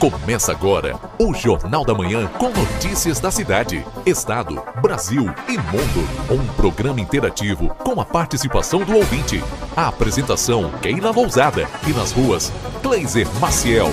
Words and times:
Começa 0.00 0.50
agora 0.50 0.98
o 1.18 1.34
Jornal 1.34 1.84
da 1.84 1.92
Manhã 1.92 2.26
com 2.38 2.48
notícias 2.48 3.20
da 3.20 3.30
cidade, 3.30 3.84
estado, 4.06 4.62
Brasil 4.80 5.26
e 5.46 5.58
mundo. 5.58 6.08
Um 6.30 6.54
programa 6.54 6.98
interativo 6.98 7.68
com 7.84 8.00
a 8.00 8.04
participação 8.06 8.82
do 8.82 8.96
ouvinte. 8.96 9.44
A 9.76 9.88
apresentação 9.88 10.70
Keila 10.80 11.10
Lousada 11.10 11.68
e 11.86 11.92
nas 11.92 12.12
ruas, 12.12 12.50
Kleiser 12.82 13.28
Maciel. 13.38 13.90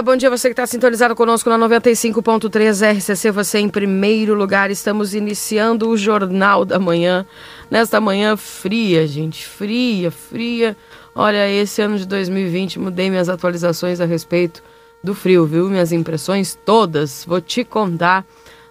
Dia, 0.00 0.02
bom 0.02 0.16
dia 0.16 0.30
você 0.30 0.48
que 0.48 0.52
está 0.52 0.66
sintonizado 0.66 1.14
conosco 1.14 1.50
na 1.50 1.58
95.3 1.58 2.96
RCC, 2.96 3.30
você 3.30 3.58
em 3.58 3.68
primeiro 3.68 4.34
lugar. 4.34 4.70
Estamos 4.70 5.14
iniciando 5.14 5.88
o 5.88 5.96
Jornal 5.96 6.64
da 6.64 6.78
Manhã, 6.78 7.26
nesta 7.70 8.00
manhã 8.00 8.36
fria, 8.36 9.06
gente, 9.06 9.46
fria, 9.46 10.10
fria. 10.10 10.76
Olha, 11.14 11.48
esse 11.48 11.82
ano 11.82 11.98
de 11.98 12.06
2020 12.06 12.78
mudei 12.78 13.10
minhas 13.10 13.28
atualizações 13.28 14.00
a 14.00 14.06
respeito 14.06 14.62
do 15.04 15.14
frio, 15.14 15.44
viu? 15.46 15.68
Minhas 15.68 15.92
impressões 15.92 16.58
todas, 16.64 17.24
vou 17.26 17.40
te 17.40 17.62
contar. 17.62 18.24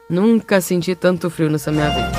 Nunca 0.09 0.59
senti 0.59 0.95
tanto 0.95 1.29
frio 1.29 1.49
nessa 1.49 1.71
minha 1.71 1.89
vida. 1.89 2.18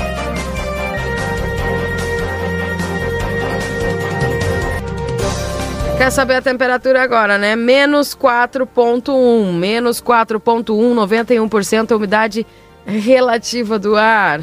Quer 6.01 6.09
saber 6.09 6.33
a 6.33 6.41
temperatura 6.41 7.03
agora, 7.03 7.37
né? 7.37 7.55
Menos 7.55 8.15
4,1. 8.15 9.53
Menos 9.53 10.01
4,1, 10.01 10.95
91% 10.95 11.91
a 11.91 11.95
umidade 11.95 12.43
relativa 12.87 13.77
do 13.77 13.95
ar. 13.95 14.39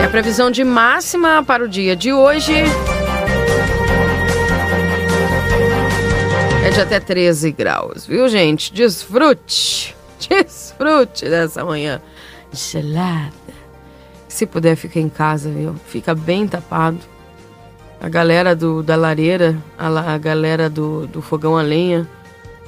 É 0.00 0.04
a 0.06 0.08
previsão 0.08 0.50
de 0.50 0.64
máxima 0.64 1.44
para 1.44 1.62
o 1.62 1.68
dia 1.68 1.94
de 1.94 2.14
hoje. 2.14 2.54
É 6.64 6.70
de 6.70 6.80
até 6.80 6.98
13 6.98 7.52
graus, 7.52 8.06
viu, 8.06 8.26
gente? 8.26 8.72
Desfrute! 8.72 9.99
Desfrute 10.28 11.28
dessa 11.28 11.64
manhã 11.64 12.00
gelada. 12.52 13.32
Se 14.28 14.46
puder, 14.46 14.76
fica 14.76 15.00
em 15.00 15.08
casa, 15.08 15.50
viu? 15.50 15.74
Fica 15.86 16.14
bem 16.14 16.46
tapado. 16.46 16.98
A 18.00 18.08
galera 18.08 18.54
do, 18.54 18.82
da 18.82 18.96
lareira, 18.96 19.56
a, 19.78 20.14
a 20.14 20.18
galera 20.18 20.70
do, 20.70 21.06
do 21.06 21.20
fogão 21.20 21.56
a 21.56 21.62
lenha. 21.62 22.08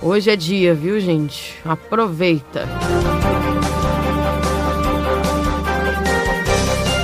Hoje 0.01 0.31
é 0.31 0.37
dia, 0.37 0.75
viu, 0.75 0.99
gente? 1.01 1.55
Aproveita. 1.65 2.69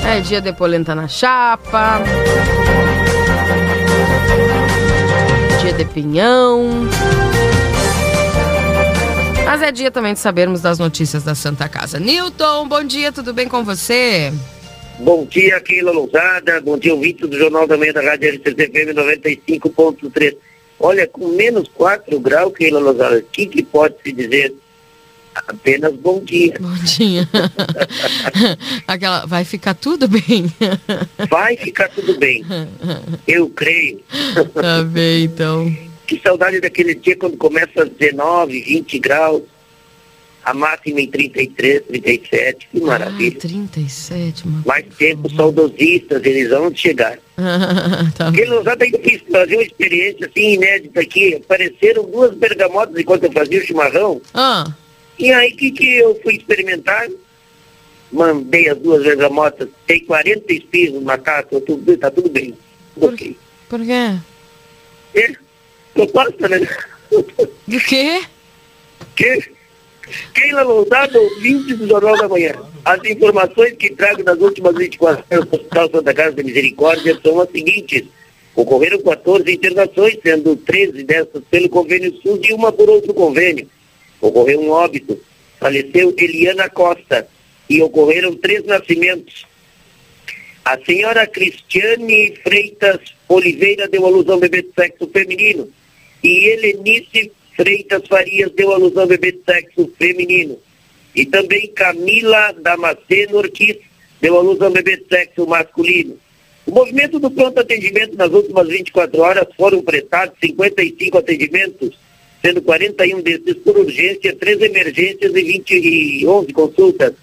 É 0.04 0.20
dia 0.20 0.40
de 0.40 0.52
polenta 0.52 0.94
na 0.94 1.06
chapa. 1.06 2.00
Dia 5.60 5.72
de 5.72 5.84
pinhão. 5.84 6.88
Mas 9.48 9.62
é 9.62 9.72
dia 9.72 9.90
também 9.90 10.12
de 10.12 10.20
sabermos 10.20 10.60
das 10.60 10.78
notícias 10.78 11.24
da 11.24 11.34
Santa 11.34 11.66
Casa. 11.70 11.98
Newton, 11.98 12.68
bom 12.68 12.84
dia, 12.84 13.10
tudo 13.10 13.32
bem 13.32 13.48
com 13.48 13.64
você? 13.64 14.30
Bom 14.98 15.24
dia, 15.24 15.58
Keila 15.58 15.90
Lousada. 15.90 16.60
Bom 16.60 16.76
dia, 16.76 16.92
ouvinte 16.92 17.26
do 17.26 17.34
Jornal 17.34 17.66
da 17.66 17.78
Manhã 17.78 17.94
da 17.94 18.02
Rádio 18.02 18.28
RCCFM 18.28 18.92
95.3. 18.92 20.36
Olha, 20.78 21.06
com 21.06 21.28
menos 21.28 21.66
4 21.68 22.20
graus, 22.20 22.52
Keila 22.52 22.78
Lousada, 22.78 23.16
o 23.16 23.22
que, 23.22 23.46
que 23.46 23.62
pode 23.62 23.94
se 24.04 24.12
dizer? 24.12 24.54
Apenas 25.34 25.94
bom 25.94 26.20
dia. 26.22 26.52
Bom 26.60 26.74
dia. 26.84 27.26
Aquela, 28.86 29.24
vai 29.24 29.46
ficar 29.46 29.72
tudo 29.72 30.06
bem? 30.06 30.52
vai 31.30 31.56
ficar 31.56 31.88
tudo 31.88 32.18
bem. 32.18 32.44
Eu 33.26 33.48
creio. 33.48 34.02
Tá 34.52 34.82
bem, 34.82 35.24
então. 35.24 35.87
Que 36.08 36.18
saudade 36.20 36.58
daquele 36.58 36.94
dia 36.94 37.14
quando 37.14 37.36
começa 37.36 37.82
a 37.82 37.84
19, 37.84 38.62
20 38.62 38.98
graus, 38.98 39.42
a 40.42 40.54
máxima 40.54 41.02
em 41.02 41.06
33, 41.06 41.82
37, 41.82 42.68
que 42.72 42.80
maravilha. 42.80 43.36
Ah, 43.36 43.40
37, 43.42 44.48
mano. 44.48 44.62
Mais 44.64 44.86
tempo, 44.96 45.30
saudosistas, 45.34 46.24
eles 46.24 46.48
vão 46.48 46.74
chegar. 46.74 47.18
tá 48.16 48.24
Porque 48.24 48.46
nós 48.46 48.66
até 48.66 48.86
fiz 48.86 49.20
fazer 49.30 49.56
uma 49.56 49.62
experiência 49.62 50.26
assim 50.26 50.54
inédita 50.54 50.98
aqui. 50.98 51.34
Apareceram 51.34 52.04
duas 52.04 52.34
bergamotas 52.34 52.98
enquanto 52.98 53.24
eu 53.24 53.32
fazia 53.32 53.60
o 53.60 53.66
chimarrão. 53.66 54.22
Ah. 54.32 54.72
E 55.18 55.30
aí 55.30 55.52
que, 55.52 55.70
que 55.70 55.98
eu 55.98 56.18
fui 56.22 56.36
experimentar? 56.36 57.06
Mandei 58.10 58.70
as 58.70 58.78
duas 58.78 59.02
bergamotas, 59.02 59.68
tem 59.86 60.02
40 60.06 60.50
espinhos 60.54 61.04
na 61.04 61.18
casa, 61.18 61.60
tudo, 61.60 61.98
tá 61.98 62.10
tudo 62.10 62.30
bem. 62.30 62.56
Por, 62.98 63.12
okay. 63.12 63.36
por 63.68 63.80
quê? 63.84 64.16
É, 65.14 65.32
proposta, 66.06 66.48
né? 66.48 66.60
Do 67.66 67.80
quê? 67.80 68.22
Que? 69.16 69.50
Keila 70.32 70.62
Lousada, 70.62 71.20
ouvinte 71.20 71.74
do 71.74 71.88
Jornal 71.88 72.16
da 72.16 72.28
Manhã. 72.28 72.54
As 72.84 73.04
informações 73.04 73.72
que 73.72 73.90
trago 73.90 74.22
nas 74.22 74.38
últimas 74.38 74.76
24 74.76 75.24
horas 75.30 75.44
do 75.46 75.56
Hospital 75.56 75.90
Santa 75.90 76.14
Casa 76.14 76.36
da 76.36 76.42
Misericórdia 76.42 77.18
são 77.22 77.40
as 77.40 77.50
seguintes. 77.50 78.04
Ocorreram 78.54 79.02
14 79.02 79.52
internações, 79.52 80.18
sendo 80.22 80.56
13 80.56 81.02
dessas 81.02 81.42
pelo 81.50 81.68
convênio 81.68 82.16
SUS 82.22 82.40
e 82.48 82.52
uma 82.52 82.72
por 82.72 82.88
outro 82.88 83.12
convênio. 83.12 83.68
Ocorreu 84.20 84.60
um 84.60 84.70
óbito. 84.70 85.20
Faleceu 85.60 86.14
Eliana 86.16 86.70
Costa 86.70 87.28
e 87.68 87.82
ocorreram 87.82 88.34
três 88.36 88.64
nascimentos. 88.64 89.44
A 90.64 90.78
senhora 90.84 91.26
Cristiane 91.26 92.36
Freitas 92.42 93.00
Oliveira 93.28 93.88
deu 93.88 94.06
à 94.06 94.08
luz 94.08 94.28
ao 94.28 94.38
bebê 94.38 94.62
de 94.62 94.70
sexo 94.74 95.08
feminino 95.12 95.68
e 96.22 96.48
Helenice 96.48 97.32
Freitas 97.56 98.06
Farias 98.08 98.52
deu 98.52 98.72
alusão 98.72 99.02
ao 99.02 99.08
bebê 99.08 99.32
de 99.32 99.40
sexo 99.44 99.90
feminino. 99.98 100.58
E 101.14 101.26
também 101.26 101.66
Camila 101.68 102.52
Damasceno 102.52 103.38
Ortiz 103.38 103.76
deu 104.20 104.36
alusão 104.36 104.68
ao 104.68 104.72
bebê 104.72 104.96
de 104.96 105.06
sexo 105.08 105.46
masculino. 105.46 106.16
O 106.66 106.70
movimento 106.70 107.18
do 107.18 107.30
pronto 107.30 107.60
atendimento 107.60 108.16
nas 108.16 108.30
últimas 108.30 108.68
24 108.68 109.20
horas 109.20 109.46
foram 109.56 109.82
prestados 109.82 110.36
55 110.38 111.18
atendimentos, 111.18 111.98
sendo 112.44 112.60
41 112.60 113.22
desses 113.22 113.56
por 113.56 113.78
urgência, 113.78 114.36
3 114.36 114.60
emergências 114.62 115.34
e 115.34 115.42
20 115.42 115.70
e 115.74 116.26
11 116.26 116.52
consultas. 116.52 117.14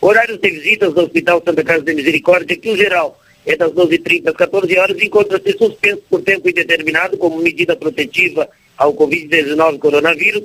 Horários 0.00 0.38
de 0.38 0.50
visitas 0.50 0.92
do 0.92 1.00
Hospital 1.00 1.42
Santa 1.44 1.64
Casa 1.64 1.82
de 1.82 1.94
Misericórdia, 1.94 2.56
que 2.56 2.70
o 2.70 2.76
geral 2.76 3.18
é 3.44 3.56
das 3.56 3.72
12h30 3.72 4.28
às 4.28 4.36
14 4.36 4.78
horas, 4.78 5.02
encontra-se 5.02 5.56
suspenso 5.58 6.02
por 6.08 6.22
tempo 6.22 6.48
indeterminado 6.48 7.16
como 7.18 7.38
medida 7.38 7.74
protetiva 7.74 8.48
ao 8.76 8.94
Covid-19 8.94 9.78
coronavírus, 9.78 10.44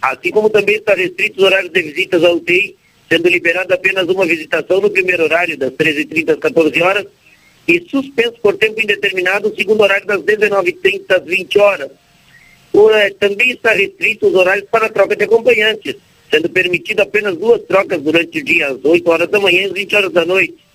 assim 0.00 0.30
como 0.30 0.50
também 0.50 0.76
está 0.76 0.94
restrito 0.94 1.38
os 1.38 1.44
horários 1.44 1.72
de 1.72 1.82
visitas 1.82 2.22
ao 2.22 2.36
UTI, 2.36 2.76
sendo 3.08 3.28
liberada 3.28 3.74
apenas 3.74 4.08
uma 4.08 4.26
visitação 4.26 4.80
no 4.80 4.90
primeiro 4.90 5.24
horário, 5.24 5.56
das 5.56 5.70
13h30 5.72 6.30
às 6.30 6.38
14 6.38 6.82
horas, 6.82 7.06
e 7.66 7.84
suspenso 7.88 8.34
por 8.40 8.56
tempo 8.56 8.80
indeterminado 8.80 9.48
o 9.48 9.56
segundo 9.56 9.82
horário 9.82 10.06
das 10.06 10.20
19h30 10.20 11.02
às 11.08 11.24
20 11.24 11.58
horas. 11.58 11.90
É, 12.94 13.10
também 13.10 13.52
está 13.52 13.72
restrito 13.72 14.28
os 14.28 14.34
horários 14.34 14.68
para 14.70 14.90
troca 14.90 15.16
de 15.16 15.24
acompanhantes, 15.24 15.96
sendo 16.30 16.48
permitido 16.50 17.00
apenas 17.00 17.36
duas 17.36 17.62
trocas 17.62 18.02
durante 18.02 18.38
o 18.38 18.44
dia, 18.44 18.68
às 18.68 18.84
8 18.84 19.10
horas 19.10 19.28
da 19.28 19.40
manhã 19.40 19.62
e 19.62 19.64
às 19.64 19.72
20 19.72 19.96
horas 19.96 20.12
da 20.12 20.24
noite. 20.24 20.65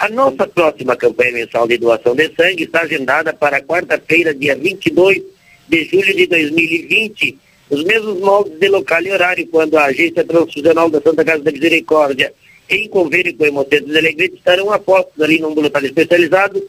A 0.00 0.08
nossa 0.08 0.46
próxima 0.46 0.96
campanha 0.96 1.32
mensal 1.32 1.68
de 1.68 1.76
doação 1.76 2.16
de 2.16 2.34
sangue 2.34 2.64
está 2.64 2.80
agendada 2.80 3.34
para 3.34 3.60
quarta-feira, 3.60 4.32
dia 4.32 4.56
22 4.56 5.20
de 5.68 5.84
julho 5.84 6.16
de 6.16 6.26
2020, 6.26 7.38
os 7.68 7.84
mesmos 7.84 8.18
moldes 8.18 8.58
de 8.58 8.66
local 8.68 9.02
e 9.02 9.12
horário, 9.12 9.46
quando 9.48 9.76
a 9.76 9.84
Agência 9.84 10.24
Transfusional 10.24 10.88
da 10.88 11.02
Santa 11.02 11.22
Casa 11.22 11.42
da 11.42 11.52
Misericórdia, 11.52 12.32
em 12.70 12.88
convênio 12.88 13.36
com 13.36 13.44
o 13.44 13.46
Hemocentro 13.46 13.92
de 13.92 13.98
Alegrete, 13.98 14.36
estarão 14.36 14.72
apostos 14.72 15.22
ali 15.22 15.38
num 15.38 15.48
ambulatório 15.48 15.88
especializado, 15.88 16.66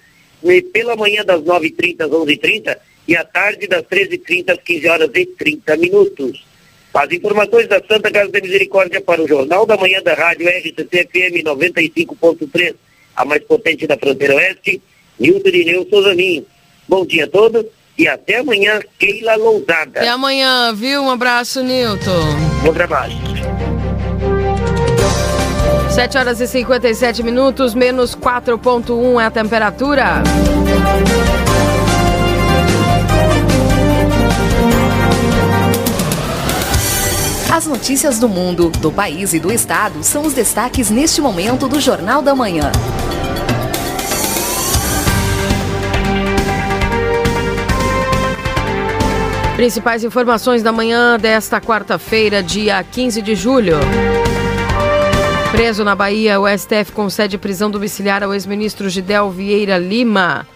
pela 0.73 0.97
manhã 0.97 1.23
das 1.23 1.39
9h30 1.39 2.01
às 2.01 2.11
11h30 2.11 2.77
e 3.07 3.15
à 3.15 3.23
tarde 3.23 3.65
das 3.65 3.83
13h30 3.83 4.49
às 4.51 4.61
15 4.61 4.89
horas 4.89 5.09
e 5.15 5.25
30 5.25 5.77
minutos. 5.77 6.45
As 6.93 7.09
informações 7.09 7.69
da 7.69 7.81
Santa 7.81 8.11
Casa 8.11 8.29
da 8.29 8.41
Misericórdia 8.41 8.99
para 8.99 9.23
o 9.23 9.27
Jornal 9.27 9.65
da 9.65 9.77
Manhã 9.77 10.01
da 10.03 10.15
Rádio 10.15 10.49
RCC-FM 10.49 11.45
95.3 11.45 12.75
a 13.15 13.25
mais 13.25 13.43
potente 13.43 13.87
da 13.87 13.97
fronteira 13.97 14.35
oeste, 14.35 14.81
Nilton 15.19 15.49
Irineu 15.49 15.87
Souzaninho. 15.89 16.45
Bom 16.87 17.05
dia 17.05 17.25
a 17.25 17.27
todos 17.27 17.65
e 17.97 18.07
até 18.07 18.39
amanhã, 18.39 18.79
Keila 18.97 19.35
Lousada. 19.35 19.99
Até 19.99 20.09
amanhã, 20.09 20.73
viu? 20.73 21.03
Um 21.03 21.11
abraço, 21.11 21.63
Nilton. 21.63 22.25
Bom 22.63 22.73
trabalho. 22.73 23.13
7 25.91 26.17
horas 26.17 26.39
e 26.39 26.47
57 26.47 27.21
minutos, 27.21 27.75
menos 27.75 28.15
4,1 28.15 29.21
é 29.21 29.25
a 29.25 29.31
temperatura. 29.31 30.23
As 37.51 37.68
notícias 37.68 38.18
do 38.18 38.30
mundo, 38.30 38.69
do 38.80 38.89
país 38.89 39.33
e 39.33 39.39
do 39.39 39.51
estado 39.51 40.06
são 40.06 40.21
os 40.25 40.33
destaques 40.33 40.89
neste 40.89 41.19
momento 41.19 41.68
do 41.68 41.81
Jornal 41.81 42.21
da 42.21 42.33
Manhã. 42.33 42.71
Principais 49.57 50.06
informações 50.06 50.63
da 50.63 50.71
manhã 50.71 51.19
desta 51.19 51.59
quarta-feira, 51.59 52.42
dia 52.42 52.81
15 52.86 53.21
de 53.21 53.36
julho. 53.36 53.75
Preso 55.51 55.83
na 55.83 55.94
Bahia, 55.94 56.39
o 56.39 56.48
STF 56.48 56.94
concede 56.94 57.38
prisão 57.38 57.69
domiciliar 57.69 58.24
ao 58.24 58.33
ex-ministro 58.33 58.89
Gidel 58.89 59.30
Vieira 59.30 59.77
Lima. 59.77 60.48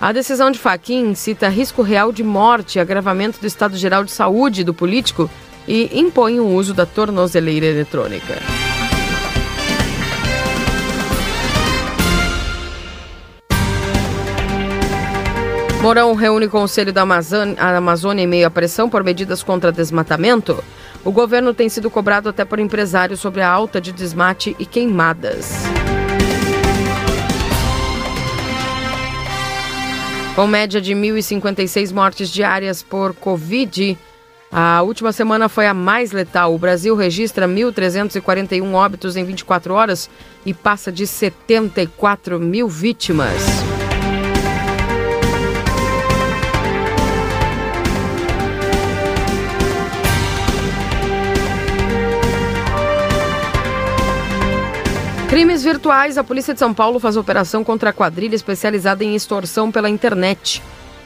A 0.00 0.10
decisão 0.10 0.50
de 0.50 0.58
Faquim 0.58 1.14
cita 1.14 1.48
risco 1.48 1.82
real 1.82 2.10
de 2.10 2.24
morte, 2.24 2.80
agravamento 2.80 3.38
do 3.40 3.46
estado 3.46 3.76
geral 3.76 4.02
de 4.02 4.10
saúde 4.10 4.64
do 4.64 4.74
político 4.74 5.30
e 5.66 5.98
impõe 5.98 6.40
o 6.40 6.46
uso 6.46 6.74
da 6.74 6.86
tornozeleira 6.86 7.66
eletrônica. 7.66 8.34
Mourão 15.82 16.14
reúne 16.14 16.46
Conselho 16.46 16.92
da 16.92 17.02
Amazônia, 17.02 17.56
Amazônia 17.58 18.22
em 18.22 18.26
meio 18.26 18.46
à 18.46 18.50
pressão 18.50 18.88
por 18.88 19.02
medidas 19.02 19.42
contra 19.42 19.72
desmatamento. 19.72 20.62
O 21.04 21.10
governo 21.10 21.52
tem 21.52 21.68
sido 21.68 21.90
cobrado 21.90 22.28
até 22.28 22.44
por 22.44 22.60
empresários 22.60 23.18
sobre 23.18 23.40
a 23.40 23.50
alta 23.50 23.80
de 23.80 23.90
desmate 23.90 24.54
e 24.60 24.64
queimadas. 24.64 25.64
Com 30.36 30.46
média 30.46 30.80
de 30.80 30.94
1.056 30.94 31.92
mortes 31.92 32.30
diárias 32.30 32.80
por 32.80 33.12
Covid, 33.12 33.98
a 34.54 34.82
última 34.82 35.12
semana 35.12 35.48
foi 35.48 35.66
a 35.66 35.72
mais 35.72 36.12
letal. 36.12 36.54
O 36.54 36.58
Brasil 36.58 36.94
registra 36.94 37.48
1.341 37.48 38.74
óbitos 38.74 39.16
em 39.16 39.24
24 39.24 39.72
horas 39.72 40.10
e 40.44 40.52
passa 40.52 40.92
de 40.92 41.06
74 41.06 42.38
mil 42.38 42.68
vítimas. 42.68 43.42
Crimes 55.30 55.64
virtuais. 55.64 56.18
A 56.18 56.24
Polícia 56.24 56.52
de 56.52 56.60
São 56.60 56.74
Paulo 56.74 57.00
faz 57.00 57.16
operação 57.16 57.64
contra 57.64 57.88
a 57.88 57.92
quadrilha 57.92 58.34
especializada 58.34 59.02
em 59.02 59.14
extorsão 59.14 59.72
pela 59.72 59.88
internet. 59.88 60.62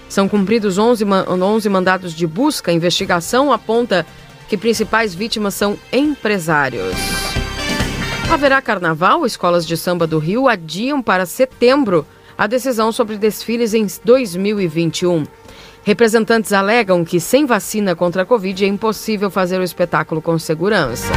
São 0.08 0.28
cumpridos 0.28 0.78
11, 0.78 1.04
11 1.04 1.68
mandados 1.68 2.14
de 2.14 2.26
busca. 2.26 2.70
A 2.70 2.74
investigação 2.74 3.52
aponta 3.52 4.06
que 4.48 4.56
principais 4.56 5.14
vítimas 5.14 5.54
são 5.54 5.76
empresários. 5.92 6.94
Haverá 8.30 8.60
carnaval? 8.60 9.24
Escolas 9.24 9.66
de 9.66 9.76
samba 9.76 10.06
do 10.06 10.18
Rio 10.18 10.48
adiam 10.48 11.02
para 11.02 11.26
setembro 11.26 12.06
a 12.36 12.46
decisão 12.46 12.92
sobre 12.92 13.16
desfiles 13.16 13.72
em 13.72 13.86
2021. 14.04 15.24
Representantes 15.82 16.52
alegam 16.52 17.04
que 17.04 17.20
sem 17.20 17.46
vacina 17.46 17.94
contra 17.94 18.22
a 18.22 18.26
Covid 18.26 18.64
é 18.64 18.68
impossível 18.68 19.30
fazer 19.30 19.60
o 19.60 19.62
espetáculo 19.62 20.20
com 20.20 20.38
segurança. 20.38 21.12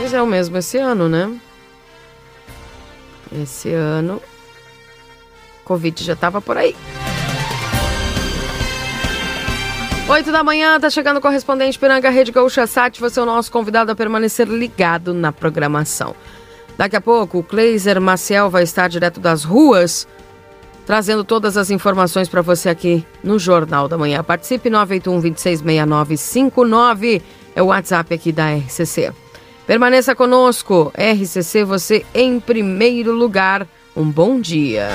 Mas 0.00 0.12
é 0.12 0.20
o 0.20 0.26
mesmo 0.26 0.58
esse 0.58 0.76
ano, 0.76 1.08
né? 1.08 1.32
Esse 3.40 3.72
ano, 3.72 4.20
Covid 5.64 6.04
já 6.04 6.12
estava 6.12 6.40
por 6.40 6.56
aí. 6.56 6.76
8 10.08 10.30
da 10.30 10.44
manhã, 10.44 10.78
tá 10.78 10.90
chegando 10.90 11.16
o 11.16 11.20
correspondente 11.20 11.78
Piranga 11.78 12.10
Rede 12.10 12.32
Gaúcha 12.32 12.66
Sat. 12.66 13.00
Você 13.00 13.18
é 13.18 13.22
o 13.22 13.26
nosso 13.26 13.50
convidado 13.50 13.92
a 13.92 13.94
permanecer 13.94 14.46
ligado 14.46 15.14
na 15.14 15.32
programação. 15.32 16.14
Daqui 16.76 16.96
a 16.96 17.00
pouco, 17.00 17.38
o 17.38 17.42
Kleiser 17.42 18.00
Maciel 18.00 18.50
vai 18.50 18.64
estar 18.64 18.88
direto 18.88 19.20
das 19.20 19.44
ruas, 19.44 20.06
trazendo 20.84 21.24
todas 21.24 21.56
as 21.56 21.70
informações 21.70 22.28
para 22.28 22.42
você 22.42 22.68
aqui 22.68 23.06
no 23.22 23.38
Jornal 23.38 23.88
da 23.88 23.96
Manhã. 23.96 24.22
Participe 24.22 24.68
981 24.68 25.20
266959 25.20 27.22
é 27.54 27.62
o 27.62 27.66
WhatsApp 27.66 28.12
aqui 28.12 28.32
da 28.32 28.54
RCC. 28.54 29.12
Permaneça 29.66 30.14
conosco. 30.14 30.92
RCC, 30.96 31.64
você 31.64 32.04
em 32.14 32.40
primeiro 32.40 33.12
lugar. 33.12 33.66
Um 33.96 34.10
bom 34.10 34.40
dia. 34.40 34.88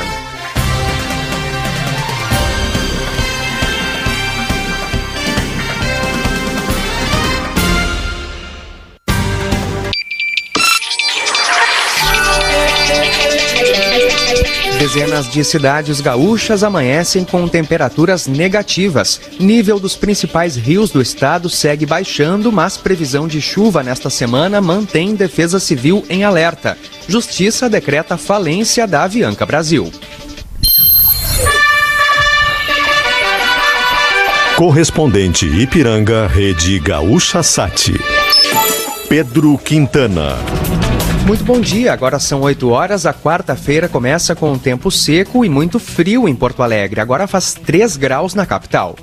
Dezenas 14.80 15.28
de 15.28 15.44
cidades 15.44 16.00
gaúchas 16.02 16.64
amanhecem 16.64 17.26
com 17.26 17.48
temperaturas 17.48 18.28
negativas. 18.28 19.20
Nível 19.40 19.80
dos 19.80 19.96
principais 19.96 20.56
rios 20.56 20.92
do 20.92 21.02
estado 21.02 21.50
segue 21.50 21.84
baixando, 21.84 22.52
mas 22.52 22.78
previsão 22.78 23.28
de 23.28 23.42
chuva 23.42 23.82
nesta 23.82 24.10
semana 24.12 24.62
mantém 24.62 25.16
Defesa 25.16 25.60
Civil 25.60 26.06
em 26.08 26.24
alerta. 26.24 26.78
Justiça 27.08 27.68
decreta 27.68 28.18
falência 28.18 28.86
da 28.86 29.04
Avianca 29.04 29.48
Brasil. 29.48 29.92
Correspondente 34.56 35.48
Ipiranga, 35.48 36.28
Rede 36.28 36.78
Gaúcha 36.80 37.42
Sat. 37.42 37.94
Pedro 39.10 39.58
Quintana. 39.58 40.38
Muito 41.28 41.44
bom 41.44 41.60
dia, 41.60 41.92
agora 41.92 42.20
são 42.20 42.40
8 42.40 42.70
horas. 42.70 43.06
A 43.06 43.14
quarta-feira 43.14 43.90
começa 43.90 44.34
com 44.34 44.54
um 44.54 44.58
tempo 44.58 44.90
seco 44.90 45.44
e 45.44 45.50
muito 45.50 45.78
frio 45.78 46.26
em 46.26 46.34
Porto 46.34 46.64
Alegre. 46.64 47.02
Agora 47.02 47.28
faz 47.28 47.54
3 47.54 47.98
graus 47.98 48.34
na 48.34 48.46
capital. 48.46 48.96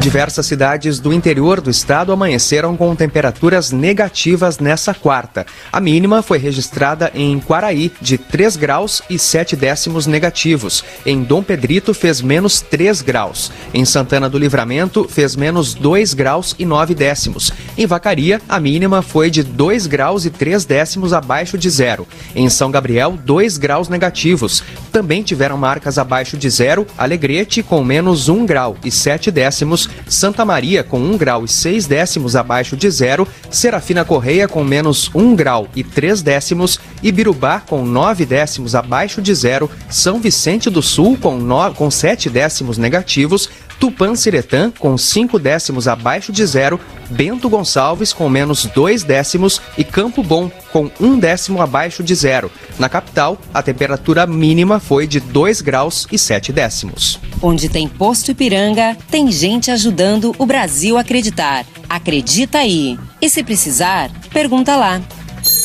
Diversas 0.00 0.46
cidades 0.46 1.00
do 1.00 1.12
interior 1.12 1.60
do 1.60 1.68
estado 1.70 2.12
amanheceram 2.12 2.76
com 2.76 2.94
temperaturas 2.94 3.72
negativas 3.72 4.58
nessa 4.60 4.94
quarta. 4.94 5.44
A 5.72 5.80
mínima 5.80 6.22
foi 6.22 6.38
registrada 6.38 7.10
em 7.14 7.40
Quaraí, 7.40 7.92
de 8.00 8.16
3 8.16 8.56
graus 8.56 9.02
e 9.10 9.18
7 9.18 9.56
décimos 9.56 10.06
negativos. 10.06 10.84
Em 11.04 11.22
Dom 11.22 11.42
Pedrito 11.42 11.92
fez 11.92 12.22
menos 12.22 12.60
3 12.60 13.02
graus. 13.02 13.50
Em 13.74 13.84
Santana 13.84 14.30
do 14.30 14.38
Livramento 14.38 15.06
fez 15.08 15.34
menos 15.34 15.74
2 15.74 16.14
graus 16.14 16.54
e 16.58 16.64
9 16.64 16.94
décimos. 16.94 17.52
Em 17.76 17.84
Vacaria, 17.84 18.40
a 18.48 18.60
mínima 18.60 19.02
foi 19.02 19.30
de 19.30 19.42
2 19.42 19.88
graus 19.88 20.24
e 20.24 20.30
3 20.30 20.64
décimos 20.64 21.12
abaixo 21.12 21.58
de 21.58 21.68
zero. 21.68 22.06
Em 22.36 22.48
São 22.48 22.70
Gabriel, 22.70 23.18
2 23.24 23.58
graus 23.58 23.88
negativos. 23.88 24.62
Também 24.92 25.22
tiveram 25.22 25.58
marcas 25.58 25.98
abaixo 25.98 26.36
de 26.36 26.48
zero 26.48 26.86
Alegrete 26.96 27.62
com 27.62 27.84
menos 27.84 28.28
1 28.28 28.46
grau 28.46 28.76
e 28.84 28.90
7 28.90 29.30
décimos, 29.30 29.87
Santa 30.06 30.44
Maria 30.44 30.82
com 30.82 30.98
1 30.98 31.16
grau 31.16 31.44
e 31.44 31.48
6 31.48 31.86
décimos 31.86 32.36
abaixo 32.36 32.76
de 32.76 32.90
zero, 32.90 33.26
Serafina 33.50 34.04
Correia 34.04 34.48
com 34.48 34.64
menos 34.64 35.10
1 35.14 35.34
grau 35.34 35.68
e 35.74 35.84
3 35.84 36.22
décimos, 36.22 36.80
Ibirubá 37.02 37.60
com 37.60 37.84
9 37.84 38.24
décimos 38.26 38.74
abaixo 38.74 39.20
de 39.20 39.34
zero, 39.34 39.70
São 39.90 40.20
Vicente 40.20 40.70
do 40.70 40.82
Sul 40.82 41.16
com, 41.20 41.36
no, 41.36 41.72
com 41.74 41.90
7 41.90 42.30
décimos 42.30 42.78
negativos, 42.78 43.48
Tupanciretã 43.78 44.72
com 44.78 44.98
5 44.98 45.38
décimos 45.38 45.86
abaixo 45.86 46.32
de 46.32 46.44
zero, 46.44 46.80
Bento 47.10 47.48
Gonçalves 47.48 48.12
com 48.12 48.28
menos 48.28 48.66
2 48.66 49.02
décimos 49.04 49.60
e 49.76 49.84
Campo 49.84 50.22
Bom 50.22 50.50
com 50.72 50.90
1 51.00 51.06
um 51.06 51.18
décimo 51.18 51.62
abaixo 51.62 52.02
de 52.02 52.14
zero. 52.14 52.50
Na 52.78 52.88
capital, 52.88 53.38
a 53.52 53.62
temperatura 53.62 54.26
mínima 54.26 54.80
foi 54.80 55.06
de 55.06 55.20
2 55.20 55.60
graus 55.60 56.06
e 56.10 56.18
7 56.18 56.52
décimos. 56.52 57.20
Onde 57.40 57.68
tem 57.68 57.88
posto 57.88 58.30
Ipiranga, 58.32 58.96
tem 59.10 59.30
gente 59.30 59.70
ajudando 59.70 60.34
o 60.38 60.46
Brasil 60.46 60.96
a 60.96 61.00
acreditar. 61.00 61.64
Acredita 61.88 62.58
aí. 62.58 62.98
E 63.20 63.30
se 63.30 63.42
precisar, 63.42 64.10
pergunta 64.30 64.76
lá. 64.76 65.00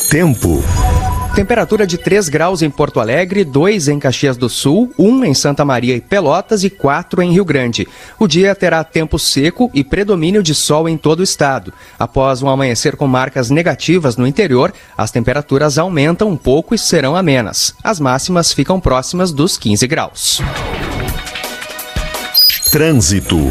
Tempo. 0.08 0.62
Temperatura 1.34 1.84
de 1.84 1.98
3 1.98 2.28
graus 2.28 2.62
em 2.62 2.70
Porto 2.70 3.00
Alegre, 3.00 3.42
2 3.42 3.88
em 3.88 3.98
Caxias 3.98 4.36
do 4.36 4.48
Sul, 4.48 4.94
1 4.96 5.24
em 5.24 5.34
Santa 5.34 5.64
Maria 5.64 5.96
e 5.96 6.00
Pelotas 6.00 6.62
e 6.62 6.70
4 6.70 7.20
em 7.22 7.32
Rio 7.32 7.44
Grande. 7.44 7.88
O 8.20 8.28
dia 8.28 8.54
terá 8.54 8.84
tempo 8.84 9.18
seco 9.18 9.68
e 9.74 9.82
predomínio 9.82 10.44
de 10.44 10.54
sol 10.54 10.88
em 10.88 10.96
todo 10.96 11.18
o 11.18 11.24
estado. 11.24 11.72
Após 11.98 12.40
um 12.40 12.48
amanhecer 12.48 12.94
com 12.94 13.08
marcas 13.08 13.50
negativas 13.50 14.16
no 14.16 14.28
interior, 14.28 14.72
as 14.96 15.10
temperaturas 15.10 15.76
aumentam 15.76 16.28
um 16.30 16.36
pouco 16.36 16.72
e 16.72 16.78
serão 16.78 17.16
amenas. 17.16 17.74
As 17.82 17.98
máximas 17.98 18.52
ficam 18.52 18.78
próximas 18.78 19.32
dos 19.32 19.58
15 19.58 19.88
graus. 19.88 20.40
Trânsito. 22.70 23.50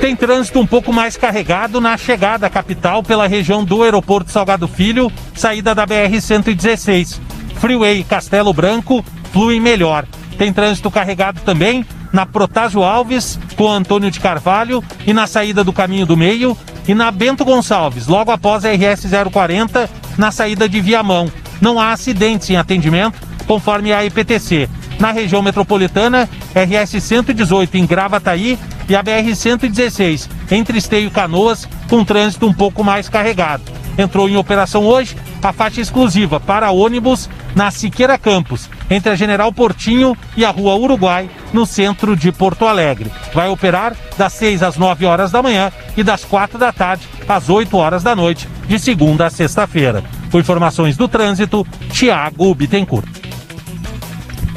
Tem 0.00 0.14
trânsito 0.14 0.60
um 0.60 0.66
pouco 0.66 0.92
mais 0.92 1.16
carregado 1.16 1.80
na 1.80 1.96
chegada 1.96 2.46
à 2.46 2.50
capital 2.50 3.02
pela 3.02 3.26
região 3.26 3.64
do 3.64 3.82
aeroporto 3.82 4.30
Salgado 4.30 4.68
Filho, 4.68 5.10
saída 5.34 5.74
da 5.74 5.84
BR-116. 5.86 7.18
Freeway 7.56 8.04
Castelo 8.04 8.52
Branco 8.52 9.04
flui 9.32 9.58
melhor. 9.58 10.06
Tem 10.38 10.52
trânsito 10.52 10.88
carregado 10.88 11.40
também 11.40 11.84
na 12.12 12.24
Protásio 12.24 12.84
Alves 12.84 13.38
com 13.56 13.68
Antônio 13.68 14.10
de 14.10 14.20
Carvalho 14.20 14.82
e 15.04 15.12
na 15.12 15.26
saída 15.26 15.64
do 15.64 15.72
Caminho 15.72 16.06
do 16.06 16.16
Meio 16.16 16.56
e 16.86 16.94
na 16.94 17.10
Bento 17.10 17.44
Gonçalves, 17.44 18.06
logo 18.06 18.30
após 18.30 18.64
a 18.64 18.70
RS 18.70 19.06
040, 19.30 19.90
na 20.16 20.30
saída 20.30 20.68
de 20.68 20.80
Viamão. 20.80 21.30
Não 21.60 21.78
há 21.78 21.92
acidentes 21.92 22.48
em 22.48 22.56
atendimento, 22.56 23.18
conforme 23.46 23.92
a 23.92 24.04
IPTC. 24.04 24.68
Na 24.98 25.12
região 25.12 25.42
metropolitana, 25.42 26.28
RS 26.54 27.02
118 27.02 27.76
em 27.76 27.86
Gravataí 27.86 28.58
e 28.88 28.96
a 28.96 29.02
BR 29.02 29.34
116 29.34 30.28
entre 30.50 30.78
Esteio 30.78 31.06
e 31.06 31.10
Canoas, 31.10 31.68
com 31.88 32.04
trânsito 32.04 32.46
um 32.46 32.52
pouco 32.52 32.82
mais 32.82 33.08
carregado. 33.08 33.62
Entrou 33.96 34.28
em 34.28 34.36
operação 34.36 34.84
hoje 34.84 35.16
a 35.42 35.52
faixa 35.52 35.80
exclusiva 35.80 36.40
para 36.40 36.70
ônibus 36.70 37.28
na 37.54 37.70
Siqueira 37.70 38.18
Campos, 38.18 38.68
entre 38.90 39.10
a 39.10 39.16
General 39.16 39.52
Portinho 39.52 40.16
e 40.36 40.44
a 40.44 40.50
Rua 40.50 40.76
Uruguai, 40.76 41.28
no 41.52 41.66
centro 41.66 42.16
de 42.16 42.30
Porto 42.30 42.66
Alegre. 42.66 43.10
Vai 43.32 43.48
operar 43.48 43.96
das 44.16 44.32
6 44.34 44.62
às 44.62 44.76
9 44.76 45.06
horas 45.06 45.30
da 45.30 45.42
manhã 45.42 45.72
e 45.96 46.02
das 46.02 46.24
4 46.24 46.58
da 46.58 46.72
tarde 46.72 47.08
às 47.28 47.48
8 47.48 47.76
horas 47.76 48.02
da 48.02 48.14
noite, 48.14 48.48
de 48.66 48.78
segunda 48.78 49.26
a 49.26 49.30
sexta-feira. 49.30 50.02
Com 50.30 50.38
informações 50.38 50.96
do 50.96 51.08
trânsito, 51.08 51.66
Tiago 51.90 52.54
Bittencourt. 52.54 53.17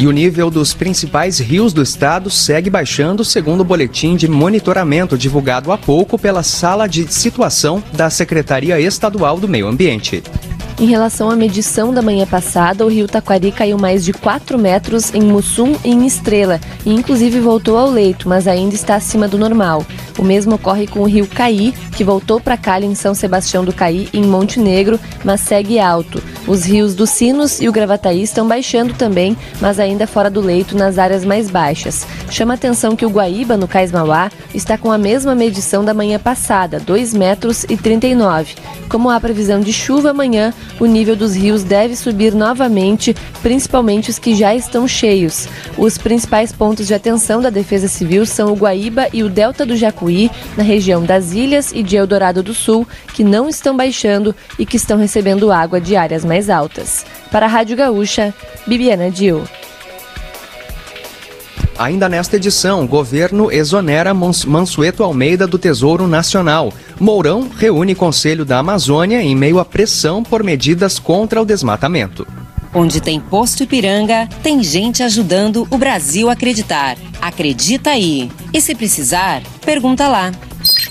E 0.01 0.07
o 0.07 0.11
nível 0.11 0.49
dos 0.49 0.73
principais 0.73 1.37
rios 1.37 1.73
do 1.73 1.83
estado 1.83 2.27
segue 2.27 2.71
baixando, 2.71 3.23
segundo 3.23 3.61
o 3.61 3.63
boletim 3.63 4.15
de 4.15 4.27
monitoramento 4.27 5.15
divulgado 5.15 5.71
há 5.71 5.77
pouco 5.77 6.17
pela 6.17 6.41
Sala 6.41 6.87
de 6.87 7.13
Situação 7.13 7.83
da 7.93 8.09
Secretaria 8.09 8.81
Estadual 8.81 9.39
do 9.39 9.47
Meio 9.47 9.67
Ambiente. 9.67 10.23
Em 10.81 10.87
relação 10.87 11.29
à 11.29 11.35
medição 11.35 11.93
da 11.93 12.01
manhã 12.01 12.25
passada, 12.25 12.83
o 12.83 12.89
rio 12.89 13.07
Taquari 13.07 13.51
caiu 13.51 13.77
mais 13.77 14.03
de 14.03 14.11
4 14.11 14.57
metros 14.57 15.13
em 15.13 15.21
Mussum 15.21 15.75
e 15.85 15.91
em 15.91 16.07
Estrela, 16.07 16.59
e 16.83 16.91
inclusive 16.91 17.39
voltou 17.39 17.77
ao 17.77 17.87
leito, 17.87 18.27
mas 18.27 18.47
ainda 18.47 18.73
está 18.73 18.95
acima 18.95 19.27
do 19.27 19.37
normal. 19.37 19.85
O 20.17 20.23
mesmo 20.23 20.55
ocorre 20.55 20.87
com 20.87 21.01
o 21.01 21.07
rio 21.07 21.27
Caí, 21.27 21.71
que 21.95 22.03
voltou 22.03 22.39
para 22.39 22.57
calha 22.57 22.83
em 22.83 22.95
São 22.95 23.13
Sebastião 23.13 23.63
do 23.63 23.71
Caí, 23.71 24.09
em 24.11 24.23
Monte 24.23 24.59
Negro, 24.59 24.99
mas 25.23 25.41
segue 25.41 25.79
alto. 25.79 26.21
Os 26.47 26.65
rios 26.65 26.95
dos 26.95 27.11
Sinos 27.11 27.61
e 27.61 27.69
o 27.69 27.71
Gravataí 27.71 28.23
estão 28.23 28.47
baixando 28.47 28.95
também, 28.95 29.37
mas 29.61 29.79
ainda 29.79 30.07
fora 30.07 30.31
do 30.31 30.41
leito 30.41 30.75
nas 30.75 30.97
áreas 30.97 31.23
mais 31.23 31.47
baixas. 31.47 32.07
Chama 32.31 32.55
atenção 32.55 32.95
que 32.95 33.05
o 33.05 33.09
Guaíba, 33.09 33.55
no 33.55 33.67
Cais 33.67 33.91
Mauá, 33.91 34.31
está 34.51 34.79
com 34.79 34.91
a 34.91 34.97
mesma 34.97 35.35
medição 35.35 35.85
da 35.85 35.93
manhã 35.93 36.17
passada, 36.17 36.79
2 36.79 37.13
metros 37.13 37.65
e 37.69 37.77
39. 37.77 38.55
Como 38.89 39.09
há 39.09 39.19
previsão 39.19 39.59
de 39.59 39.71
chuva 39.71 40.09
amanhã, 40.09 40.53
o 40.79 40.85
nível 40.85 41.15
dos 41.15 41.35
rios 41.35 41.63
deve 41.63 41.95
subir 41.95 42.33
novamente, 42.33 43.15
principalmente 43.41 44.09
os 44.09 44.19
que 44.19 44.35
já 44.35 44.55
estão 44.55 44.87
cheios. 44.87 45.47
Os 45.77 45.97
principais 45.97 46.51
pontos 46.51 46.87
de 46.87 46.93
atenção 46.93 47.41
da 47.41 47.49
Defesa 47.49 47.87
Civil 47.87 48.25
são 48.25 48.51
o 48.51 48.55
Guaíba 48.55 49.07
e 49.13 49.23
o 49.23 49.29
Delta 49.29 49.65
do 49.65 49.75
Jacuí, 49.75 50.29
na 50.57 50.63
região 50.63 51.03
das 51.03 51.31
Ilhas 51.31 51.71
e 51.71 51.83
de 51.83 51.95
Eldorado 51.95 52.43
do 52.43 52.53
Sul, 52.53 52.87
que 53.13 53.23
não 53.23 53.49
estão 53.49 53.75
baixando 53.75 54.35
e 54.57 54.65
que 54.65 54.77
estão 54.77 54.97
recebendo 54.97 55.51
água 55.51 55.79
de 55.79 55.95
áreas 55.95 56.25
mais 56.25 56.49
altas. 56.49 57.05
Para 57.31 57.45
a 57.45 57.49
Rádio 57.49 57.77
Gaúcha, 57.77 58.33
Bibiana 58.67 59.09
Dio. 59.09 59.43
Ainda 61.77 62.07
nesta 62.07 62.35
edição, 62.35 62.85
governo 62.85 63.51
exonera 63.51 64.13
Mansueto 64.13 65.03
Almeida 65.03 65.47
do 65.47 65.57
Tesouro 65.57 66.07
Nacional. 66.07 66.71
Mourão 66.99 67.49
reúne 67.57 67.95
Conselho 67.95 68.45
da 68.45 68.59
Amazônia 68.59 69.21
em 69.21 69.35
meio 69.35 69.59
à 69.59 69.65
pressão 69.65 70.21
por 70.21 70.43
medidas 70.43 70.99
contra 70.99 71.41
o 71.41 71.45
desmatamento. 71.45 72.27
Onde 72.73 73.01
tem 73.01 73.19
posto 73.19 73.63
Ipiranga, 73.63 74.29
tem 74.41 74.63
gente 74.63 75.03
ajudando 75.03 75.67
o 75.69 75.77
Brasil 75.77 76.29
a 76.29 76.33
acreditar. 76.33 76.97
Acredita 77.21 77.89
aí. 77.89 78.31
E 78.53 78.61
se 78.61 78.73
precisar, 78.73 79.41
pergunta 79.65 80.07
lá. 80.07 80.31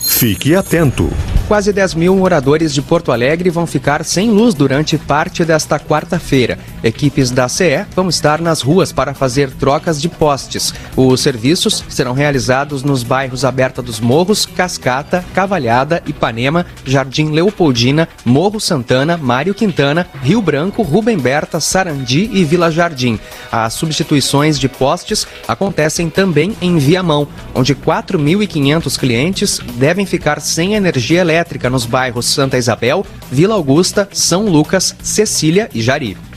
Fique 0.01 0.55
atento. 0.55 1.11
Quase 1.49 1.73
10 1.73 1.95
mil 1.95 2.15
moradores 2.15 2.73
de 2.73 2.81
Porto 2.81 3.11
Alegre 3.11 3.51
vão 3.51 3.67
ficar 3.67 4.05
sem 4.05 4.31
luz 4.31 4.55
durante 4.55 4.99
parte 4.99 5.45
desta 5.45 5.81
quarta-feira. 5.81 6.59
Equipes 6.83 7.31
da 7.31 7.49
CE 7.49 7.85
vão 7.95 8.09
estar 8.09 8.41
nas 8.41 8.63
ruas 8.63 8.93
para 8.93 9.15
fazer 9.15 9.51
trocas 9.51 10.01
de 10.01 10.09
postes. 10.09 10.73
Os 10.97 11.21
serviços 11.21 11.85
serão 11.89 12.13
realizados 12.13 12.83
nos 12.83 13.03
bairros 13.03 13.45
Aberta 13.45 13.83
dos 13.83 14.01
Morros, 14.01 14.47
Cascata, 14.47 15.25
Cavalhada, 15.35 16.03
Ipanema, 16.07 16.67
Jardim 16.85 17.31
Leopoldina, 17.31 18.09
Morro 18.25 18.61
Santana, 18.61 19.17
Mário 19.17 19.55
Quintana, 19.55 20.07
Rio 20.23 20.41
Branco, 20.41 20.83
Rubem 20.83 21.19
Berta, 21.19 21.61
Sarandi 21.61 22.31
e 22.33 22.45
Vila 22.45 22.71
Jardim. 22.71 23.19
As 23.51 23.75
substituições 23.75 24.59
de 24.59 24.69
postes 24.69 25.27
acontecem 25.47 26.09
também 26.09 26.57
em 26.61 26.79
Viamão, 26.79 27.29
onde 27.55 27.75
4.500 27.75 28.99
clientes 28.99 29.61
devem 29.77 30.07
ficar 30.07 30.41
sem 30.41 30.75
energia 30.75 31.21
elétrica 31.21 31.69
nos 31.69 31.85
bairros 31.85 32.27
Santa 32.27 32.57
Isabel, 32.59 33.05
Vila 33.31 33.55
Augusta, 33.55 34.09
São 34.13 34.47
Lucas, 34.47 34.95
Cecília 35.03 35.69
e 35.75 35.83
Jari. 35.83 36.30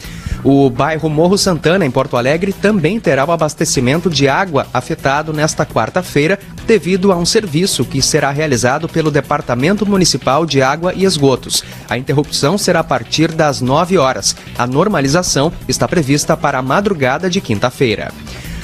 O 0.43 0.69
bairro 0.69 1.09
Morro 1.09 1.37
Santana, 1.37 1.85
em 1.85 1.91
Porto 1.91 2.17
Alegre, 2.17 2.51
também 2.51 2.99
terá 2.99 3.23
o 3.23 3.31
abastecimento 3.31 4.09
de 4.09 4.27
água 4.27 4.67
afetado 4.73 5.31
nesta 5.31 5.65
quarta-feira, 5.65 6.37
devido 6.67 7.13
a 7.13 7.15
um 7.15 7.25
serviço 7.25 7.85
que 7.85 8.01
será 8.01 8.29
realizado 8.29 8.89
pelo 8.89 9.09
Departamento 9.09 9.85
Municipal 9.85 10.45
de 10.45 10.61
Água 10.61 10.93
e 10.93 11.05
Esgotos. 11.05 11.63
A 11.89 11.97
interrupção 11.97 12.57
será 12.57 12.81
a 12.81 12.83
partir 12.83 13.31
das 13.31 13.61
9 13.61 13.97
horas. 13.97 14.35
A 14.57 14.67
normalização 14.67 15.51
está 15.65 15.87
prevista 15.87 16.35
para 16.35 16.57
a 16.57 16.61
madrugada 16.61 17.29
de 17.29 17.39
quinta-feira. 17.39 18.11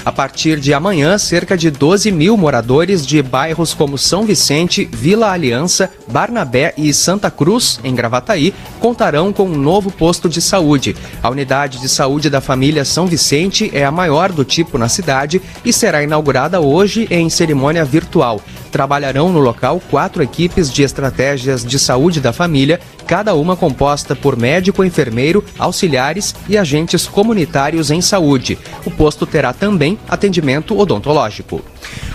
A 0.06 0.12
partir 0.12 0.60
de 0.60 0.74
amanhã, 0.74 1.18
cerca 1.18 1.58
de 1.58 1.70
12 1.70 2.12
mil 2.12 2.38
moradores 2.38 3.06
de 3.06 3.22
bairros 3.22 3.74
como 3.74 3.98
São 3.98 4.24
Vicente, 4.24 4.90
Vila 4.92 5.30
Aliança, 5.30 5.92
Barnabé 6.08 6.74
e 6.78 6.94
Santa 6.94 7.30
Cruz, 7.30 7.80
em 7.84 7.94
Gravataí, 7.94 8.54
contarão 8.80 9.34
com 9.34 9.44
um 9.44 9.58
novo 9.58 9.92
posto 9.92 10.30
de 10.30 10.42
saúde. 10.42 10.96
A 11.22 11.30
unidade 11.30 11.80
de 11.80 11.90
saúde 11.90 12.30
da 12.30 12.40
família 12.40 12.86
São 12.86 13.08
Vicente 13.08 13.70
é 13.74 13.84
a 13.84 13.92
maior 13.92 14.32
do 14.32 14.46
tipo 14.46 14.78
na 14.78 14.88
cidade 14.88 15.42
e 15.66 15.74
será 15.74 16.02
inaugurada 16.02 16.62
hoje 16.62 17.06
em 17.12 17.30
cerimônia 17.30 17.84
virtual. 17.84 18.42
Trabalharão 18.72 19.30
no 19.30 19.40
local 19.40 19.82
quatro 19.90 20.24
equipes 20.24 20.72
de 20.72 20.84
estratégias 20.84 21.66
de 21.66 21.78
saúde 21.78 22.22
da 22.22 22.32
família, 22.32 22.80
cada 23.10 23.34
uma 23.34 23.56
composta 23.56 24.16
por 24.16 24.38
médico, 24.38 24.86
enfermeiro, 24.86 25.44
auxiliares 25.58 26.36
e 26.48 26.56
agentes 26.56 27.08
comunitários 27.08 27.90
em 27.90 28.02
saúde. 28.02 28.56
O 28.86 28.92
posto 28.92 29.26
terá 29.26 29.52
também 29.52 29.98
atendimento 30.08 30.78
odontológico. 30.78 31.60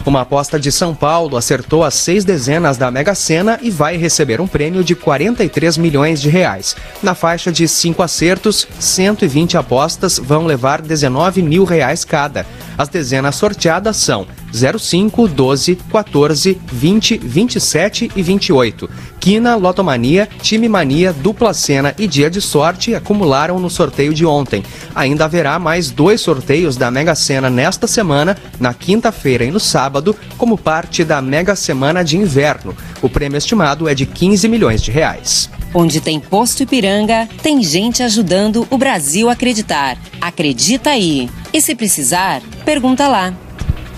Uma 0.06 0.20
aposta 0.20 0.60
de 0.60 0.70
São 0.70 0.94
Paulo 0.94 1.34
acertou 1.34 1.82
as 1.82 1.94
seis 1.94 2.26
dezenas 2.26 2.76
da 2.76 2.90
Mega 2.90 3.14
Sena 3.14 3.58
e 3.62 3.70
vai 3.70 3.96
receber 3.96 4.38
um 4.38 4.46
prêmio 4.46 4.84
de 4.84 4.94
43 4.94 5.78
milhões 5.78 6.20
de 6.20 6.28
reais. 6.28 6.76
Na 7.02 7.14
faixa 7.14 7.50
de 7.50 7.66
cinco 7.66 8.02
acertos, 8.02 8.68
120 8.78 9.56
apostas 9.56 10.18
vão 10.18 10.44
levar 10.44 10.82
19 10.82 11.40
mil 11.40 11.64
reais 11.64 12.04
cada. 12.04 12.44
As 12.76 12.88
dezenas 12.88 13.36
sorteadas 13.36 13.96
são 13.96 14.26
05, 14.52 15.26
12, 15.26 15.76
14, 15.90 16.60
20, 16.70 17.18
27 17.18 18.10
e 18.14 18.22
28. 18.22 18.90
Quina, 19.18 19.56
Lotomania, 19.56 20.28
Time 20.42 20.68
Mania, 20.68 21.12
Dupla 21.12 21.54
Cena 21.54 21.94
e 21.98 22.06
Dia 22.06 22.28
de 22.28 22.40
Sorte 22.40 22.94
acumularam 22.94 23.58
no 23.58 23.70
sorteio 23.70 24.12
de 24.12 24.26
ontem. 24.26 24.62
Ainda 24.94 25.24
haverá 25.24 25.58
mais 25.58 25.90
dois 25.90 26.20
sorteios 26.20 26.76
da 26.76 26.90
Mega 26.90 27.14
Sena 27.14 27.48
nesta 27.48 27.86
semana, 27.86 28.36
na 28.60 28.74
quinta-feira 28.74 29.44
e 29.44 29.50
no 29.50 29.60
sábado, 29.60 29.93
como 30.36 30.56
parte 30.56 31.04
da 31.04 31.20
Mega 31.20 31.54
Semana 31.54 32.02
de 32.02 32.16
Inverno. 32.16 32.76
O 33.02 33.08
prêmio 33.08 33.38
estimado 33.38 33.88
é 33.88 33.94
de 33.94 34.06
15 34.06 34.48
milhões 34.48 34.82
de 34.82 34.90
reais. 34.90 35.50
Onde 35.72 36.00
tem 36.00 36.20
posto 36.20 36.62
Ipiranga, 36.62 37.28
tem 37.42 37.62
gente 37.62 38.02
ajudando 38.02 38.66
o 38.70 38.78
Brasil 38.78 39.28
a 39.28 39.32
acreditar. 39.32 39.98
Acredita 40.20 40.90
aí. 40.90 41.28
E 41.52 41.60
se 41.60 41.74
precisar, 41.74 42.40
pergunta 42.64 43.08
lá. 43.08 43.34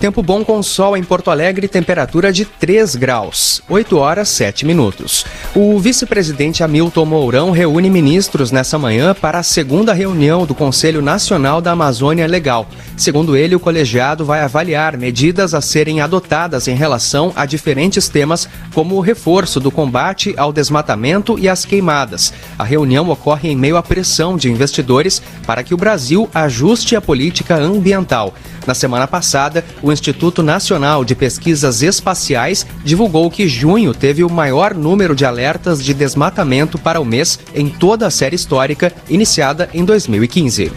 Tempo 0.01 0.23
bom 0.23 0.45
com 0.45 0.63
sol 0.63 0.95
em 0.95 1.03
Porto 1.03 1.31
Alegre, 1.31 1.67
temperatura 1.67 2.31
de 2.31 2.45
3 2.45 2.97
graus, 2.97 3.63
8 3.67 3.97
horas 3.97 4.29
7 4.29 4.67
minutos. 4.67 5.25
O 5.55 5.79
vice-presidente 5.79 6.63
Hamilton 6.63 7.07
Mourão 7.07 7.51
reúne 7.51 7.89
ministros 7.89 8.51
nessa 8.51 8.79
manhã 8.79 9.15
para 9.15 9.39
a 9.39 9.43
segunda 9.43 9.95
reunião 9.95 10.45
do 10.45 10.55
Conselho 10.55 11.01
Nacional 11.01 11.63
da 11.63 11.73
Amazônia 11.73 12.27
Legal. 12.27 12.69
Segundo 12.95 13.35
ele, 13.35 13.57
o 13.57 13.61
colegiado 13.61 14.23
vai 14.23 14.41
avaliar 14.41 14.99
medidas 14.99 15.55
a 15.55 15.63
serem 15.63 16.03
adotadas 16.03 16.69
em 16.69 16.75
relação 16.75 17.33
a 17.35 17.47
diferentes 17.47 18.07
temas, 18.07 18.47
como 18.75 18.97
o 18.97 19.01
reforço 19.01 19.59
do 19.59 19.71
combate 19.71 20.35
ao 20.37 20.53
desmatamento 20.53 21.39
e 21.39 21.49
às 21.49 21.65
queimadas. 21.65 22.35
A 22.59 22.65
reunião 22.65 23.09
ocorre 23.09 23.49
em 23.49 23.57
meio 23.57 23.79
à 23.79 23.83
pressão 23.83 24.37
de 24.37 24.51
investidores 24.51 25.23
para 25.47 25.65
que 25.65 25.73
o 25.73 25.79
Brasil 25.79 26.29
ajuste 26.35 26.95
a 26.95 27.01
política 27.01 27.57
ambiental. 27.57 28.35
Na 28.67 28.75
semana 28.75 29.07
passada, 29.07 29.65
o 29.87 29.93
Instituto 29.93 30.43
Nacional 30.43 31.05
de 31.05 31.15
Pesquisas 31.15 31.81
Espaciais 31.81 32.67
divulgou 32.85 33.31
que 33.31 33.47
junho 33.47 33.95
teve 33.95 34.25
o 34.25 34.29
maior 34.29 34.75
número 34.75 35.15
de 35.15 35.25
alertas 35.25 35.83
de 35.83 35.95
desmatamento 35.95 36.77
para 36.77 37.01
o 37.01 37.05
mês 37.05 37.39
em 37.55 37.69
toda 37.69 38.05
a 38.05 38.11
série 38.11 38.35
histórica, 38.35 38.93
iniciada 39.09 39.71
em 39.73 39.85
2015. 39.85 40.73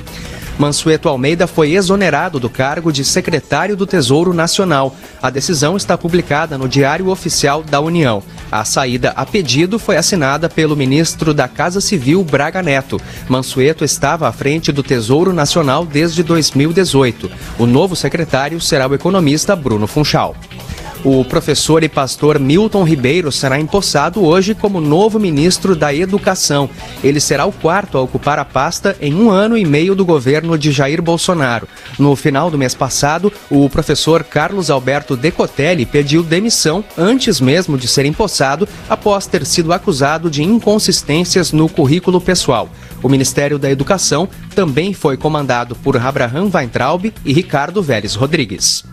Mansueto 0.59 1.07
Almeida 1.07 1.47
foi 1.47 1.71
exonerado 1.71 2.37
do 2.37 2.49
cargo 2.49 2.91
de 2.91 3.05
secretário 3.05 3.77
do 3.77 3.87
Tesouro 3.87 4.33
Nacional. 4.33 4.93
A 5.21 5.29
decisão 5.29 5.77
está 5.77 5.97
publicada 5.97 6.57
no 6.57 6.67
Diário 6.67 7.07
Oficial 7.07 7.63
da 7.63 7.79
União. 7.79 8.21
A 8.51 8.65
saída 8.65 9.13
a 9.15 9.25
pedido 9.25 9.79
foi 9.79 9.95
assinada 9.95 10.49
pelo 10.49 10.75
ministro 10.75 11.33
da 11.33 11.47
Casa 11.47 11.79
Civil, 11.79 12.21
Braga 12.25 12.61
Neto. 12.61 12.99
Mansueto 13.29 13.85
estava 13.85 14.27
à 14.27 14.33
frente 14.33 14.69
do 14.69 14.83
Tesouro 14.83 15.31
Nacional 15.31 15.85
desde 15.85 16.23
2018. 16.23 17.31
O 17.57 17.65
novo 17.65 17.95
secretário 17.95 18.59
será 18.59 18.85
o 18.85 18.93
economista 18.93 19.55
Bruno 19.55 19.87
Funchal. 19.87 20.35
O 21.03 21.23
professor 21.23 21.81
e 21.81 21.87
pastor 21.87 22.37
Milton 22.37 22.83
Ribeiro 22.83 23.31
será 23.31 23.57
empossado 23.57 24.21
hoje 24.21 24.53
como 24.53 24.81
novo 24.81 25.17
ministro 25.17 25.73
da 25.73 25.95
Educação. 25.95 26.69
Ele 27.01 27.21
será 27.21 27.45
o 27.45 27.53
quarto 27.53 27.97
a 27.97 28.01
ocupar 28.01 28.37
a 28.37 28.43
pasta 28.43 28.97
em 28.99 29.13
um 29.13 29.29
ano 29.29 29.57
e 29.57 29.63
meio 29.63 29.95
do 29.95 30.03
governo 30.03 30.57
de 30.57 30.73
Jair 30.73 31.01
Bolsonaro. 31.01 31.69
No 31.97 32.17
final 32.17 32.51
do 32.51 32.57
mês 32.57 32.75
passado, 32.75 33.31
o 33.49 33.69
professor 33.69 34.25
Carlos 34.25 34.69
Alberto 34.69 35.15
Decotelli 35.15 35.85
pediu 35.85 36.21
demissão 36.21 36.83
antes 36.97 37.39
mesmo 37.39 37.77
de 37.77 37.87
ser 37.87 38.05
empossado, 38.05 38.67
após 38.89 39.25
ter 39.25 39.45
sido 39.45 39.71
acusado 39.71 40.29
de 40.29 40.43
inconsistências 40.43 41.53
no 41.53 41.69
currículo 41.69 42.19
pessoal. 42.19 42.67
O 43.01 43.07
Ministério 43.07 43.57
da 43.57 43.71
Educação 43.71 44.27
também 44.53 44.93
foi 44.93 45.15
comandado 45.15 45.75
por 45.75 45.95
Abraham 45.95 46.49
Weintraub 46.53 47.13
e 47.23 47.31
Ricardo 47.31 47.81
Vélez 47.81 48.15
Rodrigues 48.15 48.83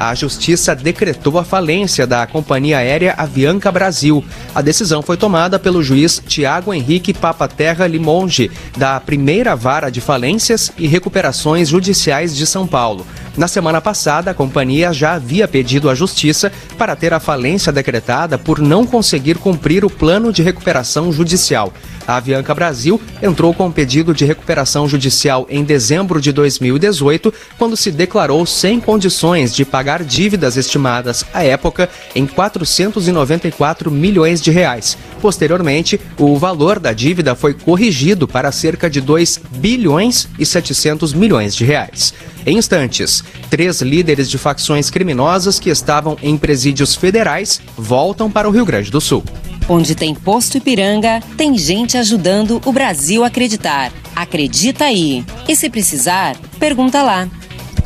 a 0.00 0.14
Justiça 0.14 0.74
decretou 0.74 1.38
a 1.38 1.44
falência 1.44 2.06
da 2.06 2.26
companhia 2.26 2.78
aérea 2.78 3.14
Avianca 3.18 3.70
Brasil. 3.70 4.24
A 4.54 4.62
decisão 4.62 5.02
foi 5.02 5.18
tomada 5.18 5.58
pelo 5.58 5.82
juiz 5.82 6.22
Tiago 6.26 6.72
Henrique 6.72 7.12
Papaterra 7.12 7.86
Limonge, 7.86 8.50
da 8.78 8.98
primeira 8.98 9.54
vara 9.54 9.90
de 9.90 10.00
falências 10.00 10.72
e 10.78 10.86
recuperações 10.86 11.68
judiciais 11.68 12.34
de 12.34 12.46
São 12.46 12.66
Paulo. 12.66 13.06
Na 13.36 13.46
semana 13.46 13.80
passada, 13.80 14.30
a 14.30 14.34
companhia 14.34 14.90
já 14.92 15.12
havia 15.12 15.46
pedido 15.46 15.90
à 15.90 15.94
Justiça 15.94 16.50
para 16.78 16.96
ter 16.96 17.12
a 17.12 17.20
falência 17.20 17.70
decretada 17.70 18.38
por 18.38 18.58
não 18.58 18.86
conseguir 18.86 19.36
cumprir 19.36 19.84
o 19.84 19.90
plano 19.90 20.32
de 20.32 20.42
recuperação 20.42 21.12
judicial. 21.12 21.72
A 22.06 22.16
Avianca 22.16 22.54
Brasil 22.54 23.00
entrou 23.22 23.54
com 23.54 23.66
um 23.66 23.72
pedido 23.72 24.12
de 24.12 24.24
recuperação 24.24 24.88
judicial 24.88 25.46
em 25.48 25.62
dezembro 25.62 26.20
de 26.20 26.32
2018, 26.32 27.32
quando 27.56 27.76
se 27.76 27.90
declarou 27.92 28.44
sem 28.46 28.80
condições 28.80 29.54
de 29.54 29.64
pagar 29.64 29.89
dívidas 29.98 30.56
estimadas 30.56 31.24
à 31.34 31.42
época 31.42 31.88
em 32.14 32.26
494 32.26 33.90
milhões 33.90 34.40
de 34.40 34.50
reais. 34.50 34.96
Posteriormente, 35.20 36.00
o 36.18 36.36
valor 36.36 36.78
da 36.78 36.92
dívida 36.92 37.34
foi 37.34 37.52
corrigido 37.54 38.28
para 38.28 38.52
cerca 38.52 38.88
de 38.88 39.00
2 39.00 39.40
bilhões 39.56 40.28
e 40.38 40.46
700 40.46 41.12
milhões 41.12 41.54
de 41.54 41.64
reais. 41.64 42.14
Em 42.46 42.56
instantes, 42.56 43.22
três 43.50 43.82
líderes 43.82 44.30
de 44.30 44.38
facções 44.38 44.88
criminosas 44.88 45.58
que 45.58 45.68
estavam 45.68 46.16
em 46.22 46.38
presídios 46.38 46.94
federais 46.94 47.60
voltam 47.76 48.30
para 48.30 48.48
o 48.48 48.52
Rio 48.52 48.64
Grande 48.64 48.90
do 48.90 49.00
Sul. 49.00 49.22
Onde 49.68 49.94
tem 49.94 50.14
posto 50.14 50.56
Ipiranga, 50.56 51.20
tem 51.36 51.56
gente 51.56 51.96
ajudando 51.96 52.60
o 52.64 52.72
Brasil 52.72 53.22
a 53.22 53.28
acreditar. 53.28 53.92
Acredita 54.16 54.86
aí. 54.86 55.24
E 55.48 55.54
se 55.54 55.70
precisar, 55.70 56.36
pergunta 56.58 57.02
lá. 57.02 57.28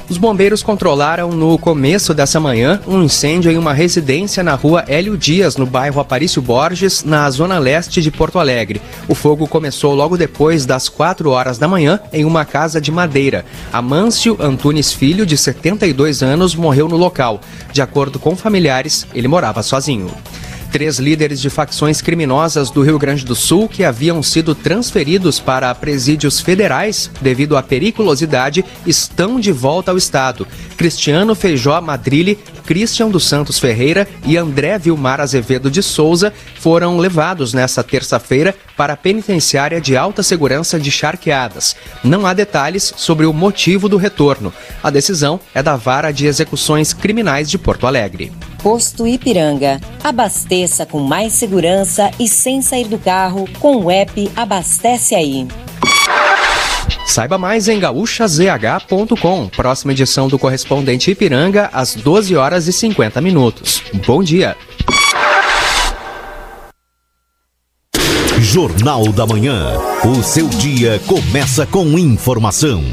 Os 0.09 0.19
bombeiros 0.19 0.63
controlaram 0.63 1.31
no 1.31 1.57
começo 1.59 2.13
dessa 2.13 2.39
manhã 2.39 2.79
um 2.87 3.03
incêndio 3.03 3.51
em 3.51 3.57
uma 3.57 3.73
residência 3.73 4.43
na 4.43 4.55
rua 4.55 4.85
Hélio 4.87 5.17
Dias, 5.17 5.57
no 5.57 5.65
bairro 5.65 5.99
Aparício 5.99 6.43
Borges, 6.43 7.03
na 7.03 7.29
zona 7.31 7.59
leste 7.59 8.03
de 8.03 8.11
Porto 8.11 8.39
Alegre. 8.39 8.83
O 9.09 9.15
fogo 9.15 9.49
começou 9.49 9.95
logo 9.95 10.19
depois 10.19 10.67
das 10.67 10.91
4 10.91 11.31
horas 11.31 11.57
da 11.57 11.67
manhã 11.67 11.99
em 12.13 12.25
uma 12.27 12.45
casa 12.45 12.81
de 12.81 12.93
madeira. 12.93 13.47
Amâncio 13.73 14.37
Antunes 14.39 14.93
Filho, 14.93 15.25
de 15.25 15.39
72 15.39 16.23
anos, 16.23 16.55
morreu 16.55 16.87
no 16.87 16.97
local. 16.97 17.41
De 17.73 17.81
acordo 17.81 18.19
com 18.19 18.37
familiares, 18.37 19.07
ele 19.15 19.27
morava 19.27 19.63
sozinho. 19.63 20.11
Três 20.75 20.99
líderes 20.99 21.41
de 21.41 21.49
facções 21.49 22.03
criminosas 22.03 22.69
do 22.69 22.83
Rio 22.83 22.99
Grande 22.99 23.25
do 23.25 23.37
Sul 23.37 23.69
que 23.69 23.85
haviam 23.85 24.21
sido 24.25 24.57
transferidos 24.57 25.39
para 25.39 25.73
presídios 25.73 26.41
federais 26.41 27.09
devido 27.21 27.57
à 27.57 27.63
periculosidade 27.63 28.65
estão 28.85 29.39
de 29.39 29.53
volta 29.53 29.93
ao 29.93 29.97
Estado. 29.97 30.45
Cristiano 30.77 31.33
Feijó 31.37 31.81
Madrilli, 31.81 32.41
Christian 32.65 33.09
dos 33.09 33.27
Santos 33.27 33.59
Ferreira 33.59 34.09
e 34.25 34.37
André 34.37 34.79
Vilmar 34.79 35.21
Azevedo 35.21 35.71
de 35.71 35.83
Souza 35.83 36.33
foram 36.59 36.99
levados 36.99 37.53
nesta 37.53 37.83
terça-feira 37.83 38.55
para 38.77 38.95
a 38.95 38.97
penitenciária 38.97 39.81
de 39.81 39.97
alta 39.97 40.23
segurança 40.23 40.79
de 40.79 40.91
Charqueadas. 40.91 41.77
Não 42.03 42.27
há 42.27 42.33
detalhes 42.33 42.93
sobre 42.97 43.27
o 43.27 43.33
motivo 43.33 43.89
do 43.89 43.97
retorno. 43.97 44.53
A 44.83 44.91
decisão 44.91 45.39
é 45.55 45.63
da 45.63 45.77
Vara 45.77 46.13
de 46.13 46.27
Execuções 46.27 46.93
Criminais 46.93 47.51
de 47.51 47.59
Porto 47.59 47.87
Alegre. 47.87 48.33
Posto 48.63 49.07
Ipiranga. 49.07 49.81
Abasteça 50.03 50.87
com 50.87 51.01
mais 51.01 51.35
segurança 51.35 52.11
e 52.19 52.27
sem 52.27 52.63
sair 52.63 52.89
do 52.89 52.99
carro 52.99 53.47
com 53.61 53.77
o 53.77 53.91
app 53.91 54.31
Abastece 54.35 55.15
Aí. 55.15 55.47
Saiba 57.07 57.39
mais 57.39 57.69
em 57.69 57.79
gaúchazh.com. 57.79 59.49
Próxima 59.49 59.93
edição 59.93 60.29
do 60.29 60.39
Correspondente 60.39 61.11
Ipiranga, 61.11 61.71
às 61.73 61.95
12 61.95 62.37
horas 62.37 62.67
e 62.67 62.73
50 62.73 63.21
minutos. 63.21 63.83
Bom 64.07 64.23
dia. 64.23 64.57
Jornal 68.41 69.11
da 69.13 69.27
Manhã. 69.27 69.73
O 70.05 70.23
seu 70.23 70.49
dia 70.49 71.01
começa 71.07 71.67
com 71.67 71.99
informação. 71.99 72.85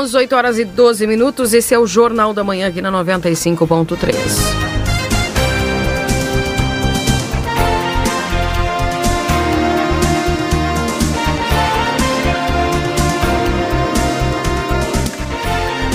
Voltamos 0.00 0.14
8 0.14 0.34
horas 0.34 0.58
e 0.58 0.64
12 0.64 1.06
minutos. 1.06 1.52
Esse 1.52 1.74
é 1.74 1.78
o 1.78 1.86
Jornal 1.86 2.32
da 2.32 2.42
Manhã 2.42 2.68
aqui 2.68 2.80
na 2.80 2.90
95.3. 2.90 4.14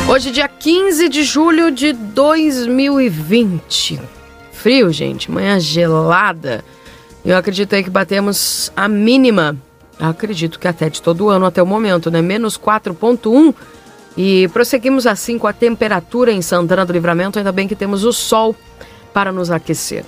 Hoje, 0.07 0.29
dia 0.29 0.47
15 0.47 1.09
de 1.09 1.23
julho 1.23 1.71
de 1.71 1.91
2020. 1.91 3.99
Frio, 4.51 4.93
gente, 4.93 5.31
manhã 5.31 5.59
gelada. 5.59 6.63
Eu 7.25 7.35
acredito 7.35 7.73
aí 7.73 7.83
que 7.83 7.89
batemos 7.89 8.71
a 8.75 8.87
mínima 8.87 9.57
acredito 9.99 10.59
que 10.59 10.67
até 10.67 10.89
de 10.89 11.01
todo 11.01 11.29
ano 11.29 11.45
até 11.45 11.61
o 11.61 11.65
momento, 11.65 12.11
né? 12.11 12.21
Menos 12.21 12.57
4,1. 12.57 13.53
E 14.17 14.47
prosseguimos 14.49 15.05
assim 15.05 15.37
com 15.37 15.47
a 15.47 15.53
temperatura 15.53 16.31
em 16.31 16.41
Santana 16.41 16.85
do 16.85 16.93
Livramento. 16.93 17.37
Ainda 17.37 17.51
bem 17.51 17.67
que 17.67 17.75
temos 17.75 18.03
o 18.03 18.13
sol 18.13 18.55
para 19.13 19.31
nos 19.31 19.51
aquecer. 19.51 20.05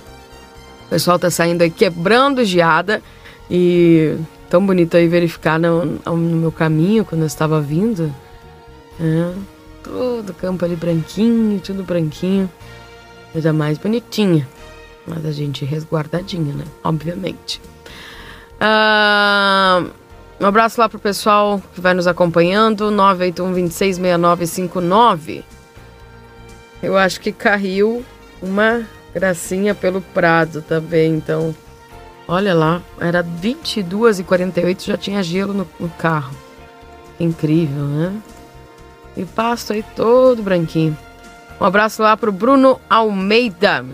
O 0.86 0.88
pessoal 0.90 1.16
está 1.16 1.30
saindo 1.30 1.62
aí 1.62 1.70
quebrando 1.70 2.44
geada. 2.44 3.02
E 3.50 4.16
tão 4.48 4.64
bonito 4.64 4.96
aí 4.96 5.08
verificar 5.08 5.58
no, 5.58 5.84
no 5.84 6.16
meu 6.16 6.52
caminho 6.52 7.04
quando 7.04 7.22
eu 7.22 7.26
estava 7.26 7.60
vindo. 7.60 8.14
É, 9.00 9.32
todo 9.82 10.32
campo 10.34 10.64
ali 10.64 10.74
branquinho, 10.74 11.60
tudo 11.60 11.82
branquinho. 11.82 12.50
Coisa 13.32 13.52
mais 13.52 13.76
bonitinha. 13.76 14.48
Mas 15.06 15.24
a 15.24 15.32
gente 15.32 15.64
resguardadinha, 15.64 16.54
né? 16.54 16.64
Obviamente. 16.82 17.60
Ah, 18.60 19.84
um 20.40 20.46
abraço 20.46 20.80
lá 20.80 20.88
pro 20.88 20.98
pessoal 20.98 21.60
que 21.74 21.80
vai 21.80 21.94
nos 21.94 22.06
acompanhando. 22.06 22.90
981 22.90 23.52
266959. 23.52 25.44
Eu 26.82 26.96
acho 26.96 27.20
que 27.20 27.32
caiu 27.32 28.04
uma 28.40 28.86
gracinha 29.12 29.74
pelo 29.74 30.00
Prado 30.00 30.62
também, 30.62 31.14
então. 31.14 31.54
Olha 32.26 32.54
lá, 32.54 32.82
era 33.00 33.22
22 33.22 34.20
e 34.20 34.24
48 34.24 34.84
já 34.84 34.96
tinha 34.96 35.22
gelo 35.22 35.54
no, 35.54 35.66
no 35.80 35.88
carro. 35.88 36.36
Incrível, 37.18 37.84
né? 37.84 38.12
E 39.16 39.24
pasto 39.24 39.72
aí 39.72 39.82
todo 39.96 40.42
branquinho. 40.42 40.96
Um 41.60 41.64
abraço 41.64 42.02
lá 42.02 42.16
pro 42.16 42.30
Bruno 42.30 42.80
Almeida. 42.88 43.84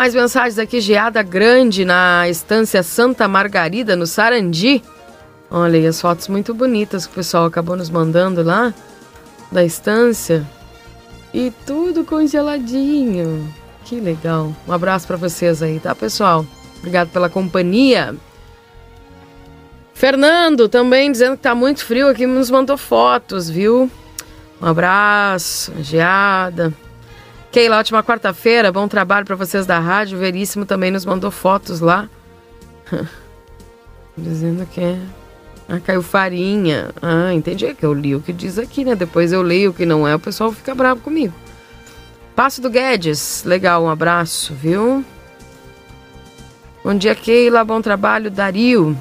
Mais 0.00 0.14
mensagens 0.14 0.58
aqui, 0.58 0.80
geada 0.80 1.22
grande 1.22 1.84
na 1.84 2.26
estância 2.26 2.82
Santa 2.82 3.28
Margarida, 3.28 3.94
no 3.94 4.06
Sarandi. 4.06 4.82
Olha 5.50 5.78
aí 5.78 5.86
as 5.86 6.00
fotos 6.00 6.26
muito 6.26 6.54
bonitas 6.54 7.04
que 7.04 7.12
o 7.12 7.16
pessoal 7.16 7.44
acabou 7.44 7.76
nos 7.76 7.90
mandando 7.90 8.42
lá 8.42 8.72
da 9.52 9.62
estância. 9.62 10.42
E 11.34 11.52
tudo 11.66 12.02
congeladinho. 12.02 13.46
Que 13.84 14.00
legal. 14.00 14.56
Um 14.66 14.72
abraço 14.72 15.06
para 15.06 15.18
vocês 15.18 15.62
aí, 15.62 15.78
tá, 15.78 15.94
pessoal? 15.94 16.46
Obrigado 16.78 17.10
pela 17.10 17.28
companhia. 17.28 18.16
Fernando 19.92 20.66
também 20.66 21.12
dizendo 21.12 21.36
que 21.36 21.42
tá 21.42 21.54
muito 21.54 21.84
frio 21.84 22.08
aqui, 22.08 22.26
nos 22.26 22.50
mandou 22.50 22.78
fotos, 22.78 23.50
viu? 23.50 23.90
Um 24.62 24.66
abraço, 24.66 25.74
geada. 25.82 26.72
Keila, 27.50 27.78
ótima 27.78 28.02
quarta-feira, 28.04 28.70
bom 28.70 28.86
trabalho 28.86 29.26
para 29.26 29.34
vocês 29.34 29.66
da 29.66 29.80
rádio. 29.80 30.18
Veríssimo 30.18 30.64
também 30.64 30.92
nos 30.92 31.04
mandou 31.04 31.32
fotos 31.32 31.80
lá. 31.80 32.08
Dizendo 34.16 34.64
que 34.66 34.80
é. 34.80 34.98
Ah, 35.68 35.80
caiu 35.80 36.02
farinha. 36.02 36.90
Ah, 37.02 37.34
entendi. 37.34 37.66
É 37.66 37.74
que 37.74 37.84
eu 37.84 37.92
li 37.92 38.14
o 38.14 38.20
que 38.20 38.32
diz 38.32 38.56
aqui, 38.56 38.84
né? 38.84 38.94
Depois 38.94 39.32
eu 39.32 39.42
leio 39.42 39.70
o 39.70 39.74
que 39.74 39.84
não 39.84 40.06
é, 40.06 40.14
o 40.14 40.18
pessoal 40.20 40.52
fica 40.52 40.74
bravo 40.76 41.00
comigo. 41.00 41.34
Passo 42.36 42.62
do 42.62 42.70
Guedes, 42.70 43.42
legal, 43.44 43.82
um 43.82 43.90
abraço, 43.90 44.54
viu? 44.54 45.04
Bom 46.84 46.94
dia, 46.94 47.14
Keila, 47.14 47.64
bom 47.64 47.82
trabalho, 47.82 48.30
Dario. 48.30 48.96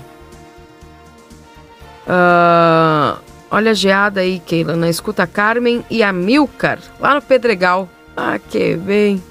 Uh, 2.05 3.19
olha 3.49 3.71
a 3.71 3.73
geada 3.75 4.21
aí, 4.21 4.39
Keila, 4.39 4.75
na 4.75 4.89
escuta 4.89 5.25
Carmen 5.27 5.85
e 5.89 6.01
a 6.01 6.11
Milcar, 6.11 6.79
lá 6.99 7.13
no 7.13 7.21
Pedregal. 7.21 7.87
Ah, 8.21 8.37
que 8.37 8.75
bem. 8.75 9.23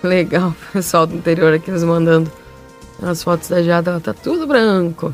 Legal, 0.00 0.54
pessoal 0.72 1.08
do 1.08 1.16
interior 1.16 1.52
aqui 1.52 1.72
nos 1.72 1.82
mandando 1.82 2.30
as 3.02 3.20
fotos 3.20 3.48
da 3.48 3.60
geada, 3.60 3.90
ela 3.90 4.00
tá 4.00 4.14
tudo 4.14 4.46
branco. 4.46 5.12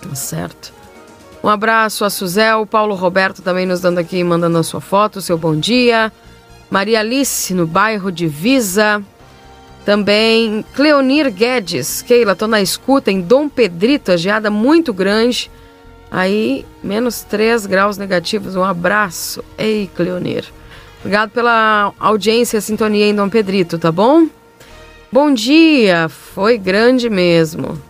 Tá 0.00 0.14
certo. 0.14 0.72
Um 1.42 1.48
abraço 1.48 2.04
a 2.04 2.10
Suzel, 2.10 2.64
Paulo 2.66 2.94
Roberto 2.94 3.42
também 3.42 3.66
nos 3.66 3.80
dando 3.80 3.98
aqui, 3.98 4.22
mandando 4.22 4.58
a 4.58 4.62
sua 4.62 4.80
foto, 4.80 5.20
seu 5.20 5.36
bom 5.36 5.56
dia. 5.56 6.12
Maria 6.70 7.00
Alice, 7.00 7.52
no 7.52 7.66
bairro 7.66 8.12
de 8.12 8.28
Visa. 8.28 9.02
Também 9.84 10.64
Cleonir 10.74 11.32
Guedes. 11.32 12.00
Keila, 12.00 12.36
tô 12.36 12.46
na 12.46 12.62
escuta 12.62 13.10
em 13.10 13.20
Dom 13.20 13.48
Pedrito, 13.48 14.12
a 14.12 14.16
geada 14.16 14.50
muito 14.52 14.94
grande. 14.94 15.50
Aí, 16.12 16.64
menos 16.80 17.22
3 17.22 17.66
graus 17.66 17.98
negativos. 17.98 18.54
Um 18.54 18.62
abraço. 18.62 19.42
Ei, 19.58 19.90
Cleonir. 19.96 20.44
Obrigado 21.00 21.30
pela 21.30 21.92
audiência, 21.98 22.60
sintonia 22.60 23.06
em 23.06 23.14
Dom 23.14 23.28
Pedrito, 23.28 23.78
tá 23.78 23.90
bom? 23.92 24.26
Bom 25.10 25.32
dia. 25.32 26.08
Foi 26.08 26.58
grande 26.58 27.08
mesmo. 27.08 27.80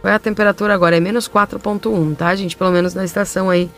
Qual 0.00 0.10
é 0.12 0.16
a 0.16 0.18
temperatura 0.18 0.74
agora? 0.74 0.96
É 0.96 1.00
menos 1.00 1.28
4.1, 1.28 2.16
tá, 2.16 2.34
gente? 2.34 2.56
Pelo 2.56 2.70
menos 2.70 2.94
na 2.94 3.04
estação 3.04 3.48
aí 3.48 3.70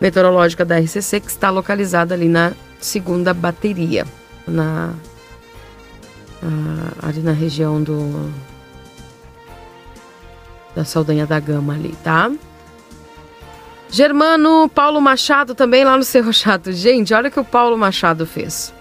meteorológica 0.00 0.64
da 0.64 0.78
RCC, 0.78 1.20
que 1.20 1.30
está 1.30 1.50
localizada 1.50 2.14
ali 2.14 2.28
na 2.28 2.52
segunda 2.80 3.32
bateria, 3.34 4.06
na 4.46 4.92
ali 7.02 7.20
na 7.20 7.32
região 7.32 7.82
do 7.82 8.30
da 10.76 10.84
Saldanha 10.84 11.26
da 11.26 11.40
Gama 11.40 11.74
ali, 11.74 11.94
tá? 12.04 12.30
Germano 13.94 14.68
Paulo 14.68 15.00
Machado 15.00 15.54
também 15.54 15.84
lá 15.84 15.96
no 15.96 16.02
Cerro 16.02 16.32
Chato. 16.32 16.72
Gente, 16.72 17.14
olha 17.14 17.28
o 17.28 17.30
que 17.30 17.38
o 17.38 17.44
Paulo 17.44 17.78
Machado 17.78 18.26
fez. 18.26 18.74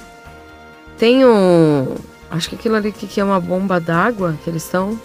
Tem 0.98 1.24
um. 1.24 1.94
Acho 2.32 2.50
que 2.50 2.56
aquilo 2.56 2.76
ali 2.78 2.92
que 2.92 3.22
é 3.22 3.24
uma 3.24 3.40
bomba 3.40 3.80
d'água 3.80 4.36
que 4.44 4.50
eles 4.50 4.64
estão. 4.64 5.00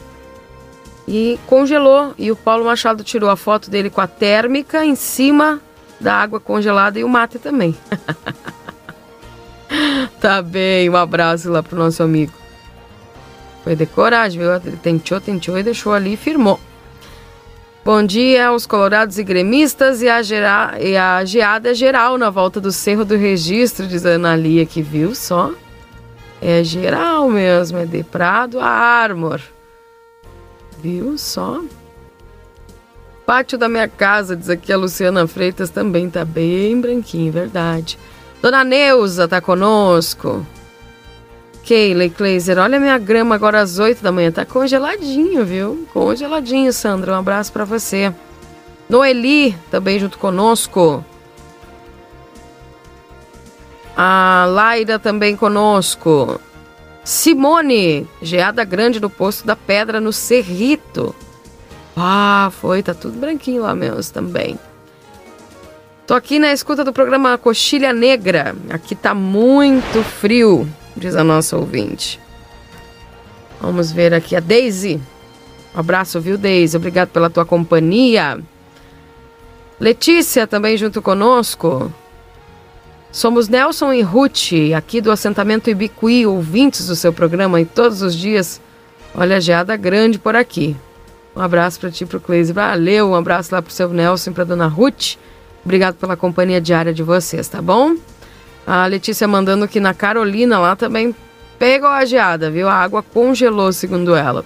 E 1.07 1.39
congelou. 1.47 2.15
E 2.17 2.33
o 2.33 2.37
Paulo 2.37 2.65
Machado 2.65 3.05
tirou 3.05 3.29
a 3.29 3.37
foto 3.37 3.69
dele 3.69 3.91
com 3.91 4.01
a 4.01 4.07
térmica 4.07 4.83
em 4.83 4.95
cima 4.95 5.61
da 6.01 6.15
água 6.15 6.41
congelada 6.41 6.99
e 6.99 7.05
o 7.05 7.09
mate 7.09 7.39
também. 7.39 7.77
tá 10.23 10.41
bem, 10.41 10.89
um 10.89 10.97
abraço 10.97 11.51
lá 11.51 11.63
pro 11.63 11.77
nosso 11.77 12.03
amigo. 12.03 12.33
Foi 13.63 13.77
decoragem, 13.77 14.41
viu? 14.41 14.55
Ele 14.55 14.79
tentou, 14.79 15.21
tentou 15.21 15.59
e 15.59 15.63
deixou 15.63 15.93
ali 15.93 16.15
e 16.15 16.17
firmou. 16.17 16.59
Bom 17.89 18.03
dia 18.03 18.49
aos 18.49 18.67
colorados 18.67 19.17
e 19.17 19.25
gremistas 19.25 20.03
e 20.03 20.11
a, 20.11 20.21
gera, 20.21 20.77
e 20.79 20.95
a 20.95 21.25
geada 21.25 21.73
geral 21.73 22.19
na 22.19 22.29
volta 22.29 22.61
do 22.61 22.71
Cerro 22.71 23.03
do 23.03 23.17
Registro, 23.17 23.87
diz 23.87 24.05
a 24.05 24.11
Ana 24.11 24.37
Lia, 24.37 24.67
que 24.67 24.83
viu 24.83 25.15
só. 25.15 25.55
É 26.39 26.63
geral 26.63 27.31
mesmo, 27.31 27.79
é 27.79 27.87
de 27.87 28.05
Prado 28.05 28.61
a 28.61 28.67
Armor. 28.67 29.41
Viu 30.83 31.17
só? 31.17 31.63
Pátio 33.25 33.57
da 33.57 33.71
minha 33.71 33.89
casa, 33.89 34.37
diz 34.37 34.51
aqui 34.51 34.71
a 34.71 34.77
Luciana 34.77 35.27
Freitas, 35.27 35.71
também 35.71 36.11
tá 36.11 36.27
bem 36.27 36.79
branquinho, 36.79 37.33
verdade. 37.33 37.99
Dona 38.43 38.65
Neuza 38.65 39.27
tá 39.27 39.41
conosco. 39.41 40.47
Keila 41.63 42.09
Kleiser, 42.09 42.59
olha 42.59 42.81
minha 42.81 42.97
grama 42.99 43.35
agora 43.35 43.61
às 43.61 43.79
8 43.79 44.03
da 44.03 44.11
manhã, 44.11 44.33
tá 44.33 44.45
congeladinho, 44.45 45.45
viu? 45.45 45.87
Congeladinho, 45.93 46.73
Sandra. 46.73 47.13
Um 47.13 47.19
abraço 47.19 47.53
para 47.53 47.65
você. 47.65 48.13
Noeli, 48.89 49.55
também 49.71 49.99
junto 49.99 50.19
conosco. 50.19 51.05
A 53.97 54.47
Laira 54.49 54.99
também 54.99 55.37
conosco. 55.37 56.41
Simone, 57.05 58.07
geada 58.23 58.65
grande 58.65 59.01
no 59.01 59.11
posto 59.11 59.47
da 59.47 59.57
Pedra 59.57 60.01
no 60.01 60.13
Cerrito. 60.13 61.15
Ah, 61.97 62.51
foi, 62.61 62.83
tá 62.83 62.95
tudo 62.95 63.19
branquinho 63.19 63.63
lá 63.63 63.75
mesmo 63.75 64.13
também. 64.13 64.59
Tô 66.07 66.15
aqui 66.15 66.39
na 66.39 66.53
escuta 66.53 66.85
do 66.85 66.93
programa 66.93 67.37
Coxilha 67.37 67.93
Negra. 67.93 68.57
Aqui 68.71 68.95
tá 68.95 69.13
muito 69.13 70.03
frio 70.03 70.67
diz 70.99 71.17
a 71.17 71.25
nossa 71.25 71.57
ouvinte. 71.57 72.21
Vamos 73.61 73.91
ver 73.91 74.15
aqui 74.15 74.37
a 74.37 74.41
Daisy. 74.41 75.01
Um 75.75 75.81
abraço, 75.81 76.21
viu, 76.21 76.39
Daisy? 76.39 76.77
Obrigado 76.77 77.09
pela 77.09 77.31
tua 77.31 77.45
companhia. 77.45 78.39
Letícia 79.81 80.47
também 80.47 80.77
junto 80.77 81.01
conosco. 81.01 81.93
Somos 83.11 83.49
Nelson 83.49 83.93
e 83.93 84.03
Ruth, 84.03 84.53
aqui 84.77 85.01
do 85.01 85.11
assentamento 85.11 85.71
Ibicuí, 85.71 86.27
ouvintes 86.27 86.87
do 86.87 86.95
seu 86.95 87.13
programa 87.13 87.61
e 87.61 87.65
todos 87.65 88.03
os 88.03 88.15
dias. 88.15 88.61
Olha 89.15 89.41
geada 89.41 89.77
grande 89.77 90.19
por 90.19 90.37
aqui. 90.37 90.77
Um 91.35 91.41
abraço 91.41 91.81
para 91.81 91.91
ti, 91.91 92.05
para 92.05 92.19
o 92.19 92.21
Cleise. 92.21 92.53
Valeu, 92.53 93.11
um 93.11 93.15
abraço 93.15 93.55
lá 93.55 93.63
para 93.63 93.71
o 93.71 93.73
seu 93.73 93.89
Nelson 93.89 94.31
e 94.31 94.35
para 94.35 94.45
dona 94.45 94.67
Ruth. 94.67 95.17
Obrigado 95.65 95.95
pela 95.97 96.17
companhia 96.17 96.61
diária 96.61 96.93
de 96.93 97.03
vocês, 97.03 97.49
tá 97.49 97.63
bom? 97.63 97.95
A 98.69 98.85
Letícia 98.85 99.27
mandando 99.27 99.67
que 99.67 99.81
na 99.81 99.95
Carolina 99.95 100.59
lá 100.59 100.77
também 100.77 101.17
pegou 101.59 101.89
a 101.89 102.05
geada, 102.05 102.51
viu? 102.51 102.69
A 102.69 102.75
água 102.75 103.03
congelou, 103.03 103.73
segundo 103.73 104.15
ela. 104.15 104.45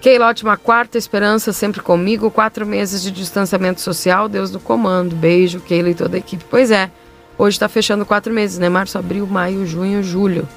Keila, 0.00 0.28
ótima 0.28 0.56
quarta, 0.56 0.96
esperança 0.96 1.52
sempre 1.52 1.82
comigo. 1.82 2.30
Quatro 2.30 2.64
meses 2.64 3.02
de 3.02 3.10
distanciamento 3.10 3.82
social, 3.82 4.26
Deus 4.26 4.50
do 4.50 4.58
comando. 4.58 5.14
Beijo, 5.14 5.60
Keila 5.60 5.90
e 5.90 5.94
toda 5.94 6.16
a 6.16 6.18
equipe. 6.18 6.42
Pois 6.48 6.70
é, 6.70 6.90
hoje 7.36 7.56
está 7.56 7.68
fechando 7.68 8.06
quatro 8.06 8.32
meses, 8.32 8.58
né? 8.58 8.70
Março, 8.70 8.96
abril, 8.96 9.26
maio, 9.26 9.66
junho, 9.66 10.02
julho. 10.02 10.48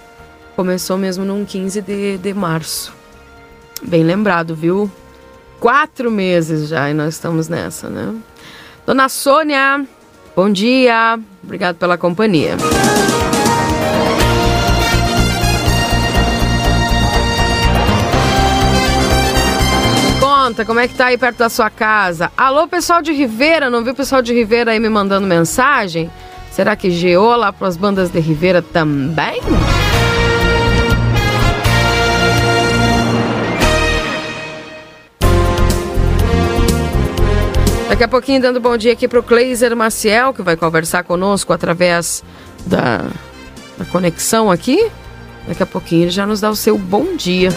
Começou 0.56 0.98
mesmo 0.98 1.26
num 1.26 1.44
15 1.44 1.82
de, 1.82 2.18
de 2.18 2.34
março. 2.34 2.94
Bem 3.84 4.06
lembrado, 4.06 4.56
viu? 4.56 4.90
Quatro 5.60 6.10
meses 6.10 6.70
já 6.70 6.90
e 6.90 6.94
nós 6.94 7.16
estamos 7.16 7.50
nessa, 7.50 7.90
né? 7.90 8.16
Dona 8.86 9.10
Sônia, 9.10 9.86
Bom 10.36 10.50
dia, 10.52 11.20
obrigado 11.44 11.78
pela 11.78 11.98
companhia. 11.98 12.58
conta, 20.46 20.64
como 20.64 20.80
é 20.80 20.88
que 20.88 20.94
tá 20.94 21.08
aí 21.08 21.18
perto 21.18 21.38
da 21.38 21.50
sua 21.50 21.72
casa? 21.72 22.32
Alô, 22.38 22.68
pessoal 22.68 23.02
de 23.02 23.12
Ribeira, 23.12 23.68
não 23.68 23.84
viu 23.84 23.94
o 23.94 23.96
pessoal 23.96 24.22
de 24.22 24.32
Ribeira 24.32 24.72
aí 24.72 24.80
me 24.80 24.90
mandando 24.90 25.26
mensagem? 25.26 26.10
Será 26.52 26.76
que 26.76 26.92
geou 26.92 27.36
lá 27.36 27.52
para 27.52 27.68
as 27.68 27.76
bandas 27.76 28.12
de 28.12 28.20
Ribeira 28.20 28.62
também? 28.62 29.42
Daqui 37.88 38.04
a 38.04 38.08
pouquinho 38.08 38.42
dando 38.42 38.60
bom 38.60 38.76
dia 38.76 38.94
aqui 38.94 39.08
para 39.08 39.20
o 39.20 39.24
Cleiser 39.24 39.76
Maciel, 39.76 40.34
que 40.34 40.42
vai 40.42 40.58
conversar 40.58 41.04
conosco 41.04 41.54
através 41.54 42.24
da, 42.66 43.06
da 43.78 43.86
conexão 43.86 44.50
aqui. 44.50 44.92
Daqui 45.48 45.64
a 45.64 45.66
pouquinho 45.66 46.04
ele 46.04 46.12
já 46.12 46.26
nos 46.26 46.42
dá 46.42 46.50
o 46.50 46.56
seu 46.56 46.78
bom 46.78 47.16
dia. 47.16 47.50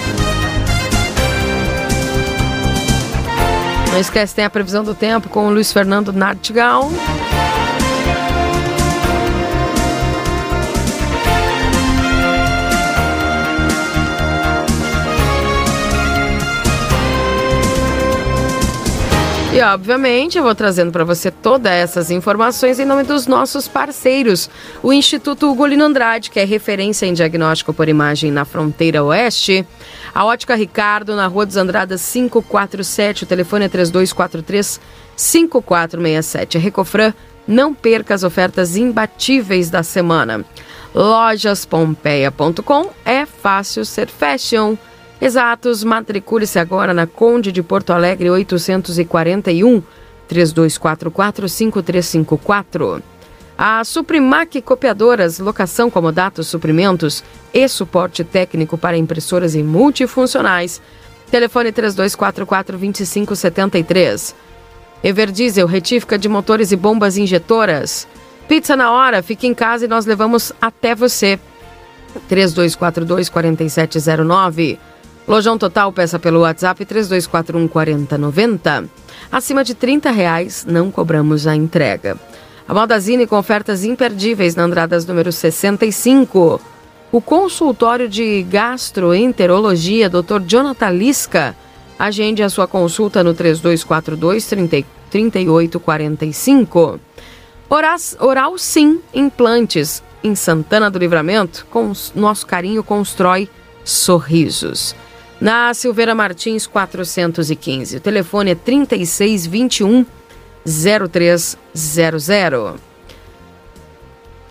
Não 3.91 3.99
esquece, 3.99 4.35
tem 4.35 4.45
a 4.45 4.51
previsão 4.51 4.85
do 4.85 4.95
tempo 4.95 5.29
com 5.29 5.49
o 5.49 5.51
Luiz 5.51 5.73
Fernando 5.73 6.12
Nartigal. 6.12 6.91
E 19.59 19.61
obviamente 19.61 20.38
eu 20.38 20.44
vou 20.44 20.55
trazendo 20.55 20.92
para 20.92 21.03
você 21.03 21.33
todas 21.33 21.73
essas 21.73 22.12
informações 22.12 22.79
em 22.79 22.85
nome 22.85 23.03
dos 23.03 23.27
nossos 23.27 23.66
parceiros, 23.66 24.49
o 24.85 24.92
Instituto 24.92 25.51
Ugolino 25.51 25.83
Andrade, 25.83 26.31
que 26.31 26.38
é 26.38 26.44
referência 26.44 27.07
em 27.07 27.12
diagnóstico 27.12 27.75
por 27.75 27.88
imagem 27.88 28.31
na 28.31 28.44
fronteira 28.44 29.03
oeste, 29.03 29.66
a 30.14 30.25
Ótica 30.25 30.55
Ricardo 30.55 31.16
na 31.16 31.27
Rua 31.27 31.44
dos 31.44 31.57
Andradas 31.57 32.09
547, 32.09 33.25
o 33.25 33.27
telefone 33.27 33.64
é 33.64 33.68
3243 33.68 34.81
5467. 35.16 36.57
Recofran, 36.57 37.12
não 37.44 37.75
perca 37.75 38.14
as 38.14 38.23
ofertas 38.23 38.77
imbatíveis 38.77 39.71
da 39.71 39.83
semana. 39.83 40.44
Lojaspompeia.com 40.94 42.90
é 43.05 43.27
fácil 43.27 43.85
ser 43.85 44.09
fashion. 44.09 44.77
Exatos, 45.20 45.83
matricule-se 45.83 46.57
agora 46.59 46.94
na 46.94 47.07
Conde 47.07 47.50
de 47.50 47.62
Porto 47.62 47.92
Alegre 47.92 48.31
841 48.31 49.83
3244 50.28 51.48
5354. 51.48 53.02
A 53.57 53.83
Suprimac 53.83 54.61
Copiadoras, 54.62 55.40
locação, 55.40 55.90
comodatos, 55.90 56.46
suprimentos 56.46 57.24
e 57.52 57.66
suporte 57.66 58.22
técnico 58.22 58.78
para 58.78 58.96
impressoras 58.96 59.57
e 59.57 59.62
multifuncionais. 59.64 60.81
Telefone 61.28 61.72
3244-2573. 61.72 64.35
Everdiesel, 65.02 65.66
retífica 65.66 66.16
de 66.16 66.28
motores 66.28 66.70
e 66.70 66.76
bombas 66.76 67.16
injetoras. 67.16 68.07
Pizza 68.46 68.76
na 68.76 68.92
hora, 68.92 69.24
fique 69.24 69.48
em 69.48 69.54
casa 69.54 69.85
e 69.85 69.88
nós 69.88 70.07
levamos 70.07 70.52
até 70.61 70.94
você. 70.94 71.40
3242-4709. 72.31 74.78
Lojão 75.29 75.59
Total, 75.59 75.93
peça 75.93 76.19
pelo 76.19 76.41
WhatsApp 76.41 76.87
3241 76.87 77.69
4090. 77.69 78.88
Acima 79.31 79.62
de 79.62 79.75
30 79.75 80.11
reais, 80.11 80.64
não 80.67 80.91
cobramos 80.91 81.47
a 81.47 81.55
entrega. 81.55 82.17
A 82.67 82.73
Maldazine 82.73 83.27
com 83.27 83.37
ofertas 83.37 83.85
imperdíveis 83.85 84.57
na 84.57 84.62
Andradas 84.62 85.05
número 85.05 85.31
65. 85.31 86.59
O 87.12 87.21
consultório 87.21 88.09
de 88.09 88.43
gastroenterologia 88.45 90.09
Dr. 90.09 90.41
Jonathan 90.47 90.91
Lisca. 90.93 91.55
Agende 91.99 92.43
a 92.43 92.49
sua 92.49 92.67
consulta 92.67 93.23
no 93.23 93.35
3242 93.35 94.49
3845. 95.11 96.99
Oras, 97.69 98.17
Oral 98.19 98.57
Sim 98.57 99.03
Implantes 99.12 100.03
em 100.25 100.35
Santana 100.35 100.91
do 100.91 100.99
Livramento. 100.99 101.67
Com 101.71 101.93
nosso 102.14 102.47
carinho 102.47 102.83
constrói 102.83 103.47
sorrisos 103.85 104.97
na 105.40 105.72
Silveira 105.72 106.14
Martins 106.14 106.66
415. 106.66 107.96
O 107.96 108.01
telefone 108.01 108.53
é 108.53 108.55
3621 108.55 110.05
0300. 110.64 112.81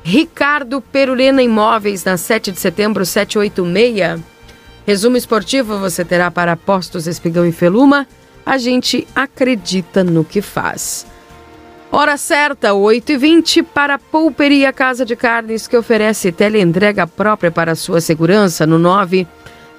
Ricardo 0.04 0.80
Perurena 0.80 1.43
Imóveis, 1.43 2.06
na 2.06 2.15
7 2.15 2.52
de 2.52 2.60
setembro 2.60 3.06
786. 3.06 4.21
Resumo 4.86 5.17
esportivo 5.17 5.80
você 5.80 6.06
terá 6.06 6.32
para 6.32 6.56
Postos 6.56 7.08
Espigão 7.08 7.45
e 7.45 7.52
Feluma. 7.52 8.08
A 8.45 8.58
gente 8.58 9.06
acredita 9.13 10.06
no 10.06 10.23
que 10.23 10.41
faz. 10.41 11.06
Hora 11.91 12.15
certa, 12.15 12.69
8h20, 12.69 13.63
para 13.63 13.95
a 13.95 14.00
Pulperia 14.00 14.71
Casa 14.71 15.06
de 15.06 15.15
Carnes, 15.15 15.67
que 15.67 15.76
oferece 15.76 16.32
teleentrega 16.32 17.06
própria 17.06 17.52
para 17.52 17.76
sua 17.76 18.00
segurança 18.00 18.65
no 18.65 18.80
9 18.80 19.28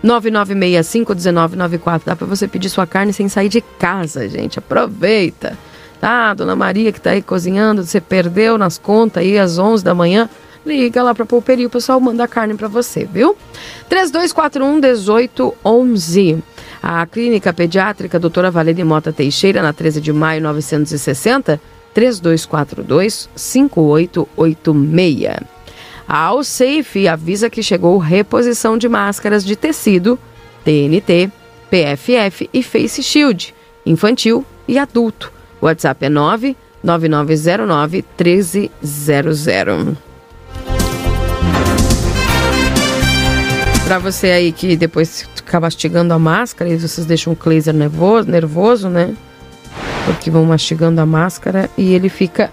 9965-1994. 0.05 2.03
Dá 2.05 2.17
para 2.17 2.27
você 2.27 2.49
pedir 2.49 2.69
sua 2.69 2.87
carne 2.87 3.13
sem 3.13 3.29
sair 3.29 3.49
de 3.49 3.61
casa, 3.61 4.29
gente. 4.29 4.59
Aproveita. 4.59 5.57
Tá, 6.01 6.33
dona 6.33 6.55
Maria 6.55 6.93
que 6.93 7.01
tá 7.01 7.11
aí 7.11 7.21
cozinhando, 7.21 7.85
você 7.85 8.01
perdeu 8.01 8.57
nas 8.57 8.79
contas 8.79 9.23
aí 9.23 9.37
às 9.39 9.59
11 9.59 9.83
da 9.83 9.95
manhã. 9.95 10.29
Liga 10.65 11.03
lá 11.03 11.15
para 11.15 11.25
Pulperia, 11.25 11.67
o 11.67 11.71
pessoal 11.71 12.01
manda 12.01 12.25
a 12.25 12.29
carne 12.29 12.55
para 12.55 12.69
você, 12.69 13.05
viu? 13.05 13.37
3241 13.89 14.75
1811. 14.75 16.43
A 16.83 17.07
Clínica 17.07 17.53
Pediátrica 17.53 18.19
Doutora 18.19 18.51
Valéria 18.51 18.85
Mota 18.85 19.13
Teixeira, 19.13 19.63
na 19.63 19.73
13 19.73 20.01
de 20.01 20.13
maio 20.13 20.43
960, 20.43 21.61
3242 21.95 23.29
5886. 23.35 25.58
A 26.09 26.21
Alsafe 26.21 27.07
avisa 27.07 27.51
que 27.51 27.63
chegou 27.63 27.99
reposição 27.99 28.79
de 28.79 28.89
máscaras 28.89 29.45
de 29.45 29.55
tecido, 29.55 30.19
TNT, 30.65 31.31
PFF 31.69 32.49
e 32.51 32.63
Face 32.63 33.03
Shield, 33.03 33.55
infantil 33.85 34.43
e 34.67 34.79
adulto. 34.79 35.31
O 35.61 35.67
WhatsApp 35.67 36.07
é 36.07 36.09
99909 36.09 38.03
1300. 38.19 39.99
Para 43.85 43.99
você 43.99 44.29
aí 44.29 44.51
que 44.51 44.79
depois 44.79 45.29
fica 45.35 45.61
mastigando 45.61 46.15
a 46.15 46.19
máscara 46.19 46.71
e 46.71 46.79
vocês 46.79 47.07
deixam 47.07 47.35
o 47.35 47.37
Clayser 47.37 47.75
nervoso, 47.75 48.31
nervoso, 48.31 48.89
né? 48.89 49.15
Porque 50.07 50.31
vão 50.31 50.47
mastigando 50.47 51.03
a 51.03 51.07
máscara 51.07 51.69
e 51.77 51.93
ele 51.93 52.09
fica 52.09 52.51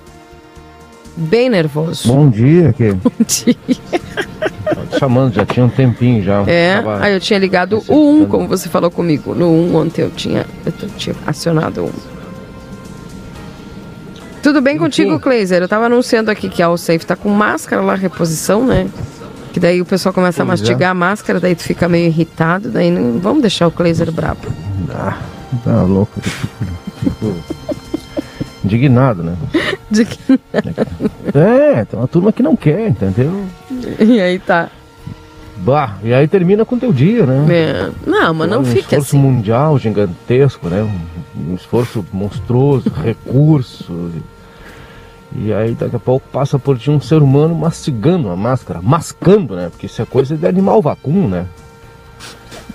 bem 1.15 1.49
nervoso. 1.49 2.07
Bom 2.07 2.29
dia, 2.29 2.73
que 2.73 2.91
Bom 2.93 3.11
dia. 3.25 3.55
Tô 4.91 4.99
chamando, 4.99 5.33
já 5.33 5.45
tinha 5.45 5.65
um 5.65 5.69
tempinho 5.69 6.23
já. 6.23 6.43
É, 6.47 6.75
Tava 6.75 7.03
aí 7.03 7.13
eu 7.13 7.19
tinha 7.19 7.39
ligado 7.39 7.83
o 7.87 8.21
1, 8.23 8.25
como 8.25 8.47
você 8.47 8.69
falou 8.69 8.89
comigo. 8.89 9.33
No 9.35 9.49
1 9.49 9.75
ontem 9.75 10.01
eu 10.01 10.11
tinha, 10.11 10.45
eu 10.65 10.71
tinha 10.97 11.15
acionado 11.25 11.83
o 11.83 11.85
1. 11.85 11.91
Tudo 14.41 14.61
bem 14.61 14.77
contigo, 14.77 15.19
Kleiser? 15.19 15.63
Eu 15.63 15.67
tava 15.67 15.85
anunciando 15.85 16.29
aqui 16.29 16.49
que 16.49 16.61
a 16.61 16.67
Allsafe 16.67 17.05
tá 17.05 17.15
com 17.15 17.29
máscara 17.29 17.81
lá, 17.81 17.95
reposição, 17.95 18.63
né? 18.63 18.87
Que 19.51 19.59
daí 19.59 19.81
o 19.81 19.85
pessoal 19.85 20.13
começa 20.13 20.43
a 20.43 20.45
é. 20.45 20.47
mastigar 20.47 20.91
a 20.91 20.93
máscara, 20.93 21.39
daí 21.39 21.55
tu 21.55 21.63
fica 21.63 21.89
meio 21.89 22.07
irritado, 22.07 22.69
daí 22.69 22.91
não 22.91 23.19
vamos 23.19 23.41
deixar 23.41 23.67
o 23.67 23.71
Kleiser 23.71 24.11
brabo. 24.11 24.47
Ah, 24.91 25.17
tá 25.63 25.81
louco. 25.83 26.21
indignado, 28.65 29.23
né? 29.23 29.35
De 29.89 30.03
que... 30.03 30.39
É, 31.33 31.85
tem 31.85 31.99
uma 31.99 32.07
turma 32.07 32.33
que 32.33 32.43
não 32.43 32.55
quer, 32.55 32.89
entendeu? 32.89 33.45
E 33.99 34.19
aí 34.19 34.39
tá. 34.39 34.69
Bah, 35.57 35.97
e 36.03 36.13
aí 36.13 36.27
termina 36.27 36.65
com 36.65 36.75
o 36.75 36.79
teu 36.79 36.91
dia, 36.91 37.25
né? 37.25 37.45
É. 37.49 37.91
Não, 38.05 38.33
mas 38.33 38.49
não 38.49 38.61
um 38.61 38.65
fica 38.65 38.79
esforço 38.97 39.15
assim. 39.15 39.17
mundial 39.17 39.79
gigantesco, 39.79 40.67
né? 40.67 40.83
Um, 40.83 41.51
um 41.51 41.55
esforço 41.55 42.05
monstruoso, 42.11 42.89
recurso. 43.01 44.11
E 45.33 45.53
aí 45.53 45.73
daqui 45.73 45.95
a 45.95 45.99
pouco 45.99 46.27
passa 46.29 46.59
por 46.59 46.77
ti 46.77 46.91
um 46.91 46.99
ser 46.99 47.21
humano 47.21 47.55
mastigando 47.55 48.29
a 48.29 48.35
máscara, 48.35 48.81
mascando, 48.81 49.55
né? 49.55 49.69
Porque 49.69 49.85
isso 49.85 50.01
é 50.01 50.05
coisa 50.05 50.35
de 50.35 50.45
animal 50.45 50.81
vacum, 50.81 51.27
né? 51.27 51.45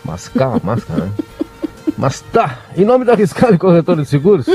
Mascar 0.04 0.56
a 0.56 0.60
máscara, 0.62 1.04
né? 1.04 1.12
Mas 1.96 2.20
tá, 2.32 2.58
em 2.76 2.84
nome 2.84 3.04
da 3.04 3.12
Arriscado 3.12 3.54
e 3.54 3.58
Corretor 3.58 3.96
de 3.96 4.06
Seguros, 4.06 4.46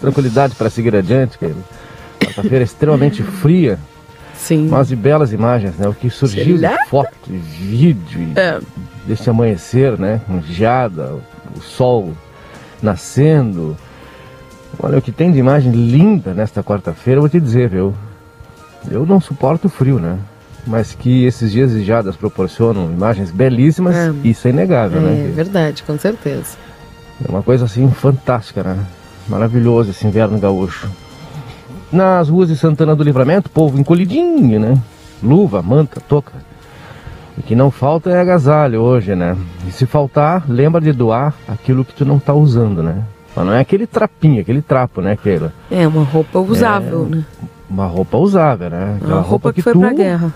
tranquilidade 0.00 0.54
para 0.54 0.70
seguir 0.70 0.94
adiante, 0.96 1.38
querido. 1.38 1.62
Quarta-feira 2.22 2.64
extremamente 2.64 3.22
fria, 3.22 3.78
Sim. 4.36 4.68
mas 4.70 4.88
de 4.88 4.96
belas 4.96 5.32
imagens, 5.32 5.76
né? 5.76 5.88
O 5.88 5.94
que 5.94 6.08
surgiu 6.10 6.56
de 6.58 6.88
foto, 6.88 7.12
de 7.26 7.36
vídeo, 7.36 8.28
É. 8.36 8.60
desse 9.06 9.28
amanhecer, 9.28 9.98
né? 9.98 10.20
Com 10.26 10.40
geada, 10.42 11.14
o 11.56 11.60
sol 11.60 12.12
nascendo. 12.82 13.76
Olha, 14.78 14.98
o 14.98 15.02
que 15.02 15.12
tem 15.12 15.30
de 15.30 15.38
imagem 15.38 15.72
linda 15.72 16.34
nesta 16.34 16.62
quarta-feira, 16.62 17.18
eu 17.18 17.22
vou 17.22 17.28
te 17.28 17.40
dizer, 17.40 17.68
viu? 17.68 17.94
Eu 18.90 19.06
não 19.06 19.20
suporto 19.20 19.66
o 19.66 19.70
frio, 19.70 19.98
né? 19.98 20.18
Mas 20.66 20.94
que 20.94 21.24
esses 21.26 21.52
dias 21.52 21.70
de 21.72 21.84
geadas 21.84 22.16
proporcionam 22.16 22.90
imagens 22.90 23.30
belíssimas, 23.30 23.94
É. 23.94 24.12
isso 24.24 24.46
é 24.48 24.50
inegável, 24.50 24.98
É 24.98 25.02
né? 25.04 25.32
verdade, 25.34 25.82
com 25.82 25.98
certeza. 25.98 26.56
É 27.22 27.30
uma 27.30 27.42
coisa 27.42 27.66
assim 27.66 27.90
fantástica, 27.90 28.62
né? 28.62 28.78
Maravilhoso 29.28 29.90
esse 29.90 30.06
inverno 30.06 30.38
gaúcho. 30.38 30.88
Nas 31.92 32.28
ruas 32.28 32.48
de 32.48 32.56
Santana 32.56 32.96
do 32.96 33.04
Livramento, 33.04 33.50
povo 33.50 33.78
encolhidinho, 33.78 34.58
né? 34.58 34.76
Luva, 35.22 35.62
manta, 35.62 36.00
toca. 36.00 36.32
O 37.36 37.42
que 37.42 37.54
não 37.54 37.70
falta 37.70 38.10
é 38.10 38.20
agasalho 38.20 38.80
hoje, 38.80 39.14
né? 39.14 39.36
E 39.66 39.72
se 39.72 39.86
faltar, 39.86 40.44
lembra 40.48 40.80
de 40.80 40.92
doar 40.92 41.34
aquilo 41.48 41.84
que 41.84 41.94
tu 41.94 42.04
não 42.04 42.18
tá 42.18 42.32
usando, 42.32 42.82
né? 42.82 43.02
Mas 43.34 43.46
não 43.46 43.52
é 43.52 43.60
aquele 43.60 43.86
trapinho, 43.86 44.40
aquele 44.40 44.62
trapo, 44.62 45.00
né, 45.00 45.16
Keila? 45.16 45.52
É 45.70 45.86
uma 45.86 46.04
roupa 46.04 46.38
usável, 46.38 47.06
é, 47.10 47.16
né? 47.16 47.24
Uma 47.68 47.86
roupa 47.86 48.16
usável, 48.18 48.70
né? 48.70 48.94
Aquela 48.96 49.14
uma 49.14 49.20
roupa, 49.20 49.30
roupa 49.30 49.52
que, 49.52 49.56
que, 49.56 49.62
foi 49.62 49.72
tu... 49.72 49.80
pra 49.80 49.92
guerra. 49.92 50.32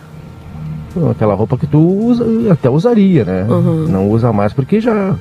Aquela 1.10 1.34
roupa 1.34 1.56
que 1.56 1.66
tu 1.66 1.78
usa, 1.78 2.24
até 2.52 2.68
usaria, 2.68 3.24
né? 3.24 3.46
Uhum. 3.48 3.86
Não 3.88 4.10
usa 4.10 4.32
mais 4.32 4.52
porque 4.52 4.80
já. 4.80 5.14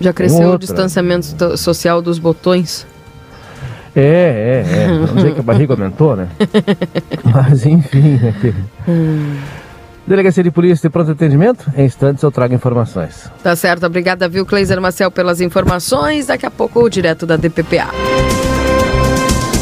Já 0.00 0.12
cresceu 0.12 0.50
o 0.50 0.58
distanciamento 0.58 1.56
social 1.56 2.00
dos 2.00 2.18
botões? 2.18 2.86
É, 3.96 4.64
é, 4.64 4.84
é. 4.84 4.86
Vamos 4.86 5.14
dizer 5.14 5.34
que 5.34 5.40
a 5.40 5.42
barriga 5.42 5.72
aumentou, 5.72 6.14
né? 6.14 6.28
Mas 7.24 7.66
enfim, 7.66 8.16
né? 8.16 8.54
Hum. 8.86 9.36
Delegacia 10.06 10.42
de 10.42 10.50
Polícia 10.50 10.88
de 10.88 10.92
Pronto 10.92 11.10
Atendimento, 11.10 11.70
em 11.76 11.84
instantes 11.84 12.22
eu 12.22 12.30
trago 12.30 12.54
informações. 12.54 13.30
Tá 13.42 13.54
certo, 13.54 13.84
obrigada, 13.84 14.26
viu, 14.28 14.46
Cleiser 14.46 14.80
Marcel, 14.80 15.10
pelas 15.10 15.40
informações. 15.40 16.26
Daqui 16.26 16.46
a 16.46 16.50
pouco, 16.50 16.88
direto 16.88 17.26
da 17.26 17.36
DPPA. 17.36 17.88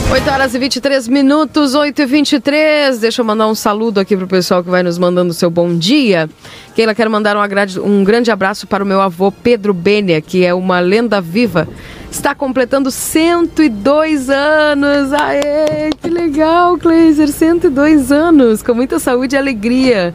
8 0.09 0.31
horas 0.31 0.55
e 0.55 0.59
23 0.59 1.09
minutos, 1.09 1.75
8 1.75 2.03
e 2.03 2.07
23. 2.07 3.01
Deixa 3.01 3.21
eu 3.21 3.25
mandar 3.25 3.49
um 3.49 3.57
saludo 3.57 3.99
aqui 3.99 4.17
pro 4.17 4.29
pessoal 4.29 4.63
que 4.63 4.71
vai 4.71 4.81
nos 4.81 4.99
mandando 4.99 5.35
seu 5.35 5.51
bom 5.51 5.77
dia. 5.77 6.31
Keila, 6.77 6.95
quero 6.95 7.11
mandar 7.11 7.37
um, 7.37 7.41
um 7.85 8.05
grande 8.05 8.31
abraço 8.31 8.69
para 8.69 8.85
o 8.85 8.87
meu 8.87 9.01
avô 9.01 9.33
Pedro 9.33 9.75
Bênia, 9.75 10.21
que 10.21 10.47
é 10.47 10.55
uma 10.55 10.79
lenda 10.79 11.21
viva. 11.21 11.67
Está 12.09 12.37
completando 12.37 12.89
102 12.89 14.31
anos. 14.31 15.13
Aê, 15.13 15.91
que 16.01 16.09
legal, 16.09 16.79
Kleiser, 16.79 17.29
102 17.29 18.13
anos. 18.13 18.63
Com 18.63 18.75
muita 18.75 19.01
saúde 19.01 19.35
e 19.35 19.39
alegria. 19.39 20.15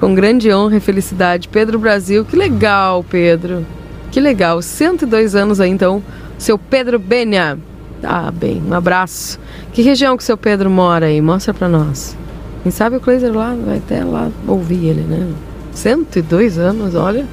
Com 0.00 0.14
grande 0.14 0.50
honra 0.50 0.78
e 0.78 0.80
felicidade. 0.80 1.48
Pedro 1.48 1.78
Brasil, 1.78 2.24
que 2.24 2.36
legal, 2.36 3.04
Pedro. 3.04 3.66
Que 4.10 4.18
legal. 4.18 4.62
102 4.62 5.34
anos 5.34 5.60
aí, 5.60 5.68
então, 5.68 6.02
seu 6.38 6.58
Pedro 6.58 6.98
Bênia. 6.98 7.58
Tá 8.06 8.30
bem, 8.30 8.62
um 8.64 8.72
abraço. 8.72 9.36
Que 9.72 9.82
região 9.82 10.16
que 10.16 10.22
seu 10.22 10.36
Pedro 10.36 10.70
mora 10.70 11.06
aí? 11.06 11.20
Mostra 11.20 11.52
pra 11.52 11.68
nós. 11.68 12.16
Quem 12.62 12.70
sabe 12.70 12.94
o 12.94 13.00
Kleiser 13.00 13.36
lá 13.36 13.52
vai 13.52 13.78
até 13.78 14.04
lá 14.04 14.30
ouvir 14.46 14.90
ele, 14.90 15.00
né? 15.00 15.26
102 15.72 16.56
anos, 16.56 16.94
olha. 16.94 17.26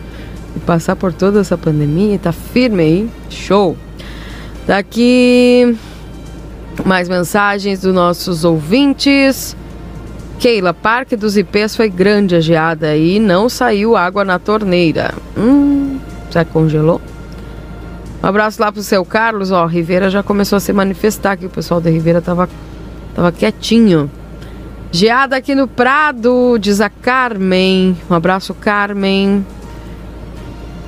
E 0.56 0.60
passar 0.62 0.96
por 0.96 1.14
toda 1.14 1.42
essa 1.42 1.56
pandemia, 1.56 2.18
tá 2.18 2.32
firme 2.32 2.82
aí. 2.82 3.10
Show! 3.30 3.78
Daqui 4.66 5.78
mais 6.84 7.08
mensagens 7.08 7.82
dos 7.82 7.94
nossos 7.94 8.44
ouvintes. 8.44 9.56
Keila, 10.40 10.74
Parque 10.74 11.16
dos 11.16 11.38
Ipês 11.38 11.76
foi 11.76 11.88
grande 11.88 12.36
a 12.36 12.40
geada 12.42 12.98
e 12.98 13.20
não 13.20 13.48
saiu 13.48 13.96
água 13.96 14.26
na 14.26 14.40
torneira. 14.40 15.14
Hum, 15.38 16.00
já 16.32 16.44
congelou? 16.44 17.00
Um 18.24 18.28
abraço 18.28 18.62
lá 18.62 18.72
pro 18.72 18.82
seu 18.82 19.04
Carlos, 19.04 19.52
ó, 19.52 19.66
Rivera 19.66 20.10
já 20.10 20.24
começou 20.24 20.56
a 20.56 20.60
se 20.62 20.72
manifestar 20.72 21.36
que 21.36 21.46
o 21.46 21.50
pessoal 21.50 21.82
da 21.82 21.90
Rivera 21.90 22.22
tava, 22.22 22.48
tava 23.14 23.34
quietinho. 23.34 24.10
Geada 24.94 25.36
aqui 25.36 25.54
no 25.54 25.68
Prado, 25.68 26.58
diz 26.58 26.80
a 26.80 26.90
Carmen. 26.90 27.98
Um 28.10 28.14
abraço, 28.14 28.54
Carmen. 28.54 29.46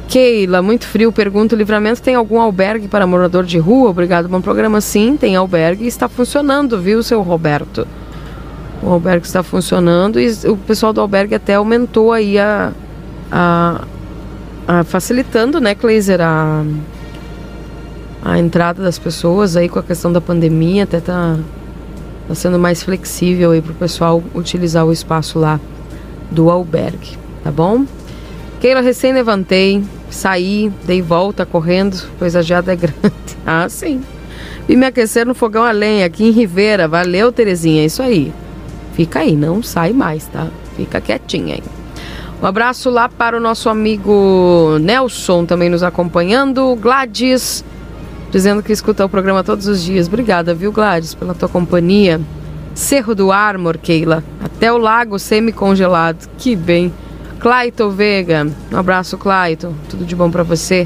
Keila, 0.07 0.61
muito 0.61 0.87
frio. 0.87 1.11
Pergunta: 1.11 1.57
livramento 1.57 2.01
tem 2.01 2.15
algum 2.15 2.39
albergue 2.39 2.87
para 2.87 3.05
morador 3.05 3.43
de 3.43 3.57
rua? 3.57 3.89
Obrigado, 3.89 4.29
bom 4.29 4.39
programa. 4.39 4.79
Sim, 4.79 5.17
tem 5.17 5.35
albergue 5.35 5.83
e 5.83 5.87
está 5.87 6.07
funcionando, 6.07 6.79
viu, 6.79 7.03
seu 7.03 7.21
Roberto? 7.21 7.85
O 8.81 8.91
albergue 8.91 9.25
está 9.25 9.43
funcionando 9.43 10.21
e 10.21 10.29
o 10.47 10.55
pessoal 10.55 10.93
do 10.93 11.01
albergue 11.01 11.35
até 11.35 11.55
aumentou 11.55 12.13
aí 12.13 12.39
a. 12.39 12.71
a, 13.29 13.81
a 14.67 14.83
facilitando, 14.85 15.59
né, 15.59 15.75
Kleiser, 15.75 16.21
a, 16.21 16.63
a 18.25 18.39
entrada 18.39 18.81
das 18.81 18.97
pessoas 18.97 19.55
aí 19.55 19.69
com 19.69 19.77
a 19.77 19.83
questão 19.83 20.11
da 20.11 20.19
pandemia, 20.19 20.85
até 20.85 20.99
tá, 20.99 21.37
tá 22.27 22.33
sendo 22.33 22.57
mais 22.57 22.81
flexível 22.81 23.51
aí 23.51 23.61
para 23.61 23.71
o 23.71 23.75
pessoal 23.75 24.23
utilizar 24.33 24.83
o 24.83 24.91
espaço 24.91 25.37
lá 25.37 25.59
do 26.31 26.49
albergue, 26.49 27.19
tá 27.43 27.51
bom? 27.51 27.85
Keila, 28.59 28.81
recém 28.81 29.13
levantei, 29.13 29.83
saí, 30.09 30.73
dei 30.85 31.03
volta 31.03 31.45
correndo, 31.45 32.01
pois 32.17 32.35
a 32.35 32.41
geada 32.41 32.73
é 32.73 32.75
grande. 32.75 33.13
ah, 33.45 33.69
sim. 33.69 34.01
E 34.67 34.75
me 34.75 34.87
aquecer 34.87 35.23
no 35.23 35.35
fogão 35.35 35.63
a 35.63 35.71
lenha 35.71 36.07
aqui 36.07 36.23
em 36.23 36.31
Ribeira. 36.31 36.87
Valeu, 36.87 37.31
Terezinha, 37.31 37.83
é 37.83 37.85
isso 37.85 38.01
aí. 38.01 38.33
Fica 38.93 39.19
aí, 39.19 39.35
não 39.35 39.61
sai 39.61 39.93
mais, 39.93 40.25
tá? 40.25 40.47
Fica 40.75 40.99
quietinha 40.99 41.55
aí. 41.55 41.63
Um 42.41 42.47
abraço 42.47 42.89
lá 42.89 43.07
para 43.07 43.37
o 43.37 43.39
nosso 43.39 43.69
amigo 43.69 44.79
Nelson, 44.81 45.45
também 45.45 45.69
nos 45.69 45.83
acompanhando. 45.83 46.75
Gladys, 46.75 47.63
dizendo 48.35 48.61
que 48.61 48.73
escuta 48.73 49.05
o 49.05 49.07
programa 49.07 49.45
todos 49.45 49.65
os 49.65 49.81
dias. 49.81 50.07
Obrigada, 50.07 50.53
viu, 50.53 50.69
Gladys, 50.69 51.13
pela 51.13 51.33
tua 51.33 51.47
companhia. 51.47 52.19
Cerro 52.73 53.15
do 53.15 53.31
Armor, 53.31 53.77
Keila. 53.77 54.21
Até 54.43 54.73
o 54.73 54.77
lago 54.77 55.17
semi-congelado. 55.17 56.27
Que 56.37 56.53
bem. 56.53 56.93
Claito 57.39 57.89
Vega. 57.89 58.45
Um 58.69 58.77
abraço, 58.77 59.17
Claito. 59.17 59.73
Tudo 59.89 60.03
de 60.03 60.13
bom 60.17 60.29
para 60.29 60.43
você. 60.43 60.85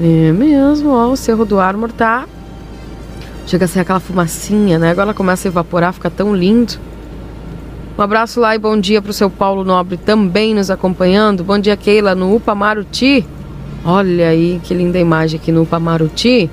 É 0.00 0.30
mesmo, 0.30 0.90
ó. 0.90 1.08
O 1.08 1.16
Cerro 1.16 1.44
do 1.44 1.58
Armor 1.58 1.90
tá. 1.90 2.24
Chega 3.48 3.64
a 3.64 3.68
ser 3.68 3.80
aquela 3.80 3.98
fumacinha, 3.98 4.78
né? 4.78 4.90
Agora 4.90 5.12
começa 5.12 5.48
a 5.48 5.50
evaporar, 5.50 5.92
fica 5.92 6.08
tão 6.08 6.32
lindo. 6.32 6.74
Um 7.98 8.00
abraço 8.02 8.38
lá 8.38 8.54
e 8.54 8.58
bom 8.60 8.78
dia 8.78 9.02
pro 9.02 9.12
seu 9.12 9.28
Paulo 9.28 9.64
Nobre 9.64 9.96
também 9.96 10.54
nos 10.54 10.70
acompanhando. 10.70 11.42
Bom 11.42 11.58
dia, 11.58 11.76
Keila, 11.76 12.14
no 12.14 12.32
Upamaruti. 12.32 13.26
Olha 13.84 14.28
aí 14.28 14.60
que 14.62 14.72
linda 14.72 15.00
imagem 15.00 15.40
aqui 15.40 15.50
no 15.50 15.62
Upamaruti 15.62 16.48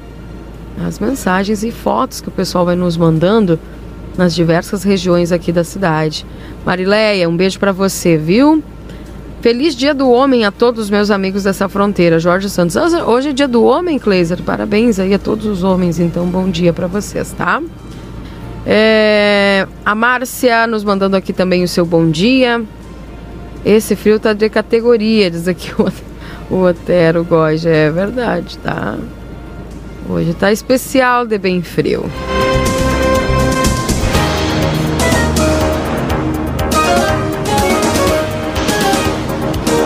as 0.86 1.00
mensagens 1.00 1.63
e 1.63 1.72
fotos 1.72 2.22
que 2.22 2.30
o 2.30 2.32
pessoal 2.32 2.66
vai 2.66 2.76
nos 2.76 2.98
mandando 2.98 3.60
nas 4.18 4.34
diversas 4.34 4.84
regiões 4.84 5.32
aqui 5.32 5.52
da 5.52 5.63
cidade. 5.63 6.26
Marileia, 6.66 7.30
um 7.30 7.38
beijo 7.38 7.60
para 7.60 7.72
você, 7.72 8.18
viu? 8.18 8.63
Feliz 9.42 9.76
Dia 9.76 9.94
do 9.94 10.10
Homem 10.10 10.46
a 10.46 10.52
todos 10.52 10.86
os 10.86 10.90
meus 10.90 11.12
amigos 11.12 11.44
dessa 11.44 11.70
fronteira. 11.70 12.20
Jorge 12.20 12.50
Santos. 12.50 12.76
Hoje 12.76 13.30
é 13.30 13.34
Dia 13.34 13.48
do 13.48 13.63
Homem, 13.63 14.00
Kleiser. 14.00 14.42
Parabéns 14.42 15.00
aí 15.00 15.13
a 15.13 15.20
todos 15.20 15.46
os 15.46 15.63
homens. 15.63 16.00
Então, 16.00 16.26
bom 16.26 16.50
dia 16.50 16.74
para 16.74 16.88
vocês, 16.88 17.32
tá? 17.32 17.62
É... 18.66 19.68
A 19.86 19.94
Márcia 19.94 20.66
nos 20.68 20.84
mandando 20.84 21.16
aqui 21.16 21.32
também 21.32 21.63
o 21.63 21.68
seu 21.68 21.86
bom 21.86 22.10
dia. 22.10 22.62
Esse 23.63 23.96
frio 23.96 24.20
tá 24.20 24.34
de 24.34 24.50
categoria, 24.50 25.30
diz 25.30 25.48
aqui 25.48 25.72
o, 25.80 25.92
o 26.54 26.63
Otero 26.66 27.24
Goja. 27.24 27.70
É 27.70 27.92
verdade, 27.92 28.58
tá? 28.58 28.98
Hoje 30.10 30.34
tá 30.34 30.52
especial 30.52 31.26
de 31.26 31.38
bem 31.38 31.62
frio. 31.62 32.10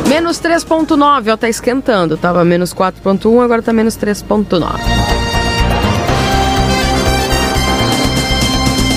Menos 0.07 0.39
3.9, 0.39 1.34
ó, 1.34 1.38
tá 1.38 1.49
esquentando. 1.49 2.17
Tava 2.17 2.45
menos 2.45 2.73
4.1, 2.73 3.43
agora 3.43 3.62
tá 3.62 3.73
menos 3.73 3.97
3.9. 3.97 5.00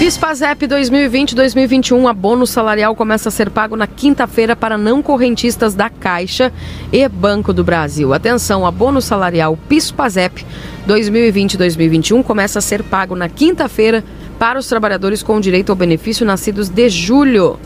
FISPAZEP 0.05 0.67
2020-2021, 0.67 2.11
abono 2.11 2.47
salarial 2.47 2.95
começa 2.95 3.31
a 3.31 3.33
ser 3.33 3.49
pago 3.49 3.75
na 3.75 3.87
quinta-feira 3.87 4.55
para 4.55 4.77
não 4.77 5.03
correntistas 5.03 5.75
da 5.75 5.89
Caixa 5.89 6.53
e 6.93 7.09
Banco 7.09 7.55
do 7.55 7.65
Brasil. 7.65 8.13
Atenção, 8.13 8.67
abono 8.67 9.01
salarial 9.01 9.59
PISPAZEP 9.67 10.45
2020-2021 10.87 12.23
começa 12.23 12.59
a 12.59 12.63
ser 12.63 12.83
pago 12.83 13.17
na 13.17 13.31
quinta-feira 13.31 14.05
para 14.39 14.59
os 14.59 14.69
trabalhadores 14.69 15.23
com 15.23 15.41
direito 15.41 15.71
ao 15.71 15.77
benefício 15.77 16.27
nascidos 16.27 16.69
de 16.69 16.87
julho 16.91 17.59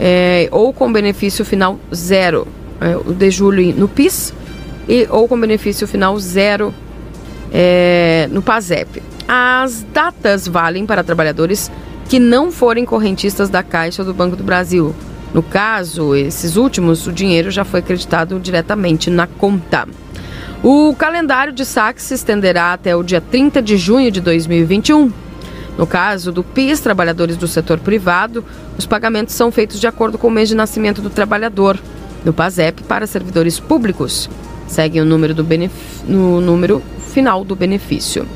é, 0.00 0.48
ou 0.50 0.72
com 0.72 0.90
benefício 0.90 1.44
final 1.44 1.78
zero. 1.94 2.48
É, 2.80 3.12
de 3.12 3.30
julho 3.30 3.74
no 3.76 3.88
PIS 3.88 4.32
e, 4.88 5.06
ou 5.10 5.28
com 5.28 5.38
benefício 5.38 5.86
final 5.86 6.18
zero 6.18 6.72
é, 7.52 8.26
no 8.32 8.40
PASEP. 8.40 9.07
As 9.28 9.84
datas 9.92 10.48
valem 10.48 10.86
para 10.86 11.04
trabalhadores 11.04 11.70
que 12.08 12.18
não 12.18 12.50
forem 12.50 12.86
correntistas 12.86 13.50
da 13.50 13.62
Caixa 13.62 14.02
do 14.02 14.14
Banco 14.14 14.34
do 14.34 14.42
Brasil. 14.42 14.94
No 15.34 15.42
caso, 15.42 16.14
esses 16.14 16.56
últimos, 16.56 17.06
o 17.06 17.12
dinheiro 17.12 17.50
já 17.50 17.62
foi 17.62 17.80
acreditado 17.80 18.40
diretamente 18.40 19.10
na 19.10 19.26
conta. 19.26 19.86
O 20.62 20.94
calendário 20.96 21.52
de 21.52 21.66
saques 21.66 22.04
se 22.04 22.14
estenderá 22.14 22.72
até 22.72 22.96
o 22.96 23.02
dia 23.02 23.20
30 23.20 23.60
de 23.60 23.76
junho 23.76 24.10
de 24.10 24.22
2021. 24.22 25.12
No 25.76 25.86
caso 25.86 26.32
do 26.32 26.42
PIS, 26.42 26.80
trabalhadores 26.80 27.36
do 27.36 27.46
setor 27.46 27.78
privado, 27.78 28.42
os 28.78 28.86
pagamentos 28.86 29.34
são 29.34 29.52
feitos 29.52 29.78
de 29.78 29.86
acordo 29.86 30.16
com 30.16 30.28
o 30.28 30.30
mês 30.30 30.48
de 30.48 30.54
nascimento 30.54 31.02
do 31.02 31.10
trabalhador. 31.10 31.78
No 32.24 32.32
PASEP, 32.32 32.82
para 32.84 33.06
servidores 33.06 33.60
públicos, 33.60 34.28
seguem 34.66 35.02
o 35.02 35.04
número 35.04 35.34
do 35.34 35.46
no 36.08 36.40
número 36.40 36.82
final 37.12 37.44
do 37.44 37.54
benefício. 37.54 38.26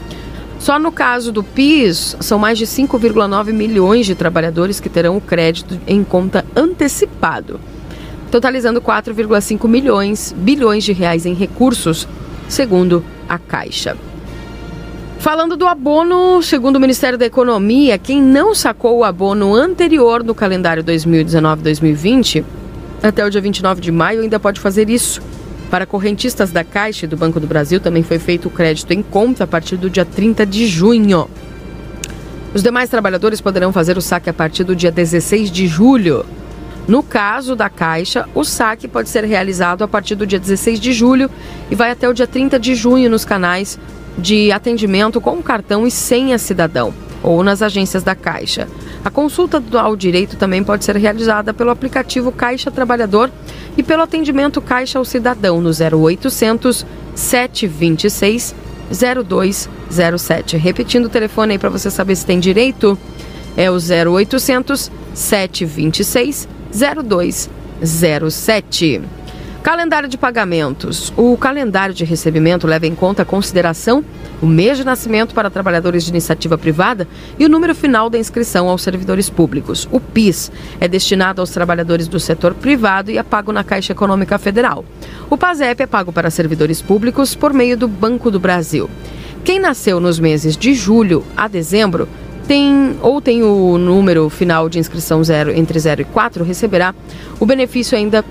Só 0.62 0.78
no 0.78 0.92
caso 0.92 1.32
do 1.32 1.42
PIS, 1.42 2.16
são 2.20 2.38
mais 2.38 2.56
de 2.56 2.66
5,9 2.66 3.52
milhões 3.52 4.06
de 4.06 4.14
trabalhadores 4.14 4.78
que 4.78 4.88
terão 4.88 5.16
o 5.16 5.20
crédito 5.20 5.76
em 5.88 6.04
conta 6.04 6.44
antecipado, 6.54 7.58
totalizando 8.30 8.80
4,5 8.80 9.66
milhões 9.66 10.32
bilhões 10.38 10.84
de 10.84 10.92
reais 10.92 11.26
em 11.26 11.34
recursos, 11.34 12.06
segundo 12.48 13.04
a 13.28 13.40
Caixa. 13.40 13.96
Falando 15.18 15.56
do 15.56 15.66
abono, 15.66 16.40
segundo 16.44 16.76
o 16.76 16.80
Ministério 16.80 17.18
da 17.18 17.26
Economia, 17.26 17.98
quem 17.98 18.22
não 18.22 18.54
sacou 18.54 18.98
o 18.98 19.04
abono 19.04 19.56
anterior 19.56 20.22
no 20.22 20.32
calendário 20.32 20.84
2019-2020, 20.84 22.44
até 23.02 23.26
o 23.26 23.30
dia 23.30 23.40
29 23.40 23.80
de 23.80 23.90
maio 23.90 24.20
ainda 24.20 24.38
pode 24.38 24.60
fazer 24.60 24.88
isso. 24.88 25.20
Para 25.72 25.86
correntistas 25.86 26.52
da 26.52 26.62
Caixa 26.62 27.06
e 27.06 27.08
do 27.08 27.16
Banco 27.16 27.40
do 27.40 27.46
Brasil 27.46 27.80
também 27.80 28.02
foi 28.02 28.18
feito 28.18 28.46
o 28.46 28.50
crédito 28.50 28.92
em 28.92 29.02
conta 29.02 29.44
a 29.44 29.46
partir 29.46 29.78
do 29.78 29.88
dia 29.88 30.04
30 30.04 30.44
de 30.44 30.66
junho. 30.66 31.30
Os 32.52 32.62
demais 32.62 32.90
trabalhadores 32.90 33.40
poderão 33.40 33.72
fazer 33.72 33.96
o 33.96 34.02
saque 34.02 34.28
a 34.28 34.34
partir 34.34 34.64
do 34.64 34.76
dia 34.76 34.92
16 34.92 35.50
de 35.50 35.66
julho. 35.66 36.26
No 36.86 37.02
caso 37.02 37.56
da 37.56 37.70
Caixa, 37.70 38.28
o 38.34 38.44
saque 38.44 38.86
pode 38.86 39.08
ser 39.08 39.24
realizado 39.24 39.82
a 39.82 39.88
partir 39.88 40.14
do 40.14 40.26
dia 40.26 40.38
16 40.38 40.78
de 40.78 40.92
julho 40.92 41.30
e 41.70 41.74
vai 41.74 41.90
até 41.90 42.06
o 42.06 42.12
dia 42.12 42.26
30 42.26 42.60
de 42.60 42.74
junho 42.74 43.08
nos 43.08 43.24
canais 43.24 43.78
de 44.18 44.52
atendimento 44.52 45.20
com 45.20 45.42
cartão 45.42 45.86
e 45.86 45.90
senha 45.90 46.38
cidadão 46.38 46.92
ou 47.22 47.42
nas 47.42 47.62
agências 47.62 48.02
da 48.02 48.14
Caixa. 48.14 48.68
A 49.04 49.10
consulta 49.10 49.62
ao 49.78 49.96
direito 49.96 50.36
também 50.36 50.62
pode 50.62 50.84
ser 50.84 50.96
realizada 50.96 51.54
pelo 51.54 51.70
aplicativo 51.70 52.32
Caixa 52.32 52.70
Trabalhador 52.70 53.30
e 53.76 53.82
pelo 53.82 54.02
atendimento 54.02 54.60
Caixa 54.60 54.98
ao 54.98 55.04
Cidadão 55.04 55.60
no 55.60 55.70
0800 55.70 56.84
726 57.14 58.54
0207. 58.90 60.56
Repetindo 60.56 61.06
o 61.06 61.10
telefone 61.10 61.52
aí 61.52 61.58
para 61.58 61.70
você 61.70 61.90
saber 61.90 62.16
se 62.16 62.26
tem 62.26 62.38
direito, 62.38 62.98
é 63.56 63.70
o 63.70 63.76
0800 63.76 64.90
726 65.14 66.48
0207. 66.72 69.02
Calendário 69.62 70.08
de 70.08 70.18
pagamentos. 70.18 71.12
O 71.16 71.36
calendário 71.36 71.94
de 71.94 72.04
recebimento 72.04 72.66
leva 72.66 72.84
em 72.84 72.96
conta 72.96 73.22
a 73.22 73.24
consideração 73.24 74.04
o 74.40 74.46
mês 74.46 74.76
de 74.76 74.84
nascimento 74.84 75.32
para 75.36 75.48
trabalhadores 75.50 76.02
de 76.02 76.10
iniciativa 76.10 76.58
privada 76.58 77.06
e 77.38 77.46
o 77.46 77.48
número 77.48 77.72
final 77.72 78.10
da 78.10 78.18
inscrição 78.18 78.68
aos 78.68 78.82
servidores 78.82 79.30
públicos. 79.30 79.88
O 79.92 80.00
PIS 80.00 80.50
é 80.80 80.88
destinado 80.88 81.40
aos 81.40 81.50
trabalhadores 81.50 82.08
do 82.08 82.18
setor 82.18 82.54
privado 82.54 83.12
e 83.12 83.18
é 83.18 83.22
pago 83.22 83.52
na 83.52 83.62
Caixa 83.62 83.92
Econômica 83.92 84.36
Federal. 84.36 84.84
O 85.30 85.38
PASEP 85.38 85.84
é 85.84 85.86
pago 85.86 86.12
para 86.12 86.28
servidores 86.28 86.82
públicos 86.82 87.36
por 87.36 87.52
meio 87.52 87.76
do 87.76 87.86
Banco 87.86 88.32
do 88.32 88.40
Brasil. 88.40 88.90
Quem 89.44 89.60
nasceu 89.60 90.00
nos 90.00 90.18
meses 90.18 90.56
de 90.56 90.74
julho 90.74 91.24
a 91.36 91.46
dezembro 91.46 92.08
tem 92.48 92.96
ou 93.00 93.20
tem 93.20 93.44
o 93.44 93.78
número 93.78 94.28
final 94.28 94.68
de 94.68 94.80
inscrição 94.80 95.22
zero 95.22 95.52
entre 95.52 95.78
0 95.78 96.02
e 96.02 96.04
4 96.04 96.42
receberá 96.42 96.92
o 97.38 97.46
benefício 97.46 97.96
ainda 97.96 98.24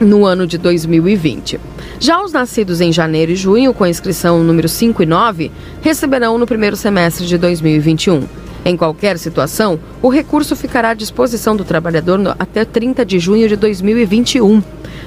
no 0.00 0.24
ano 0.24 0.46
de 0.46 0.58
2020. 0.58 1.60
Já 1.98 2.22
os 2.22 2.32
nascidos 2.32 2.80
em 2.80 2.92
janeiro 2.92 3.32
e 3.32 3.36
junho, 3.36 3.72
com 3.72 3.86
inscrição 3.86 4.42
número 4.42 4.68
5 4.68 5.02
e 5.02 5.06
9, 5.06 5.52
receberão 5.80 6.38
no 6.38 6.46
primeiro 6.46 6.76
semestre 6.76 7.26
de 7.26 7.38
2021. 7.38 8.24
Em 8.64 8.76
qualquer 8.76 9.18
situação, 9.18 9.78
o 10.00 10.08
recurso 10.08 10.56
ficará 10.56 10.90
à 10.90 10.94
disposição 10.94 11.54
do 11.54 11.64
trabalhador 11.64 12.34
até 12.38 12.64
30 12.64 13.04
de 13.04 13.18
junho 13.18 13.48
de 13.48 13.56
2021, 13.56 14.62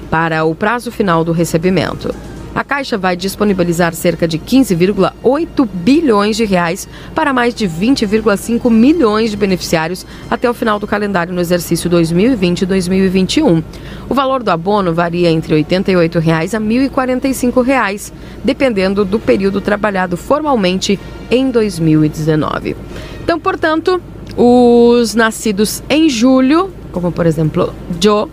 para 0.09 0.43
o 0.45 0.53
prazo 0.53 0.91
final 0.91 1.23
do 1.23 1.31
recebimento. 1.31 2.13
A 2.57 2.63
Caixa 2.63 2.97
vai 2.97 3.15
disponibilizar 3.15 3.93
cerca 3.93 4.27
de 4.27 4.39
15,8 4.39 5.69
bilhões 5.71 6.35
de 6.35 6.43
reais 6.43 6.89
para 7.13 7.31
mais 7.31 7.53
de 7.53 7.69
20,5 7.69 8.67
milhões 8.71 9.29
de 9.29 9.37
beneficiários 9.37 10.07
até 10.27 10.49
o 10.49 10.55
final 10.55 10.79
do 10.79 10.87
calendário 10.87 11.31
no 11.31 11.39
exercício 11.39 11.87
2020 11.87 12.63
e 12.63 12.65
2021. 12.65 13.63
O 14.09 14.13
valor 14.15 14.41
do 14.41 14.49
abono 14.49 14.91
varia 14.91 15.29
entre 15.29 15.53
88 15.53 16.17
reais 16.17 16.55
a 16.55 16.59
1.045 16.59 17.63
reais, 17.63 18.11
dependendo 18.43 19.05
do 19.05 19.19
período 19.19 19.61
trabalhado 19.61 20.17
formalmente 20.17 20.99
em 21.29 21.51
2019. 21.51 22.75
Então, 23.23 23.39
portanto, 23.39 24.01
os 24.35 25.13
nascidos 25.13 25.83
em 25.87 26.09
julho, 26.09 26.71
como 26.91 27.11
por 27.11 27.27
exemplo 27.27 27.71
Joe, 28.01 28.27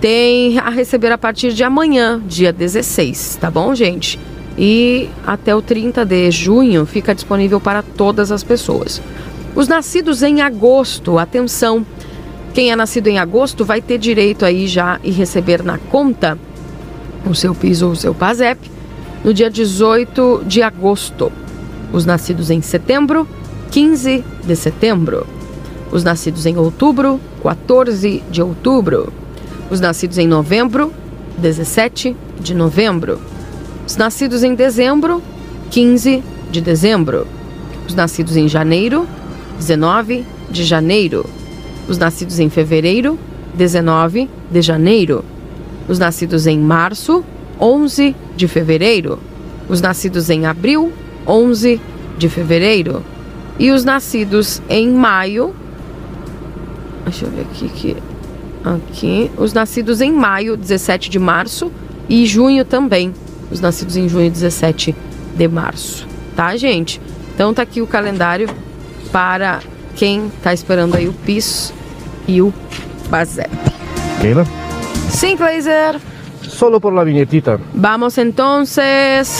tem 0.00 0.58
a 0.58 0.70
receber 0.70 1.12
a 1.12 1.18
partir 1.18 1.52
de 1.52 1.62
amanhã, 1.62 2.20
dia 2.26 2.52
16, 2.52 3.36
tá 3.40 3.50
bom, 3.50 3.74
gente? 3.74 4.18
E 4.56 5.08
até 5.26 5.54
o 5.54 5.60
30 5.60 6.04
de 6.04 6.30
junho 6.30 6.86
fica 6.86 7.14
disponível 7.14 7.60
para 7.60 7.82
todas 7.82 8.32
as 8.32 8.42
pessoas. 8.42 9.00
Os 9.54 9.68
nascidos 9.68 10.22
em 10.22 10.40
agosto, 10.40 11.18
atenção, 11.18 11.84
quem 12.54 12.70
é 12.70 12.76
nascido 12.76 13.08
em 13.08 13.18
agosto 13.18 13.64
vai 13.64 13.82
ter 13.82 13.98
direito 13.98 14.44
aí 14.44 14.66
já 14.66 14.98
e 15.04 15.10
receber 15.10 15.62
na 15.62 15.76
conta 15.76 16.38
o 17.28 17.34
seu 17.34 17.54
piso 17.54 17.86
ou 17.86 17.92
o 17.92 17.96
seu 17.96 18.14
PASEP 18.14 18.70
no 19.22 19.34
dia 19.34 19.50
18 19.50 20.44
de 20.46 20.62
agosto. 20.62 21.30
Os 21.92 22.06
nascidos 22.06 22.50
em 22.50 22.62
setembro, 22.62 23.28
15 23.70 24.24
de 24.44 24.56
setembro. 24.56 25.26
Os 25.92 26.02
nascidos 26.02 26.46
em 26.46 26.56
outubro, 26.56 27.20
14 27.42 28.22
de 28.30 28.40
outubro. 28.40 29.19
Os 29.70 29.78
nascidos 29.78 30.18
em 30.18 30.26
novembro, 30.26 30.92
17 31.38 32.16
de 32.40 32.54
novembro. 32.54 33.20
Os 33.86 33.96
nascidos 33.96 34.42
em 34.42 34.52
dezembro, 34.52 35.22
15 35.70 36.24
de 36.50 36.60
dezembro. 36.60 37.24
Os 37.86 37.94
nascidos 37.94 38.36
em 38.36 38.48
janeiro, 38.48 39.06
19 39.58 40.26
de 40.50 40.64
janeiro. 40.64 41.24
Os 41.88 41.98
nascidos 41.98 42.40
em 42.40 42.50
fevereiro, 42.50 43.16
19 43.54 44.28
de 44.50 44.60
janeiro. 44.60 45.24
Os 45.88 46.00
nascidos 46.00 46.48
em 46.48 46.58
março, 46.58 47.24
11 47.60 48.16
de 48.36 48.48
fevereiro. 48.48 49.20
Os 49.68 49.80
nascidos 49.80 50.30
em 50.30 50.46
abril, 50.46 50.92
11 51.24 51.80
de 52.18 52.28
fevereiro. 52.28 53.04
E 53.56 53.70
os 53.70 53.84
nascidos 53.84 54.60
em 54.68 54.90
maio. 54.90 55.54
Deixa 57.04 57.26
eu 57.26 57.30
ver 57.30 57.42
aqui 57.42 57.68
que 57.68 57.96
Aqui, 58.64 59.30
os 59.36 59.52
nascidos 59.52 60.00
em 60.00 60.12
maio, 60.12 60.56
17 60.56 61.08
de 61.08 61.18
março, 61.18 61.72
e 62.08 62.26
junho 62.26 62.64
também. 62.64 63.14
Os 63.50 63.60
nascidos 63.60 63.96
em 63.96 64.08
junho, 64.08 64.30
17 64.30 64.94
de 65.36 65.48
março. 65.48 66.06
Tá, 66.36 66.56
gente? 66.56 67.00
Então 67.34 67.54
tá 67.54 67.62
aqui 67.62 67.80
o 67.80 67.86
calendário 67.86 68.48
para 69.10 69.60
quem 69.96 70.30
tá 70.42 70.52
esperando 70.52 70.96
aí 70.96 71.08
o 71.08 71.12
PIS 71.12 71.72
e 72.28 72.42
o 72.42 72.52
BASEP. 73.08 73.50
Keila? 74.20 74.46
Sim, 75.08 75.36
Glazer. 75.36 76.00
Solo 76.42 76.80
por 76.80 76.92
la 76.92 77.04
vinhetita. 77.04 77.60
Vamos 77.74 78.18
entonces. 78.18 79.38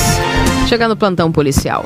Chegando 0.66 0.90
no 0.90 0.96
plantão 0.96 1.30
policial. 1.30 1.84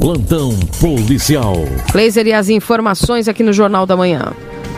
Plantão 0.00 0.58
policial. 0.80 1.56
Glazer 1.92 2.26
e 2.26 2.32
as 2.32 2.48
informações 2.48 3.28
aqui 3.28 3.42
no 3.42 3.52
Jornal 3.52 3.84
da 3.86 3.96
Manhã. 3.96 4.32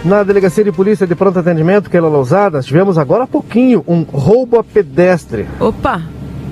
Na 0.04 0.24
Delegacia 0.24 0.64
de 0.64 0.72
Polícia 0.72 1.06
de 1.06 1.14
Pronto 1.14 1.38
Atendimento, 1.38 1.88
Keila 1.88 2.08
Lousada, 2.08 2.60
tivemos 2.60 2.98
agora 2.98 3.22
há 3.22 3.26
pouquinho 3.26 3.84
um 3.86 4.02
roubo 4.02 4.58
a 4.58 4.64
pedestre. 4.64 5.46
Opa! 5.60 6.02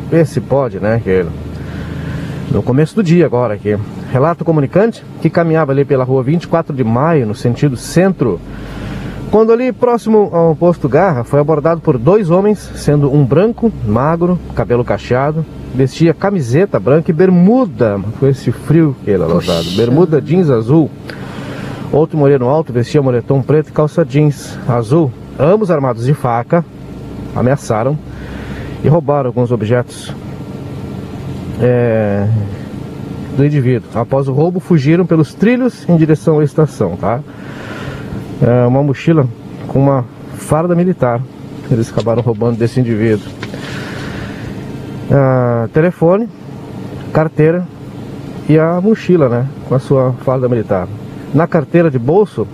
Vê 0.09 0.25
se 0.25 0.41
pode, 0.41 0.79
né, 0.79 1.01
Keila? 1.03 1.33
No 2.49 2.63
começo 2.63 2.95
do 2.95 3.03
dia 3.03 3.27
agora 3.27 3.55
aqui. 3.55 3.77
Relato 4.13 4.45
comunicante 4.45 5.05
que 5.21 5.29
caminhava 5.29 5.73
ali 5.73 5.85
pela 5.85 6.05
rua 6.05 6.23
24 6.23 6.75
de 6.75 6.85
maio, 6.85 7.27
no 7.27 7.35
sentido 7.35 7.77
centro. 7.77 8.41
Quando 9.33 9.53
ali 9.53 9.73
próximo 9.73 10.31
ao 10.33 10.55
posto 10.55 10.89
Garra, 10.89 11.25
foi 11.25 11.41
abordado 11.41 11.81
por 11.81 11.99
dois 11.99 12.31
homens, 12.31 12.59
sendo 12.77 13.13
um 13.13 13.25
branco, 13.25 13.73
magro, 13.85 14.39
cabelo 14.55 14.85
cacheado, 14.85 15.45
vestia 15.75 16.15
camiseta 16.15 16.79
branca 16.79 17.11
e 17.11 17.15
bermuda, 17.15 18.01
com 18.21 18.29
esse 18.29 18.53
frio 18.53 18.95
que 19.05 19.11
ele 19.11 19.25
Lousada, 19.25 19.69
bermuda 19.77 20.21
jeans 20.21 20.51
azul. 20.51 20.89
Outro 21.93 22.17
moreno 22.17 22.49
alto 22.49 22.73
vestia 22.73 23.03
moletom 23.03 23.43
preto 23.43 23.71
e 23.71 23.73
calça 23.73 24.05
jeans 24.05 24.57
azul. 24.69 25.11
Ambos 25.39 25.73
armados 25.73 26.05
de 26.05 26.15
faca, 26.15 26.65
ameaçaram 27.35 27.99
e 28.85 28.89
roubaram 28.89 29.27
alguns 29.27 29.51
objetos 29.51 30.15
é, 31.61 32.29
do 33.37 33.45
indivíduo. 33.45 33.91
Após 33.93 34.29
o 34.29 34.33
roubo, 34.33 34.61
fugiram 34.61 35.05
pelos 35.05 35.35
trilhos 35.35 35.89
em 35.89 35.97
direção 35.97 36.39
à 36.39 36.45
estação, 36.45 36.97
tá? 36.97 37.21
É 38.41 38.67
uma 38.67 38.83
mochila 38.85 39.27
com 39.67 39.81
uma 39.81 40.05
farda 40.35 40.77
militar. 40.77 41.21
Eles 41.73 41.91
acabaram 41.91 42.23
roubando 42.23 42.57
desse 42.57 42.79
indivíduo. 42.79 43.27
Ah, 45.11 45.69
telefone, 45.73 46.29
carteira 47.13 47.67
e 48.49 48.57
a 48.57 48.81
mochila, 48.81 49.29
né? 49.29 49.47
Com 49.69 49.75
a 49.75 49.81
sua 49.81 50.13
farda 50.25 50.49
militar 50.49 50.87
na 51.35 51.47
carteira 51.47 51.91
de 51.91 51.99
bolso, 51.99 52.47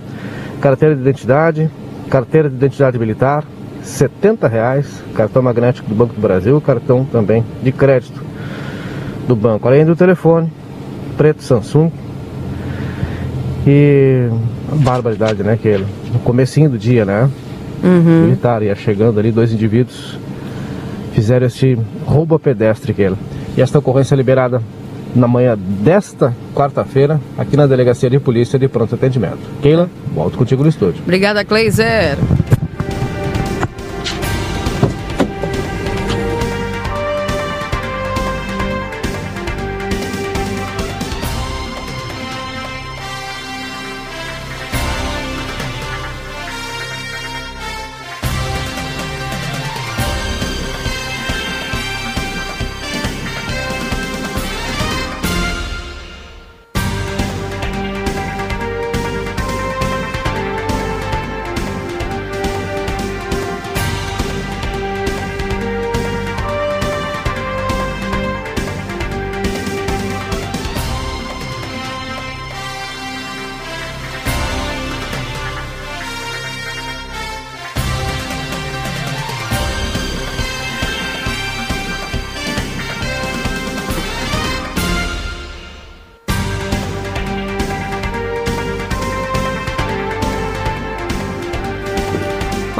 carteira 0.61 0.95
de 0.95 1.01
identidade, 1.01 1.69
carteira 2.09 2.49
de 2.49 2.55
identidade 2.55 2.97
militar, 2.97 3.43
70 3.83 4.47
reais, 4.47 5.03
cartão 5.15 5.41
magnético 5.41 5.87
do 5.87 5.95
Banco 5.95 6.13
do 6.13 6.21
Brasil, 6.21 6.59
cartão 6.61 7.05
também 7.05 7.43
de 7.63 7.71
crédito 7.71 8.21
do 9.27 9.35
banco, 9.35 9.67
além 9.67 9.85
do 9.85 9.95
telefone 9.95 10.51
preto 11.17 11.43
Samsung 11.43 11.91
e 13.65 14.29
barbaridade, 14.73 15.43
né, 15.43 15.57
que 15.61 15.67
ele, 15.67 15.85
no 16.13 16.19
comecinho 16.19 16.69
do 16.69 16.77
dia, 16.77 17.03
né, 17.03 17.29
Uhum. 17.83 18.23
militar 18.23 18.63
ia 18.63 18.75
chegando 18.75 19.19
ali, 19.19 19.31
dois 19.31 19.53
indivíduos 19.53 20.17
fizeram 21.13 21.45
este 21.45 21.77
roubo 22.05 22.35
a 22.35 22.39
pedestre 22.39 22.93
que 22.93 23.01
ele. 23.01 23.15
E 23.55 23.61
esta 23.61 23.79
ocorrência 23.79 24.15
é 24.15 24.17
liberada 24.17 24.61
na 25.15 25.27
manhã 25.27 25.57
desta 25.57 26.33
quarta-feira, 26.53 27.19
aqui 27.37 27.55
na 27.57 27.67
Delegacia 27.67 28.09
de 28.09 28.19
Polícia 28.19 28.57
de 28.57 28.67
Pronto 28.67 28.95
Atendimento. 28.95 29.39
Keila, 29.61 29.89
volto 30.13 30.37
contigo 30.37 30.63
no 30.63 30.69
estúdio. 30.69 31.01
Obrigada, 31.03 31.43
Kleiser. 31.43 32.17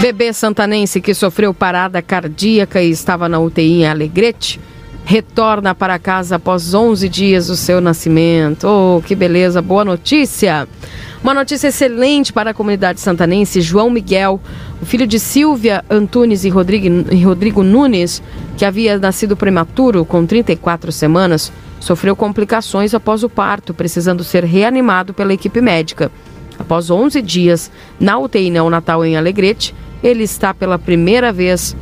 Bebê 0.00 0.32
santanense 0.32 1.00
que 1.00 1.14
sofreu 1.14 1.54
parada 1.54 2.02
cardíaca 2.02 2.82
e 2.82 2.90
estava 2.90 3.28
na 3.28 3.38
UTI 3.38 3.82
em 3.82 3.86
Alegrete 3.86 4.60
retorna 5.06 5.72
para 5.72 6.00
casa 6.00 6.34
após 6.34 6.74
11 6.74 7.08
dias 7.08 7.46
do 7.46 7.54
seu 7.54 7.80
nascimento. 7.80 8.66
Oh, 8.66 9.00
que 9.00 9.14
beleza, 9.14 9.62
boa 9.62 9.84
notícia! 9.84 10.66
Uma 11.22 11.32
notícia 11.32 11.68
excelente 11.68 12.32
para 12.32 12.50
a 12.50 12.54
comunidade 12.54 13.00
santanense. 13.00 13.60
João 13.60 13.88
Miguel, 13.88 14.40
o 14.82 14.84
filho 14.84 15.06
de 15.06 15.20
Silvia 15.20 15.84
Antunes 15.88 16.44
e 16.44 16.48
Rodrigo, 16.48 17.62
Nunes, 17.62 18.20
que 18.56 18.64
havia 18.64 18.98
nascido 18.98 19.36
prematuro 19.36 20.04
com 20.04 20.26
34 20.26 20.90
semanas, 20.90 21.52
sofreu 21.78 22.16
complicações 22.16 22.92
após 22.92 23.22
o 23.22 23.30
parto, 23.30 23.72
precisando 23.72 24.24
ser 24.24 24.42
reanimado 24.44 25.14
pela 25.14 25.32
equipe 25.32 25.60
médica. 25.60 26.10
Após 26.58 26.90
11 26.90 27.22
dias 27.22 27.70
na 28.00 28.18
UTI 28.18 28.50
neonatal 28.50 29.04
em 29.04 29.16
Alegrete, 29.16 29.72
ele 30.02 30.24
está 30.24 30.52
pela 30.52 30.78
primeira 30.78 31.32
vez 31.32 31.76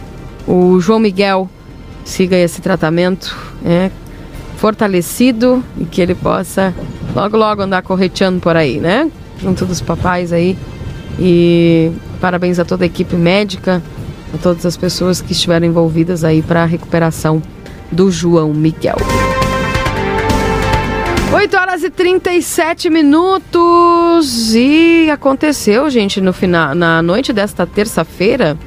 o 0.47 0.79
João 0.79 0.99
Miguel 0.99 1.49
siga 2.05 2.37
esse 2.37 2.61
tratamento 2.61 3.35
é, 3.65 3.91
fortalecido 4.57 5.61
e 5.77 5.83
que 5.83 5.99
ele 5.99 6.15
possa 6.15 6.73
logo, 7.13 7.35
logo 7.35 7.61
andar 7.63 7.81
correteando 7.81 8.39
por 8.39 8.55
aí, 8.55 8.79
né? 8.79 9.11
Junto 9.41 9.65
dos 9.65 9.81
papais 9.81 10.31
aí. 10.31 10.57
E 11.19 11.91
parabéns 12.21 12.59
a 12.59 12.65
toda 12.65 12.85
a 12.85 12.87
equipe 12.87 13.15
médica, 13.15 13.81
a 14.33 14.37
todas 14.37 14.65
as 14.65 14.77
pessoas 14.77 15.19
que 15.19 15.33
estiveram 15.33 15.65
envolvidas 15.65 16.23
aí 16.23 16.41
para 16.41 16.63
a 16.63 16.65
recuperação 16.65 17.41
do 17.91 18.11
João 18.11 18.53
Miguel. 18.53 18.97
8 21.33 21.57
horas 21.57 21.83
e 21.83 21.89
37 21.89 22.89
minutos 22.89 24.55
e 24.55 25.09
aconteceu, 25.09 25.89
gente, 25.89 26.21
no 26.21 26.31
final, 26.31 26.73
na 26.73 27.01
noite 27.01 27.33
desta 27.33 27.65
terça-feira, 27.65 28.57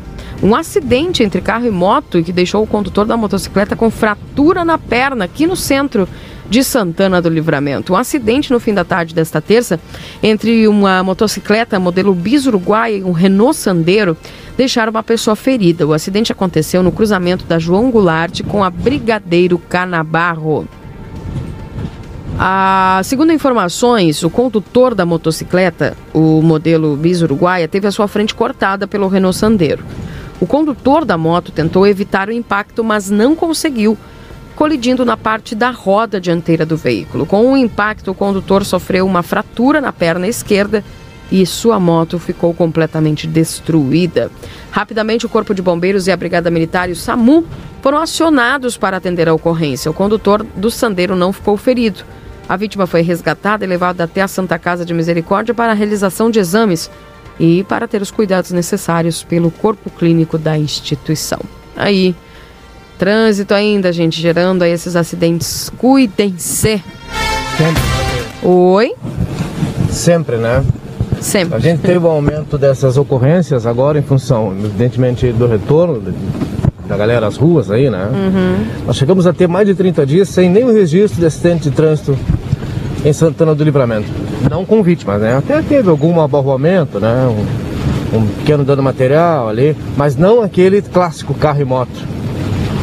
um 0.42 0.54
acidente 0.54 1.22
entre 1.22 1.40
carro 1.40 1.66
e 1.66 1.70
moto 1.70 2.22
que 2.22 2.32
deixou 2.32 2.62
o 2.62 2.66
condutor 2.66 3.04
da 3.04 3.16
motocicleta 3.16 3.74
com 3.74 3.90
fratura 3.90 4.64
na 4.64 4.78
perna 4.78 5.24
aqui 5.24 5.46
no 5.46 5.56
centro 5.56 6.08
de 6.48 6.64
Santana 6.64 7.20
do 7.20 7.28
Livramento. 7.28 7.92
Um 7.92 7.96
acidente 7.96 8.52
no 8.52 8.60
fim 8.60 8.72
da 8.72 8.84
tarde 8.84 9.14
desta 9.14 9.40
terça 9.40 9.78
entre 10.22 10.66
uma 10.66 11.02
motocicleta 11.02 11.78
modelo 11.78 12.14
Bis 12.14 12.46
Uruguai 12.46 12.98
e 12.98 13.04
um 13.04 13.12
Renault 13.12 13.56
Sandero 13.56 14.16
deixaram 14.56 14.90
uma 14.90 15.02
pessoa 15.02 15.36
ferida. 15.36 15.86
O 15.86 15.92
acidente 15.92 16.32
aconteceu 16.32 16.82
no 16.82 16.92
cruzamento 16.92 17.44
da 17.44 17.58
João 17.58 17.90
Goulart 17.90 18.42
com 18.44 18.64
a 18.64 18.70
Brigadeiro 18.70 19.58
Canabarro. 19.58 20.66
A, 22.40 23.00
segundo 23.02 23.32
informações, 23.32 24.22
o 24.22 24.30
condutor 24.30 24.94
da 24.94 25.04
motocicleta, 25.04 25.96
o 26.14 26.40
modelo 26.40 26.96
Bis 26.96 27.20
Uruguaia, 27.20 27.66
teve 27.66 27.88
a 27.88 27.90
sua 27.90 28.06
frente 28.06 28.32
cortada 28.32 28.86
pelo 28.86 29.08
Renault 29.08 29.36
Sandero. 29.36 29.84
O 30.40 30.46
condutor 30.46 31.04
da 31.04 31.18
moto 31.18 31.50
tentou 31.50 31.86
evitar 31.86 32.28
o 32.28 32.32
impacto, 32.32 32.84
mas 32.84 33.10
não 33.10 33.34
conseguiu, 33.34 33.98
colidindo 34.54 35.04
na 35.04 35.16
parte 35.16 35.54
da 35.54 35.70
roda 35.70 36.20
dianteira 36.20 36.64
do 36.64 36.76
veículo. 36.76 37.26
Com 37.26 37.52
o 37.52 37.56
impacto, 37.56 38.10
o 38.10 38.14
condutor 38.14 38.64
sofreu 38.64 39.04
uma 39.06 39.22
fratura 39.22 39.80
na 39.80 39.92
perna 39.92 40.28
esquerda 40.28 40.84
e 41.30 41.44
sua 41.44 41.78
moto 41.78 42.18
ficou 42.18 42.54
completamente 42.54 43.26
destruída. 43.26 44.30
Rapidamente, 44.70 45.26
o 45.26 45.28
Corpo 45.28 45.54
de 45.54 45.60
Bombeiros 45.60 46.06
e 46.06 46.12
a 46.12 46.16
Brigada 46.16 46.50
Militar 46.50 46.88
e 46.88 46.92
o 46.92 46.96
SAMU 46.96 47.44
foram 47.82 47.98
acionados 47.98 48.76
para 48.76 48.96
atender 48.96 49.28
a 49.28 49.34
ocorrência. 49.34 49.90
O 49.90 49.94
condutor 49.94 50.44
do 50.56 50.70
Sandeiro 50.70 51.14
não 51.14 51.32
ficou 51.32 51.56
ferido. 51.56 52.04
A 52.48 52.56
vítima 52.56 52.86
foi 52.86 53.02
resgatada 53.02 53.64
e 53.64 53.68
levada 53.68 54.04
até 54.04 54.22
a 54.22 54.28
Santa 54.28 54.58
Casa 54.58 54.84
de 54.84 54.94
Misericórdia 54.94 55.52
para 55.52 55.72
a 55.72 55.74
realização 55.74 56.30
de 56.30 56.38
exames 56.38 56.90
e 57.38 57.64
para 57.64 57.86
ter 57.86 58.02
os 58.02 58.10
cuidados 58.10 58.50
necessários 58.50 59.22
pelo 59.22 59.50
corpo 59.50 59.90
clínico 59.90 60.36
da 60.36 60.58
instituição. 60.58 61.38
Aí, 61.76 62.14
trânsito 62.98 63.54
ainda, 63.54 63.92
gente, 63.92 64.20
gerando 64.20 64.62
aí 64.62 64.72
esses 64.72 64.96
acidentes. 64.96 65.70
Cuidem-se. 65.78 66.82
Sempre. 67.56 67.82
Oi? 68.42 68.92
Sempre, 69.90 70.36
né? 70.36 70.64
Sempre. 71.20 71.56
A 71.56 71.58
gente 71.58 71.80
teve 71.80 71.98
um 71.98 72.10
aumento 72.10 72.58
dessas 72.58 72.96
ocorrências 72.96 73.66
agora 73.66 73.98
em 73.98 74.02
função, 74.02 74.52
evidentemente, 74.52 75.32
do 75.32 75.46
retorno 75.46 76.14
da 76.86 76.96
galera 76.96 77.26
às 77.26 77.36
ruas 77.36 77.70
aí, 77.70 77.90
né? 77.90 78.08
Uhum. 78.12 78.66
Nós 78.86 78.96
chegamos 78.96 79.26
a 79.26 79.32
ter 79.32 79.46
mais 79.46 79.66
de 79.66 79.74
30 79.74 80.06
dias 80.06 80.28
sem 80.28 80.48
nenhum 80.48 80.72
registro 80.72 81.20
de 81.20 81.26
acidente 81.26 81.64
de 81.64 81.70
trânsito 81.70 82.16
em 83.04 83.12
Santana 83.12 83.54
do 83.54 83.62
Livramento. 83.62 84.08
Não 84.50 84.64
com 84.64 84.82
vítimas, 84.82 85.20
né? 85.20 85.36
Até 85.36 85.62
teve 85.62 85.88
algum 85.88 86.20
abarroamento, 86.20 87.00
né? 87.00 87.26
Um, 87.26 88.18
um 88.18 88.26
pequeno 88.26 88.64
dano 88.64 88.82
material 88.82 89.48
ali, 89.48 89.76
mas 89.96 90.16
não 90.16 90.42
aquele 90.42 90.80
clássico 90.80 91.34
carro 91.34 91.60
e 91.60 91.64
moto. 91.64 92.06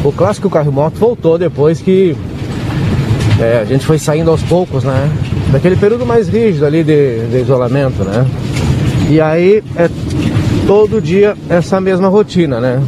O 0.04 0.12
clássico 0.12 0.50
carro 0.50 0.70
e 0.70 0.74
moto 0.74 0.96
voltou 0.96 1.38
depois 1.38 1.80
que 1.80 2.16
é, 3.40 3.60
a 3.60 3.64
gente 3.64 3.84
foi 3.84 3.98
saindo 3.98 4.30
aos 4.30 4.42
poucos, 4.42 4.84
né? 4.84 5.10
Daquele 5.50 5.76
período 5.76 6.06
mais 6.06 6.28
rígido 6.28 6.64
ali 6.64 6.84
de, 6.84 7.26
de 7.26 7.40
isolamento, 7.40 8.04
né? 8.04 8.26
E 9.08 9.20
aí 9.20 9.62
é 9.76 9.88
todo 10.66 11.00
dia 11.00 11.36
essa 11.48 11.80
mesma 11.80 12.08
rotina, 12.08 12.60
né? 12.60 12.82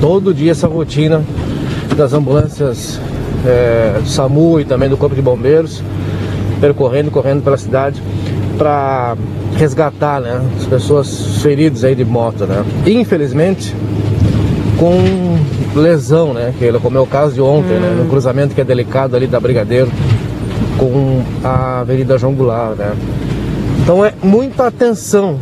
Todo 0.00 0.32
dia 0.32 0.52
essa 0.52 0.66
rotina 0.66 1.22
das 1.96 2.12
ambulâncias 2.12 3.00
é, 3.46 4.00
SAMU 4.04 4.60
e 4.60 4.64
também 4.64 4.88
do 4.88 4.96
Corpo 4.96 5.14
de 5.14 5.22
Bombeiros 5.22 5.82
percorrendo, 6.60 7.10
correndo 7.10 7.42
pela 7.42 7.56
cidade 7.56 8.02
para 8.58 9.16
resgatar 9.56 10.20
né, 10.20 10.40
as 10.58 10.66
pessoas 10.66 11.38
feridas 11.42 11.82
aí 11.82 11.94
de 11.94 12.04
moto, 12.04 12.46
né? 12.46 12.64
Infelizmente, 12.86 13.74
com 14.78 15.78
lesão, 15.78 16.32
né? 16.32 16.54
Que 16.58 16.72
como 16.78 16.98
é 16.98 17.00
o 17.00 17.06
caso 17.06 17.34
de 17.34 17.40
ontem, 17.40 17.78
né? 17.78 17.94
No 17.98 18.08
cruzamento 18.08 18.54
que 18.54 18.60
é 18.60 18.64
delicado 18.64 19.16
ali 19.16 19.26
da 19.26 19.40
Brigadeiro 19.40 19.90
com 20.78 21.22
a 21.44 21.80
Avenida 21.80 22.16
João 22.18 22.34
Goulart, 22.34 22.76
né? 22.76 22.92
Então 23.82 24.04
é 24.04 24.12
muita 24.22 24.66
atenção. 24.66 25.38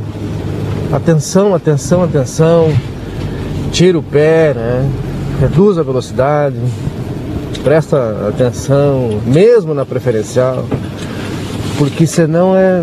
Atenção, 0.93 1.55
atenção, 1.55 2.03
atenção. 2.03 2.73
Tira 3.71 3.99
o 3.99 4.03
pé, 4.03 4.55
né? 4.55 4.89
Reduz 5.41 5.79
a 5.79 5.83
velocidade. 5.83 6.57
Presta 7.63 8.29
atenção, 8.29 9.21
mesmo 9.27 9.75
na 9.75 9.85
preferencial. 9.85 10.65
Porque 11.79 12.07
senão 12.07 12.57
é 12.57 12.83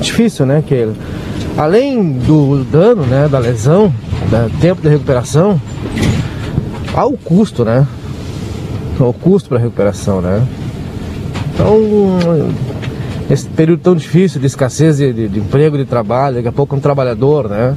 difícil, 0.00 0.44
né, 0.44 0.62
Keila? 0.66 0.92
Além 1.56 2.12
do 2.12 2.64
dano, 2.64 3.06
né, 3.06 3.28
da 3.28 3.38
lesão, 3.38 3.94
do 4.28 4.58
tempo 4.58 4.82
de 4.82 4.88
recuperação, 4.88 5.60
há 6.92 7.06
o 7.06 7.16
custo, 7.16 7.64
né? 7.64 7.86
O 8.98 9.12
custo 9.12 9.48
para 9.48 9.58
recuperação, 9.58 10.20
né? 10.20 10.42
Então, 11.54 11.78
esse 13.30 13.46
período 13.48 13.80
tão 13.80 13.94
difícil 13.94 14.40
de 14.40 14.46
escassez 14.46 14.96
de, 14.96 15.12
de, 15.12 15.28
de, 15.28 15.38
emprego, 15.38 15.78
de 15.78 15.84
trabalho, 15.84 16.36
daqui 16.36 16.48
a 16.48 16.52
pouco 16.52 16.74
um 16.74 16.80
trabalhador, 16.80 17.48
né? 17.48 17.76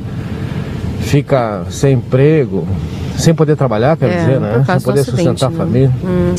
Fica 1.01 1.64
sem 1.70 1.93
emprego, 1.93 2.68
sem 3.18 3.34
poder 3.34 3.55
trabalhar, 3.55 3.95
quer 3.95 4.10
É, 4.10 4.18
dizer, 4.18 4.39
né? 4.39 4.64
Sem 4.66 4.80
poder 4.80 5.01
acidente, 5.01 5.24
sustentar 5.24 5.47
a 5.47 5.49
né? 5.49 5.58
família. 5.58 5.91
Hum. 6.03 6.36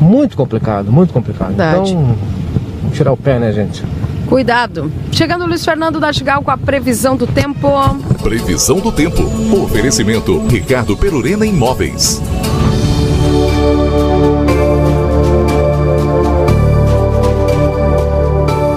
Muito 0.00 0.36
complicado, 0.36 0.92
muito 0.92 1.12
complicado. 1.12 1.48
Verdade. 1.48 1.90
Então, 1.90 2.14
tirar 2.90 3.12
o 3.12 3.16
pé, 3.16 3.38
né, 3.38 3.52
gente? 3.52 3.84
Cuidado. 4.26 4.92
Chegando 5.10 5.44
o 5.44 5.48
Luiz 5.48 5.64
Fernando 5.64 5.98
Dastigal 5.98 6.42
com 6.42 6.50
a 6.50 6.58
previsão 6.58 7.16
do 7.16 7.26
tempo. 7.26 7.68
Previsão 8.22 8.78
do 8.78 8.92
tempo. 8.92 9.22
Oferecimento 9.64 10.38
Ricardo 10.46 10.96
Perurena 10.96 11.46
Imóveis. 11.46 12.20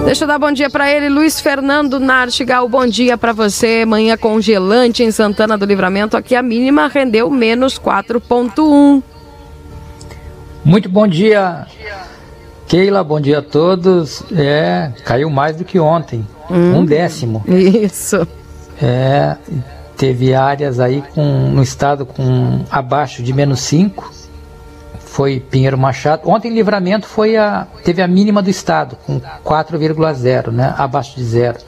Deixa 0.06 0.24
eu 0.24 0.28
dar 0.28 0.38
bom 0.38 0.52
dia 0.52 0.68
para 0.68 0.90
ele, 0.90 1.08
Luiz 1.08 1.40
Fernando 1.40 1.98
Nartigal. 1.98 2.68
Bom 2.68 2.86
dia 2.86 3.16
para 3.16 3.32
você. 3.32 3.84
Manhã 3.86 4.16
congelante 4.16 5.02
em 5.02 5.10
Santana 5.10 5.56
do 5.56 5.64
Livramento. 5.64 6.16
Aqui 6.16 6.34
a 6.34 6.42
mínima 6.42 6.86
rendeu 6.88 7.30
menos 7.30 7.78
4,1. 7.78 9.02
Muito 10.64 10.88
bom 10.88 11.08
dia, 11.08 11.66
Keila. 12.72 13.04
Bom 13.04 13.20
dia 13.20 13.40
a 13.40 13.42
todos. 13.42 14.24
É, 14.32 14.90
caiu 15.04 15.28
mais 15.28 15.56
do 15.56 15.62
que 15.62 15.78
ontem. 15.78 16.26
Hum. 16.50 16.78
Um 16.78 16.86
décimo. 16.86 17.44
Isso. 17.46 18.26
É, 18.80 19.36
teve 19.94 20.32
áreas 20.32 20.80
aí 20.80 21.04
com, 21.14 21.50
no 21.50 21.62
estado 21.62 22.06
com 22.06 22.64
abaixo 22.70 23.22
de 23.22 23.30
menos 23.30 23.60
5. 23.60 24.10
Foi 25.00 25.38
Pinheiro 25.38 25.76
Machado. 25.76 26.26
Ontem 26.30 26.50
Livramento 26.50 27.06
foi 27.06 27.36
a, 27.36 27.66
teve 27.84 28.00
a 28.00 28.08
mínima 28.08 28.40
do 28.40 28.48
estado, 28.48 28.96
com 29.04 29.20
4,0, 29.44 30.50
né? 30.50 30.74
Abaixo 30.78 31.14
de 31.14 31.24
zero. 31.24 31.58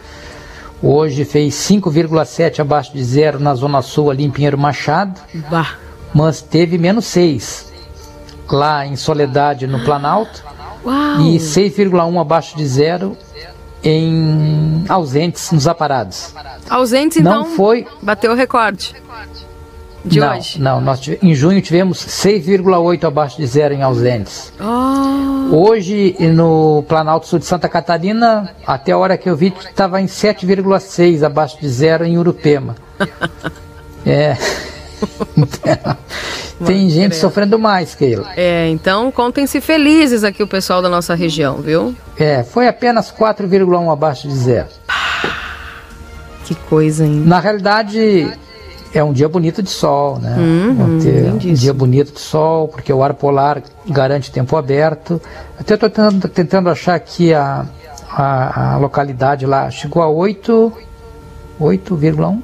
Hoje 0.83 1.27
fez 1.27 1.53
5,7 1.55 2.61
abaixo 2.61 2.95
de 2.95 3.05
zero 3.05 3.39
na 3.39 3.55
Zona 3.55 3.83
Sul, 3.83 4.11
ali 4.11 4.25
em 4.25 4.31
Pinheiro 4.31 4.57
Machado. 4.57 5.21
Bah. 5.51 5.75
Mas 6.15 6.41
teve 6.41 6.79
menos 6.79 7.05
6 7.05 7.75
lá 8.51 8.87
em 8.87 8.97
Soledade, 8.97 9.67
no 9.67 9.85
Planalto. 9.85 10.54
Uau. 10.85 11.21
E 11.23 11.39
6,1 11.39 12.21
abaixo 12.21 12.57
de 12.57 12.67
zero 12.67 13.17
em 13.83 14.85
ausentes 14.89 15.51
nos 15.53 15.67
aparados. 15.67 16.35
Ausentes, 16.71 17.19
então, 17.19 17.41
Não 17.41 17.45
foi. 17.47 17.87
bateu 18.03 18.33
o 18.33 18.35
recorde 18.35 18.95
de 20.05 20.21
não, 20.21 20.37
hoje. 20.37 20.61
Não, 20.61 20.81
nós 20.81 21.01
tive- 21.01 21.19
em 21.23 21.35
junho 21.35 21.61
tivemos 21.63 21.99
6,8 21.99 23.07
abaixo 23.07 23.37
de 23.39 23.47
zero 23.47 23.73
em 23.75 23.83
ausentes. 23.83 24.53
Oh. 24.61 25.57
Hoje, 25.57 26.15
no 26.35 26.83
Planalto 26.89 27.27
Sul 27.27 27.39
de 27.39 27.45
Santa 27.47 27.69
Catarina, 27.69 28.55
até 28.67 28.93
a 28.93 28.99
hora 28.99 29.17
que 29.17 29.29
eu 29.29 29.37
vi, 29.37 29.53
estava 29.59 30.01
em 30.01 30.07
7,6 30.07 31.23
abaixo 31.23 31.59
de 31.61 31.69
zero 31.69 32.05
em 32.05 32.19
Urupema. 32.19 32.75
É. 34.07 34.37
Tem 36.65 36.89
gente 36.89 37.17
sofrendo 37.17 37.59
mais, 37.59 37.95
Keila. 37.95 38.31
É, 38.37 38.69
então 38.69 39.11
contem-se 39.11 39.61
felizes 39.61 40.25
aqui 40.25 40.43
o 40.43 40.47
pessoal 40.47 40.81
da 40.81 40.89
nossa 40.89 41.15
região, 41.15 41.57
viu? 41.57 41.95
É, 42.17 42.43
foi 42.43 42.69
apenas 42.69 43.13
4,1 43.13 43.93
abaixo 43.93 44.29
de 44.29 44.35
zero. 44.35 44.69
Que 46.45 46.55
coisa, 46.55 47.05
hein? 47.05 47.23
Na 47.27 47.41
realidade, 47.41 48.31
é 48.93 49.03
um 49.03 49.13
dia 49.13 49.29
bonito 49.29 49.63
de 49.63 49.71
sol, 49.71 50.19
né? 50.21 50.37
Uhum, 50.39 50.85
um 50.85 50.99
lindíssimo. 50.99 51.55
dia 51.57 51.75
bonito 51.75 52.13
de 52.13 52.21
sol, 52.21 52.69
porque 52.69 52.93
o 52.93 53.03
ar 53.03 53.15
polar 53.15 53.63
garante 53.87 54.31
tempo 54.31 54.57
aberto. 54.57 55.21
Até 55.59 55.75
estou 55.75 55.91
tentando, 55.91 56.29
tentando 56.29 56.71
achar 56.71 56.95
aqui 56.95 57.35
a, 57.35 57.67
a, 58.09 58.75
a 58.75 58.77
localidade 58.77 59.47
lá. 59.47 59.71
Chegou 59.71 60.03
a 60.03 60.09
8, 60.09 60.73
8,1? 61.61 62.39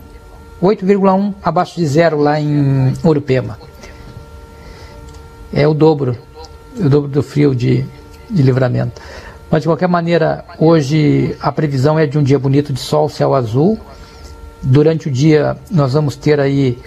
8,1 0.62 1.34
abaixo 1.42 1.76
de 1.76 1.86
zero 1.86 2.18
lá 2.18 2.38
em 2.38 2.92
Urupema. 3.02 3.58
É 5.52 5.66
o 5.66 5.72
dobro, 5.72 6.16
o 6.78 6.88
dobro 6.88 7.10
do 7.10 7.22
frio 7.22 7.54
de, 7.54 7.84
de 8.28 8.42
livramento. 8.42 9.00
Mas 9.50 9.62
de 9.62 9.68
qualquer 9.68 9.88
maneira, 9.88 10.44
hoje 10.58 11.34
a 11.40 11.50
previsão 11.50 11.98
é 11.98 12.06
de 12.06 12.18
um 12.18 12.22
dia 12.22 12.38
bonito 12.38 12.72
de 12.72 12.78
sol, 12.78 13.08
céu 13.08 13.34
azul. 13.34 13.78
Durante 14.62 15.08
o 15.08 15.10
dia 15.10 15.56
nós 15.70 15.94
vamos 15.94 16.14
ter 16.14 16.38
aí 16.38 16.78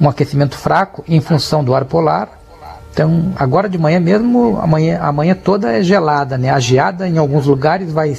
um 0.00 0.08
aquecimento 0.08 0.56
fraco 0.56 1.04
em 1.06 1.20
função 1.20 1.62
do 1.62 1.74
ar 1.74 1.84
polar. 1.84 2.38
Então, 2.92 3.32
agora 3.36 3.68
de 3.68 3.76
manhã 3.76 4.00
mesmo, 4.00 4.58
amanhã, 4.60 4.98
amanhã 5.00 5.34
toda 5.34 5.72
é 5.72 5.82
gelada, 5.82 6.38
né? 6.38 6.50
A 6.50 6.58
geada 6.58 7.06
em 7.06 7.18
alguns 7.18 7.46
lugares 7.46 7.92
vai, 7.92 8.16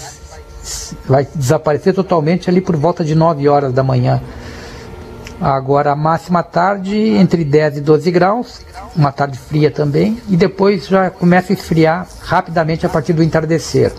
vai 1.06 1.28
desaparecer 1.34 1.94
totalmente 1.94 2.50
ali 2.50 2.62
por 2.62 2.76
volta 2.76 3.04
de 3.04 3.16
9 3.16 3.48
horas 3.48 3.74
da 3.74 3.84
manhã. 3.84 4.22
Agora 5.42 5.92
a 5.92 5.96
máxima 5.96 6.44
tarde 6.44 6.98
entre 6.98 7.46
10 7.46 7.78
e 7.78 7.82
12 7.82 8.12
graus, 8.12 8.62
uma 8.96 9.12
tarde 9.12 9.38
fria 9.38 9.72
também, 9.72 10.22
e 10.28 10.36
depois 10.36 10.88
já 10.88 11.10
começa 11.10 11.54
a 11.54 11.56
esfriar 11.56 12.08
rapidamente 12.22 12.86
a 12.86 12.90
partir 12.90 13.14
do 13.14 13.24
entardecer. 13.24 13.94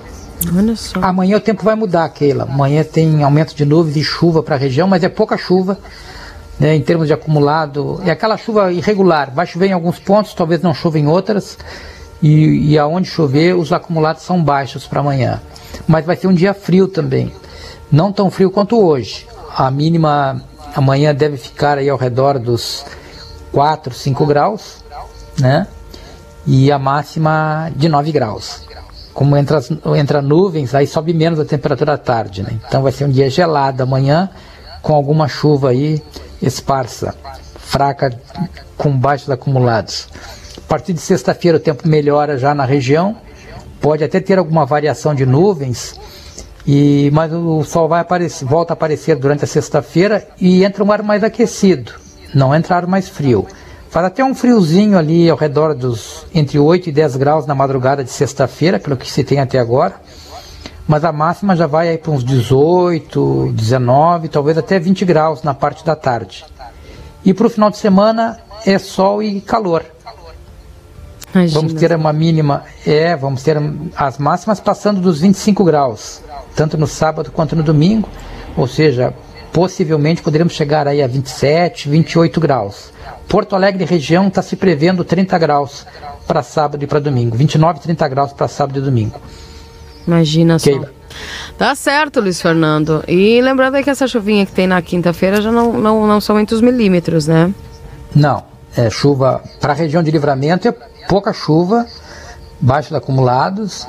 Olha 0.55 0.77
só. 0.77 1.01
Amanhã 1.03 1.37
o 1.37 1.41
tempo 1.41 1.65
vai 1.65 1.75
mudar, 1.75 2.09
Keila. 2.11 2.45
Amanhã 2.45 2.85
tem 2.85 3.23
aumento 3.23 3.55
de 3.55 3.65
nuvens 3.65 3.97
e 3.97 4.03
chuva 4.05 4.43
para 4.43 4.55
a 4.55 4.59
região, 4.59 4.87
mas 4.87 5.03
é 5.03 5.09
pouca 5.09 5.37
chuva. 5.37 5.79
né, 6.61 6.77
em 6.77 6.83
termos 6.83 7.07
de 7.07 7.15
acumulado. 7.15 8.01
É 8.05 8.11
aquela 8.11 8.37
chuva 8.37 8.71
irregular, 8.71 9.33
vai 9.35 9.47
chover 9.47 9.69
em 9.69 9.73
alguns 9.73 9.99
pontos, 9.99 10.35
talvez 10.35 10.61
não 10.61 10.75
chova 10.75 10.99
em 10.99 11.07
outras, 11.09 11.57
e, 12.23 12.73
e 12.73 12.79
aonde 12.79 13.09
chover, 13.09 13.57
os 13.57 13.73
acumulados 13.73 14.23
são 14.23 14.45
baixos 14.45 14.87
para 14.87 15.01
amanhã. 15.01 15.41
Mas 15.89 16.05
vai 16.05 16.17
ser 16.17 16.27
um 16.27 16.35
dia 16.35 16.53
frio 16.53 16.87
também, 16.87 17.33
não 17.91 18.13
tão 18.13 18.31
frio 18.31 18.51
quanto 18.51 18.79
hoje. 18.79 19.27
A 19.57 19.71
mínima 19.71 20.43
amanhã 20.75 21.15
deve 21.15 21.37
ficar 21.37 21.79
aí 21.79 21.89
ao 21.89 21.99
redor 21.99 22.39
dos 22.39 22.85
4, 23.53 23.93
5 23.93 24.27
graus, 24.27 24.85
né? 25.39 25.67
E 26.47 26.71
a 26.73 26.79
máxima 26.79 27.71
de 27.75 27.89
9 27.89 28.13
graus. 28.13 28.63
Como 29.13 29.37
entra, 29.37 29.61
entra 29.97 30.23
nuvens, 30.23 30.75
aí 30.75 30.87
sobe 30.87 31.13
menos 31.13 31.39
a 31.39 31.45
temperatura 31.45 31.95
à 31.95 31.99
tarde, 31.99 32.43
né? 32.43 32.59
Então 32.67 32.83
vai 32.83 32.93
ser 32.93 33.05
um 33.05 33.11
dia 33.11 33.29
gelado 33.29 33.83
amanhã, 33.83 34.31
com 34.83 34.95
alguma 34.95 35.29
chuva 35.29 35.71
aí 35.71 36.03
esparsa, 36.41 37.15
fraca, 37.59 38.19
com 38.77 38.97
baixos 38.97 39.29
acumulados. 39.31 40.09
A 40.57 40.69
partir 40.69 40.93
de 40.93 41.01
sexta-feira 41.01 41.59
o 41.59 41.61
tempo 41.61 41.87
melhora 41.87 42.39
já 42.39 42.55
na 42.55 42.65
região, 42.65 43.17
pode 43.81 44.05
até 44.05 44.21
ter 44.21 44.39
alguma 44.39 44.65
variação 44.65 45.15
de 45.15 45.27
nuvens, 45.27 45.99
e, 46.67 47.11
mas 47.13 47.33
o 47.33 47.63
sol 47.65 47.89
vai 47.89 48.01
aparecer, 48.01 48.45
volta 48.45 48.73
a 48.73 48.75
aparecer 48.75 49.17
durante 49.17 49.45
a 49.45 49.47
sexta-feira 49.47 50.27
e 50.41 50.65
entra 50.65 50.85
um 50.85 50.93
ar 50.93 51.03
mais 51.03 51.25
aquecido, 51.25 51.93
não 52.35 52.55
entra 52.55 52.77
ar 52.77 52.87
mais 52.87 53.09
frio. 53.09 53.47
Faz 53.91 54.07
até 54.07 54.25
um 54.25 54.35
friozinho 54.35 54.97
ali 54.97 55.29
ao 55.29 55.37
redor 55.37 55.75
dos 55.75 56.25
entre 56.33 56.59
8 56.61 56.91
e 56.91 56.93
10 56.93 57.17
graus 57.17 57.47
na 57.47 57.57
madrugada 57.57 58.05
de 58.05 58.11
sexta-feira, 58.11 58.79
pelo 58.79 58.97
que 58.97 59.11
se 59.11 59.25
tem 59.25 59.41
até 59.41 59.59
agora. 59.59 59.97
Mas 60.87 61.05
a 61.05 61.11
máxima 61.11 61.57
já 61.57 61.67
vai 61.67 61.89
aí 61.89 61.99
para 61.99 62.13
uns 62.13 62.23
18, 62.23 63.53
19, 63.53 64.29
talvez 64.29 64.57
até 64.57 64.79
20 64.79 65.05
graus 65.05 65.43
na 65.43 65.55
parte 65.55 65.85
da 65.85 65.97
tarde. 65.97 66.45
E 67.25 67.35
para 67.35 67.49
o 67.49 67.51
final 67.51 67.69
de 67.69 67.79
semana 67.79 68.39
é 68.65 68.79
sol 68.79 69.23
e 69.23 69.41
calor. 69.41 69.85
Imagina. 71.35 71.61
Vamos 71.61 71.75
ter 71.75 71.95
uma 71.95 72.13
mínima, 72.13 72.65
é, 72.85 73.17
vamos 73.17 73.43
ter 73.43 73.57
as 73.97 74.19
máximas 74.19 74.59
passando 74.59 75.01
dos 75.01 75.21
25 75.21 75.65
graus, 75.65 76.23
tanto 76.57 76.77
no 76.77 76.87
sábado 76.87 77.31
quanto 77.31 77.55
no 77.55 77.63
domingo, 77.63 78.09
ou 78.57 78.67
seja, 78.67 79.15
possivelmente 79.53 80.23
poderemos 80.23 80.53
chegar 80.53 80.89
aí 80.89 81.03
a 81.03 81.07
27, 81.07 81.89
28 81.89 82.41
graus. 82.41 82.93
Porto 83.29 83.55
Alegre 83.55 83.85
região 83.85 84.27
está 84.27 84.43
se 84.43 84.57
prevendo 84.57 85.05
30 85.05 85.39
graus 85.39 85.87
para 86.27 86.43
sábado 86.43 86.83
e 86.83 86.87
para 86.87 86.99
domingo, 86.99 87.37
29, 87.37 87.81
30 87.81 88.09
graus 88.09 88.33
para 88.33 88.49
sábado 88.49 88.79
e 88.79 88.83
domingo. 88.83 89.21
Imagina 90.07 90.59
só. 90.59 90.65
Keila. 90.65 90.93
Tá 91.57 91.75
certo, 91.75 92.21
Luiz 92.21 92.41
Fernando. 92.41 93.05
E 93.07 93.41
lembrando 93.41 93.77
aí 93.77 93.85
que 93.85 93.91
essa 93.91 94.09
chuvinha 94.09 94.47
que 94.47 94.53
tem 94.53 94.67
na 94.67 94.81
quinta-feira 94.81 95.41
já 95.41 95.53
não, 95.53 95.73
não, 95.75 96.07
não 96.07 96.21
são 96.21 96.37
muitos 96.37 96.61
milímetros, 96.61 97.27
né? 97.27 97.53
Não, 98.15 98.43
é 98.77 98.89
chuva 98.89 99.43
para 99.61 99.73
a 99.73 99.77
região 99.77 100.03
de 100.03 100.11
livramento 100.11 100.69
é 100.69 100.75
pouca 101.09 101.33
chuva, 101.33 101.87
baixos 102.61 102.93
acumulados. 102.95 103.87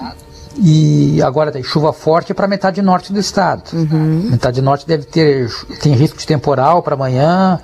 E 0.58 1.22
agora 1.22 1.50
tem 1.50 1.64
chuva 1.64 1.94
forte 1.94 2.34
para 2.34 2.46
metade 2.46 2.82
norte 2.82 3.14
do 3.14 3.20
estado. 3.20 3.64
Uhum. 3.74 4.28
Metade 4.32 4.62
norte 4.62 4.86
deve 4.86 5.06
ter 5.06 5.50
tem 5.82 5.94
risco 5.94 6.18
de 6.18 6.28
temporal 6.28 6.84
para 6.84 6.94
amanhã, 6.94 7.58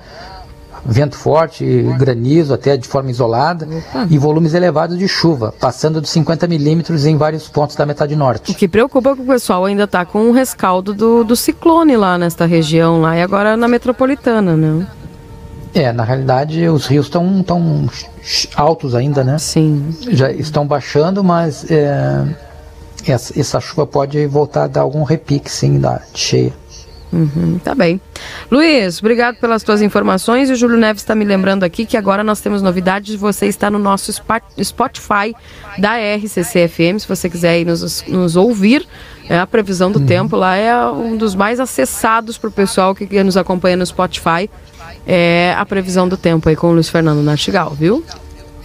vento 0.84 1.16
forte, 1.16 1.82
granizo 1.98 2.54
até 2.54 2.76
de 2.76 2.88
forma 2.88 3.10
isolada 3.10 3.68
e 4.08 4.16
volumes 4.16 4.54
elevados 4.54 4.98
de 4.98 5.06
chuva, 5.06 5.52
passando 5.60 6.00
de 6.00 6.08
50 6.08 6.46
milímetros 6.46 7.04
em 7.04 7.16
vários 7.16 7.46
pontos 7.48 7.76
da 7.76 7.84
metade 7.84 8.16
norte. 8.16 8.52
O 8.52 8.54
que 8.54 8.66
preocupa 8.66 9.10
é 9.10 9.14
que 9.14 9.20
o 9.20 9.26
pessoal 9.26 9.66
ainda 9.66 9.84
está 9.84 10.04
com 10.04 10.30
o 10.30 10.32
rescaldo 10.32 10.94
do, 10.94 11.24
do 11.24 11.36
ciclone 11.36 11.96
lá 11.96 12.16
nesta 12.16 12.46
região 12.46 13.00
lá 13.00 13.16
e 13.16 13.22
agora 13.22 13.56
na 13.56 13.68
metropolitana, 13.68 14.56
né? 14.56 14.86
É, 15.78 15.92
na 15.92 16.02
realidade 16.02 16.68
os 16.68 16.86
rios 16.86 17.06
estão 17.06 17.40
tão 17.40 17.88
altos 18.56 18.96
ainda, 18.96 19.22
né? 19.22 19.38
Sim. 19.38 19.94
Já 20.10 20.32
estão 20.32 20.66
baixando, 20.66 21.22
mas 21.22 21.70
é, 21.70 22.24
essa, 23.06 23.38
essa, 23.38 23.60
chuva 23.60 23.86
pode 23.86 24.26
voltar 24.26 24.64
a 24.64 24.66
dar 24.66 24.80
algum 24.80 25.04
repique, 25.04 25.48
sim, 25.48 25.78
da 25.78 26.02
cheia. 26.12 26.52
Uhum, 27.12 27.58
tá 27.62 27.74
bem. 27.74 28.00
Luiz, 28.50 28.98
obrigado 28.98 29.36
pelas 29.36 29.62
tuas 29.62 29.80
informações. 29.80 30.50
E 30.50 30.52
o 30.52 30.56
Júlio 30.56 30.76
Neves 30.76 31.02
está 31.02 31.14
me 31.14 31.24
lembrando 31.24 31.64
aqui 31.64 31.86
que 31.86 31.96
agora 31.96 32.22
nós 32.22 32.40
temos 32.40 32.60
novidades. 32.60 33.14
Você 33.14 33.46
está 33.46 33.70
no 33.70 33.78
nosso 33.78 34.12
Spotify 34.62 35.34
da 35.78 35.94
RCC-FM. 35.96 36.98
Se 36.98 37.08
você 37.08 37.30
quiser 37.30 37.64
nos, 37.64 38.04
nos 38.06 38.36
ouvir, 38.36 38.86
é 39.28 39.38
a 39.38 39.46
previsão 39.46 39.90
do 39.90 40.00
uhum. 40.00 40.06
tempo 40.06 40.36
lá 40.36 40.56
é 40.56 40.90
um 40.90 41.16
dos 41.16 41.34
mais 41.34 41.60
acessados 41.60 42.36
para 42.36 42.48
o 42.48 42.52
pessoal 42.52 42.94
que 42.94 43.22
nos 43.22 43.36
acompanha 43.36 43.76
no 43.76 43.86
Spotify 43.86 44.48
é 45.06 45.54
a 45.56 45.64
previsão 45.64 46.06
do 46.06 46.16
tempo 46.16 46.48
aí 46.48 46.54
com 46.54 46.68
o 46.68 46.72
Luiz 46.72 46.88
Fernando 46.88 47.22
Nartigal, 47.22 47.70
viu? 47.70 48.04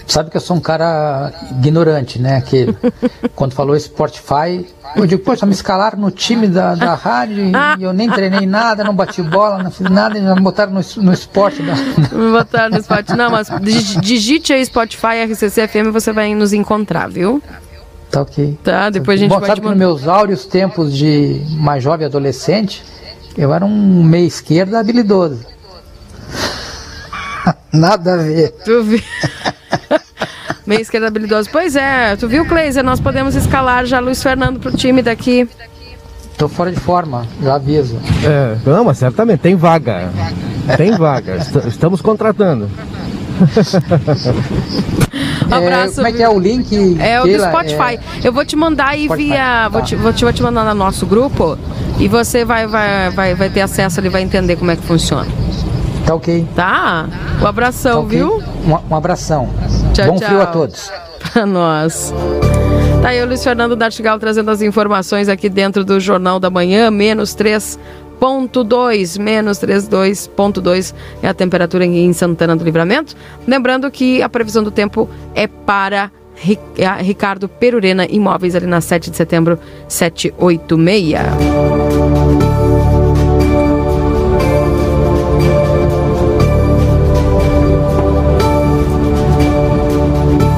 Sabe 0.05 0.29
que 0.29 0.37
eu 0.37 0.41
sou 0.41 0.57
um 0.57 0.59
cara 0.59 1.31
ignorante, 1.51 2.19
né? 2.19 2.41
Que 2.41 2.67
quando 3.35 3.53
falou 3.53 3.79
Spotify, 3.79 4.65
eu 4.95 5.07
digo, 5.07 5.23
poxa, 5.23 5.45
me 5.45 5.53
escalaram 5.53 5.97
no 5.97 6.11
time 6.11 6.47
da, 6.47 6.75
da 6.75 6.93
rádio 6.95 7.51
e 7.79 7.83
eu 7.83 7.93
nem 7.93 8.09
treinei 8.09 8.45
nada, 8.45 8.83
não 8.83 8.95
bati 8.95 9.21
bola, 9.21 9.63
não 9.63 9.71
fiz 9.71 9.89
nada, 9.89 10.19
me 10.19 10.41
botaram 10.41 10.73
no, 10.73 10.81
no 10.97 11.13
esporte. 11.13 11.61
Da... 11.61 11.73
Me 12.15 12.31
botaram 12.31 12.71
no 12.71 12.77
esporte. 12.77 13.13
Não, 13.15 13.29
mas 13.31 13.47
digite 14.01 14.53
aí 14.53 14.65
Spotify 14.65 15.23
RCC 15.25 15.67
FM 15.67 15.91
você 15.91 16.11
vai 16.11 16.33
nos 16.35 16.53
encontrar, 16.53 17.09
viu? 17.09 17.41
Tá 18.11 18.21
ok. 18.21 18.59
Tá, 18.63 18.89
depois 18.89 19.19
a 19.19 19.23
gente 19.23 19.31
Bom, 19.31 19.43
sabe 19.43 19.61
que 19.61 19.67
nos 19.67 19.77
meus 19.77 20.07
áureos 20.07 20.45
tempos 20.45 20.95
de 20.95 21.41
mais 21.51 21.83
jovem 21.83 22.05
adolescente, 22.05 22.83
eu 23.35 23.51
era 23.51 23.65
um 23.65 24.03
meia 24.03 24.27
esquerda 24.27 24.79
habilidoso. 24.79 25.53
Nada 27.73 28.13
a 28.13 28.17
ver. 28.17 28.51
Tu 28.63 28.83
viu? 28.83 29.01
Meia 30.65 30.81
esquerda 30.81 31.07
habilidoso. 31.07 31.49
Pois 31.51 31.75
é, 31.75 32.15
tu 32.15 32.27
viu, 32.27 32.45
Cleiser? 32.45 32.83
Nós 32.83 32.99
podemos 32.99 33.35
escalar 33.35 33.85
já 33.85 33.99
Luiz 33.99 34.23
Fernando 34.23 34.59
pro 34.59 34.71
time 34.71 35.01
daqui. 35.01 35.47
Tô 36.37 36.47
fora 36.47 36.71
de 36.71 36.79
forma, 36.79 37.27
já 37.41 37.55
aviso. 37.55 37.99
É, 38.25 38.57
não, 38.65 38.85
mas 38.85 38.97
certamente 38.97 39.41
tem 39.41 39.55
vaga. 39.55 40.09
Tem 40.77 40.91
vaga. 40.91 41.37
Estamos 41.67 42.01
contratando. 42.01 42.69
Um 45.47 45.53
abraço. 45.53 45.93
É, 45.93 45.95
como 45.95 46.07
é 46.07 46.11
que 46.11 46.23
é 46.23 46.29
o 46.29 46.39
link? 46.39 46.97
É 46.99 47.21
o 47.21 47.25
do 47.25 47.39
Spotify. 47.39 47.99
É... 48.23 48.27
Eu 48.27 48.33
vou 48.33 48.45
te 48.45 48.55
mandar 48.55 48.89
aí 48.89 49.05
Spotify. 49.05 49.27
via. 49.27 49.37
Tá. 49.37 49.69
Vou, 49.69 49.81
te, 49.81 49.95
vou, 49.95 50.13
te, 50.13 50.23
vou 50.23 50.33
te 50.33 50.43
mandar 50.43 50.63
no 50.65 50.73
nosso 50.73 51.05
grupo 51.05 51.57
e 51.99 52.07
você 52.07 52.43
vai, 52.45 52.67
vai, 52.67 53.09
vai, 53.11 53.35
vai 53.35 53.49
ter 53.49 53.61
acesso 53.61 53.99
ali, 53.99 54.09
vai 54.09 54.21
entender 54.21 54.55
como 54.55 54.71
é 54.71 54.75
que 54.75 54.83
funciona. 54.83 55.27
Tá 56.05 56.15
ok. 56.15 56.47
Tá? 56.55 57.07
Um 57.41 57.47
abração, 57.47 58.01
tá 58.01 58.07
okay. 58.07 58.17
viu? 58.17 58.43
Um, 58.65 58.93
um 58.93 58.95
abração. 58.95 59.49
Tchau, 59.93 60.07
Bom 60.07 60.15
tchau. 60.17 60.27
frio 60.27 60.41
a 60.41 60.45
todos. 60.47 60.91
Pra 61.31 61.45
nós. 61.45 62.13
Tá 63.01 63.09
aí 63.09 63.21
o 63.21 63.25
Luiz 63.25 63.43
Fernando 63.43 63.75
Nartigal 63.75 64.19
trazendo 64.19 64.51
as 64.51 64.61
informações 64.61 65.27
aqui 65.27 65.49
dentro 65.49 65.83
do 65.83 65.99
Jornal 65.99 66.39
da 66.39 66.49
Manhã, 66.49 66.91
menos 66.91 67.35
3.2, 67.35 69.19
menos 69.19 69.59
32.2 69.59 70.93
é 71.21 71.27
a 71.27 71.33
temperatura 71.33 71.85
em 71.85 72.13
Santana 72.13 72.55
do 72.55 72.63
Livramento. 72.63 73.15
Lembrando 73.47 73.89
que 73.89 74.21
a 74.21 74.29
previsão 74.29 74.63
do 74.63 74.71
tempo 74.71 75.09
é 75.35 75.47
para 75.47 76.11
Ricardo 76.99 77.47
Perurena 77.47 78.05
Imóveis 78.05 78.55
ali 78.55 78.67
na 78.67 78.81
7 78.81 79.11
de 79.11 79.17
setembro, 79.17 79.59
786. 79.87 82.52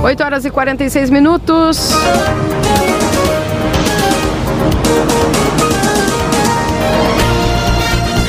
8 0.06 0.24
horas 0.24 0.46
e 0.46 0.52
46 0.52 1.10
minutos. 1.10 1.90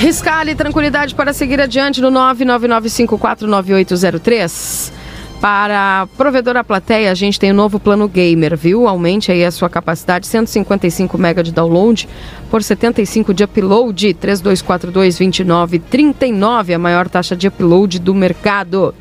Riscale 0.01 0.55
tranquilidade 0.55 1.15
para 1.15 1.35
seguir 1.35 1.61
adiante 1.61 2.01
no 2.01 2.11
999549803. 2.11 4.96
Para 5.41 6.07
provedora 6.17 6.63
plateia, 6.65 7.11
a 7.11 7.15
gente 7.15 7.39
tem 7.39 7.51
o 7.51 7.53
um 7.53 7.57
novo 7.57 7.79
plano 7.79 8.09
gamer, 8.09 8.57
viu? 8.57 8.89
Aumente 8.89 9.31
aí 9.31 9.45
a 9.45 9.51
sua 9.51 9.69
capacidade, 9.69 10.27
155 10.27 11.19
MB 11.19 11.43
de 11.43 11.53
download 11.53 12.09
por 12.51 12.63
75 12.63 13.35
de 13.35 13.45
upload, 13.45 14.15
3242-2939, 14.15 16.75
a 16.75 16.79
maior 16.79 17.07
taxa 17.09 17.37
de 17.37 17.49
upload 17.49 17.99
do 17.99 18.15
mercado. 18.15 18.95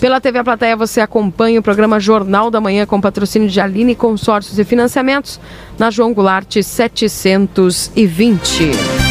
Pela 0.00 0.20
TV 0.20 0.38
A 0.38 0.44
Plateia 0.44 0.76
você 0.76 1.00
acompanha 1.00 1.58
o 1.60 1.62
programa 1.62 2.00
Jornal 2.00 2.50
da 2.50 2.60
Manhã 2.60 2.84
com 2.86 3.00
patrocínio 3.00 3.48
de 3.48 3.60
Aline 3.60 3.94
Consórcios 3.94 4.58
e 4.58 4.64
Financiamentos 4.64 5.38
na 5.78 5.90
João 5.90 6.14
Goulart 6.14 6.62
720. 6.62 9.01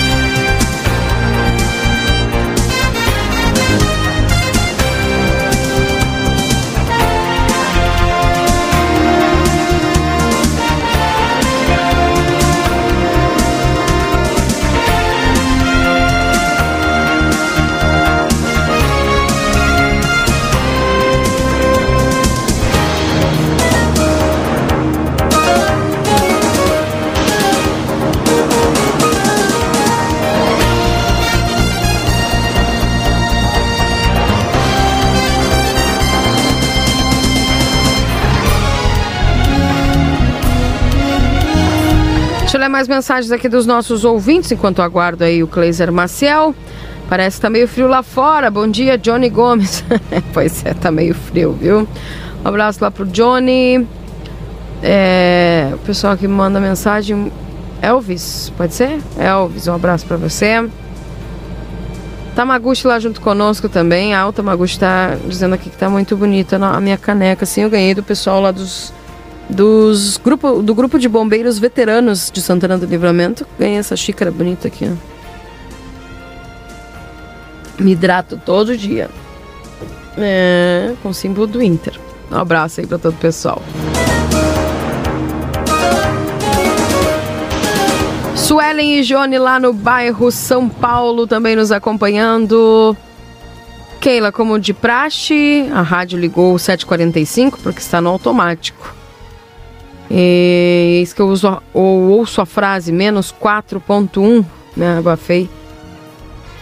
Mais 42.71 42.87
mensagens 42.87 43.31
aqui 43.31 43.49
dos 43.49 43.65
nossos 43.65 44.05
ouvintes, 44.05 44.51
enquanto 44.51 44.81
aguardo 44.81 45.23
aí 45.23 45.43
o 45.43 45.47
Kleiser 45.47 45.91
Maciel. 45.91 46.55
Parece 47.09 47.35
que 47.35 47.41
tá 47.41 47.49
meio 47.49 47.67
frio 47.67 47.87
lá 47.87 48.01
fora. 48.01 48.49
Bom 48.49 48.67
dia, 48.67 48.97
Johnny 48.97 49.29
Gomes. 49.29 49.83
pois 50.33 50.65
é, 50.65 50.73
tá 50.73 50.89
meio 50.89 51.13
frio, 51.13 51.51
viu? 51.51 51.87
Um 52.43 52.47
abraço 52.47 52.81
lá 52.81 52.89
pro 52.89 53.05
Johnny. 53.05 53.85
É, 54.81 55.71
o 55.73 55.77
pessoal 55.79 56.15
que 56.15 56.27
manda 56.27 56.59
mensagem. 56.59 57.31
Elvis, 57.81 58.53
pode 58.55 58.73
ser? 58.73 58.99
Elvis, 59.19 59.67
um 59.67 59.73
abraço 59.73 60.05
para 60.05 60.15
você. 60.15 60.65
Tamaguchi 62.35 62.87
lá 62.87 62.97
junto 62.97 63.19
conosco 63.19 63.67
também. 63.67 64.15
A 64.15 64.31
Tamaguchi 64.31 64.79
tá 64.79 65.17
dizendo 65.27 65.55
aqui 65.55 65.69
que 65.69 65.77
tá 65.77 65.89
muito 65.89 66.15
bonita 66.15 66.55
a 66.55 66.79
minha 66.79 66.97
caneca. 66.97 67.43
Assim, 67.43 67.61
eu 67.61 67.69
ganhei 67.69 67.93
do 67.93 68.01
pessoal 68.01 68.39
lá 68.39 68.51
dos, 68.51 68.93
dos 69.51 70.17
grupo, 70.17 70.61
do 70.61 70.73
grupo 70.73 70.97
de 70.97 71.07
bombeiros 71.07 71.59
veteranos 71.59 72.31
de 72.31 72.41
Santana 72.41 72.77
do 72.77 72.85
Livramento. 72.85 73.45
Ganhei 73.59 73.77
essa 73.77 73.95
xícara 73.95 74.31
bonita 74.31 74.67
aqui, 74.67 74.85
ó. 74.85 75.11
Me 77.81 77.91
hidrato 77.91 78.39
todo 78.43 78.77
dia. 78.77 79.09
É, 80.17 80.93
com 81.01 81.09
o 81.09 81.13
símbolo 81.13 81.47
do 81.47 81.61
Inter. 81.61 81.99
Um 82.31 82.37
abraço 82.37 82.79
aí 82.79 82.87
para 82.87 82.97
todo 82.97 83.13
o 83.13 83.17
pessoal. 83.17 83.61
Suelen 88.35 88.99
e 88.99 89.01
Johnny 89.03 89.37
lá 89.37 89.59
no 89.59 89.71
bairro 89.73 90.31
São 90.31 90.67
Paulo 90.67 91.25
também 91.27 91.55
nos 91.55 91.71
acompanhando. 91.71 92.95
Keila, 93.99 94.31
como 94.31 94.59
de 94.59 94.73
praxe, 94.73 95.69
a 95.73 95.81
rádio 95.81 96.19
ligou 96.19 96.57
745 96.57 97.59
porque 97.61 97.79
está 97.79 98.01
no 98.01 98.09
automático. 98.09 99.00
Eis 100.13 101.13
que 101.13 101.21
eu 101.21 101.27
uso, 101.29 101.61
ou 101.73 102.09
ouço 102.09 102.41
a 102.41 102.45
frase 102.45 102.91
menos 102.91 103.33
4.1, 103.33 104.45
né, 104.75 104.97
abafei 104.97 105.49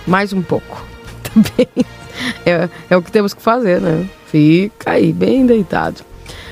mais 0.05 0.31
um 0.33 0.41
pouco. 0.41 0.85
Também 1.33 1.67
é, 2.45 2.69
é 2.91 2.97
o 2.97 3.01
que 3.01 3.11
temos 3.11 3.33
que 3.33 3.41
fazer, 3.41 3.81
né? 3.81 4.07
Fica 4.27 4.91
aí, 4.91 5.11
bem 5.11 5.47
deitado. 5.47 6.03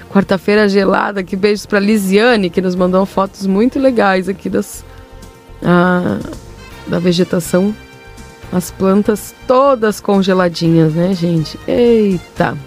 Quarta-feira 0.09 0.67
gelada, 0.67 1.21
que 1.21 1.35
beijos 1.35 1.67
para 1.67 1.79
Lisiane, 1.79 2.49
que 2.49 2.61
nos 2.61 2.75
mandou 2.75 3.05
fotos 3.05 3.45
muito 3.45 3.77
legais 3.77 4.27
aqui 4.27 4.49
das, 4.49 4.83
a, 5.61 6.17
da 6.87 6.97
vegetação, 6.97 7.75
as 8.51 8.71
plantas 8.71 9.35
todas 9.45 9.99
congeladinhas, 9.99 10.93
né, 10.93 11.13
gente? 11.13 11.59
Eita! 11.67 12.57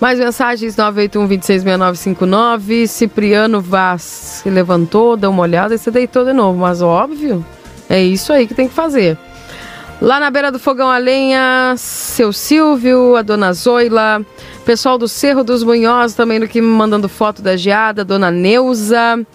Mais 0.00 0.18
mensagens 0.18 0.74
981-266959. 0.76 2.86
Cipriano 2.86 3.60
Vaz 3.60 4.00
se 4.02 4.48
levantou, 4.48 5.16
deu 5.16 5.30
uma 5.30 5.42
olhada 5.42 5.74
e 5.74 5.78
se 5.78 5.90
deitou 5.90 6.24
de 6.24 6.32
novo. 6.32 6.60
Mas 6.60 6.80
óbvio, 6.80 7.44
é 7.88 8.00
isso 8.00 8.32
aí 8.32 8.46
que 8.46 8.54
tem 8.54 8.68
que 8.68 8.74
fazer. 8.74 9.18
Lá 10.00 10.20
na 10.20 10.30
beira 10.30 10.52
do 10.52 10.60
fogão 10.60 10.88
a 10.88 10.98
lenha, 10.98 11.74
seu 11.76 12.32
Silvio, 12.32 13.16
a 13.16 13.22
dona 13.22 13.52
Zoila, 13.52 14.24
pessoal 14.64 14.96
do 14.96 15.08
Cerro 15.08 15.42
dos 15.42 15.64
Munhoz 15.64 16.14
também 16.14 16.38
no 16.38 16.46
que 16.46 16.60
me 16.60 16.68
mandando 16.68 17.08
foto 17.08 17.42
da 17.42 17.56
geada, 17.56 18.04
dona 18.04 18.30
Neuza. 18.30 19.26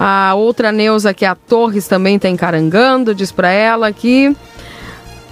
A 0.00 0.32
outra 0.34 0.72
Neuza, 0.72 1.12
que 1.12 1.26
é 1.26 1.28
a 1.28 1.34
Torres, 1.34 1.86
também 1.86 2.16
está 2.16 2.30
encarangando, 2.30 3.14
diz 3.14 3.30
para 3.30 3.50
ela 3.50 3.86
aqui. 3.86 4.34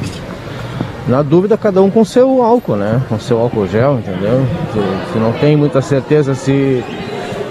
Na 1.06 1.22
dúvida, 1.22 1.56
cada 1.56 1.80
um 1.80 1.90
com 1.90 2.04
seu 2.04 2.42
álcool, 2.42 2.76
né? 2.76 3.00
Com 3.08 3.18
seu 3.18 3.38
álcool 3.38 3.66
gel, 3.66 3.98
entendeu? 3.98 4.44
Se, 4.72 5.12
se 5.12 5.18
não 5.18 5.32
tem 5.32 5.56
muita 5.56 5.80
certeza 5.80 6.34
se, 6.34 6.84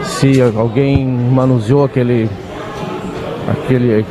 se 0.04 0.40
alguém 0.42 1.08
manuseou 1.08 1.84
aquele, 1.84 2.30
aquele 3.50 4.06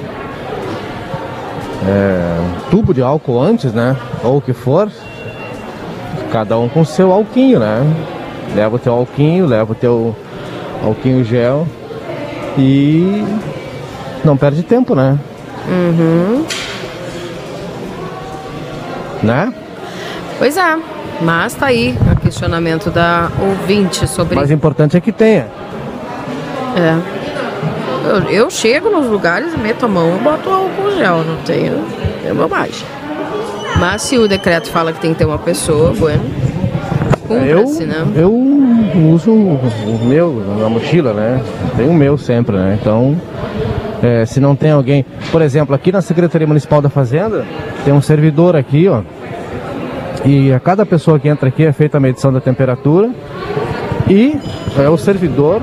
é, 1.86 2.38
tubo 2.70 2.92
de 2.92 3.02
álcool 3.02 3.40
antes, 3.40 3.72
né? 3.72 3.96
Ou 4.24 4.38
o 4.38 4.40
que 4.40 4.52
for, 4.52 4.90
cada 6.32 6.58
um 6.58 6.68
com 6.68 6.84
seu 6.84 7.12
alquinho, 7.12 7.58
né? 7.58 7.82
Leva 8.54 8.76
o 8.76 8.78
teu 8.78 8.92
alquinho, 8.92 9.46
leva 9.46 9.72
o 9.72 9.74
teu 9.74 10.14
alquinho 10.84 11.24
gel 11.24 11.66
e 12.58 13.24
não 14.24 14.36
perde 14.36 14.62
tempo, 14.62 14.94
né? 14.94 15.18
Uhum. 15.68 16.44
Né? 19.22 19.52
Pois 20.38 20.56
é, 20.56 20.78
mas 21.20 21.54
tá 21.54 21.66
aí 21.66 21.96
o 22.12 22.20
questionamento 22.20 22.90
da 22.90 23.30
ouvinte 23.40 24.06
sobre. 24.06 24.34
O 24.34 24.36
mais 24.36 24.50
importante 24.50 24.96
é 24.96 25.00
que 25.00 25.12
tenha. 25.12 25.46
É. 26.76 27.26
Eu, 28.06 28.30
eu 28.30 28.50
chego 28.50 28.88
nos 28.90 29.06
lugares, 29.06 29.56
meto 29.56 29.86
a 29.86 29.88
mão 29.88 30.16
e 30.16 30.18
boto 30.20 30.48
álcool 30.48 30.92
gel, 30.96 31.24
não 31.24 31.36
tenho, 31.42 31.84
tenho 32.22 32.34
bobagem. 32.34 32.86
Mas 33.78 34.02
se 34.02 34.18
o 34.18 34.26
decreto 34.26 34.70
fala 34.70 34.92
que 34.92 35.00
tem 35.00 35.12
que 35.12 35.18
ter 35.18 35.24
uma 35.24 35.38
pessoa, 35.38 35.92
bueno, 35.92 36.22
Eu, 37.28 37.64
né? 37.86 38.06
eu 38.14 38.32
uso 39.12 39.32
o 39.32 40.00
meu 40.04 40.42
na 40.58 40.68
mochila, 40.68 41.12
né? 41.12 41.42
Tenho 41.76 41.90
o 41.90 41.94
meu 41.94 42.16
sempre, 42.16 42.56
né? 42.56 42.78
Então, 42.80 43.20
é, 44.02 44.24
se 44.24 44.40
não 44.40 44.54
tem 44.54 44.70
alguém, 44.70 45.04
por 45.30 45.42
exemplo, 45.42 45.74
aqui 45.74 45.90
na 45.90 46.00
Secretaria 46.00 46.46
Municipal 46.46 46.80
da 46.80 46.88
Fazenda, 46.88 47.44
tem 47.84 47.92
um 47.92 48.00
servidor 48.00 48.54
aqui, 48.56 48.88
ó. 48.88 49.02
E 50.24 50.52
a 50.52 50.60
cada 50.60 50.86
pessoa 50.86 51.18
que 51.18 51.28
entra 51.28 51.48
aqui 51.48 51.64
é 51.64 51.72
feita 51.72 51.98
a 51.98 52.00
medição 52.00 52.32
da 52.32 52.40
temperatura 52.40 53.10
e 54.08 54.36
é 54.78 54.88
o 54.88 54.96
servidor 54.96 55.62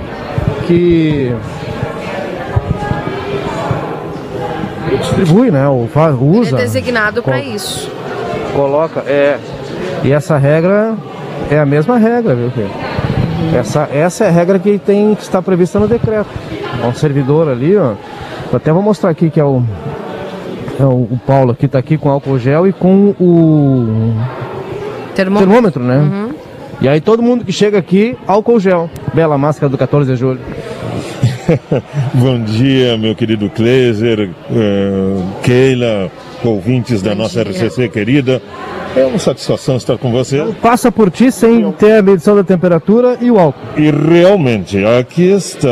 que 0.68 1.34
distribui, 5.00 5.52
né? 5.52 5.68
Ou 5.68 5.90
usa. 6.22 6.58
É 6.58 6.62
designado 6.62 7.22
para 7.24 7.40
isso. 7.40 7.92
Coloca, 8.54 9.02
é. 9.02 9.40
E 10.04 10.12
essa 10.12 10.38
regra 10.38 10.96
é 11.50 11.60
a 11.60 11.66
mesma 11.66 11.98
regra, 11.98 12.36
viu, 12.36 12.52
filho? 12.52 12.70
Essa, 13.58 13.90
essa 13.92 14.26
é 14.26 14.28
a 14.30 14.32
regra 14.32 14.60
que 14.60 14.78
tem 14.78 15.16
que 15.16 15.22
está 15.22 15.42
prevista 15.42 15.80
no 15.80 15.88
decreto. 15.88 16.30
É 16.82 16.86
um 16.86 16.94
servidor 16.94 17.50
ali, 17.50 17.76
ó. 17.76 17.94
Eu 18.52 18.58
até 18.58 18.72
vou 18.72 18.82
mostrar 18.82 19.10
aqui 19.10 19.30
que 19.30 19.40
é 19.40 19.44
o. 19.44 19.64
É 20.80 20.84
o, 20.84 21.08
o 21.12 21.20
Paulo 21.26 21.52
aqui 21.52 21.68
tá 21.68 21.78
aqui 21.78 21.98
com 21.98 22.10
álcool 22.10 22.40
gel 22.40 22.68
e 22.68 22.74
com 22.74 23.14
o 23.20 24.14
Termômetro. 25.16 25.48
termômetro, 25.48 25.84
né? 25.84 25.98
Uhum. 25.98 26.30
E 26.82 26.88
aí 26.88 27.00
todo 27.00 27.22
mundo 27.22 27.46
que 27.46 27.52
chega 27.52 27.78
aqui, 27.78 28.18
álcool 28.28 28.60
gel. 28.60 28.90
Bela 29.14 29.38
máscara 29.38 29.70
do 29.70 29.78
14 29.78 30.12
de 30.12 30.18
julho. 30.18 30.40
Bom 32.14 32.40
dia, 32.44 32.98
meu 32.98 33.16
querido 33.16 33.50
Kleiser, 33.50 34.30
eh, 34.52 35.24
Keila, 35.44 36.12
ouvintes 36.44 37.02
da 37.02 37.14
nossa 37.16 37.44
dia. 37.44 37.54
RCC 37.54 37.90
querida. 37.90 38.42
É 38.96 39.04
uma 39.08 39.18
satisfação 39.18 39.76
estar 39.76 39.98
com 39.98 40.12
você. 40.12 40.46
Passa 40.62 40.92
por 40.92 41.10
ti 41.10 41.32
sem 41.32 41.72
ter 41.72 41.94
a 41.94 42.02
medição 42.04 42.36
da 42.36 42.44
temperatura 42.44 43.18
e 43.20 43.32
o 43.32 43.40
álcool. 43.40 43.60
E 43.76 43.90
realmente, 43.90 44.86
aqui 44.86 45.32
está 45.32 45.68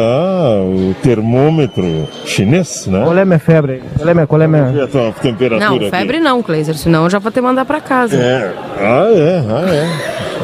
o 0.60 0.96
termômetro 1.04 2.08
chinês, 2.26 2.88
né? 2.88 3.04
Qual 3.04 3.16
é 3.16 3.22
a 3.22 3.26
minha 3.26 3.38
febre? 3.38 3.84
Qual 3.96 4.08
é 4.08 4.12
a 4.12 4.16
minha, 4.16 4.26
qual 4.28 4.42
é 4.42 4.46
a 4.46 4.48
minha... 4.48 4.72
E 4.76 4.82
a 4.82 4.88
tua 4.88 5.12
temperatura 5.22 5.70
Não, 5.70 5.76
aqui? 5.76 5.90
febre 5.92 6.20
não, 6.20 6.42
Kleiser, 6.42 6.76
senão 6.76 7.04
eu 7.04 7.10
já 7.12 7.20
vou 7.20 7.32
ter 7.32 7.42
que 7.42 7.46
mandar 7.46 7.64
pra 7.64 7.80
casa. 7.80 8.16
É. 8.16 8.54
Ah, 8.80 9.08
é, 9.14 9.44
ah, 9.48 9.76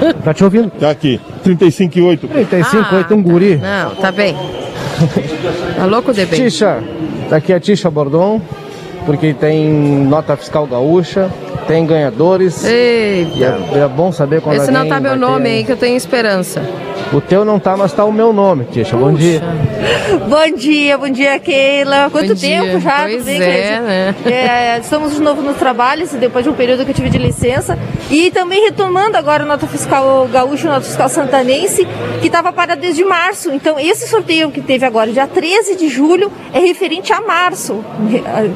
é. 0.10 0.14
Tá 0.24 0.32
te 0.32 0.44
ouvindo? 0.44 0.70
Tá 0.80 0.92
aqui, 0.92 1.20
35,8. 1.44 2.28
35, 2.30 2.78
Ah, 2.92 2.96
8, 2.98 3.16
um 3.16 3.24
guri. 3.24 3.56
Não, 3.58 3.96
tá 3.96 4.12
bem. 4.12 4.36
Tá 5.76 5.86
louco, 5.86 6.14
Debê? 6.14 6.36
Tisha, 6.36 6.80
aqui 7.32 7.54
é 7.54 7.56
a 7.56 7.60
Tisha 7.60 7.90
Bordon, 7.90 8.42
porque 9.06 9.34
tem 9.34 9.66
nota 9.70 10.36
fiscal 10.36 10.66
gaúcha, 10.66 11.30
tem 11.68 11.86
ganhadores. 11.86 12.64
Eita. 12.66 13.38
E 13.38 13.44
é, 13.44 13.80
é 13.84 13.88
bom 13.88 14.12
saber 14.12 14.42
quando 14.42 14.56
Esse 14.58 14.72
não 14.72 14.88
tá 14.88 15.00
meu 15.00 15.16
nome 15.16 15.46
ter- 15.46 15.50
aí, 15.58 15.64
que 15.64 15.72
eu 15.72 15.78
tenho 15.78 15.96
esperança. 15.98 16.62
O 17.14 17.22
teu 17.22 17.46
não 17.46 17.60
tá, 17.60 17.78
mas 17.78 17.94
tá 17.94 18.04
o 18.04 18.12
meu 18.12 18.34
nome, 18.34 18.66
Tisha. 18.66 18.98
Bom 18.98 19.14
dia. 19.14 19.42
Bom 20.28 20.56
dia, 20.56 20.98
bom 20.98 21.10
dia, 21.10 21.40
Keila. 21.40 22.10
Quanto 22.12 22.30
Bom 22.30 22.34
dia. 22.34 22.62
tempo 22.62 22.80
já? 22.80 23.04
Pois 23.04 23.28
é, 23.28 23.80
né? 23.80 24.16
É, 24.26 24.80
estamos 24.80 25.14
de 25.14 25.22
novo 25.22 25.42
nos 25.42 25.58
trabalhos, 25.58 26.12
depois 26.12 26.44
de 26.44 26.50
um 26.50 26.54
período 26.54 26.84
que 26.84 26.92
eu 26.92 26.96
tive 26.96 27.10
de 27.10 27.18
licença. 27.18 27.78
E 28.10 28.32
também 28.32 28.64
retomando 28.64 29.18
agora 29.18 29.44
a 29.44 29.46
nota 29.46 29.68
fiscal 29.68 30.28
gaúcho, 30.28 30.68
nota 30.68 30.82
fiscal 30.82 31.10
santanense, 31.10 31.88
que 32.22 32.28
estava 32.28 32.52
parada 32.52 32.80
desde 32.80 33.04
março. 33.04 33.52
Então, 33.52 33.80
esse 33.80 34.08
sorteio 34.08 34.52
que 34.52 34.62
teve 34.62 34.86
agora, 34.86 35.12
dia 35.12 35.28
13 35.28 35.76
de 35.76 35.88
julho, 35.88 36.32
é 36.54 36.60
referente 36.60 37.14
a 37.14 37.22
março, 37.22 37.84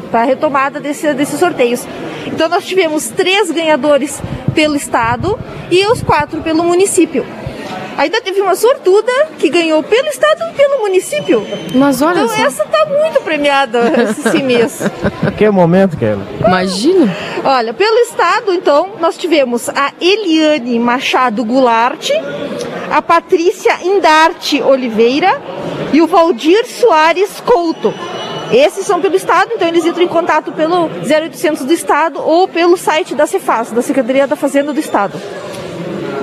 para 0.10 0.22
a 0.22 0.26
retomada 0.26 0.80
desse, 0.80 1.14
desses 1.14 1.40
sorteios. 1.40 1.86
Então, 2.28 2.50
nós 2.50 2.66
tivemos 2.66 3.08
três 3.10 3.52
ganhadores 3.52 4.22
pelo 4.54 4.76
estado 4.76 5.40
e 5.70 5.86
os 5.88 6.02
quatro 6.02 6.42
pelo 6.42 6.64
município. 6.64 7.26
Ainda 7.98 8.22
teve 8.22 8.42
uma 8.42 8.56
sortuda 8.56 9.12
que 9.38 9.50
ganhou 9.50 9.84
pelo 9.84 10.08
estado 10.08 10.42
e 10.52 10.54
pelo 10.56 10.80
município. 10.80 11.46
Mas 11.76 12.02
olha 12.02 12.22
Então 12.24 12.30
só. 12.36 12.46
essa 12.46 12.66
tá 12.66 12.86
muito 12.86 13.22
premiada 13.22 13.80
esse 14.10 14.42
mês. 14.42 14.82
Que 15.38 15.50
momento, 15.50 15.98
Keila. 15.98 16.22
Imagina. 16.46 17.16
Olha, 17.44 17.74
pelo 17.74 17.98
estado, 18.00 18.54
então, 18.54 18.92
nós 19.00 19.18
tivemos 19.18 19.70
a 19.70 19.92
Eliane 20.00 20.78
Machado 20.80 21.44
Goulart, 21.44 22.10
a 22.92 23.02
Patrícia 23.02 23.78
Indarte 23.84 24.62
Oliveira 24.62 25.42
e 25.94 26.02
o 26.02 26.08
Valdir 26.08 26.66
Soares 26.68 27.42
Couto. 27.44 27.94
Esses 28.52 28.86
são 28.86 29.00
pelo 29.02 29.16
estado, 29.16 29.52
então 29.56 29.68
eles 29.68 29.86
entram 29.86 30.04
em 30.04 30.08
contato 30.08 30.52
pelo 30.52 30.90
0800 31.10 31.66
do 31.66 31.74
estado 31.74 32.22
ou 32.22 32.48
pelo 32.48 32.76
site 32.78 33.16
da 33.16 33.26
Cefaz, 33.26 33.72
da 33.72 33.82
Secretaria 33.82 34.28
da 34.28 34.36
Fazenda 34.36 34.74
do 34.74 34.80
Estado. 34.80 35.20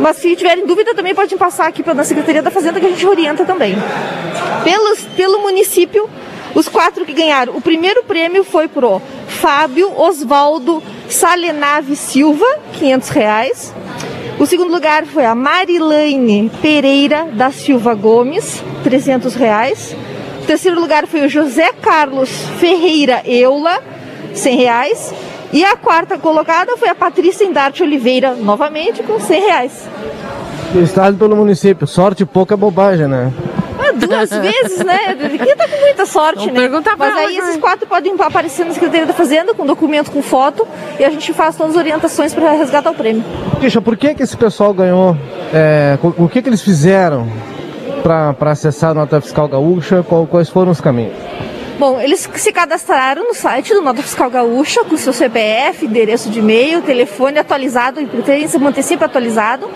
Mas 0.00 0.16
se 0.16 0.36
tiverem 0.36 0.66
dúvida, 0.66 0.94
também 0.94 1.14
podem 1.14 1.36
passar 1.36 1.66
aqui 1.66 1.82
pela 1.82 2.04
Secretaria 2.04 2.42
da 2.42 2.50
Fazenda 2.50 2.78
que 2.78 2.86
a 2.86 2.90
gente 2.90 3.06
orienta 3.06 3.44
também. 3.44 3.74
Pelos, 4.64 5.00
pelo 5.16 5.40
município, 5.40 6.08
os 6.54 6.68
quatro 6.68 7.04
que 7.04 7.12
ganharam. 7.12 7.56
O 7.56 7.60
primeiro 7.60 8.04
prêmio 8.04 8.44
foi 8.44 8.68
pro 8.68 9.00
Fábio 9.26 9.92
Osvaldo 9.98 10.82
Salenave 11.08 11.96
Silva, 11.96 12.46
500 12.78 13.08
reais. 13.10 13.74
O 14.38 14.46
segundo 14.46 14.70
lugar 14.70 15.04
foi 15.04 15.24
a 15.24 15.34
Marilane 15.34 16.50
Pereira 16.62 17.24
da 17.32 17.50
Silva 17.50 17.94
Gomes, 17.94 18.62
300 18.84 19.34
reais. 19.34 19.96
O 20.42 20.46
terceiro 20.46 20.80
lugar 20.80 21.06
foi 21.06 21.26
o 21.26 21.28
José 21.28 21.72
Carlos 21.82 22.30
Ferreira 22.60 23.22
Eula, 23.26 23.82
100 24.34 24.56
reais. 24.56 25.14
E 25.52 25.64
a 25.64 25.76
quarta 25.76 26.18
colocada 26.18 26.76
foi 26.76 26.88
a 26.88 26.94
Patrícia 26.94 27.44
Indarte 27.44 27.82
Oliveira, 27.82 28.34
novamente, 28.34 29.02
com 29.02 29.18
100 29.18 29.40
reais. 29.40 29.88
Do 30.72 30.82
estado 30.82 31.16
pelo 31.16 31.34
município. 31.34 31.86
Sorte 31.86 32.26
pouca 32.26 32.54
bobagem, 32.56 33.06
né? 33.08 33.32
Ah, 33.78 33.92
duas 33.92 34.28
vezes, 34.36 34.84
né? 34.84 34.98
Quem 35.42 35.56
tá 35.56 35.66
com 35.66 35.80
muita 35.80 36.04
sorte, 36.04 36.40
Vamos 36.40 36.52
né? 36.52 36.60
perguntar 36.60 36.94
Mas 36.98 37.16
aí 37.16 37.38
esses 37.38 37.56
quatro 37.56 37.86
podem 37.86 38.14
aparecer 38.18 38.66
na 38.66 38.72
Secretaria 38.74 39.06
da 39.06 39.14
Fazenda 39.14 39.54
com 39.54 39.64
documento, 39.64 40.10
com 40.10 40.20
foto, 40.20 40.66
e 41.00 41.04
a 41.04 41.08
gente 41.08 41.32
faz 41.32 41.56
todas 41.56 41.72
as 41.72 41.78
orientações 41.78 42.34
para 42.34 42.52
resgatar 42.52 42.90
o 42.90 42.94
prêmio. 42.94 43.24
Tisha, 43.60 43.80
por 43.80 43.96
que 43.96 44.14
que 44.14 44.22
esse 44.22 44.36
pessoal 44.36 44.74
ganhou? 44.74 45.16
É, 45.54 45.96
o 46.02 46.28
que 46.28 46.42
que 46.42 46.48
eles 46.50 46.60
fizeram 46.60 47.26
para 48.02 48.50
acessar 48.52 48.90
a 48.90 48.94
nota 48.94 49.18
fiscal 49.22 49.48
gaúcha? 49.48 50.04
Qual- 50.06 50.26
quais 50.26 50.50
foram 50.50 50.70
os 50.72 50.80
caminhos? 50.80 51.14
Bom, 51.78 52.00
eles 52.00 52.28
se 52.34 52.52
cadastraram 52.52 53.22
no 53.22 53.32
site 53.32 53.72
do 53.72 53.80
Nota 53.80 54.02
Fiscal 54.02 54.28
Gaúcha 54.28 54.82
com 54.82 54.96
seu 54.96 55.12
CPF, 55.12 55.86
endereço 55.86 56.28
de 56.28 56.40
e-mail, 56.40 56.82
telefone 56.82 57.38
atualizado, 57.38 58.04
preferência 58.08 58.58
manter 58.58 58.82
sempre 58.82 59.04
atualizado. 59.04 59.70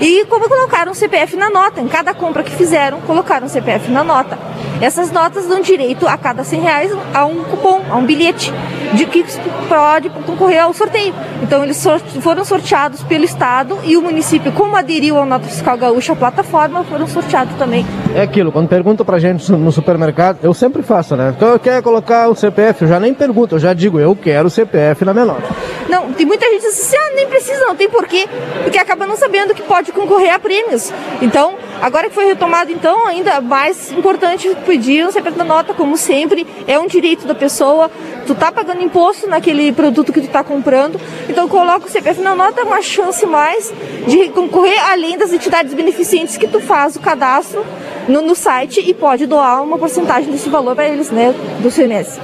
E 0.00 0.24
como 0.26 0.48
colocaram 0.48 0.92
o 0.92 0.94
CPF 0.94 1.36
na 1.36 1.50
nota, 1.50 1.80
em 1.80 1.88
cada 1.88 2.14
compra 2.14 2.44
que 2.44 2.52
fizeram, 2.52 3.00
colocaram 3.00 3.48
o 3.48 3.50
CPF 3.50 3.90
na 3.90 4.04
nota. 4.04 4.38
Essas 4.80 5.10
notas 5.10 5.48
dão 5.48 5.60
direito 5.60 6.06
a 6.06 6.16
cada 6.16 6.44
100 6.44 6.60
reais 6.60 6.92
a 7.12 7.26
um 7.26 7.42
cupom, 7.42 7.82
a 7.90 7.96
um 7.96 8.06
bilhete, 8.06 8.52
de 8.92 9.06
que 9.06 9.24
pode 9.68 10.10
concorrer 10.10 10.62
ao 10.62 10.72
sorteio. 10.72 11.14
Então 11.42 11.62
eles 11.62 11.82
foram 12.20 12.44
sorteados 12.44 13.02
pelo 13.04 13.24
Estado 13.24 13.78
e 13.84 13.96
o 13.96 14.02
município, 14.02 14.52
como 14.52 14.76
aderiu 14.76 15.16
ao 15.16 15.26
Nota 15.26 15.46
Fiscal 15.46 15.76
Gaúcha, 15.76 16.12
a 16.12 16.16
plataforma, 16.16 16.84
foram 16.84 17.06
sorteados 17.06 17.54
também. 17.56 17.86
É 18.14 18.22
aquilo, 18.22 18.50
quando 18.52 18.68
perguntam 18.68 19.04
pra 19.06 19.18
gente 19.18 19.50
no 19.52 19.72
supermercado, 19.72 20.38
eu 20.42 20.52
sempre 20.52 20.82
faço, 20.82 21.16
né? 21.16 21.32
Então 21.36 21.48
eu 21.48 21.58
quero 21.58 21.82
colocar 21.82 22.28
o 22.28 22.34
CPF, 22.34 22.82
eu 22.82 22.88
já 22.88 23.00
nem 23.00 23.14
pergunto, 23.14 23.54
eu 23.54 23.58
já 23.58 23.72
digo, 23.72 23.98
eu 23.98 24.16
quero 24.16 24.48
o 24.48 24.50
CPF 24.50 25.04
na 25.04 25.12
nota. 25.12 25.48
Não, 25.88 26.12
tem 26.12 26.26
muita 26.26 26.46
gente 26.46 26.62
que 26.62 26.68
diz 26.68 26.80
assim, 26.80 26.96
ah, 26.96 27.14
nem 27.14 27.28
precisa, 27.28 27.64
não 27.66 27.76
tem 27.76 27.88
porquê, 27.88 28.28
porque 28.62 28.78
acaba 28.78 29.06
não 29.06 29.16
sabendo 29.16 29.54
que 29.54 29.62
pode 29.62 29.92
concorrer 29.92 30.34
a 30.34 30.38
prêmios. 30.38 30.92
Então, 31.20 31.54
agora 31.80 32.08
que 32.08 32.14
foi 32.14 32.26
retomado, 32.26 32.70
então, 32.70 33.06
ainda 33.06 33.40
mais 33.40 33.92
importante 33.92 34.48
pedir 34.66 35.06
um 35.06 35.12
CPF 35.12 35.38
na 35.38 35.44
nota, 35.44 35.74
como 35.74 35.96
sempre, 35.96 36.46
é 36.66 36.78
um 36.78 36.86
direito 36.86 37.26
da 37.26 37.34
pessoa, 37.34 37.90
tu 38.26 38.34
tá 38.34 38.52
pagando 38.52 38.82
imposto 38.82 39.28
naquele 39.28 39.72
produto 39.72 40.12
que 40.12 40.20
tu 40.20 40.28
tá 40.28 40.42
comprando, 40.44 41.00
então 41.28 41.48
coloca 41.48 41.86
o 41.86 41.90
CPF 41.90 42.20
na 42.20 42.34
nota, 42.34 42.60
é 42.60 42.64
uma 42.64 42.82
chance 42.82 43.24
mais 43.26 43.72
de 44.06 44.28
concorrer 44.30 44.78
além 44.90 45.16
das 45.16 45.32
entidades 45.32 45.74
beneficentes 45.74 46.36
que 46.36 46.46
tu 46.46 46.60
faz 46.60 46.96
o 46.96 47.00
cadastro 47.00 47.64
no, 48.08 48.22
no 48.22 48.34
site 48.34 48.80
e 48.80 48.94
pode 48.94 49.26
doar 49.26 49.62
uma 49.62 49.78
porcentagem 49.78 50.30
desse 50.30 50.48
valor 50.48 50.74
para 50.74 50.88
eles, 50.88 51.10
né, 51.10 51.34
do 51.60 51.70
CMS. 51.70 52.18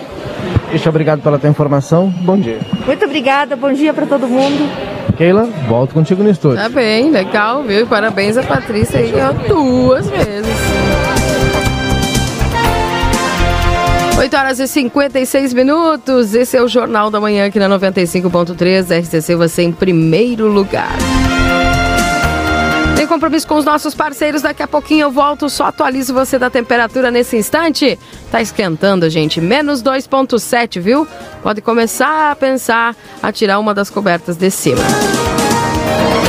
Tisha, 0.70 0.90
obrigado 0.90 1.22
pela 1.22 1.38
tua 1.38 1.48
informação, 1.48 2.12
bom 2.22 2.36
dia. 2.36 2.60
Muito 2.84 3.04
obrigada, 3.04 3.56
bom 3.56 3.72
dia 3.72 3.94
para 3.94 4.06
todo 4.06 4.26
mundo. 4.26 4.95
Keila, 5.16 5.44
volto 5.66 5.94
contigo 5.94 6.22
no 6.22 6.30
estúdio. 6.30 6.58
Tá 6.62 6.68
bem, 6.68 7.10
legal, 7.10 7.62
viu? 7.62 7.80
E 7.80 7.86
Parabéns 7.86 8.36
a 8.36 8.42
Patrícia 8.42 9.00
aí, 9.00 9.10
ganhou 9.10 9.32
duas 9.48 10.08
vezes. 10.08 10.54
8 14.18 14.36
horas 14.36 14.58
e 14.58 14.66
56 14.66 15.52
minutos. 15.52 16.34
Esse 16.34 16.56
é 16.56 16.62
o 16.62 16.68
Jornal 16.68 17.10
da 17.10 17.20
Manhã 17.20 17.46
aqui 17.46 17.58
na 17.58 17.68
95.3 17.68 19.02
RCC, 19.02 19.34
você 19.36 19.62
em 19.62 19.72
primeiro 19.72 20.48
lugar. 20.48 20.96
Compromisso 23.06 23.46
com 23.46 23.56
os 23.56 23.64
nossos 23.64 23.94
parceiros. 23.94 24.42
Daqui 24.42 24.62
a 24.62 24.68
pouquinho 24.68 25.04
eu 25.04 25.10
volto, 25.10 25.48
só 25.48 25.66
atualizo 25.66 26.12
você 26.12 26.38
da 26.38 26.50
temperatura 26.50 27.10
nesse 27.10 27.36
instante. 27.36 27.98
Tá 28.30 28.40
esquentando, 28.40 29.08
gente. 29.08 29.40
Menos 29.40 29.82
2,7, 29.82 30.80
viu? 30.80 31.06
Pode 31.42 31.60
começar 31.60 32.32
a 32.32 32.36
pensar 32.36 32.94
a 33.22 33.32
tirar 33.32 33.58
uma 33.58 33.74
das 33.74 33.90
cobertas 33.90 34.36
de 34.36 34.50
cima. 34.50 34.82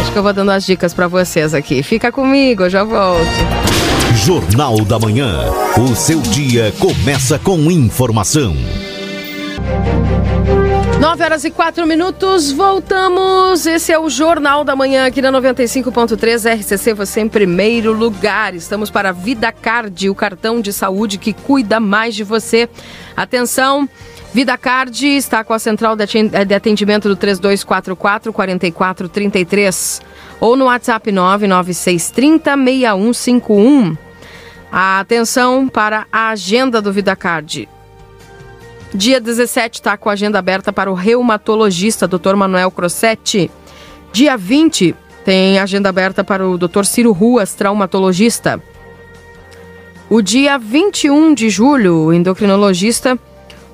Acho 0.01 0.11
que 0.11 0.17
eu 0.17 0.23
vou 0.23 0.33
dando 0.33 0.51
as 0.51 0.65
dicas 0.65 0.93
para 0.93 1.07
vocês 1.07 1.53
aqui. 1.53 1.81
Fica 1.83 2.11
comigo, 2.11 2.63
eu 2.63 2.69
já 2.69 2.83
volto. 2.83 3.27
Jornal 4.15 4.83
da 4.85 4.97
Manhã. 4.97 5.51
O 5.77 5.95
seu 5.95 6.19
dia 6.21 6.73
começa 6.79 7.37
com 7.37 7.71
informação. 7.71 8.55
9 10.99 11.23
horas 11.23 11.43
e 11.45 11.51
4 11.51 11.85
minutos, 11.85 12.51
voltamos. 12.51 13.67
Esse 13.67 13.91
é 13.93 13.99
o 13.99 14.09
Jornal 14.09 14.63
da 14.63 14.75
Manhã 14.75 15.05
aqui 15.05 15.21
na 15.21 15.31
95.3 15.31 16.59
RCC, 16.59 16.93
você 16.93 17.21
em 17.21 17.29
primeiro 17.29 17.93
lugar. 17.93 18.55
Estamos 18.55 18.89
para 18.89 19.09
a 19.09 19.11
Vida 19.11 19.51
Card, 19.51 20.09
o 20.09 20.15
cartão 20.15 20.59
de 20.59 20.73
saúde 20.73 21.19
que 21.19 21.33
cuida 21.33 21.79
mais 21.79 22.15
de 22.15 22.23
você. 22.23 22.67
Atenção, 23.15 23.87
Vida 24.33 24.57
Card 24.57 25.07
está 25.07 25.43
com 25.43 25.53
a 25.53 25.59
central 25.59 25.95
de 25.95 26.03
aten- 26.03 26.29
de 26.29 26.53
atendimento 26.55 27.07
do 27.07 27.15
3244 27.15 28.33
4433 28.33 30.01
ou 30.39 30.55
no 30.57 30.65
WhatsApp 30.65 31.11
99630 31.11 32.55
6151. 32.57 33.95
Atenção 34.71 35.67
para 35.67 36.07
a 36.11 36.29
agenda 36.29 36.81
do 36.81 36.91
Vida 36.91 37.15
Card. 37.15 37.69
Dia 38.93 39.19
17 39.19 39.75
está 39.79 39.97
com 39.97 40.09
a 40.09 40.13
agenda 40.13 40.39
aberta 40.39 40.71
para 40.71 40.89
o 40.89 40.93
reumatologista 40.93 42.07
Dr. 42.07 42.35
Manuel 42.35 42.71
Crossetti. 42.71 43.51
Dia 44.13 44.37
20 44.37 44.95
tem 45.25 45.59
agenda 45.59 45.89
aberta 45.89 46.23
para 46.23 46.47
o 46.47 46.57
Dr. 46.57 46.85
Ciro 46.85 47.11
Ruas, 47.11 47.53
traumatologista. 47.53 48.63
O 50.09 50.21
dia 50.21 50.57
21 50.57 51.33
de 51.33 51.49
julho, 51.49 52.05
o 52.05 52.13
endocrinologista, 52.13 53.19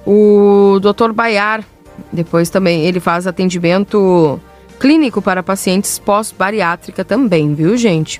o 0.05 0.79
Dr. 0.81 1.11
Baiar. 1.13 1.63
Depois 2.11 2.49
também 2.49 2.85
ele 2.85 2.99
faz 2.99 3.27
atendimento 3.27 4.39
clínico 4.79 5.21
para 5.21 5.43
pacientes 5.43 5.99
pós-bariátrica 5.99 7.05
também, 7.05 7.53
viu, 7.53 7.77
gente? 7.77 8.19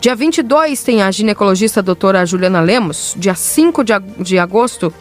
Dia 0.00 0.16
22 0.16 0.82
tem 0.82 1.02
a 1.02 1.10
ginecologista 1.12 1.80
doutora 1.80 2.26
Juliana 2.26 2.60
Lemos. 2.60 3.14
Dia 3.16 3.36
5 3.36 3.84
de, 3.84 3.92
de 4.18 4.38
agosto 4.40 4.92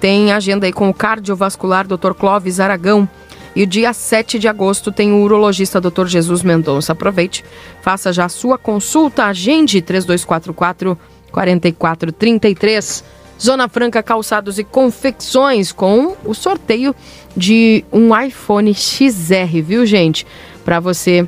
tem 0.00 0.32
agenda 0.32 0.66
aí 0.66 0.72
com 0.72 0.88
o 0.88 0.94
cardiovascular 0.94 1.86
Dr. 1.86 2.12
Clóvis 2.12 2.60
Aragão. 2.60 3.08
E 3.54 3.62
o 3.62 3.66
dia 3.66 3.92
7 3.94 4.38
de 4.38 4.48
agosto 4.48 4.92
tem 4.92 5.12
o 5.12 5.22
urologista 5.22 5.80
Dr. 5.80 6.06
Jesus 6.06 6.42
Mendonça. 6.42 6.92
Aproveite, 6.92 7.42
faça 7.80 8.12
já 8.12 8.26
a 8.26 8.28
sua 8.28 8.58
consulta, 8.58 9.24
agende 9.24 9.80
3244 9.80 10.98
4433. 11.32 13.04
Zona 13.40 13.68
Franca 13.68 14.02
Calçados 14.02 14.58
e 14.58 14.64
Confecções 14.64 15.72
com 15.72 16.16
o 16.24 16.34
sorteio 16.34 16.94
de 17.36 17.84
um 17.92 18.18
iPhone 18.18 18.72
XR, 18.74 19.62
viu, 19.62 19.84
gente? 19.84 20.26
Para 20.64 20.80
você 20.80 21.26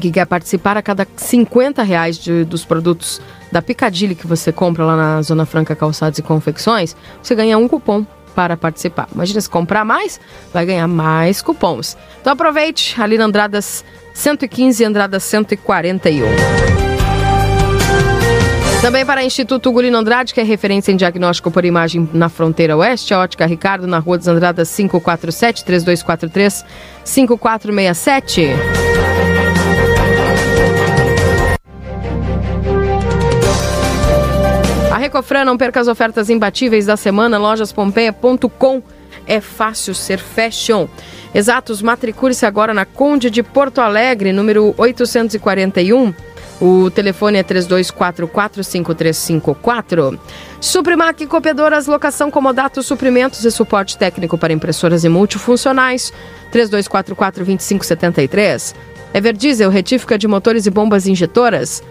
que 0.00 0.10
quer 0.10 0.26
participar 0.26 0.76
a 0.76 0.82
cada 0.82 1.06
50 1.16 1.82
reais 1.82 2.18
de, 2.18 2.44
dos 2.44 2.64
produtos 2.64 3.20
da 3.50 3.62
Picadilly 3.62 4.14
que 4.14 4.26
você 4.26 4.52
compra 4.52 4.84
lá 4.84 4.96
na 4.96 5.22
Zona 5.22 5.46
Franca 5.46 5.74
Calçados 5.74 6.18
e 6.18 6.22
Confecções, 6.22 6.96
você 7.22 7.34
ganha 7.34 7.56
um 7.58 7.68
cupom 7.68 8.04
para 8.34 8.56
participar. 8.56 9.08
Imagina 9.14 9.40
se 9.40 9.48
comprar 9.48 9.84
mais, 9.84 10.20
vai 10.52 10.66
ganhar 10.66 10.86
mais 10.86 11.40
cupons. 11.40 11.96
Então 12.20 12.32
aproveite, 12.32 13.00
ali 13.00 13.16
na 13.16 13.24
Andradas 13.24 13.84
115 14.12 14.82
e 14.82 14.86
Andradas 14.86 15.22
141. 15.24 16.26
Também 18.82 19.04
para 19.06 19.22
o 19.22 19.24
Instituto 19.24 19.72
Gulino 19.72 19.96
Andrade, 19.96 20.34
que 20.34 20.40
é 20.40 20.44
referência 20.44 20.92
em 20.92 20.96
diagnóstico 20.96 21.50
por 21.50 21.64
imagem 21.64 22.08
na 22.12 22.28
fronteira 22.28 22.76
oeste, 22.76 23.14
a 23.14 23.20
Ótica 23.20 23.46
Ricardo, 23.46 23.86
na 23.86 23.98
Rua 23.98 24.18
dos 24.18 24.28
Andradas 24.28 24.68
547 24.68 25.64
Recofran 35.06 35.44
não 35.44 35.56
perca 35.56 35.80
as 35.80 35.86
ofertas 35.86 36.28
imbatíveis 36.28 36.86
da 36.86 36.96
semana, 36.96 37.38
lojaspompeia.com. 37.38 38.82
É 39.24 39.40
fácil 39.40 39.94
ser 39.94 40.18
fashion. 40.18 40.88
Exatos, 41.32 41.80
matricule-se 41.80 42.44
agora 42.44 42.74
na 42.74 42.84
Conde 42.84 43.30
de 43.30 43.40
Porto 43.40 43.80
Alegre, 43.80 44.32
número 44.32 44.74
841 44.76 46.12
o 46.58 46.90
telefone 46.90 47.38
é 47.38 47.44
3244-5354. 47.44 50.18
Suprimac 50.58 51.26
Copiadoras, 51.26 51.86
locação, 51.86 52.30
comodato, 52.30 52.82
suprimentos 52.82 53.44
e 53.44 53.50
suporte 53.50 53.98
técnico 53.98 54.38
para 54.38 54.54
impressoras 54.54 55.04
e 55.04 55.08
multifuncionais. 55.10 56.14
3244-2573. 56.50 58.74
Everdiesel, 59.12 59.68
retífica 59.68 60.16
de 60.16 60.26
motores 60.26 60.64
e 60.64 60.70
bombas 60.70 61.06
injetoras. 61.06 61.82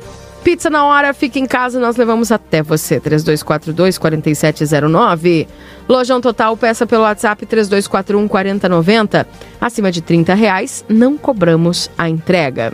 Pizza 0.45 0.69
na 0.69 0.85
hora, 0.85 1.11
fica 1.11 1.37
em 1.39 1.47
casa, 1.47 1.79
nós 1.79 1.97
levamos 1.97 2.31
até 2.31 2.61
você. 2.61 3.01
3242-4709. 3.01 5.47
Lojão 5.89 6.21
Total, 6.21 6.55
peça 6.55 6.85
pelo 6.85 7.01
WhatsApp 7.01 7.47
3241-4090. 7.47 9.25
Acima 9.59 9.91
de 9.91 10.03
30 10.03 10.35
reais, 10.35 10.85
não 10.87 11.17
cobramos 11.17 11.89
a 11.97 12.07
entrega. 12.07 12.73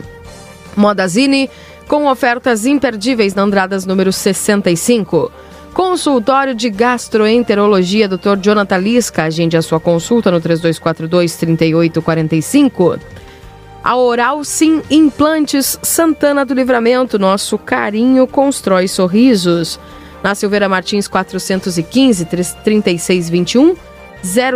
Modazine 0.76 1.50
com 1.88 2.08
ofertas 2.08 2.66
imperdíveis 2.66 3.34
na 3.34 3.44
Andradas 3.44 3.86
número 3.86 4.12
65. 4.12 5.32
Consultório 5.74 6.54
de 6.54 6.70
Gastroenterologia, 6.70 8.10
Dr. 8.10 8.36
Jonathan 8.42 8.80
Lisca. 8.80 9.24
Agende 9.24 9.56
a 9.56 9.62
sua 9.62 9.80
consulta 9.80 10.30
no 10.30 10.42
3242-3845. 10.42 13.00
A 13.84 13.96
Oral 13.96 14.44
Sim 14.44 14.82
Implantes 14.92 15.80
Santana 15.82 16.46
do 16.46 16.54
Livramento. 16.54 17.18
Nosso 17.18 17.58
carinho 17.58 18.28
constrói 18.28 18.88
sorrisos. 18.88 19.80
Na 20.22 20.36
Silveira 20.36 20.70
Martins 20.70 21.08
415 21.08 22.26
3621 22.26 23.76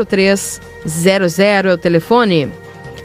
0300 0.05 1.39
é 1.39 1.73
o 1.73 1.77
telefone. 1.77 2.51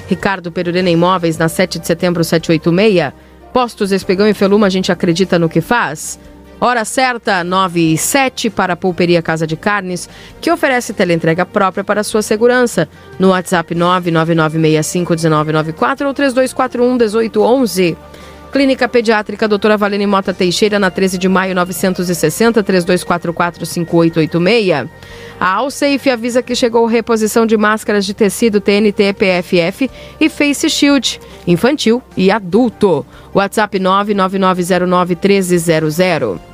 Ricardo 0.08 0.52
Perurena 0.52 0.90
Imóveis 0.90 1.38
na 1.38 1.48
7 1.48 1.78
de 1.78 1.86
setembro 1.86 2.22
786. 2.22 3.14
Postos 3.52 3.90
Espigão 3.90 4.28
e 4.28 4.34
Feluma, 4.34 4.66
a 4.66 4.70
gente 4.70 4.92
acredita 4.92 5.38
no 5.38 5.48
que 5.48 5.60
faz? 5.60 6.18
Hora 6.60 6.84
certa, 6.84 7.42
9 7.42 7.94
e 7.94 7.96
7 7.96 8.50
para 8.50 8.74
a 8.74 8.76
Pulperia 8.76 9.22
Casa 9.22 9.46
de 9.46 9.56
Carnes, 9.56 10.06
que 10.42 10.50
oferece 10.50 10.92
teleentrega 10.92 11.46
própria 11.46 11.82
para 11.82 12.04
sua 12.04 12.20
segurança. 12.20 12.86
No 13.18 13.30
WhatsApp 13.30 13.74
999651994 13.74 16.06
ou 16.06 16.12
3241-1811. 16.12 17.96
Clínica 18.52 18.86
Pediátrica 18.88 19.48
Doutora 19.48 19.78
Valene 19.78 20.06
Mota 20.06 20.34
Teixeira, 20.34 20.78
na 20.78 20.90
13 20.90 21.16
de 21.16 21.26
maio 21.28 21.54
960, 21.54 22.62
3244-5886. 22.64 24.90
A 25.38 25.54
Alsafe 25.54 26.10
avisa 26.10 26.42
que 26.42 26.54
chegou 26.54 26.84
reposição 26.84 27.46
de 27.46 27.56
máscaras 27.56 28.04
de 28.04 28.12
tecido 28.12 28.60
TNT, 28.60 29.14
PFF 29.14 29.90
e 30.20 30.28
Face 30.28 30.68
Shield, 30.68 31.18
infantil 31.46 32.02
e 32.16 32.28
adulto. 32.30 33.06
WhatsApp 33.32 33.78
999091300. 33.78 36.49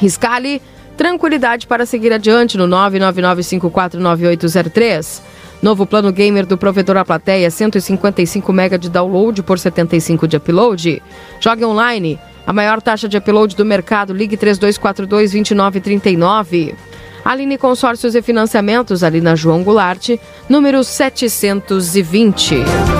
Riscale, 0.00 0.62
tranquilidade 0.96 1.66
para 1.66 1.84
seguir 1.84 2.12
adiante 2.12 2.56
no 2.56 2.68
999549803. 2.68 5.22
Novo 5.60 5.84
plano 5.86 6.12
gamer 6.12 6.46
do 6.46 6.56
provedor 6.56 6.98
A 6.98 7.04
Plateia, 7.04 7.50
155 7.50 8.52
MB 8.52 8.78
de 8.78 8.88
download 8.88 9.42
por 9.42 9.58
75 9.58 10.28
de 10.28 10.36
upload. 10.36 11.02
Jogue 11.42 11.64
online, 11.64 12.16
a 12.46 12.52
maior 12.52 12.80
taxa 12.80 13.08
de 13.08 13.18
upload 13.18 13.56
do 13.56 13.64
mercado. 13.64 14.14
Ligue 14.14 14.36
3242 14.36 15.32
2939. 15.32 16.76
Aline 17.24 17.58
Consórcios 17.58 18.14
e 18.14 18.22
Financiamentos, 18.22 19.02
ali 19.02 19.20
na 19.20 19.34
João 19.34 19.64
Goulart, 19.64 20.10
número 20.48 20.84
720. 20.84 22.97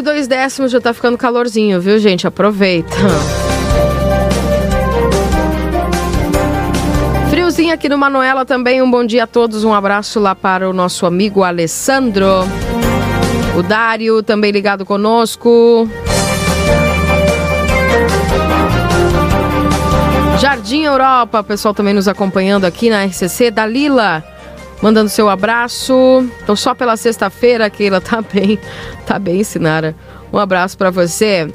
E 0.00 0.02
2 0.02 0.26
décimos, 0.26 0.72
já 0.72 0.80
tá 0.80 0.92
ficando 0.92 1.16
calorzinho, 1.16 1.80
viu, 1.80 1.98
gente? 1.98 2.26
Aproveita. 2.26 2.96
Friozinho 7.28 7.72
aqui 7.72 7.88
no 7.88 7.96
Manuela 7.96 8.44
também. 8.44 8.82
Um 8.82 8.90
bom 8.90 9.04
dia 9.04 9.24
a 9.24 9.26
todos. 9.26 9.62
Um 9.62 9.72
abraço 9.74 10.18
lá 10.18 10.34
para 10.34 10.68
o 10.68 10.72
nosso 10.72 11.06
amigo 11.06 11.44
Alessandro. 11.44 12.26
O 13.56 13.62
Dário 13.62 14.22
também 14.22 14.50
ligado 14.50 14.84
conosco. 14.84 15.88
Jardim 20.38 20.84
Europa, 20.84 21.42
pessoal 21.42 21.74
também 21.74 21.92
nos 21.92 22.08
acompanhando 22.08 22.64
aqui 22.64 22.88
na 22.88 23.04
RCC. 23.04 23.50
Dalila, 23.50 24.24
mandando 24.82 25.08
seu 25.08 25.28
abraço. 25.28 26.28
Tô 26.46 26.56
só 26.56 26.74
pela 26.74 26.96
sexta-feira, 26.96 27.68
Keila, 27.70 28.00
tá 28.00 28.22
bem, 28.22 28.58
tá 29.06 29.18
bem, 29.18 29.42
Sinara. 29.44 29.94
Um 30.32 30.38
abraço 30.38 30.76
para 30.76 30.90
você. 30.90 31.52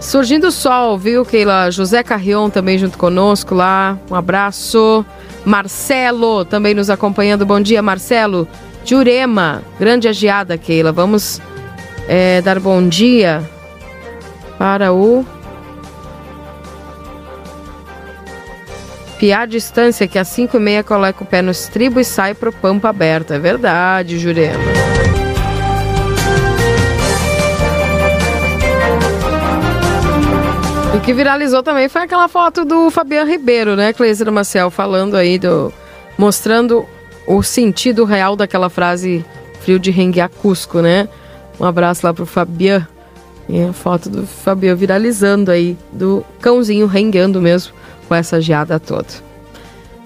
Surgindo 0.00 0.48
o 0.48 0.52
sol, 0.52 0.98
viu, 0.98 1.24
Keila? 1.24 1.70
José 1.70 2.02
Carrion 2.02 2.50
também 2.50 2.76
junto 2.76 2.98
conosco 2.98 3.54
lá. 3.54 3.98
Um 4.10 4.14
abraço. 4.14 5.04
Marcelo 5.44 6.44
também 6.44 6.74
nos 6.74 6.90
acompanhando. 6.90 7.46
Bom 7.46 7.60
dia, 7.60 7.80
Marcelo. 7.82 8.48
Jurema, 8.84 9.62
grande 9.78 10.08
agiada, 10.08 10.58
Keila. 10.58 10.90
Vamos 10.90 11.40
é, 12.08 12.40
dar 12.42 12.58
bom 12.58 12.86
dia 12.88 13.48
para 14.58 14.92
o. 14.92 15.24
Piar 19.22 19.46
distância, 19.46 20.08
que 20.08 20.18
às 20.18 20.26
5 20.26 20.56
e 20.56 20.60
meia 20.60 20.82
coloca 20.82 21.22
o 21.22 21.24
pé 21.24 21.40
no 21.42 21.52
estribo 21.52 22.00
e 22.00 22.04
sai 22.04 22.34
pro 22.34 22.52
pampa 22.52 22.88
aberto. 22.88 23.32
É 23.32 23.38
verdade, 23.38 24.18
Jurema. 24.18 24.58
O 30.96 31.00
que 31.02 31.14
viralizou 31.14 31.62
também 31.62 31.88
foi 31.88 32.02
aquela 32.02 32.26
foto 32.26 32.64
do 32.64 32.90
Fabiano 32.90 33.30
Ribeiro, 33.30 33.76
né, 33.76 33.92
Cleiser 33.92 34.28
Marcel, 34.32 34.72
falando 34.72 35.16
aí 35.16 35.38
do. 35.38 35.72
mostrando 36.18 36.84
o 37.24 37.44
sentido 37.44 38.04
real 38.04 38.34
daquela 38.34 38.68
frase 38.68 39.24
frio 39.60 39.78
de 39.78 39.92
renguear 39.92 40.30
Cusco, 40.30 40.80
né? 40.80 41.08
Um 41.60 41.64
abraço 41.64 42.04
lá 42.04 42.12
pro 42.12 42.26
Fabiano. 42.26 42.88
E 43.48 43.62
a 43.62 43.72
foto 43.72 44.10
do 44.10 44.26
Fabiano 44.26 44.76
viralizando 44.76 45.52
aí, 45.52 45.78
do 45.92 46.26
cãozinho 46.40 46.88
rengueando 46.88 47.40
mesmo 47.40 47.81
com 48.12 48.16
essa 48.16 48.38
geada 48.42 48.78
toda. 48.78 49.08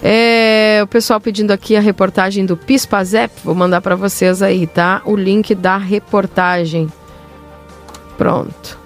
É, 0.01 0.79
o 0.85 0.87
pessoal 0.87 1.21
pedindo 1.21 1.51
aqui 1.51 1.75
a 1.75 1.81
reportagem 1.81 2.47
do 2.47 2.57
Pispazep, 2.57 3.35
vou 3.43 3.53
mandar 3.53 3.81
para 3.81 3.97
vocês 3.97 4.43
aí, 4.43 4.65
tá? 4.65 5.03
O 5.05 5.17
link 5.17 5.57
da 5.57 5.77
reportagem. 5.77 6.89
Pronto. 8.17 8.79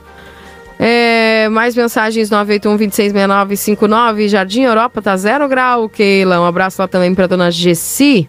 É, 0.78 1.50
mais 1.50 1.76
mensagens 1.76 2.30
981-266959. 2.30 4.28
Jardim 4.28 4.62
Europa 4.62 5.02
tá 5.02 5.14
zero 5.18 5.46
grau, 5.46 5.86
Keila. 5.86 6.40
Um 6.40 6.46
abraço 6.46 6.80
lá 6.80 6.88
também 6.88 7.14
para 7.14 7.26
dona 7.26 7.50
Gessi. 7.50 8.26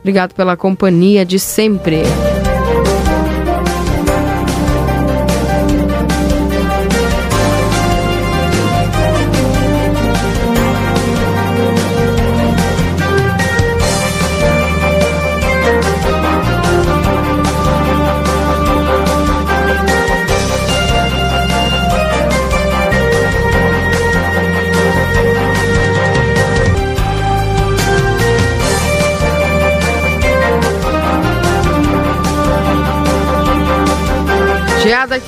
Obrigado 0.00 0.34
pela 0.34 0.58
companhia 0.58 1.24
de 1.24 1.38
sempre. 1.38 2.02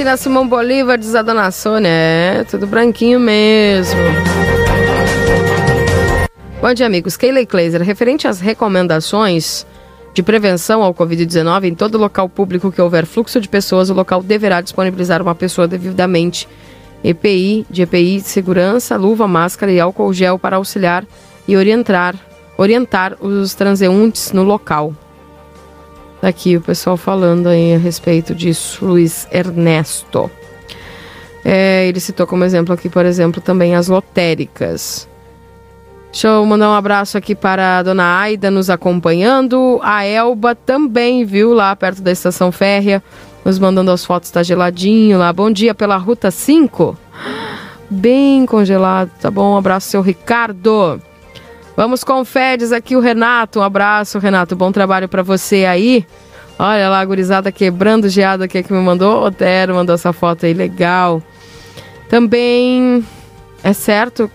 Na 0.05 0.19
Simão 0.19 0.47
Bolívar, 0.47 0.99
diz 0.99 1.15
a 1.15 1.23
dona 1.23 1.51
Sônia. 1.51 1.89
É, 1.89 2.45
tudo 2.45 2.67
branquinho 2.67 3.19
mesmo. 3.19 3.99
Bom 6.61 6.75
dia, 6.75 6.87
amigos. 6.87 7.17
Keila 7.17 7.45
Kleiser, 7.47 7.83
referente 7.83 8.29
às 8.29 8.39
recomendações 8.39 9.67
de 10.13 10.23
prevenção 10.23 10.83
ao 10.83 10.95
Covid-19, 10.95 11.65
em 11.65 11.75
todo 11.75 11.97
local 11.97 12.29
público 12.29 12.71
que 12.71 12.81
houver 12.81 13.07
fluxo 13.07 13.41
de 13.41 13.49
pessoas, 13.49 13.89
o 13.89 13.95
local 13.95 14.23
deverá 14.23 14.61
disponibilizar 14.61 15.23
uma 15.23 15.35
pessoa 15.35 15.67
devidamente 15.67 16.47
EPI, 17.03 17.67
de 17.71 17.83
EPI 17.83 18.21
de 18.21 18.29
segurança, 18.29 18.97
luva, 18.97 19.27
máscara 19.27 19.73
e 19.73 19.81
álcool 19.81 20.13
gel 20.13 20.39
para 20.39 20.57
auxiliar 20.57 21.05
e 21.49 21.57
orientar, 21.57 22.15
orientar 22.59 23.17
os 23.21 23.55
transeuntes 23.55 24.33
no 24.33 24.43
local. 24.43 24.95
Tá 26.25 26.31
aqui 26.31 26.57
o 26.57 26.61
pessoal 26.63 26.97
falando 26.97 27.49
aí 27.51 27.75
a 27.75 27.79
respeito 27.79 28.35
disso, 28.35 28.83
Luiz 28.87 29.29
Ernesto. 29.31 30.31
É, 31.45 31.87
ele 31.87 32.01
citou 32.01 32.27
como 32.27 32.45
exemplo 32.45 32.73
aqui, 32.73 32.89
por 32.89 33.05
exemplo, 33.05 33.43
também 33.43 33.75
as 33.75 33.89
lotéricas. 33.89 35.07
Deixa 36.11 36.29
eu 36.29 36.47
mandar 36.47 36.71
um 36.71 36.73
abraço 36.73 37.19
aqui 37.19 37.35
para 37.35 37.77
a 37.77 37.83
dona 37.83 38.19
Aida 38.21 38.51
nos 38.51 38.71
acompanhando. 38.71 39.79
A 39.83 40.07
Elba 40.07 40.55
também, 40.55 41.27
viu, 41.27 41.53
lá 41.53 41.77
perto 41.77 42.01
da 42.01 42.11
estação 42.11 42.51
férrea, 42.51 43.03
nos 43.45 43.59
mandando 43.59 43.91
as 43.91 44.03
fotos, 44.03 44.31
tá 44.31 44.43
geladinho 44.43 45.19
lá. 45.19 45.31
Bom 45.31 45.51
dia 45.51 45.75
pela 45.75 45.99
Ruta 45.99 46.31
5. 46.31 46.97
Bem 47.91 48.47
congelado, 48.47 49.11
tá 49.21 49.31
bom? 49.31 49.53
Um 49.53 49.59
abraço, 49.59 49.91
seu 49.91 50.01
Ricardo. 50.01 50.99
Vamos 51.77 52.05
com 52.05 52.25
Fedes 52.25 52.71
aqui, 52.71 52.95
o 52.95 53.01
Renato. 53.01 53.59
Um 53.59 53.63
abraço, 53.63 54.19
Renato. 54.19 54.55
Bom 54.55 54.71
trabalho 54.71 55.09
para 55.09 55.23
você 55.23 55.65
aí. 55.65 56.07
Olha 56.57 56.89
lá, 56.89 57.01
a 57.01 57.05
gurizada 57.05 57.51
quebrando 57.51 58.09
geada 58.09 58.45
aqui 58.45 58.63
que 58.63 58.73
me 58.73 58.81
mandou. 58.81 59.25
Otero 59.25 59.75
mandou 59.75 59.97
essa 59.97 60.13
foto 60.13 60.47
aí, 60.47 60.55
legal. 60.55 61.21
Também 62.09 63.05
é 63.63 63.73
certo, 63.73 64.31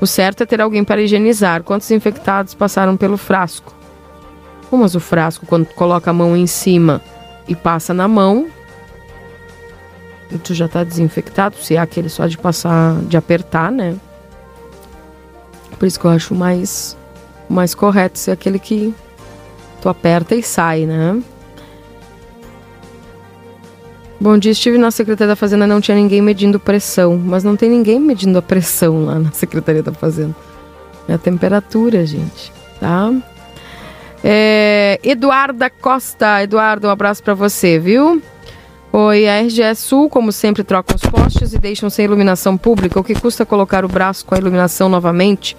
o 0.00 0.06
certo 0.06 0.44
é 0.44 0.46
ter 0.46 0.60
alguém 0.60 0.84
para 0.84 1.02
higienizar. 1.02 1.64
Quantos 1.64 1.90
infectados 1.90 2.54
passaram 2.54 2.96
pelo 2.96 3.16
frasco? 3.16 3.74
Mas 4.70 4.94
o 4.94 5.00
frasco, 5.00 5.44
quando 5.46 5.66
coloca 5.74 6.10
a 6.10 6.14
mão 6.14 6.36
em 6.36 6.46
cima 6.46 7.02
e 7.48 7.56
passa 7.56 7.92
na 7.92 8.06
mão, 8.06 8.46
tu 10.44 10.54
já 10.54 10.68
tá 10.68 10.84
desinfectado, 10.84 11.56
se 11.56 11.74
é 11.74 11.78
aquele 11.78 12.08
só 12.08 12.28
de 12.28 12.38
passar, 12.38 12.94
de 13.02 13.16
apertar, 13.16 13.72
né? 13.72 13.96
Por 15.80 15.86
isso 15.86 15.98
que 15.98 16.04
eu 16.04 16.10
acho 16.10 16.34
mais, 16.34 16.94
mais 17.48 17.74
correto 17.74 18.18
ser 18.18 18.32
aquele 18.32 18.58
que 18.58 18.94
tu 19.80 19.88
aperta 19.88 20.34
e 20.34 20.42
sai, 20.42 20.84
né? 20.84 21.18
Bom 24.20 24.36
dia, 24.36 24.52
estive 24.52 24.76
na 24.76 24.90
Secretaria 24.90 25.28
da 25.28 25.36
Fazenda, 25.36 25.66
não 25.66 25.80
tinha 25.80 25.96
ninguém 25.96 26.20
medindo 26.20 26.60
pressão, 26.60 27.16
mas 27.16 27.42
não 27.42 27.56
tem 27.56 27.70
ninguém 27.70 27.98
medindo 27.98 28.38
a 28.38 28.42
pressão 28.42 29.06
lá 29.06 29.18
na 29.18 29.32
Secretaria 29.32 29.82
da 29.82 29.94
Fazenda. 29.94 30.36
É 31.08 31.14
a 31.14 31.18
temperatura, 31.18 32.04
gente, 32.04 32.52
tá? 32.78 33.10
É, 34.22 35.00
Eduarda 35.02 35.70
Costa, 35.70 36.42
Eduardo, 36.42 36.88
um 36.88 36.90
abraço 36.90 37.22
para 37.22 37.32
você, 37.32 37.78
viu? 37.78 38.20
Oi, 38.92 39.28
a 39.28 39.40
RGE 39.40 39.76
Sul, 39.76 40.10
como 40.10 40.32
sempre, 40.32 40.64
troca 40.64 40.96
os 40.96 41.02
postes 41.02 41.52
e 41.52 41.58
deixam 41.58 41.88
sem 41.88 42.06
iluminação 42.06 42.56
pública. 42.56 42.98
O 42.98 43.04
que 43.04 43.14
custa 43.14 43.46
colocar 43.46 43.84
o 43.84 43.88
braço 43.88 44.26
com 44.26 44.34
a 44.34 44.38
iluminação 44.38 44.88
novamente? 44.88 45.56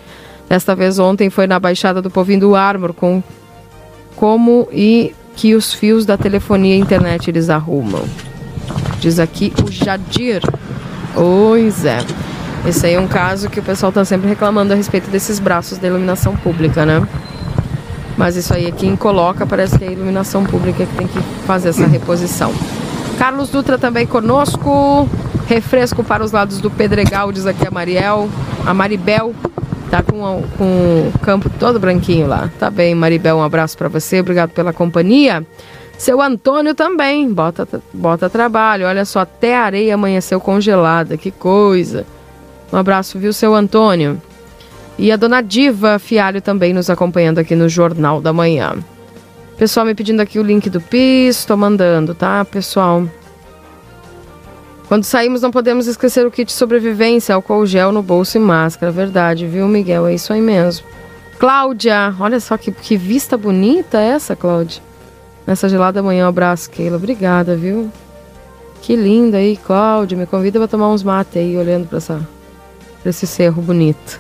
Desta 0.50 0.76
vez 0.76 1.00
ontem 1.00 1.30
foi 1.30 1.48
na 1.48 1.58
Baixada 1.58 2.02
do 2.02 2.12
Povinho 2.12 2.42
do 2.42 2.56
Armor, 2.58 2.92
com 2.92 3.24
como 4.18 4.68
e 4.70 5.16
que 5.34 5.56
os 5.56 5.74
fios 5.74 6.06
da 6.06 6.18
telefonia 6.18 6.76
e 6.76 6.80
internet 6.80 7.30
eles 7.30 7.50
arrumam. 7.50 8.04
Diz 9.00 9.18
aqui 9.18 9.54
o 9.66 9.72
Jadir. 9.72 10.42
Pois 11.14 11.86
é. 11.86 12.00
Esse 12.68 12.86
aí 12.86 12.96
é 12.96 13.00
um 13.00 13.08
caso 13.08 13.50
que 13.50 13.62
o 13.62 13.64
pessoal 13.64 13.92
está 13.92 14.04
sempre 14.04 14.28
reclamando 14.28 14.74
a 14.74 14.76
respeito 14.76 15.10
desses 15.10 15.40
braços 15.40 15.78
da 15.78 15.88
iluminação 15.88 16.36
pública, 16.36 16.86
né? 16.86 17.02
Mas 18.18 18.36
isso 18.36 18.54
aí 18.54 18.66
é 18.66 18.72
quem 18.72 18.98
coloca, 18.98 19.48
parece 19.48 19.80
que 19.80 19.86
é 19.86 19.88
a 19.88 19.92
iluminação 19.92 20.44
pública 20.44 20.86
que 20.86 20.96
tem 20.98 21.08
que 21.08 21.20
fazer 21.48 21.70
essa 21.70 21.88
reposição. 21.88 22.54
Carlos 23.22 23.50
Dutra 23.50 23.78
também 23.78 24.08
conosco. 24.08 25.08
Refresco 25.46 26.04
para 26.04 26.24
os 26.24 26.32
lados 26.32 26.60
do 26.60 26.72
Pedregal, 26.72 27.32
diz 27.32 27.46
aqui 27.46 27.68
a 27.68 27.70
Mariel. 27.70 28.28
A 28.66 28.74
Maribel 28.74 29.36
tá 29.92 30.02
com, 30.02 30.44
com 30.58 31.12
o 31.14 31.20
campo 31.20 31.48
todo 31.60 31.80
branquinho 31.80 32.26
lá. 32.26 32.50
Tá 32.58 32.72
bem, 32.72 32.96
Maribel, 32.96 33.38
um 33.38 33.44
abraço 33.44 33.78
para 33.78 33.88
você. 33.88 34.22
Obrigado 34.22 34.50
pela 34.50 34.74
companhia. 34.74 35.46
Seu 36.00 36.20
Antônio 36.20 36.74
também, 36.74 37.32
bota, 37.32 37.68
bota 37.94 38.28
trabalho. 38.28 38.88
Olha 38.88 39.06
só, 39.06 39.20
até 39.20 39.56
a 39.56 39.66
areia 39.66 39.94
amanheceu 39.94 40.42
congelada, 40.42 41.16
que 41.16 41.30
coisa. 41.30 42.08
Um 42.74 42.78
abraço, 42.78 43.20
viu, 43.20 43.32
seu 43.32 43.54
Antônio? 43.54 44.20
E 44.98 45.12
a 45.12 45.16
dona 45.16 45.42
Diva 45.44 46.00
Fialho 46.00 46.42
também 46.42 46.74
nos 46.74 46.90
acompanhando 46.90 47.38
aqui 47.38 47.56
no 47.56 47.70
Jornal 47.70 48.20
da 48.20 48.34
Manhã. 48.34 48.78
Pessoal 49.62 49.86
me 49.86 49.94
pedindo 49.94 50.22
aqui 50.22 50.40
o 50.40 50.42
link 50.42 50.72
do 50.72 50.82
PIS, 50.82 51.46
tô 51.46 51.56
mandando, 51.56 52.16
tá, 52.16 52.44
pessoal? 52.44 53.04
Quando 54.88 55.04
saímos 55.04 55.44
não 55.44 55.52
podemos 55.52 55.86
esquecer 55.86 56.26
o 56.26 56.32
kit 56.32 56.52
sobrevivência, 56.52 57.36
álcool 57.36 57.68
gel 57.68 57.92
no 57.92 58.02
bolso 58.02 58.38
e 58.38 58.40
máscara. 58.40 58.92
Verdade, 58.92 59.46
viu, 59.46 59.68
Miguel? 59.68 60.08
É 60.08 60.16
isso 60.16 60.34
aí 60.34 60.42
mesmo. 60.42 60.88
Cláudia, 61.38 62.12
olha 62.20 62.40
só 62.40 62.58
que, 62.58 62.72
que 62.72 62.98
vista 62.98 63.38
bonita 63.38 64.00
essa, 64.00 64.36
Cláudia. 64.36 64.82
Nessa 65.46 65.70
gelada 65.70 66.02
manhã, 66.02 66.26
um 66.26 66.30
abraço, 66.30 66.68
Keila. 66.72 66.98
Obrigada, 66.98 67.56
viu? 67.56 67.92
Que 68.82 68.96
linda 68.96 69.38
aí, 69.38 69.58
Cláudia. 69.58 70.18
Me 70.18 70.26
convida 70.26 70.58
para 70.58 70.68
tomar 70.68 70.90
uns 70.90 71.04
mate 71.04 71.38
aí, 71.38 71.56
olhando 71.56 71.88
para 71.88 72.00
essa, 72.00 72.28
esse 73.06 73.28
cerro 73.28 73.62
bonito. 73.62 74.20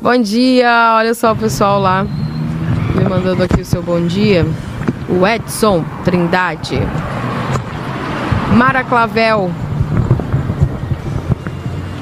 Bom 0.00 0.20
dia, 0.20 0.96
olha 0.96 1.14
só 1.14 1.30
o 1.30 1.36
pessoal 1.36 1.78
lá 1.78 2.04
mandando 3.12 3.42
aqui 3.42 3.60
o 3.60 3.64
seu 3.64 3.82
bom 3.82 4.00
dia. 4.06 4.46
O 5.06 5.26
Edson 5.26 5.84
Trindade. 6.02 6.78
Mara 8.56 8.82
Clavel. 8.82 9.50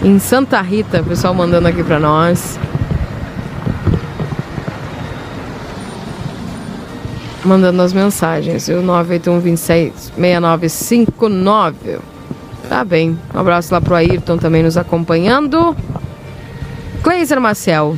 Em 0.04 0.20
Santa 0.20 0.60
Rita, 0.60 1.00
o 1.00 1.04
pessoal 1.04 1.34
mandando 1.34 1.66
aqui 1.66 1.82
para 1.82 1.98
nós. 1.98 2.60
mandando 7.42 7.82
as 7.82 7.92
mensagens. 7.92 8.68
O 8.68 8.80
981 8.80 9.40
26 9.40 10.12
6959. 10.16 11.98
Tá 12.68 12.84
bem. 12.84 13.18
Um 13.34 13.40
abraço 13.40 13.74
lá 13.74 13.80
pro 13.80 13.96
Ayrton 13.96 14.38
também 14.38 14.62
nos 14.62 14.76
acompanhando. 14.76 15.74
Cleiser 17.02 17.40
Marcel, 17.40 17.96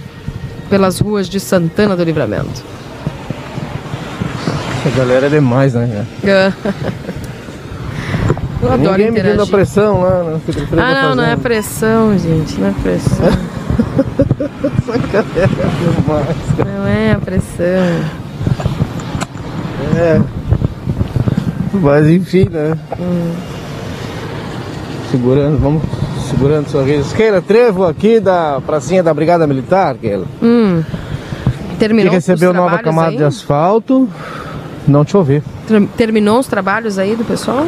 pelas 0.70 0.98
ruas 0.98 1.28
de 1.28 1.38
Santana 1.38 1.94
do 1.94 2.04
Livramento. 2.04 2.72
A 4.84 4.90
galera 4.96 5.26
é 5.26 5.30
demais, 5.30 5.74
né? 5.74 6.06
Eu 8.62 8.72
adoro 8.72 8.92
Ninguém 8.92 9.08
interagir. 9.08 9.12
medindo 9.24 9.42
a 9.42 9.46
pressão 9.46 10.00
lá 10.02 10.22
na 10.24 10.38
Secretaria 10.40 10.84
Ah, 10.84 11.02
não, 11.08 11.14
não 11.16 11.24
é 11.24 11.36
pressão, 11.36 12.16
gente. 12.18 12.60
Não 12.60 12.68
é 12.68 12.74
pressão. 12.82 13.26
Essa 13.26 14.98
galera 15.12 15.50
é 15.52 16.00
demais, 16.00 16.36
cara. 16.56 16.70
Não 16.70 16.86
é 16.86 17.12
a 17.12 17.18
pressão. 17.18 18.22
É. 19.96 20.20
Mas 21.74 22.06
enfim, 22.08 22.48
né? 22.50 22.76
Segurando, 25.10 25.58
vamos 25.58 25.82
segurando 26.30 26.68
sorrisos. 26.68 27.12
Keila 27.12 27.42
Trevo 27.42 27.84
aqui 27.84 28.20
da 28.20 28.60
pracinha 28.64 29.02
da 29.02 29.12
Brigada 29.12 29.46
Militar, 29.46 29.96
Keila. 29.96 30.26
Hum. 30.42 30.82
Que 31.70 31.76
Terminou 31.76 32.12
recebeu 32.12 32.50
os 32.50 32.56
nova 32.56 32.78
camada 32.78 33.10
aí? 33.10 33.16
de 33.16 33.24
asfalto. 33.24 34.08
Não 34.92 35.06
chover. 35.06 35.42
Terminou 35.96 36.38
os 36.38 36.46
trabalhos 36.46 36.98
aí 36.98 37.16
do 37.16 37.24
pessoal? 37.24 37.64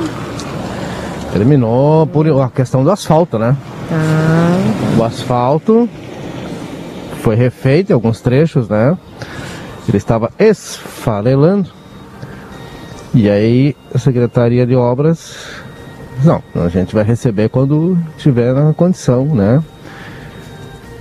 Terminou 1.33 2.07
por 2.07 2.29
a 2.29 2.51
questão 2.51 2.85
do 2.85 2.91
asfalto, 2.91 3.39
né? 3.39 3.57
Ah. 3.91 4.99
O 4.99 5.03
asfalto 5.03 5.89
foi 7.23 7.35
refeito 7.35 7.91
em 7.91 7.95
alguns 7.95 8.21
trechos, 8.21 8.69
né? 8.69 8.95
Ele 9.89 9.97
estava 9.97 10.31
esfarelando. 10.39 11.71
E 13.15 13.31
aí 13.31 13.75
a 13.95 13.99
Secretaria 13.99 14.67
de 14.67 14.77
Obras, 14.77 15.35
não, 16.23 16.43
a 16.63 16.69
gente 16.69 16.95
vai 16.95 17.05
receber 17.05 17.49
quando 17.49 17.97
tiver 18.19 18.53
na 18.53 18.75
condição, 18.75 19.25
né? 19.35 19.65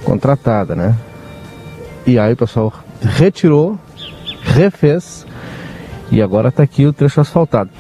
Contratada, 0.05 0.73
né? 0.73 0.95
E 2.07 2.17
aí 2.17 2.31
o 2.31 2.37
pessoal 2.37 2.71
retirou, 3.01 3.77
refez 4.41 5.25
e 6.14 6.22
agora 6.22 6.49
está 6.49 6.61
aqui 6.61 6.85
o 6.85 6.94
trecho 6.94 7.19
asfaltado. 7.19 7.72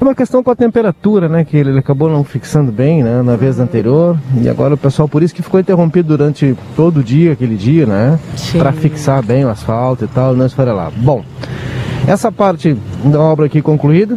É 0.00 0.04
uma 0.04 0.14
questão 0.14 0.40
com 0.40 0.50
a 0.52 0.54
temperatura, 0.54 1.28
né? 1.28 1.44
Que 1.44 1.56
ele 1.56 1.76
acabou 1.76 2.08
não 2.08 2.22
fixando 2.22 2.70
bem, 2.70 3.02
né? 3.02 3.22
Na 3.22 3.34
vez 3.34 3.58
anterior. 3.58 4.16
E 4.40 4.48
agora 4.48 4.74
o 4.74 4.78
pessoal, 4.78 5.08
por 5.08 5.20
isso 5.20 5.34
que 5.34 5.42
ficou 5.42 5.58
interrompido 5.58 6.16
durante 6.16 6.56
todo 6.76 7.00
o 7.00 7.02
dia, 7.02 7.32
aquele 7.32 7.56
dia, 7.56 7.84
né? 7.84 8.18
Para 8.56 8.72
fixar 8.72 9.20
bem 9.20 9.44
o 9.44 9.48
asfalto 9.48 10.04
e 10.04 10.08
tal, 10.08 10.34
não 10.36 10.46
esfarelar. 10.46 10.92
Bom, 10.96 11.24
essa 12.06 12.30
parte 12.30 12.76
da 13.04 13.20
obra 13.20 13.46
aqui 13.46 13.60
concluída. 13.60 14.16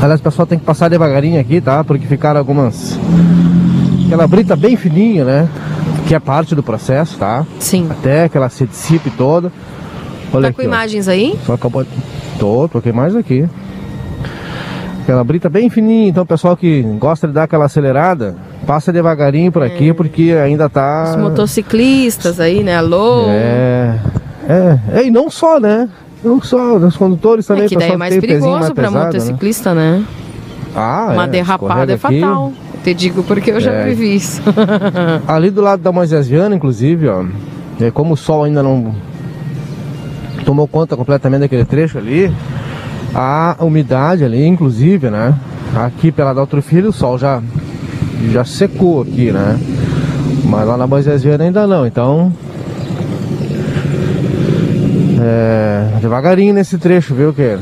Aliás, 0.00 0.20
o 0.20 0.22
pessoal 0.22 0.46
tem 0.46 0.58
que 0.58 0.64
passar 0.64 0.88
devagarinho 0.90 1.40
aqui, 1.40 1.62
tá? 1.62 1.82
Porque 1.82 2.06
ficaram 2.06 2.38
algumas. 2.38 2.98
Aquela 4.06 4.26
brita 4.26 4.54
bem 4.54 4.76
fininha, 4.76 5.24
né? 5.24 5.48
Que 6.06 6.14
é 6.14 6.20
parte 6.20 6.54
do 6.54 6.62
processo, 6.62 7.16
tá? 7.18 7.46
Sim. 7.58 7.86
Até 7.90 8.28
que 8.28 8.36
ela 8.36 8.48
se 8.50 8.66
dissipe 8.66 9.10
toda. 9.10 9.50
Olha 10.32 10.42
Tá 10.42 10.48
aqui, 10.48 10.56
com 10.56 10.62
ó. 10.62 10.64
imagens 10.64 11.08
aí? 11.08 11.38
Só 11.46 11.54
acabou. 11.54 11.84
Tô, 12.38 12.68
toquei 12.68 12.92
mais 12.92 13.16
aqui. 13.16 13.46
Aquela 15.02 15.24
brita 15.24 15.48
bem 15.48 15.70
fininha, 15.70 16.08
então 16.10 16.22
o 16.22 16.26
pessoal 16.26 16.54
que 16.56 16.82
gosta 16.98 17.26
de 17.26 17.32
dar 17.32 17.44
aquela 17.44 17.64
acelerada, 17.64 18.36
passa 18.66 18.92
devagarinho 18.92 19.50
por 19.50 19.62
aqui, 19.62 19.92
porque 19.94 20.32
ainda 20.32 20.68
tá. 20.68 21.06
Os 21.10 21.16
motociclistas 21.16 22.38
aí, 22.38 22.62
né? 22.62 22.76
Alô? 22.76 23.24
É, 23.28 23.98
é, 24.46 24.78
é, 25.00 25.06
e 25.06 25.10
não 25.10 25.30
só, 25.30 25.58
né? 25.58 25.88
Não 26.22 26.42
só, 26.42 26.76
os 26.76 26.96
condutores 26.96 27.46
também, 27.46 27.64
É 27.64 27.68
que 27.68 27.76
daí 27.76 27.92
é 27.92 27.96
mais 27.96 28.18
perigoso 28.18 28.74
pesado, 28.74 28.98
né? 28.98 29.04
motociclista, 29.06 29.74
né? 29.74 30.04
Ah, 30.76 31.08
Uma 31.14 31.24
é, 31.24 31.28
derrapada 31.28 31.92
é 31.92 31.94
escorrega 31.94 32.08
aqui. 32.08 32.20
fatal. 32.20 32.52
Te 32.84 32.92
digo 32.94 33.22
porque 33.22 33.50
eu 33.50 33.60
já 33.60 33.72
É. 33.72 33.84
vivi 33.86 34.14
isso. 34.16 34.42
Ali 35.26 35.50
do 35.50 35.62
lado 35.62 35.82
da 35.82 35.90
Moisés 35.90 36.28
Viana, 36.28 36.54
inclusive, 36.54 37.08
ó, 37.08 37.24
é, 37.80 37.90
como 37.90 38.12
o 38.12 38.16
sol 38.16 38.44
ainda 38.44 38.62
não 38.62 38.94
tomou 40.44 40.66
conta 40.68 40.96
completamente 40.96 41.40
daquele 41.40 41.64
trecho 41.64 41.98
ali, 41.98 42.32
a 43.14 43.56
umidade 43.60 44.24
ali, 44.24 44.46
inclusive, 44.46 45.10
né? 45.10 45.34
Aqui 45.74 46.10
pela 46.10 46.32
Daltro 46.32 46.62
Filho 46.62 46.88
o 46.90 46.92
sol 46.92 47.18
já, 47.18 47.42
já 48.32 48.44
secou 48.44 49.02
aqui, 49.02 49.30
né? 49.30 49.58
Mas 50.44 50.66
lá 50.66 50.76
na 50.76 50.86
Moisés 50.86 51.24
ainda 51.26 51.66
não, 51.66 51.86
então. 51.86 52.32
É, 55.20 55.88
devagarinho 56.00 56.54
nesse 56.54 56.78
trecho, 56.78 57.14
viu, 57.14 57.32
que 57.32 57.58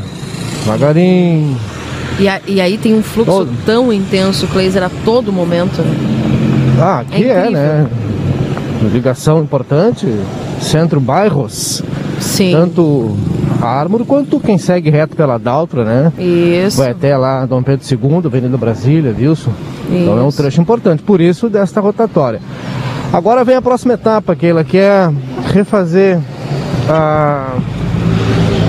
Devagarinho. 0.65 1.57
E, 2.19 2.29
a- 2.29 2.41
e 2.47 2.61
aí 2.61 2.79
tem 2.79 2.95
um 2.95 3.03
fluxo 3.03 3.47
tão 3.65 3.93
intenso, 3.93 4.47
Cleiser, 4.49 4.83
a 4.83 4.91
todo 5.05 5.33
momento. 5.33 5.83
Ah, 6.81 7.01
aqui 7.01 7.25
é, 7.25 7.41
incrível. 7.41 7.53
né? 7.53 7.87
Ligação 8.93 9.43
importante, 9.43 10.07
centro 10.61 11.01
bairros. 11.01 11.83
Sim. 12.27 12.53
Tanto 12.53 13.17
a 13.63 13.67
Ármore 13.67 14.05
quanto 14.05 14.41
quem 14.41 14.59
segue 14.59 14.91
reto 14.91 15.17
pela 15.17 15.39
Daltra, 15.39 15.85
né? 15.85 16.13
Isso. 16.19 16.79
Vai 16.79 16.91
até 16.91 17.17
lá 17.17 17.47
Dom 17.47 17.63
Pedro 17.63 17.87
II, 17.91 18.23
Avenida 18.27 18.57
Brasília, 18.57 19.15
Wilson. 19.19 19.53
Então 19.91 20.19
é 20.19 20.23
um 20.23 20.29
Isso. 20.29 20.37
trecho 20.37 20.61
importante, 20.61 21.03
por 21.03 21.21
isso 21.21 21.49
desta 21.49 21.81
rotatória. 21.81 22.41
Agora 23.13 23.45
vem 23.45 23.55
a 23.55 23.63
próxima 23.63 23.95
etapa, 23.95 24.35
Keila, 24.35 24.65
que 24.65 24.77
é 24.77 25.09
refazer 25.53 26.19
a 26.91 27.55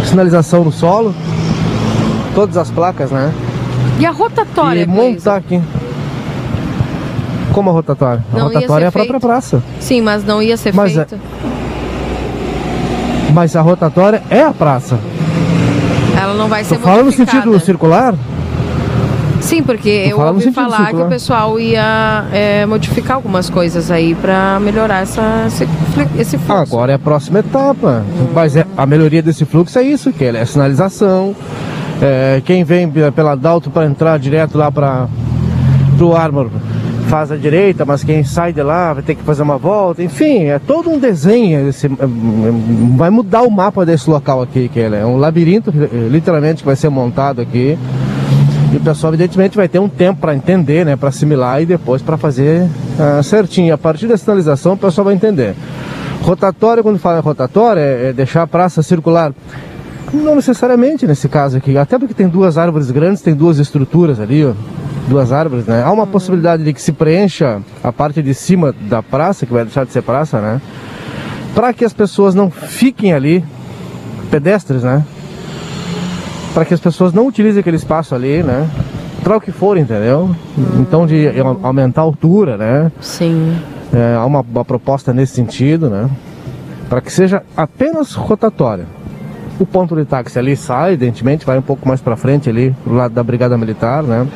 sinalização 0.05 0.63
no 0.63 0.71
solo, 0.71 1.13
todas 2.35 2.55
as 2.57 2.69
placas, 2.69 3.09
né? 3.11 3.33
E 3.99 4.05
a 4.05 4.11
rotatória, 4.11 4.81
e 4.83 4.85
montar 4.85 5.37
aqui. 5.37 5.59
Como 7.53 7.69
a 7.71 7.73
rotatória? 7.73 8.23
A 8.31 8.37
Não 8.37 8.45
rotatória 8.47 8.85
é 8.85 8.87
a 8.87 8.91
própria 8.91 9.13
feito. 9.13 9.27
praça. 9.27 9.63
Sim, 9.79 10.01
mas 10.01 10.23
não 10.23 10.41
ia 10.41 10.55
ser 10.55 10.73
Mas 10.75 10.91
é- 10.95 11.05
feita. 11.05 11.19
Mas 13.33 13.55
a 13.55 13.61
rotatória 13.61 14.21
é 14.29 14.41
a 14.43 14.51
praça. 14.51 14.97
Ela 16.19 16.33
não 16.33 16.47
vai 16.47 16.63
ser 16.63 16.77
falando 16.79 16.97
no 16.99 17.03
modificada. 17.05 17.37
sentido 17.43 17.59
circular? 17.59 18.15
Sim, 19.39 19.61
porque 19.63 19.89
eu 19.89 20.17
no 20.17 20.25
ouvi 20.25 20.51
falar 20.51 20.77
que 20.77 20.83
circular. 20.85 21.05
o 21.05 21.09
pessoal 21.09 21.59
ia 21.59 22.25
é, 22.33 22.65
modificar 22.65 23.15
algumas 23.17 23.49
coisas 23.49 23.91
aí 23.91 24.15
pra 24.15 24.59
melhorar 24.59 25.03
essa, 25.03 25.43
esse, 25.47 25.67
esse 26.17 26.37
fluxo. 26.37 26.61
Agora 26.75 26.91
é 26.91 26.95
a 26.95 26.99
próxima 26.99 27.39
etapa. 27.39 28.03
Mas 28.33 28.55
é, 28.55 28.65
a 28.75 28.85
melhoria 28.85 29.21
desse 29.21 29.45
fluxo 29.45 29.77
é 29.77 29.83
isso, 29.83 30.11
que 30.11 30.25
é 30.25 30.41
a 30.41 30.45
sinalização. 30.45 31.35
É, 32.01 32.41
quem 32.45 32.63
vem 32.63 32.89
pe- 32.89 33.11
pela 33.11 33.35
Dalto 33.35 33.69
para 33.69 33.85
entrar 33.85 34.17
direto 34.19 34.57
lá 34.57 34.71
para 34.71 35.07
o 35.99 36.15
Armor 36.15 36.49
faz 37.07 37.31
a 37.31 37.37
direita, 37.37 37.85
mas 37.85 38.03
quem 38.03 38.23
sai 38.23 38.51
de 38.53 38.61
lá 38.61 38.93
vai 38.93 39.01
ter 39.03 39.15
que 39.15 39.23
fazer 39.23 39.41
uma 39.41 39.57
volta. 39.57 40.03
Enfim, 40.03 40.45
é 40.45 40.59
todo 40.59 40.89
um 40.89 40.99
desenho. 40.99 41.67
esse- 41.69 41.87
é, 41.87 41.89
é, 41.89 41.97
vai 42.95 43.09
mudar 43.09 43.41
o 43.43 43.49
mapa 43.49 43.85
desse 43.85 44.09
local 44.09 44.41
aqui, 44.41 44.69
que 44.69 44.79
é 44.79 45.05
um 45.05 45.17
labirinto, 45.17 45.71
eh, 45.75 46.07
literalmente, 46.09 46.61
que 46.61 46.65
vai 46.65 46.75
ser 46.75 46.89
montado 46.89 47.41
aqui. 47.41 47.77
E 48.73 48.75
o 48.75 48.79
pessoal, 48.81 49.13
evidentemente, 49.13 49.55
vai 49.55 49.67
ter 49.69 49.79
um 49.79 49.87
tempo 49.87 50.19
para 50.19 50.35
entender, 50.35 50.85
né, 50.85 50.95
para 50.97 51.09
assimilar 51.09 51.61
e 51.61 51.65
depois 51.65 52.01
para 52.01 52.17
fazer 52.17 52.67
ah, 52.99 53.23
certinho. 53.23 53.73
A 53.73 53.77
partir 53.77 54.07
da 54.07 54.17
sinalização, 54.17 54.73
o 54.73 54.77
pessoal 54.77 55.05
vai 55.05 55.13
entender. 55.13 55.55
Rotatória, 56.21 56.83
quando 56.83 56.99
fala 56.99 57.21
rotatória, 57.21 57.79
é, 57.79 58.09
é 58.09 58.13
deixar 58.13 58.41
a 58.43 58.47
praça 58.47 58.83
circular. 58.83 59.31
Não 60.13 60.35
necessariamente 60.35 61.07
nesse 61.07 61.29
caso 61.29 61.57
aqui, 61.57 61.77
até 61.77 61.97
porque 61.97 62.13
tem 62.13 62.27
duas 62.27 62.57
árvores 62.57 62.91
grandes, 62.91 63.21
tem 63.21 63.33
duas 63.33 63.59
estruturas 63.59 64.19
ali, 64.19 64.43
ó, 64.45 64.51
duas 65.07 65.31
árvores, 65.31 65.65
né? 65.65 65.83
Há 65.83 65.91
uma 65.91 66.05
possibilidade 66.05 66.63
de 66.63 66.73
que 66.73 66.81
se 66.81 66.91
preencha 66.91 67.61
a 67.83 67.91
parte 67.91 68.21
de 68.21 68.33
cima 68.33 68.73
da 68.89 69.01
praça, 69.01 69.45
que 69.45 69.53
vai 69.53 69.63
deixar 69.63 69.85
de 69.85 69.91
ser 69.91 70.01
praça, 70.01 70.39
né? 70.41 70.61
Para 71.55 71.73
que 71.73 71.83
as 71.85 71.93
pessoas 71.93 72.35
não 72.35 72.51
fiquem 72.51 73.13
ali, 73.13 73.43
pedestres, 74.29 74.83
né? 74.83 75.03
Para 76.53 76.65
que 76.65 76.73
as 76.73 76.79
pessoas 76.79 77.13
não 77.13 77.27
utilizem 77.27 77.59
aquele 77.61 77.77
espaço 77.77 78.13
ali, 78.15 78.43
né? 78.43 78.69
Para 79.23 79.37
o 79.37 79.41
que 79.41 79.51
for, 79.51 79.77
entendeu? 79.77 80.35
Então, 80.79 81.05
de 81.05 81.27
au- 81.39 81.59
aumentar 81.63 82.01
a 82.01 82.03
altura, 82.03 82.57
né? 82.57 82.91
Sim. 83.01 83.55
É, 83.93 84.15
há 84.15 84.25
uma, 84.25 84.41
uma 84.41 84.65
proposta 84.65 85.13
nesse 85.13 85.33
sentido, 85.35 85.89
né? 85.89 86.09
Para 86.89 87.01
que 87.01 87.11
seja 87.11 87.43
apenas 87.55 88.13
rotatória. 88.13 88.85
O 89.59 89.65
ponto 89.65 89.95
de 89.95 90.05
táxi 90.05 90.37
ali 90.37 90.55
sai, 90.55 90.89
evidentemente, 90.93 91.45
vai 91.45 91.57
um 91.57 91.61
pouco 91.63 91.87
mais 91.87 91.99
para 91.99 92.15
frente 92.15 92.47
ali, 92.49 92.75
do 92.85 92.93
lado 92.93 93.13
da 93.13 93.23
Brigada 93.23 93.57
Militar, 93.57 94.03
né? 94.03 94.27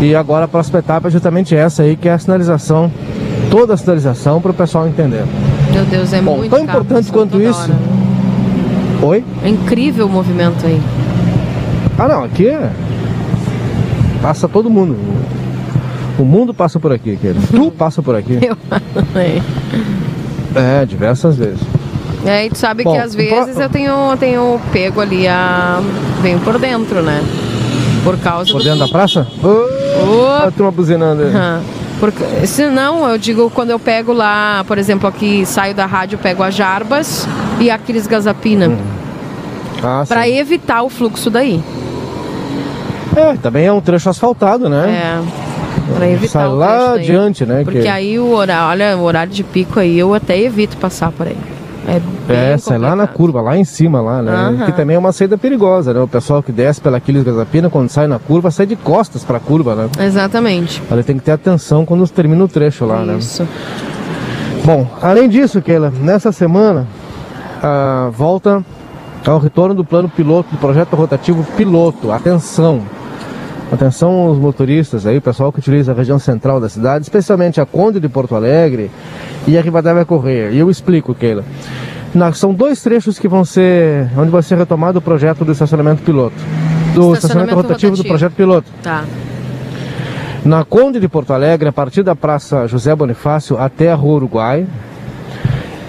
E 0.00 0.14
agora 0.14 0.44
a 0.44 0.48
próxima 0.48 0.80
etapa 0.80 1.08
é 1.08 1.10
justamente 1.10 1.54
essa 1.54 1.82
aí, 1.82 1.96
que 1.96 2.08
é 2.08 2.12
a 2.12 2.18
sinalização, 2.18 2.90
toda 3.50 3.74
a 3.74 3.76
sinalização 3.76 4.40
para 4.40 4.50
o 4.50 4.54
pessoal 4.54 4.86
entender. 4.86 5.24
Meu 5.72 5.84
Deus, 5.84 6.12
é 6.12 6.20
Bom, 6.20 6.38
muito 6.38 6.50
tão 6.50 6.64
importante 6.64 7.10
passando 7.10 7.12
quanto 7.12 7.40
isso. 7.40 7.60
hora. 7.60 8.04
Oi? 9.02 9.24
É 9.42 9.48
incrível 9.48 10.06
o 10.06 10.08
movimento 10.08 10.66
aí. 10.66 10.80
Ah 11.98 12.08
não, 12.08 12.24
aqui 12.24 12.48
é. 12.48 12.70
Passa 14.20 14.48
todo 14.48 14.68
mundo. 14.70 14.96
O 16.18 16.24
mundo 16.24 16.54
passa 16.54 16.78
por 16.80 16.92
aqui, 16.92 17.16
querido. 17.16 17.46
Tu 17.50 17.70
passa 17.72 18.02
por 18.02 18.14
aqui. 18.14 18.38
Eu 18.42 18.56
falei. 19.12 19.42
É, 20.54 20.84
diversas 20.86 21.36
vezes. 21.36 21.60
É, 22.24 22.46
e 22.46 22.50
tu 22.50 22.56
sabe 22.56 22.84
Bom, 22.84 22.92
que 22.92 22.98
às 22.98 23.14
vezes 23.14 23.58
eu 23.58 23.68
tenho, 23.68 24.16
tenho 24.18 24.58
pego 24.72 25.00
ali 25.00 25.28
a. 25.28 25.80
Venho 26.22 26.40
por 26.40 26.58
dentro, 26.58 27.02
né? 27.02 27.20
Por 28.04 28.18
causa 28.18 28.52
Por 28.52 28.58
do. 28.58 28.64
dentro 28.64 28.80
da 28.80 28.88
praça? 28.88 29.26
Opa! 29.42 30.46
A 30.46 30.50
turma 30.50 30.70
buzinando. 30.70 31.22
Aham. 31.24 31.62
Porque, 31.98 32.46
se 32.46 32.66
não, 32.68 33.08
eu 33.08 33.16
digo 33.16 33.50
quando 33.50 33.70
eu 33.70 33.78
pego 33.78 34.12
lá, 34.12 34.62
por 34.66 34.76
exemplo, 34.78 35.08
aqui 35.08 35.46
saio 35.46 35.74
da 35.74 35.86
rádio, 35.86 36.18
pego 36.18 36.42
a 36.42 36.50
Jarbas 36.50 37.26
e 37.58 37.70
aqueles 37.70 38.06
Gazapina. 38.06 38.76
Ah, 39.82 40.04
Pra 40.06 40.28
evitar 40.28 40.82
o 40.82 40.88
fluxo 40.90 41.30
daí. 41.30 41.62
É, 43.16 43.34
também 43.36 43.66
é 43.66 43.72
um 43.72 43.80
trecho 43.80 44.10
asfaltado, 44.10 44.68
né? 44.68 44.90
É. 44.90 45.94
Pra 45.94 46.08
evitar 46.08 46.40
Sai 46.40 46.48
o 46.48 46.56
lá 46.56 46.94
adiante, 46.94 47.46
né? 47.46 47.62
Porque 47.64 47.82
que... 47.82 47.88
aí 47.88 48.18
o 48.18 48.32
horário, 48.32 48.68
olha, 48.70 48.96
o 48.96 49.02
horário 49.04 49.32
de 49.32 49.44
pico 49.44 49.78
aí 49.78 49.98
eu 49.98 50.12
até 50.14 50.38
evito 50.38 50.76
passar 50.76 51.12
por 51.12 51.26
aí. 51.26 51.36
É, 51.86 52.52
É, 52.52 52.56
sai 52.56 52.78
lá 52.78 52.96
na 52.96 53.06
curva, 53.06 53.40
lá 53.40 53.56
em 53.56 53.64
cima, 53.64 54.00
lá, 54.00 54.22
né? 54.22 54.32
Aham. 54.32 54.66
Que 54.66 54.72
também 54.72 54.96
é 54.96 54.98
uma 54.98 55.12
saída 55.12 55.36
perigosa, 55.36 55.92
né? 55.92 56.00
O 56.00 56.08
pessoal 56.08 56.42
que 56.42 56.50
desce 56.52 56.80
pela 56.80 56.96
Aquiles 56.96 57.22
Gazapina, 57.22 57.68
quando 57.68 57.88
sai 57.90 58.06
na 58.06 58.18
curva, 58.18 58.50
sai 58.50 58.66
de 58.66 58.76
costas 58.76 59.22
pra 59.22 59.38
curva, 59.38 59.74
né? 59.74 59.88
Exatamente. 60.00 60.82
Ele 60.90 61.02
tem 61.02 61.18
que 61.18 61.24
ter 61.24 61.32
atenção 61.32 61.84
quando 61.84 62.08
termina 62.08 62.42
o 62.44 62.48
trecho 62.48 62.84
lá, 62.86 63.04
né? 63.04 63.16
Isso. 63.18 63.46
Bom, 64.64 64.86
além 65.02 65.28
disso, 65.28 65.60
Keila, 65.60 65.92
nessa 66.00 66.32
semana, 66.32 66.86
a 67.62 68.10
volta 68.12 68.64
ao 69.26 69.38
retorno 69.38 69.74
do 69.74 69.84
plano 69.84 70.08
piloto, 70.08 70.50
do 70.52 70.58
projeto 70.58 70.94
rotativo 70.96 71.44
piloto. 71.56 72.10
Atenção! 72.10 72.82
Atenção 73.72 74.30
os 74.30 74.38
motoristas 74.38 75.06
aí, 75.06 75.18
o 75.18 75.22
pessoal 75.22 75.52
que 75.52 75.58
utiliza 75.58 75.92
a 75.92 75.94
região 75.94 76.18
central 76.18 76.60
da 76.60 76.68
cidade, 76.68 77.04
especialmente 77.04 77.60
a 77.60 77.66
Conde 77.66 77.98
de 77.98 78.08
Porto 78.08 78.34
Alegre 78.34 78.90
e 79.46 79.58
a 79.58 79.60
Rivadavia 79.60 80.04
Correia. 80.04 80.50
E 80.50 80.58
eu 80.58 80.70
explico, 80.70 81.14
Keila. 81.14 81.44
Na, 82.14 82.32
são 82.32 82.54
dois 82.54 82.80
trechos 82.82 83.18
que 83.18 83.26
vão 83.26 83.44
ser, 83.44 84.08
onde 84.16 84.30
vai 84.30 84.42
ser 84.42 84.56
retomado 84.56 84.98
o 84.98 85.02
projeto 85.02 85.44
do 85.44 85.50
estacionamento 85.50 86.02
piloto. 86.02 86.36
Do 86.94 87.14
estacionamento, 87.14 87.14
estacionamento 87.14 87.56
rotativo, 87.56 87.92
rotativo 87.92 87.96
do 87.96 88.04
projeto 88.04 88.32
piloto. 88.34 88.70
Tá. 88.82 89.04
Na 90.44 90.64
Conde 90.64 91.00
de 91.00 91.08
Porto 91.08 91.32
Alegre, 91.32 91.68
a 91.68 91.72
partir 91.72 92.02
da 92.02 92.14
Praça 92.14 92.68
José 92.68 92.94
Bonifácio 92.94 93.58
até 93.58 93.90
a 93.90 93.94
Rua 93.94 94.16
Uruguai. 94.16 94.66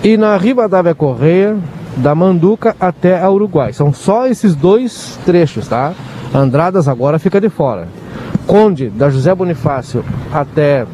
E 0.03 0.17
na 0.17 0.37
Rivadavia 0.37 0.95
Correia, 0.95 1.57
da 1.97 2.15
Manduca 2.15 2.75
até 2.79 3.19
a 3.21 3.29
Uruguai. 3.29 3.73
São 3.73 3.93
só 3.93 4.27
esses 4.27 4.55
dois 4.55 5.19
trechos, 5.25 5.67
tá? 5.67 5.93
Andradas 6.35 6.89
agora 6.89 7.17
fica 7.17 7.39
de 7.39 7.47
fora. 7.47 7.87
Conde, 8.45 8.89
da 8.89 9.09
José 9.09 9.33
Bonifácio 9.33 10.03
até 10.33 10.85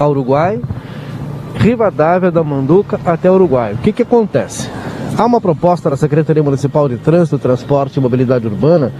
a 0.00 0.08
Uruguai. 0.08 0.58
Rivadavia, 1.56 2.30
da 2.30 2.42
Manduca 2.42 2.98
até 3.04 3.30
Uruguai. 3.30 3.74
O 3.74 3.78
que 3.78 3.92
que 3.92 4.02
acontece? 4.02 4.70
Há 5.18 5.24
uma 5.26 5.38
proposta 5.38 5.90
da 5.90 5.96
Secretaria 5.96 6.42
Municipal 6.42 6.88
de 6.88 6.96
Trânsito, 6.96 7.38
Transporte 7.38 7.98
e 7.98 8.00
Mobilidade 8.00 8.46
Urbana 8.46 8.90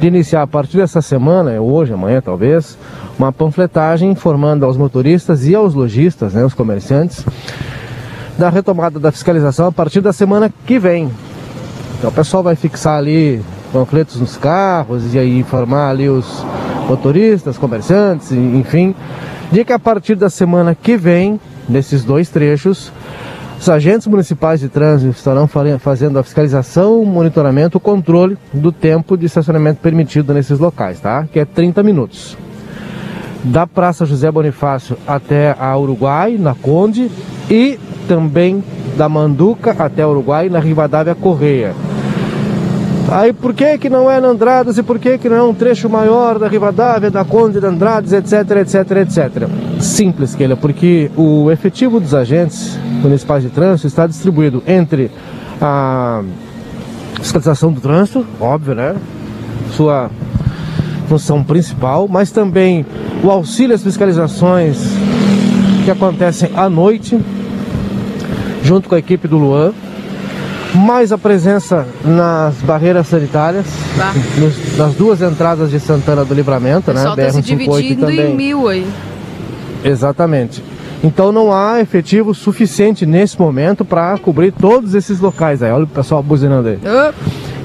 de 0.00 0.06
iniciar 0.06 0.42
a 0.42 0.46
partir 0.46 0.78
dessa 0.78 1.02
semana, 1.02 1.52
é 1.52 1.60
hoje, 1.60 1.92
amanhã 1.92 2.22
talvez, 2.22 2.78
uma 3.18 3.30
panfletagem 3.30 4.10
informando 4.10 4.64
aos 4.64 4.78
motoristas 4.78 5.46
e 5.46 5.54
aos 5.54 5.74
lojistas, 5.74 6.32
né, 6.32 6.44
os 6.44 6.54
comerciantes, 6.54 7.24
da 8.38 8.48
retomada 8.48 8.98
da 8.98 9.12
fiscalização 9.12 9.66
a 9.66 9.72
partir 9.72 10.00
da 10.00 10.12
semana 10.12 10.50
que 10.66 10.78
vem. 10.78 11.10
Então 11.98 12.08
o 12.08 12.12
pessoal 12.12 12.42
vai 12.42 12.56
fixar 12.56 12.96
ali 12.98 13.40
panfletos 13.72 14.20
nos 14.20 14.36
carros 14.36 15.14
e 15.14 15.18
aí 15.18 15.38
informar 15.38 15.90
ali 15.90 16.08
os 16.08 16.44
motoristas, 16.88 17.56
comerciantes, 17.56 18.32
enfim, 18.32 18.94
de 19.50 19.64
que 19.64 19.72
a 19.72 19.78
partir 19.78 20.14
da 20.14 20.28
semana 20.28 20.74
que 20.74 20.96
vem, 20.96 21.40
nesses 21.68 22.04
dois 22.04 22.28
trechos, 22.28 22.92
os 23.60 23.68
agentes 23.68 24.06
municipais 24.06 24.60
de 24.60 24.68
trânsito 24.68 25.10
estarão 25.10 25.46
fazendo 25.78 26.18
a 26.18 26.22
fiscalização, 26.22 27.00
o 27.00 27.06
monitoramento, 27.06 27.76
o 27.76 27.80
controle 27.80 28.38
do 28.52 28.72
tempo 28.72 29.16
de 29.16 29.26
estacionamento 29.26 29.80
permitido 29.80 30.32
nesses 30.32 30.58
locais, 30.58 30.98
tá? 30.98 31.28
Que 31.30 31.40
é 31.40 31.44
30 31.44 31.82
minutos. 31.82 32.38
Da 33.44 33.66
Praça 33.66 34.06
José 34.06 34.30
Bonifácio 34.30 34.96
até 35.06 35.54
a 35.58 35.76
Uruguai, 35.76 36.36
na 36.38 36.54
Conde, 36.54 37.10
e 37.50 37.78
também 38.08 38.64
da 38.96 39.08
Manduca 39.08 39.76
até 39.78 40.06
Uruguai, 40.06 40.48
na 40.48 40.58
Rivadavia 40.58 41.14
Correia. 41.14 41.74
Aí 43.08 43.32
por 43.32 43.54
que 43.54 43.78
que 43.78 43.90
não 43.90 44.10
é 44.10 44.20
na 44.20 44.28
Andradas 44.28 44.78
e 44.78 44.82
por 44.82 44.98
que 44.98 45.18
que 45.18 45.28
não 45.28 45.36
é 45.36 45.42
um 45.42 45.54
trecho 45.54 45.88
maior 45.88 46.38
da 46.38 46.46
Rivadavia, 46.46 47.10
da 47.10 47.24
Conde 47.24 47.58
de 47.58 47.66
Andradas, 47.66 48.12
etc, 48.12 48.58
etc, 48.58 48.90
etc? 48.98 49.48
Simples, 49.80 50.34
Keila, 50.34 50.56
porque 50.56 51.10
o 51.16 51.50
efetivo 51.50 51.98
dos 51.98 52.14
agentes 52.14 52.78
municipais 53.02 53.42
de 53.42 53.48
trânsito 53.48 53.88
está 53.88 54.06
distribuído 54.06 54.62
entre 54.66 55.10
a 55.60 56.22
fiscalização 57.20 57.72
do 57.72 57.80
trânsito, 57.80 58.24
óbvio, 58.40 58.74
né? 58.74 58.94
Sua 59.72 60.10
função 61.08 61.42
principal, 61.42 62.06
mas 62.08 62.30
também 62.30 62.86
o 63.24 63.30
auxílio 63.30 63.74
às 63.74 63.82
fiscalizações 63.82 64.78
que 65.84 65.90
acontecem 65.90 66.50
à 66.54 66.68
noite, 66.68 67.18
junto 68.62 68.88
com 68.88 68.94
a 68.94 68.98
equipe 68.98 69.26
do 69.26 69.36
Luan 69.36 69.72
mais 70.74 71.12
a 71.12 71.18
presença 71.18 71.86
nas 72.04 72.54
barreiras 72.56 73.06
sanitárias, 73.08 73.66
tá. 73.96 74.12
nos, 74.38 74.76
nas 74.76 74.94
duas 74.94 75.20
entradas 75.20 75.70
de 75.70 75.80
Santana 75.80 76.24
do 76.24 76.34
Livramento, 76.34 76.92
né? 76.92 77.04
BR-158 77.04 77.14
tá 77.16 77.40
dividindo 77.40 78.00
também. 78.00 78.32
em 78.32 78.36
mil 78.36 78.68
aí. 78.68 78.86
Exatamente. 79.84 80.62
Então 81.02 81.32
não 81.32 81.52
há 81.52 81.80
efetivo 81.80 82.34
suficiente 82.34 83.06
nesse 83.06 83.40
momento 83.40 83.84
para 83.84 84.18
cobrir 84.18 84.52
todos 84.52 84.94
esses 84.94 85.18
locais 85.18 85.62
aí. 85.62 85.70
Olha 85.72 85.84
o 85.84 85.88
pessoal 85.88 86.22
buzinando 86.22 86.68
aí. 86.68 86.76
Uh. 86.76 87.14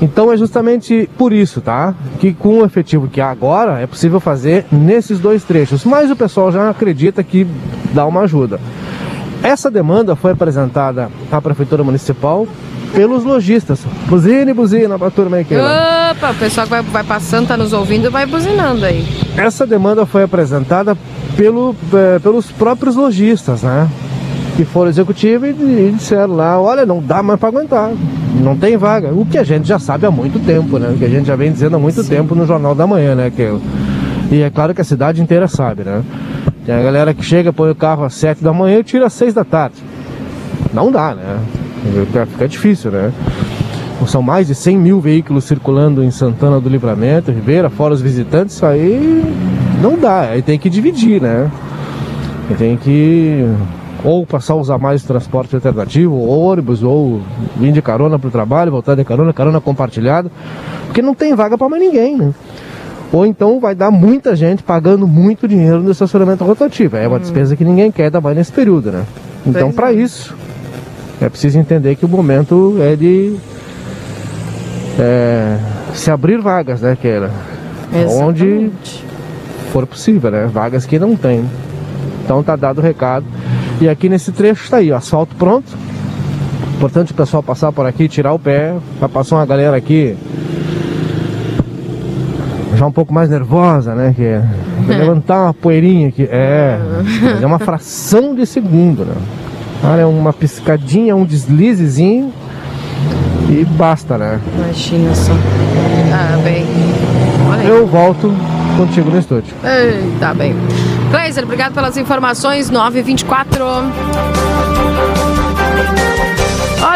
Então 0.01 0.31
é 0.31 0.37
justamente 0.37 1.09
por 1.17 1.33
isso, 1.33 1.61
tá? 1.61 1.93
Que 2.19 2.33
com 2.33 2.59
o 2.59 2.65
efetivo 2.65 3.07
que 3.07 3.19
há 3.19 3.29
agora 3.29 3.79
é 3.79 3.87
possível 3.87 4.19
fazer 4.19 4.65
nesses 4.71 5.19
dois 5.19 5.43
trechos. 5.43 5.83
Mas 5.83 6.09
o 6.09 6.15
pessoal 6.15 6.51
já 6.51 6.69
acredita 6.69 7.23
que 7.23 7.45
dá 7.93 8.05
uma 8.05 8.21
ajuda. 8.21 8.59
Essa 9.45 9.69
demanda 9.69 10.15
foi 10.15 10.31
apresentada 10.31 11.07
à 11.31 11.39
Prefeitura 11.39 11.83
Municipal 11.83 12.47
pelos 12.95 13.23
lojistas. 13.23 13.79
Buzine, 14.07 14.51
buzina 14.55 14.97
pra 14.97 15.11
turma 15.11 15.37
aí 15.37 15.45
que 15.45 15.53
Opa, 15.55 16.31
o 16.31 16.35
pessoal 16.39 16.65
que 16.65 16.71
vai, 16.71 16.81
vai 16.81 17.03
passando, 17.03 17.49
tá 17.49 17.55
nos 17.55 17.71
ouvindo, 17.71 18.09
vai 18.09 18.25
buzinando 18.25 18.83
aí. 18.83 19.05
Essa 19.37 19.67
demanda 19.67 20.03
foi 20.03 20.23
apresentada 20.23 20.97
pelo, 21.37 21.75
é, 21.93 22.17
pelos 22.17 22.51
próprios 22.51 22.95
lojistas, 22.95 23.61
né? 23.61 23.87
Que 24.57 24.65
foram 24.65 24.89
executivos 24.89 25.47
e, 25.47 25.93
disseram 25.95 26.35
lá, 26.35 26.59
olha, 26.59 26.83
não 26.83 26.99
dá 26.99 27.21
mais 27.21 27.39
para 27.39 27.49
aguentar, 27.49 27.91
não 28.41 28.57
tem 28.57 28.75
vaga. 28.77 29.13
O 29.13 29.27
que 29.27 29.37
a 29.37 29.43
gente 29.43 29.67
já 29.67 29.77
sabe 29.77 30.07
há 30.07 30.11
muito 30.11 30.43
tempo, 30.43 30.79
né? 30.79 30.89
O 30.89 30.97
que 30.97 31.05
a 31.05 31.09
gente 31.09 31.27
já 31.27 31.35
vem 31.35 31.51
dizendo 31.51 31.75
há 31.75 31.79
muito 31.79 32.01
Sim. 32.01 32.09
tempo 32.09 32.33
no 32.33 32.47
Jornal 32.47 32.73
da 32.73 32.87
Manhã, 32.87 33.13
né? 33.13 33.31
E 34.31 34.41
é 34.41 34.49
claro 34.49 34.73
que 34.73 34.81
a 34.81 34.83
cidade 34.83 35.21
inteira 35.21 35.47
sabe, 35.47 35.83
né? 35.83 36.01
Tem 36.65 36.75
a 36.75 36.81
galera 36.81 37.13
que 37.13 37.23
chega, 37.23 37.53
põe 37.53 37.69
o 37.69 37.75
carro 37.75 38.03
às 38.03 38.13
7 38.15 38.43
da 38.43 38.51
manhã 38.51 38.79
e 38.79 38.83
tira 38.83 39.05
às 39.05 39.13
6 39.13 39.33
da 39.33 39.43
tarde. 39.43 39.75
Não 40.73 40.91
dá, 40.91 41.13
né? 41.13 41.39
Fica 42.31 42.47
difícil, 42.47 42.91
né? 42.91 43.11
São 44.07 44.21
mais 44.21 44.47
de 44.47 44.55
100 44.55 44.77
mil 44.77 44.99
veículos 44.99 45.45
circulando 45.45 46.03
em 46.03 46.11
Santana 46.11 46.59
do 46.59 46.69
Livramento, 46.69 47.31
Ribeira, 47.31 47.69
fora 47.69 47.93
os 47.93 48.01
visitantes, 48.01 48.55
isso 48.55 48.65
aí 48.65 49.23
não 49.81 49.97
dá, 49.97 50.21
aí 50.21 50.43
tem 50.43 50.59
que 50.59 50.69
dividir, 50.69 51.19
né? 51.19 51.49
tem 52.53 52.77
que 52.77 53.49
ou 54.03 54.23
passar 54.23 54.53
a 54.53 54.57
usar 54.57 54.77
mais 54.77 55.03
transporte 55.03 55.55
alternativo, 55.55 56.13
ou 56.13 56.39
ônibus, 56.41 56.83
ou 56.83 57.21
vir 57.55 57.71
de 57.71 57.81
carona 57.81 58.19
para 58.19 58.27
o 58.27 58.31
trabalho, 58.31 58.71
voltar 58.71 58.93
de 58.93 59.03
carona, 59.03 59.33
carona 59.33 59.59
compartilhada, 59.59 60.31
porque 60.85 61.01
não 61.01 61.15
tem 61.15 61.33
vaga 61.33 61.57
para 61.57 61.67
mais 61.67 61.81
ninguém, 61.81 62.15
né? 62.15 62.31
Ou 63.11 63.25
então 63.25 63.59
vai 63.59 63.75
dar 63.75 63.91
muita 63.91 64.35
gente 64.35 64.63
pagando 64.63 65.07
muito 65.07 65.47
dinheiro 65.47 65.81
no 65.81 65.91
estacionamento 65.91 66.43
rotativo. 66.43 66.97
É 66.97 67.07
uma 67.07 67.17
hum. 67.17 67.19
despesa 67.19 67.55
que 67.55 67.63
ninguém 67.63 67.91
quer 67.91 68.09
dar 68.09 68.21
mais 68.21 68.35
nesse 68.35 68.51
período, 68.51 68.91
né? 68.91 69.03
Então, 69.45 69.71
para 69.71 69.91
é. 69.91 69.95
isso, 69.95 70.35
é 71.21 71.29
preciso 71.29 71.59
entender 71.59 71.95
que 71.95 72.05
o 72.05 72.09
momento 72.09 72.77
é 72.81 72.95
de 72.95 73.35
é, 74.99 75.57
se 75.93 76.09
abrir 76.09 76.41
vagas, 76.41 76.81
né, 76.81 76.97
Keila? 76.99 77.31
Onde 78.21 78.71
for 79.71 79.85
possível, 79.85 80.31
né? 80.31 80.49
Vagas 80.51 80.85
que 80.85 80.97
não 80.99 81.15
tem. 81.15 81.45
Então 82.23 82.41
tá 82.41 82.55
dado 82.55 82.79
o 82.79 82.81
recado. 82.81 83.25
E 83.79 83.87
aqui 83.87 84.09
nesse 84.09 84.31
trecho 84.31 84.63
está 84.63 84.77
aí, 84.77 84.91
ó, 84.91 84.97
asfalto 84.97 85.35
pronto. 85.35 85.77
Importante 86.75 87.11
o 87.11 87.15
pessoal 87.15 87.43
passar 87.43 87.71
por 87.71 87.85
aqui, 87.85 88.07
tirar 88.07 88.33
o 88.33 88.39
pé. 88.39 88.73
Já 88.99 89.07
passou 89.07 89.37
uma 89.37 89.45
galera 89.45 89.77
aqui 89.77 90.17
já 92.75 92.85
um 92.85 92.91
pouco 92.91 93.13
mais 93.13 93.29
nervosa, 93.29 93.95
né? 93.95 94.13
Que 94.15 94.23
é, 94.23 94.43
levantar 94.87 95.43
uma 95.43 95.53
poeirinha 95.53 96.09
aqui. 96.09 96.27
É, 96.29 96.79
é 97.41 97.45
uma 97.45 97.59
fração 97.59 98.35
de 98.35 98.45
segundo, 98.45 99.05
né? 99.05 99.15
Olha, 99.83 100.07
uma 100.07 100.33
piscadinha, 100.33 101.15
um 101.15 101.25
deslizezinho 101.25 102.31
e 103.49 103.63
basta, 103.63 104.17
né? 104.17 104.39
Imagina 104.55 105.13
só. 105.13 105.33
Ah, 106.13 106.37
bem. 106.43 106.65
Eu 107.67 107.85
volto 107.87 108.33
contigo 108.77 109.09
no 109.09 109.19
estúdio. 109.19 109.53
Ei, 109.63 110.11
tá 110.19 110.33
bem. 110.33 110.55
Kleiser, 111.11 111.43
obrigado 111.43 111.73
pelas 111.73 111.97
informações. 111.97 112.69
924. 112.69 113.65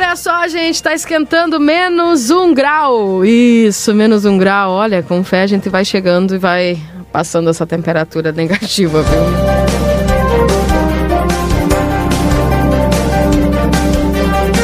Olha 0.09 0.15
só, 0.15 0.47
gente, 0.47 0.81
tá 0.81 0.91
esquentando 0.91 1.59
menos 1.59 2.31
um 2.31 2.51
grau. 2.51 3.23
Isso, 3.23 3.93
menos 3.93 4.25
um 4.25 4.39
grau. 4.39 4.71
Olha, 4.71 5.03
com 5.03 5.23
fé 5.23 5.43
a 5.43 5.47
gente 5.47 5.69
vai 5.69 5.85
chegando 5.85 6.33
e 6.33 6.39
vai 6.39 6.81
passando 7.11 7.47
essa 7.47 7.63
temperatura 7.67 8.31
negativa, 8.31 9.03
viu? 9.03 9.21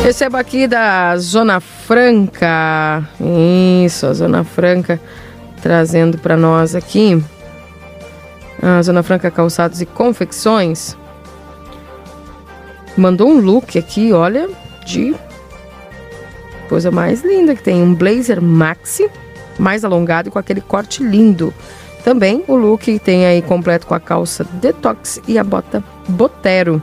Recebo 0.03 0.35
aqui 0.35 0.65
da 0.65 1.15
Zona 1.17 1.59
Franca. 1.59 3.07
Isso, 3.85 4.07
a 4.07 4.13
Zona 4.15 4.43
Franca 4.43 4.99
trazendo 5.61 6.17
para 6.17 6.35
nós 6.35 6.73
aqui. 6.73 7.23
A 8.63 8.81
Zona 8.81 9.03
Franca 9.03 9.29
Calçados 9.29 9.79
e 9.79 9.85
Confecções. 9.85 10.97
Mandou 12.97 13.29
um 13.29 13.39
look 13.39 13.77
aqui, 13.77 14.11
olha, 14.11 14.49
de 14.83 15.13
coisa 16.65 16.91
mais 16.91 17.23
linda 17.23 17.55
que 17.55 17.63
tem. 17.63 17.81
Um 17.81 17.93
blazer 17.93 18.41
maxi, 18.41 19.09
mais 19.57 19.85
alongado 19.85 20.29
e 20.29 20.31
com 20.31 20.39
aquele 20.39 20.61
corte 20.61 21.01
lindo. 21.01 21.53
Também 22.03 22.43
o 22.47 22.55
look 22.55 22.99
tem 22.99 23.25
aí 23.25 23.41
completo 23.41 23.87
com 23.87 23.95
a 23.95 23.99
calça 23.99 24.43
detox 24.61 25.21
e 25.27 25.39
a 25.39 25.43
bota 25.43 25.83
botero. 26.07 26.81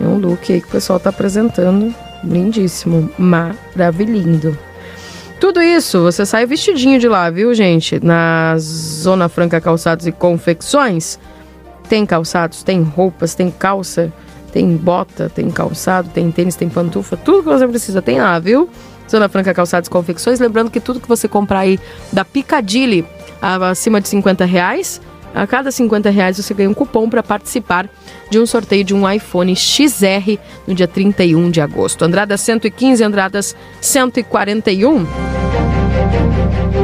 É 0.00 0.04
um 0.04 0.18
look 0.18 0.52
aí 0.52 0.60
que 0.60 0.66
o 0.66 0.70
pessoal 0.70 0.98
tá 0.98 1.10
apresentando 1.10 1.94
Lindíssimo, 2.24 3.10
maravilhindo. 3.18 4.56
Tudo 5.38 5.62
isso, 5.62 6.02
você 6.02 6.24
sai 6.24 6.46
vestidinho 6.46 6.98
de 6.98 7.08
lá, 7.08 7.28
viu, 7.30 7.54
gente? 7.54 8.02
Na 8.02 8.56
Zona 8.58 9.28
Franca 9.28 9.60
Calçados 9.60 10.06
e 10.06 10.12
Confecções. 10.12 11.18
Tem 11.88 12.04
calçados, 12.06 12.62
tem 12.62 12.82
roupas, 12.82 13.34
tem 13.34 13.50
calça, 13.50 14.12
tem 14.50 14.76
bota, 14.76 15.28
tem 15.28 15.50
calçado, 15.50 16.08
tem 16.08 16.30
tênis, 16.32 16.56
tem 16.56 16.68
pantufa, 16.68 17.16
tudo 17.16 17.44
que 17.44 17.48
você 17.48 17.68
precisa 17.68 18.02
tem 18.02 18.18
lá, 18.18 18.38
viu? 18.38 18.68
Zona 19.08 19.28
Franca 19.28 19.54
Calçados 19.54 19.88
Confecções. 19.88 20.40
Lembrando 20.40 20.70
que 20.70 20.80
tudo 20.80 21.00
que 21.00 21.08
você 21.08 21.28
comprar 21.28 21.60
aí 21.60 21.78
da 22.12 22.24
Picadilly 22.24 23.06
acima 23.40 24.00
de 24.00 24.08
50 24.08 24.44
reais, 24.44 25.00
a 25.34 25.46
cada 25.46 25.70
50 25.70 26.08
reais 26.08 26.38
você 26.38 26.54
ganha 26.54 26.70
um 26.70 26.74
cupom 26.74 27.10
para 27.10 27.22
participar 27.22 27.88
de 28.30 28.38
um 28.38 28.46
sorteio 28.46 28.82
de 28.82 28.94
um 28.94 29.10
iPhone 29.10 29.54
XR 29.54 30.38
no 30.66 30.74
dia 30.74 30.88
31 30.88 31.50
de 31.50 31.60
agosto. 31.60 32.02
Andradas 32.04 32.40
115, 32.40 33.04
Andradas 33.04 33.54
141. 33.80 35.06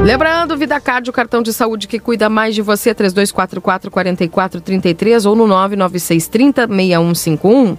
Lembrando, 0.03 0.57
Vida 0.57 0.81
Card, 0.81 1.09
o 1.09 1.13
cartão 1.13 1.41
de 1.43 1.53
saúde 1.53 1.87
que 1.87 2.01
cuida 2.01 2.29
mais 2.29 2.57
de 2.57 2.63
você, 2.63 2.93
3244-4433 2.93 5.27
ou 5.27 5.37
no 5.37 5.47
99630-6151. 5.47 7.79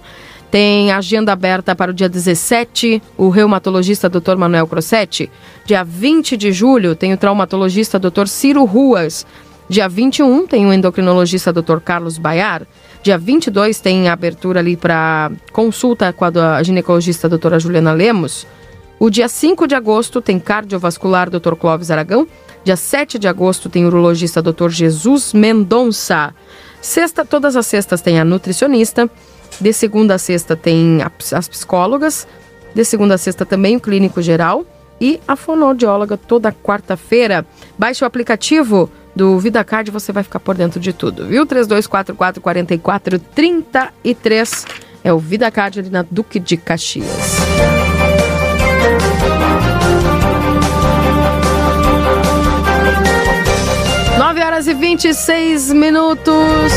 Tem 0.54 0.92
agenda 0.92 1.32
aberta 1.32 1.74
para 1.74 1.90
o 1.90 1.92
dia 1.92 2.08
17, 2.08 3.02
o 3.16 3.28
reumatologista 3.28 4.08
Dr. 4.08 4.36
Manuel 4.36 4.68
Crossetti. 4.68 5.28
Dia 5.64 5.82
20 5.82 6.36
de 6.36 6.52
julho, 6.52 6.94
tem 6.94 7.12
o 7.12 7.16
traumatologista 7.16 7.98
Dr. 7.98 8.28
Ciro 8.28 8.64
Ruas. 8.64 9.26
Dia 9.68 9.88
21, 9.88 10.46
tem 10.46 10.64
o 10.64 10.72
endocrinologista 10.72 11.52
Dr. 11.52 11.80
Carlos 11.84 12.18
Baiar. 12.18 12.68
Dia 13.02 13.18
22 13.18 13.80
tem 13.80 14.08
abertura 14.08 14.60
ali 14.60 14.76
para 14.76 15.32
consulta 15.52 16.12
com 16.12 16.24
a 16.24 16.62
ginecologista 16.62 17.28
doutora 17.28 17.58
Juliana 17.58 17.90
Lemos. 17.90 18.46
O 19.00 19.10
dia 19.10 19.28
5 19.28 19.66
de 19.66 19.74
agosto 19.74 20.20
tem 20.20 20.38
cardiovascular 20.38 21.28
Dr. 21.30 21.56
Clóvis 21.56 21.90
Aragão. 21.90 22.28
Dia 22.62 22.76
7 22.76 23.18
de 23.18 23.26
agosto 23.26 23.68
tem 23.68 23.86
urologista 23.86 24.40
Dr. 24.40 24.68
Jesus 24.68 25.32
Mendonça. 25.32 26.32
Sexta, 26.80 27.24
todas 27.24 27.56
as 27.56 27.66
sextas 27.66 28.00
tem 28.00 28.20
a 28.20 28.24
nutricionista. 28.24 29.10
De 29.60 29.72
segunda 29.72 30.14
a 30.14 30.18
sexta 30.18 30.56
tem 30.56 30.98
as 31.32 31.48
psicólogas. 31.48 32.26
De 32.74 32.84
segunda 32.84 33.14
a 33.14 33.18
sexta 33.18 33.46
também 33.46 33.76
o 33.76 33.80
clínico 33.80 34.20
geral. 34.20 34.66
E 35.00 35.20
a 35.26 35.36
fonoaudióloga 35.36 36.16
toda 36.16 36.52
quarta-feira. 36.52 37.46
Baixe 37.78 38.04
o 38.04 38.06
aplicativo 38.06 38.90
do 39.14 39.38
VidaCard, 39.38 39.90
você 39.90 40.12
vai 40.12 40.22
ficar 40.22 40.40
por 40.40 40.56
dentro 40.56 40.80
de 40.80 40.92
tudo, 40.92 41.26
viu? 41.26 41.46
3244 41.46 42.42
4433 42.42 44.66
é 45.04 45.12
o 45.12 45.18
VidaCard 45.18 45.80
ali 45.80 45.90
na 45.90 46.02
Duque 46.02 46.40
de 46.40 46.56
Caxias. 46.56 47.06
Nove 54.18 54.42
horas 54.42 54.66
e 54.66 54.74
26 54.74 55.72
minutos. 55.72 56.72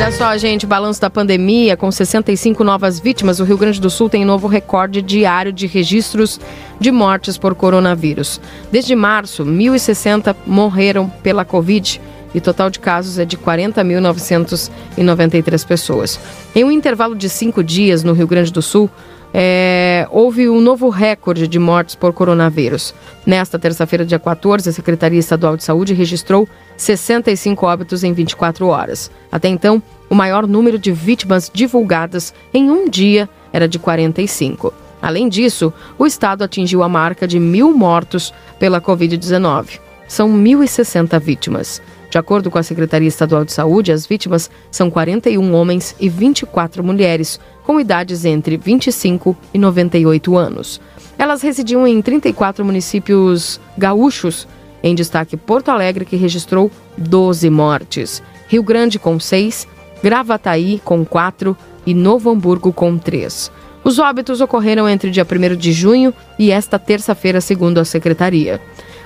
Olha 0.00 0.12
só, 0.12 0.34
gente, 0.38 0.66
balanço 0.66 0.98
da 0.98 1.10
pandemia, 1.10 1.76
com 1.76 1.92
65 1.92 2.64
novas 2.64 2.98
vítimas, 2.98 3.38
o 3.38 3.44
Rio 3.44 3.58
Grande 3.58 3.78
do 3.78 3.90
Sul 3.90 4.08
tem 4.08 4.24
novo 4.24 4.48
recorde 4.48 5.02
diário 5.02 5.52
de 5.52 5.66
registros 5.66 6.40
de 6.80 6.90
mortes 6.90 7.36
por 7.36 7.54
coronavírus. 7.54 8.40
Desde 8.72 8.96
março, 8.96 9.44
1.060 9.44 10.34
morreram 10.46 11.10
pela 11.22 11.44
Covid 11.44 12.00
e 12.34 12.38
o 12.38 12.40
total 12.40 12.70
de 12.70 12.80
casos 12.80 13.18
é 13.18 13.26
de 13.26 13.36
40.993 13.36 15.66
pessoas. 15.66 16.18
Em 16.54 16.64
um 16.64 16.70
intervalo 16.70 17.14
de 17.14 17.28
cinco 17.28 17.62
dias 17.62 18.02
no 18.02 18.14
Rio 18.14 18.26
Grande 18.26 18.50
do 18.50 18.62
Sul, 18.62 18.88
é, 19.32 20.06
houve 20.10 20.48
um 20.48 20.60
novo 20.60 20.88
recorde 20.88 21.46
de 21.46 21.58
mortes 21.58 21.94
por 21.94 22.12
coronavírus. 22.12 22.94
Nesta 23.24 23.58
terça-feira, 23.58 24.04
dia 24.04 24.18
14, 24.18 24.68
a 24.68 24.72
Secretaria 24.72 25.18
Estadual 25.18 25.56
de 25.56 25.64
Saúde 25.64 25.94
registrou 25.94 26.48
65 26.76 27.66
óbitos 27.66 28.02
em 28.02 28.12
24 28.12 28.66
horas. 28.66 29.10
Até 29.30 29.48
então, 29.48 29.82
o 30.08 30.14
maior 30.14 30.46
número 30.46 30.78
de 30.78 30.90
vítimas 30.90 31.50
divulgadas 31.52 32.34
em 32.52 32.70
um 32.70 32.88
dia 32.88 33.28
era 33.52 33.68
de 33.68 33.78
45. 33.78 34.72
Além 35.00 35.28
disso, 35.28 35.72
o 35.98 36.06
estado 36.06 36.44
atingiu 36.44 36.82
a 36.82 36.88
marca 36.88 37.26
de 37.26 37.38
mil 37.38 37.72
mortos 37.72 38.34
pela 38.58 38.80
Covid-19. 38.80 39.80
São 40.06 40.28
1.060 40.28 41.18
vítimas. 41.20 41.80
De 42.10 42.18
acordo 42.18 42.50
com 42.50 42.58
a 42.58 42.62
Secretaria 42.62 43.06
Estadual 43.06 43.44
de 43.44 43.52
Saúde, 43.52 43.92
as 43.92 44.04
vítimas 44.04 44.50
são 44.68 44.90
41 44.90 45.54
homens 45.54 45.94
e 46.00 46.08
24 46.08 46.82
mulheres, 46.82 47.38
com 47.64 47.78
idades 47.78 48.24
entre 48.24 48.56
25 48.56 49.36
e 49.54 49.58
98 49.58 50.36
anos. 50.36 50.80
Elas 51.16 51.40
residiam 51.40 51.86
em 51.86 52.02
34 52.02 52.64
municípios 52.64 53.60
gaúchos, 53.78 54.48
em 54.82 54.92
destaque 54.92 55.36
Porto 55.36 55.68
Alegre, 55.68 56.04
que 56.04 56.16
registrou 56.16 56.68
12 56.98 57.48
mortes, 57.48 58.20
Rio 58.48 58.64
Grande 58.64 58.98
com 58.98 59.20
6, 59.20 59.68
Gravataí 60.02 60.80
com 60.84 61.04
4 61.04 61.56
e 61.86 61.94
Novo 61.94 62.30
Hamburgo 62.30 62.72
com 62.72 62.98
3. 62.98 63.52
Os 63.84 63.98
óbitos 63.98 64.40
ocorreram 64.40 64.88
entre 64.88 65.10
dia 65.10 65.24
1 65.24 65.56
de 65.56 65.72
junho 65.72 66.12
e 66.38 66.50
esta 66.50 66.78
terça-feira, 66.78 67.40
segundo 67.40 67.78
a 67.78 67.84
secretaria. 67.84 68.60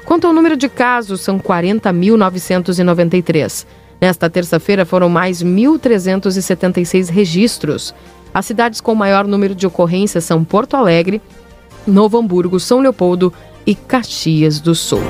Quanto 0.05 0.27
ao 0.27 0.33
número 0.33 0.57
de 0.57 0.69
casos, 0.69 1.21
são 1.23 1.39
40.993. 1.39 3.65
Nesta 4.01 4.29
terça-feira 4.29 4.85
foram 4.85 5.09
mais 5.09 5.41
1.376 5.43 7.09
registros. 7.09 7.95
As 8.33 8.47
cidades 8.47 8.81
com 8.81 8.95
maior 8.95 9.27
número 9.27 9.55
de 9.55 9.67
ocorrências 9.67 10.25
são 10.25 10.45
Porto 10.45 10.77
Alegre, 10.77 11.21
Novo 11.87 12.19
Hamburgo, 12.19 12.61
São 12.61 12.81
Leopoldo 12.81 13.33
e 13.67 13.75
Caxias 13.75 14.61
do 14.61 14.75
Sul. 14.75 15.01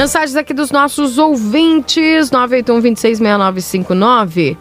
Mensagens 0.00 0.34
aqui 0.34 0.54
dos 0.54 0.70
nossos 0.70 1.18
ouvintes, 1.18 2.30
981-266959. 2.30 4.56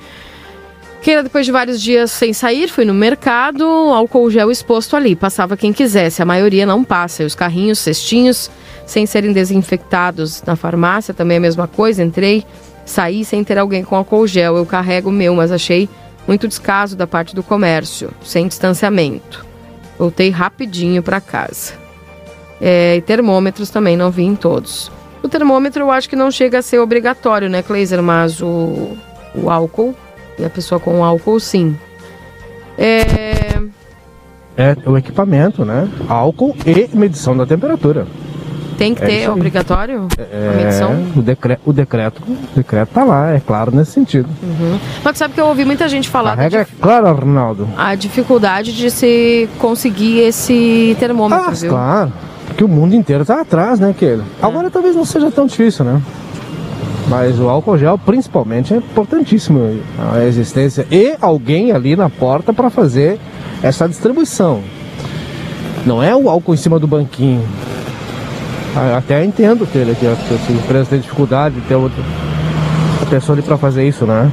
Keila, 1.02 1.24
depois 1.24 1.46
de 1.46 1.52
vários 1.54 1.82
dias 1.82 2.12
sem 2.12 2.34
sair, 2.34 2.68
fui 2.68 2.84
no 2.84 2.94
mercado, 2.94 3.66
álcool 3.66 4.30
gel 4.30 4.52
exposto 4.52 4.98
ali. 4.98 5.16
Passava 5.16 5.56
quem 5.56 5.72
quisesse, 5.72 6.22
a 6.22 6.26
maioria 6.26 6.66
não 6.66 6.84
passa. 6.84 7.24
E 7.24 7.26
os 7.26 7.36
carrinhos, 7.36 7.80
cestinhos, 7.80 8.52
sem 8.86 9.06
serem 9.06 9.32
desinfectados. 9.32 10.44
Na 10.44 10.58
farmácia 10.58 11.14
também 11.14 11.38
a 11.38 11.40
mesma 11.40 11.70
coisa. 11.70 12.04
Entrei, 12.04 12.46
saí 12.86 13.24
sem 13.24 13.42
ter 13.42 13.58
alguém 13.58 13.82
com 13.82 13.96
álcool 13.96 14.28
gel. 14.28 14.58
Eu 14.58 14.66
carrego 14.66 15.08
o 15.08 15.14
meu, 15.14 15.34
mas 15.36 15.54
achei 15.54 15.88
muito 16.28 16.50
descaso 16.50 16.98
da 16.98 17.08
parte 17.08 17.34
do 17.34 17.42
comércio, 17.42 18.12
sem 18.26 18.46
distanciamento. 18.46 19.46
Voltei 19.98 20.32
rapidinho 20.32 21.02
para 21.02 21.22
casa. 21.22 21.76
É, 22.60 22.98
e 22.98 23.02
termômetros 23.02 23.70
também 23.70 23.96
não 23.96 24.12
vi 24.12 24.24
em 24.24 24.36
todos. 24.36 24.92
O 25.22 25.28
termômetro 25.28 25.84
eu 25.84 25.92
acho 25.92 26.10
que 26.10 26.16
não 26.16 26.32
chega 26.32 26.60
a 26.60 26.62
ser 26.62 26.80
obrigatório, 26.80 27.50
né, 27.50 27.62
Kleiser? 27.62 28.02
Mas 28.02 28.42
o, 28.42 28.98
o 29.36 29.50
álcool, 29.50 29.94
e 30.38 30.46
a 30.46 30.50
pessoa 30.50 30.80
com 30.80 31.04
álcool, 31.04 31.40
sim. 31.40 31.78
É... 32.78 33.60
é 34.56 34.78
o 34.86 34.98
equipamento, 34.98 35.66
né? 35.66 35.90
Álcool 36.08 36.56
e 36.66 36.90
medição 36.96 37.36
da 37.36 37.46
temperatura. 37.46 38.08
Tem 38.78 38.96
que 38.96 39.04
é 39.04 39.08
ter, 39.08 39.22
é 39.24 39.30
obrigatório 39.30 40.08
é, 40.18 40.48
a 40.48 40.56
medição? 40.56 41.12
O, 41.14 41.22
decre 41.22 41.58
o 41.66 41.74
decreto 41.74 42.24
o 42.26 42.56
decreto 42.56 42.94
tá 42.94 43.04
lá, 43.04 43.34
é 43.34 43.42
claro 43.42 43.76
nesse 43.76 43.92
sentido. 43.92 44.30
Uhum. 44.42 44.80
Mas 45.04 45.18
sabe 45.18 45.34
que 45.34 45.42
eu 45.42 45.48
ouvi 45.48 45.66
muita 45.66 45.90
gente 45.90 46.08
falar... 46.08 46.32
A 46.32 46.36
regra 46.36 46.62
é 46.62 46.66
clara, 46.80 47.10
Arnaldo. 47.10 47.68
A 47.76 47.94
dificuldade 47.96 48.74
de 48.74 48.90
se 48.90 49.50
conseguir 49.60 50.22
esse 50.22 50.96
termômetro, 50.98 51.46
ah, 51.46 51.52
viu? 51.52 51.70
claro 51.72 52.14
que 52.60 52.64
o 52.66 52.68
mundo 52.68 52.94
inteiro 52.94 53.22
está 53.22 53.40
atrás, 53.40 53.80
né, 53.80 53.96
Keila? 53.98 54.26
Agora 54.42 54.70
talvez 54.70 54.94
não 54.94 55.06
seja 55.06 55.32
tão 55.32 55.46
difícil, 55.46 55.86
né? 55.86 56.02
Mas 57.08 57.40
o 57.40 57.48
álcool 57.48 57.78
gel, 57.78 57.98
principalmente, 57.98 58.74
é 58.74 58.78
importantíssimo 58.78 59.80
a 60.14 60.26
existência 60.26 60.86
e 60.92 61.16
alguém 61.22 61.72
ali 61.72 61.96
na 61.96 62.10
porta 62.10 62.52
para 62.52 62.70
fazer 62.70 63.18
essa 63.64 63.88
distribuição. 63.88 64.62
Não 65.86 66.04
é 66.04 66.14
o 66.14 66.30
álcool 66.30 66.54
em 66.54 66.58
cima 66.58 66.78
do 66.78 66.86
banquinho. 66.86 67.42
Até 68.98 69.24
entendo 69.24 69.66
que, 69.66 69.78
ele, 69.78 69.96
que 69.96 70.06
a 70.06 70.52
empresa 70.52 70.90
tem 70.90 71.00
dificuldade 71.00 71.56
de 71.56 71.62
ter 71.62 71.76
outra 71.76 72.04
pessoa 73.10 73.38
ali 73.38 73.42
para 73.42 73.58
fazer 73.58 73.88
isso, 73.88 74.06
né? 74.06 74.30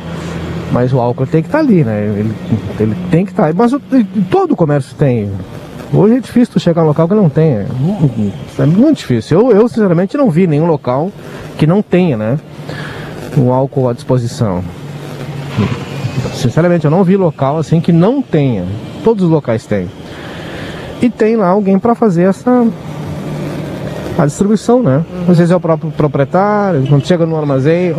Mas 0.72 0.92
o 0.92 0.98
álcool 0.98 1.28
tem 1.28 1.42
que 1.42 1.48
estar 1.48 1.58
tá 1.58 1.64
ali, 1.64 1.84
né? 1.84 2.06
Ele, 2.06 2.34
ele 2.80 2.96
tem 3.08 3.24
que 3.24 3.30
estar. 3.30 3.54
Tá. 3.54 3.54
Mas 3.56 3.70
todo 4.28 4.50
o 4.50 4.56
comércio 4.56 4.96
tem. 4.96 5.30
Hoje 5.92 6.16
é 6.16 6.20
difícil 6.20 6.54
tu 6.54 6.60
chegar 6.60 6.82
a 6.82 6.84
um 6.84 6.88
local 6.88 7.08
que 7.08 7.14
não 7.14 7.28
tenha. 7.28 7.66
É 8.58 8.66
muito 8.66 8.98
difícil. 8.98 9.40
Eu, 9.40 9.52
eu, 9.52 9.68
sinceramente, 9.68 10.16
não 10.16 10.30
vi 10.30 10.46
nenhum 10.46 10.66
local 10.66 11.10
que 11.56 11.66
não 11.66 11.80
tenha, 11.82 12.16
né? 12.16 12.38
O 13.36 13.52
álcool 13.52 13.88
à 13.88 13.92
disposição. 13.92 14.62
Sinceramente, 16.34 16.84
eu 16.84 16.90
não 16.90 17.04
vi 17.04 17.16
local 17.16 17.58
assim 17.58 17.80
que 17.80 17.92
não 17.92 18.20
tenha. 18.20 18.66
Todos 19.04 19.24
os 19.24 19.30
locais 19.30 19.64
têm. 19.64 19.88
E 21.00 21.08
tem 21.08 21.36
lá 21.36 21.48
alguém 21.48 21.78
para 21.78 21.94
fazer 21.94 22.24
essa 22.24 22.66
a 24.18 24.24
distribuição, 24.24 24.82
né? 24.82 25.04
Uhum. 25.12 25.30
Às 25.30 25.38
vezes 25.38 25.50
é 25.50 25.56
o 25.56 25.60
próprio 25.60 25.90
proprietário, 25.90 26.86
quando 26.86 27.06
chega 27.06 27.26
no 27.26 27.36
armazém, 27.36 27.92
ô! 27.92 27.96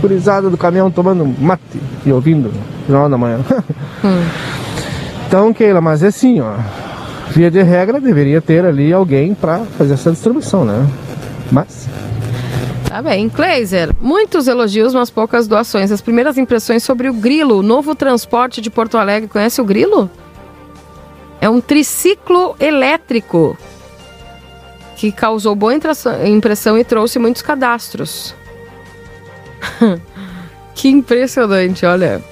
Curizada 0.00 0.48
do 0.48 0.56
caminhão 0.56 0.90
tomando 0.90 1.26
mate 1.38 1.62
e 2.04 2.10
ouvindo 2.10 2.48
no 2.48 2.86
final 2.86 3.08
da 3.08 3.18
manhã. 3.18 3.40
Hum. 4.02 4.24
Então, 5.26 5.52
Keila, 5.52 5.80
mas 5.80 6.02
é 6.02 6.08
assim, 6.08 6.40
ó. 6.40 6.54
Via 7.30 7.50
de 7.50 7.62
regra, 7.62 8.00
deveria 8.00 8.40
ter 8.40 8.64
ali 8.64 8.92
alguém 8.92 9.34
para 9.34 9.58
fazer 9.76 9.94
essa 9.94 10.12
distribuição, 10.12 10.64
né? 10.64 10.86
Mas. 11.50 11.88
Tá 12.88 13.02
bem. 13.02 13.28
Kleiser, 13.28 13.94
muitos 14.00 14.46
elogios, 14.46 14.94
mas 14.94 15.10
poucas 15.10 15.48
doações. 15.48 15.90
As 15.90 16.00
primeiras 16.00 16.38
impressões 16.38 16.82
sobre 16.82 17.08
o 17.08 17.12
Grilo, 17.12 17.58
o 17.58 17.62
novo 17.62 17.94
transporte 17.94 18.60
de 18.60 18.70
Porto 18.70 18.96
Alegre. 18.96 19.28
Conhece 19.28 19.60
o 19.60 19.64
Grilo? 19.64 20.08
É 21.40 21.50
um 21.50 21.60
triciclo 21.60 22.56
elétrico 22.58 23.58
que 24.96 25.12
causou 25.12 25.54
boa 25.54 25.74
impressão 25.74 26.78
e 26.78 26.84
trouxe 26.84 27.18
muitos 27.18 27.42
cadastros. 27.42 28.34
que 30.74 30.88
impressionante, 30.88 31.84
olha. 31.84 32.22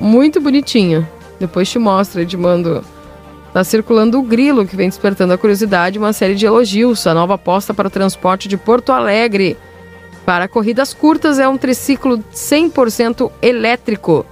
Muito 0.00 0.40
bonitinho. 0.40 1.06
Depois 1.38 1.68
te 1.68 1.78
mostro, 1.78 2.20
Edmando. 2.20 2.84
Tá 3.52 3.62
circulando 3.62 4.18
o 4.18 4.22
grilo 4.22 4.66
que 4.66 4.74
vem 4.74 4.88
despertando 4.88 5.32
a 5.32 5.38
curiosidade 5.38 5.98
uma 5.98 6.12
série 6.12 6.34
de 6.34 6.44
elogios. 6.44 7.06
A 7.06 7.14
nova 7.14 7.34
aposta 7.34 7.72
para 7.72 7.88
o 7.88 7.90
transporte 7.90 8.48
de 8.48 8.56
Porto 8.56 8.92
Alegre. 8.92 9.56
Para 10.26 10.48
corridas 10.48 10.94
curtas 10.94 11.38
é 11.38 11.46
um 11.46 11.56
triciclo 11.56 12.18
100% 12.32 13.30
elétrico 13.42 14.24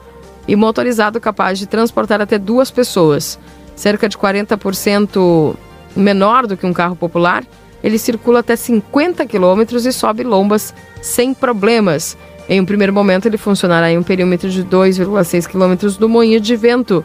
e 0.49 0.57
motorizado 0.57 1.21
capaz 1.21 1.59
de 1.59 1.67
transportar 1.67 2.21
até 2.21 2.39
duas 2.39 2.71
pessoas. 2.71 3.39
Cerca 3.77 4.09
de 4.09 4.17
40% 4.17 5.55
menor 5.95 6.47
do 6.47 6.57
que 6.57 6.67
um 6.67 6.73
carro 6.73 6.97
popular, 6.97 7.45
ele 7.83 7.99
circula 7.99 8.41
até 8.41 8.57
50 8.57 9.27
km 9.27 9.63
e 9.73 9.93
sobe 9.93 10.23
lombas 10.23 10.75
sem 11.01 11.35
problemas. 11.35 12.17
Em 12.53 12.61
um 12.61 12.67
primeiro 12.67 12.93
momento, 12.93 13.25
ele 13.25 13.39
funcionará 13.39 13.91
em 13.91 13.97
um 13.97 14.03
perímetro 14.03 14.51
de 14.51 14.63
2,6 14.63 15.47
km 15.47 15.99
do 15.99 16.07
moinho 16.07 16.39
de 16.39 16.55
vento, 16.55 17.03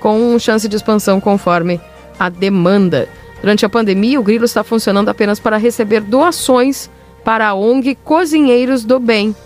com 0.00 0.36
chance 0.40 0.68
de 0.68 0.74
expansão 0.74 1.20
conforme 1.20 1.80
a 2.18 2.28
demanda. 2.28 3.08
Durante 3.40 3.64
a 3.64 3.68
pandemia, 3.68 4.18
o 4.18 4.24
grilo 4.24 4.44
está 4.44 4.64
funcionando 4.64 5.08
apenas 5.08 5.38
para 5.38 5.56
receber 5.56 6.00
doações 6.00 6.90
para 7.22 7.46
a 7.46 7.54
ONG 7.54 7.94
Cozinheiros 8.02 8.84
do 8.84 8.98
Bem 8.98 9.36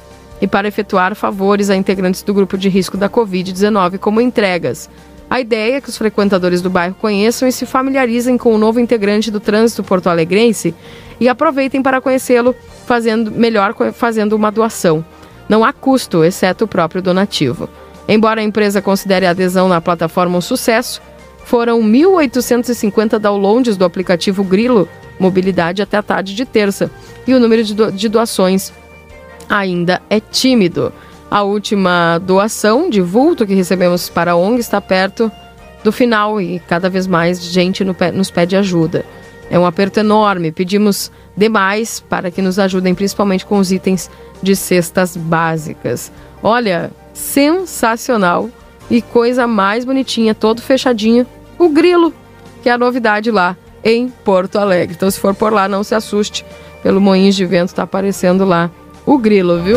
e 0.40 0.46
para 0.46 0.66
efetuar 0.66 1.14
favores 1.14 1.68
a 1.68 1.76
integrantes 1.76 2.22
do 2.22 2.32
grupo 2.32 2.56
de 2.56 2.70
risco 2.70 2.96
da 2.96 3.10
Covid-19, 3.10 3.98
como 3.98 4.22
entregas. 4.22 4.88
A 5.28 5.38
ideia 5.38 5.76
é 5.76 5.80
que 5.82 5.90
os 5.90 5.98
frequentadores 5.98 6.62
do 6.62 6.70
bairro 6.70 6.96
conheçam 6.98 7.46
e 7.46 7.52
se 7.52 7.66
familiarizem 7.66 8.38
com 8.38 8.54
o 8.54 8.58
novo 8.58 8.80
integrante 8.80 9.30
do 9.30 9.38
trânsito 9.38 9.84
porto-alegrense 9.84 10.74
e 11.20 11.28
aproveitem 11.28 11.82
para 11.82 12.00
conhecê-lo 12.00 12.56
fazendo 12.86 13.30
melhor 13.30 13.74
fazendo 13.92 14.32
uma 14.32 14.50
doação. 14.50 15.04
Não 15.52 15.62
há 15.62 15.70
custo, 15.70 16.24
exceto 16.24 16.64
o 16.64 16.66
próprio 16.66 17.02
donativo. 17.02 17.68
Embora 18.08 18.40
a 18.40 18.42
empresa 18.42 18.80
considere 18.80 19.26
a 19.26 19.30
adesão 19.32 19.68
na 19.68 19.82
plataforma 19.82 20.38
um 20.38 20.40
sucesso, 20.40 21.02
foram 21.44 21.78
1.850 21.82 23.18
downloads 23.18 23.76
do 23.76 23.84
aplicativo 23.84 24.42
Grilo 24.42 24.88
Mobilidade 25.20 25.82
até 25.82 25.98
a 25.98 26.02
tarde 26.02 26.34
de 26.34 26.46
terça, 26.46 26.90
e 27.26 27.34
o 27.34 27.38
número 27.38 27.62
de, 27.62 27.74
do 27.74 27.92
de 27.92 28.08
doações 28.08 28.72
ainda 29.46 30.00
é 30.08 30.20
tímido. 30.20 30.90
A 31.30 31.42
última 31.42 32.16
doação 32.16 32.88
de 32.88 33.02
vulto 33.02 33.46
que 33.46 33.52
recebemos 33.54 34.08
para 34.08 34.32
a 34.32 34.36
ONG 34.36 34.58
está 34.58 34.80
perto 34.80 35.30
do 35.84 35.92
final 35.92 36.40
e 36.40 36.60
cada 36.60 36.88
vez 36.88 37.06
mais 37.06 37.42
gente 37.44 37.84
nos 37.84 38.30
pede 38.30 38.56
ajuda. 38.56 39.04
É 39.52 39.58
um 39.58 39.66
aperto 39.66 40.00
enorme, 40.00 40.50
pedimos 40.50 41.12
demais 41.36 42.00
para 42.00 42.30
que 42.30 42.40
nos 42.40 42.58
ajudem, 42.58 42.94
principalmente 42.94 43.44
com 43.44 43.58
os 43.58 43.70
itens 43.70 44.10
de 44.42 44.56
cestas 44.56 45.14
básicas. 45.14 46.10
Olha, 46.42 46.90
sensacional 47.12 48.48
e 48.90 49.02
coisa 49.02 49.46
mais 49.46 49.84
bonitinha, 49.84 50.34
todo 50.34 50.62
fechadinho. 50.62 51.26
O 51.58 51.68
grilo, 51.68 52.14
que 52.62 52.70
é 52.70 52.72
a 52.72 52.78
novidade 52.78 53.30
lá 53.30 53.54
em 53.84 54.08
Porto 54.08 54.58
Alegre. 54.58 54.94
Então, 54.96 55.10
se 55.10 55.20
for 55.20 55.34
por 55.34 55.52
lá, 55.52 55.68
não 55.68 55.84
se 55.84 55.94
assuste. 55.94 56.46
Pelo 56.82 56.98
Moinhos 56.98 57.34
de 57.34 57.44
Vento 57.44 57.74
tá 57.74 57.82
aparecendo 57.82 58.46
lá 58.46 58.70
o 59.04 59.18
grilo, 59.18 59.62
viu? 59.62 59.76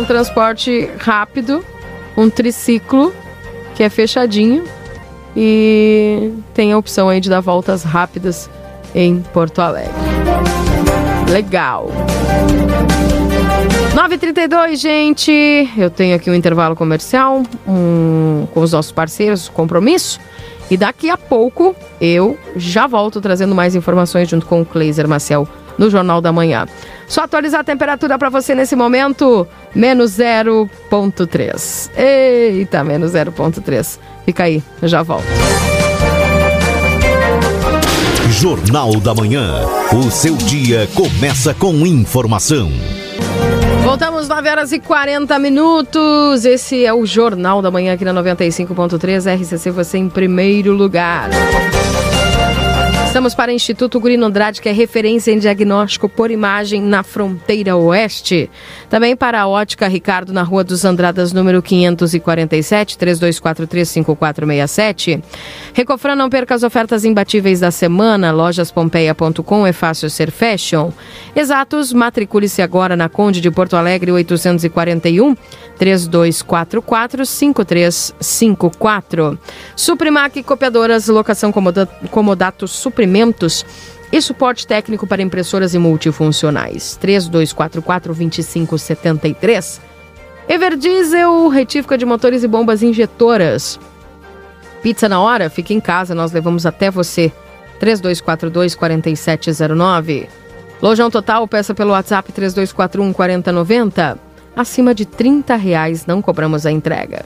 Um 0.00 0.04
transporte 0.04 0.90
rápido, 0.98 1.64
um 2.16 2.28
triciclo 2.30 3.14
que 3.74 3.84
é 3.84 3.88
fechadinho 3.90 4.64
e 5.36 6.32
tem 6.54 6.72
a 6.72 6.78
opção 6.78 7.08
aí 7.08 7.20
de 7.20 7.28
dar 7.28 7.40
voltas 7.40 7.82
rápidas 7.82 8.50
em 8.94 9.20
Porto 9.32 9.60
Alegre. 9.60 9.92
Legal. 11.30 11.90
9h32, 13.94 14.76
gente. 14.76 15.70
Eu 15.76 15.90
tenho 15.90 16.16
aqui 16.16 16.30
um 16.30 16.34
intervalo 16.34 16.74
comercial 16.74 17.42
um, 17.66 18.46
com 18.52 18.60
os 18.60 18.72
nossos 18.72 18.92
parceiros, 18.92 19.48
compromisso. 19.48 20.20
E 20.70 20.76
daqui 20.76 21.10
a 21.10 21.16
pouco 21.16 21.74
eu 22.00 22.38
já 22.56 22.86
volto 22.86 23.20
trazendo 23.20 23.54
mais 23.54 23.74
informações 23.74 24.28
junto 24.28 24.46
com 24.46 24.62
o 24.62 24.64
Kleiser 24.64 25.06
Marcel 25.06 25.46
no 25.78 25.90
Jornal 25.90 26.20
da 26.20 26.32
Manhã. 26.32 26.66
Só 27.06 27.22
atualizar 27.22 27.60
a 27.60 27.64
temperatura 27.64 28.18
para 28.18 28.28
você 28.28 28.54
nesse 28.54 28.74
momento, 28.74 29.46
menos 29.74 30.12
0,3. 30.12 31.90
Eita, 31.96 32.82
menos 32.82 33.12
0,3. 33.12 33.98
Fica 34.24 34.44
aí, 34.44 34.62
eu 34.80 34.88
já 34.88 35.02
volto. 35.02 35.26
Jornal 38.30 38.98
da 38.98 39.14
Manhã. 39.14 39.64
O 39.92 40.10
seu 40.10 40.34
dia 40.36 40.88
começa 40.94 41.52
com 41.54 41.86
informação. 41.86 42.72
Voltamos 43.84 44.26
9 44.26 44.48
horas 44.48 44.72
e 44.72 44.78
40 44.78 45.38
minutos. 45.38 46.44
Esse 46.44 46.84
é 46.84 46.94
o 46.94 47.04
Jornal 47.04 47.60
da 47.60 47.70
Manhã 47.70 47.94
aqui 47.94 48.04
na 48.04 48.14
95.3 48.14 49.40
RCC, 49.40 49.70
você 49.70 49.98
em 49.98 50.08
primeiro 50.08 50.72
lugar. 50.72 51.30
Estamos 53.12 53.34
para 53.34 53.52
o 53.52 53.54
Instituto 53.54 54.00
Gurino 54.00 54.24
Andrade, 54.24 54.58
que 54.58 54.70
é 54.70 54.72
referência 54.72 55.30
em 55.30 55.38
diagnóstico 55.38 56.08
por 56.08 56.30
imagem 56.30 56.80
na 56.80 57.02
fronteira 57.02 57.76
oeste. 57.76 58.48
Também 58.88 59.14
para 59.14 59.42
a 59.42 59.46
Ótica 59.46 59.86
Ricardo, 59.86 60.32
na 60.32 60.42
Rua 60.42 60.64
dos 60.64 60.82
Andradas, 60.82 61.30
número 61.30 61.60
547, 61.60 62.96
32435467. 62.96 65.22
Recofran, 65.74 66.16
não 66.16 66.30
perca 66.30 66.54
as 66.54 66.62
ofertas 66.62 67.04
imbatíveis 67.04 67.60
da 67.60 67.70
semana. 67.70 68.32
Lojaspompeia.com 68.32 69.66
é 69.66 69.74
fácil 69.74 70.08
ser 70.08 70.30
fashion. 70.30 70.90
Exatos, 71.36 71.92
matricule-se 71.92 72.62
agora 72.62 72.96
na 72.96 73.10
Conde 73.10 73.42
de 73.42 73.50
Porto 73.50 73.76
Alegre, 73.76 74.10
841 74.10 75.36
3244 75.76 77.26
5354. 77.26 79.38
Suprimac 79.76 80.42
Copiadoras, 80.44 81.08
locação 81.08 81.52
comodato 81.52 82.66
Suprimac 82.66 83.01
suprimentos 83.02 83.66
e 84.12 84.22
suporte 84.22 84.64
técnico 84.66 85.06
para 85.06 85.22
impressoras 85.22 85.74
e 85.74 85.78
multifuncionais. 85.78 86.98
3244-2573. 87.02 89.80
Everdiesel, 90.48 91.48
retífica 91.48 91.98
de 91.98 92.04
motores 92.04 92.42
e 92.44 92.48
bombas 92.48 92.82
injetoras. 92.82 93.80
Pizza 94.82 95.08
na 95.08 95.20
hora? 95.20 95.48
Fique 95.50 95.74
em 95.74 95.80
casa, 95.80 96.14
nós 96.14 96.30
levamos 96.32 96.64
até 96.66 96.90
você. 96.90 97.32
3242-4709. 97.80 100.28
Lojão 100.80 101.10
Total, 101.10 101.48
peça 101.48 101.74
pelo 101.74 101.90
WhatsApp 101.92 102.32
3241-4090. 102.32 104.18
Acima 104.54 104.94
de 104.94 105.06
30 105.06 105.56
reais 105.56 106.04
não 106.06 106.20
cobramos 106.20 106.66
a 106.66 106.70
entrega. 106.70 107.24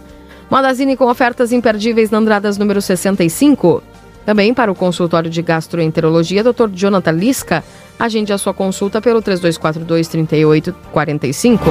Modazine 0.48 0.96
com 0.96 1.06
ofertas 1.06 1.50
imperdíveis 1.52 2.08
na 2.10 2.18
Andradas 2.18 2.56
número 2.56 2.80
65. 2.80 3.82
Também 4.26 4.52
para 4.52 4.72
o 4.72 4.74
consultório 4.74 5.30
de 5.30 5.40
gastroenterologia, 5.40 6.42
Dr. 6.42 6.68
Jonathan 6.74 7.12
Lisca, 7.12 7.62
agende 7.96 8.32
a 8.32 8.38
sua 8.38 8.52
consulta 8.52 9.00
pelo 9.00 9.22
3242 9.22 10.08
3845. 10.08 11.62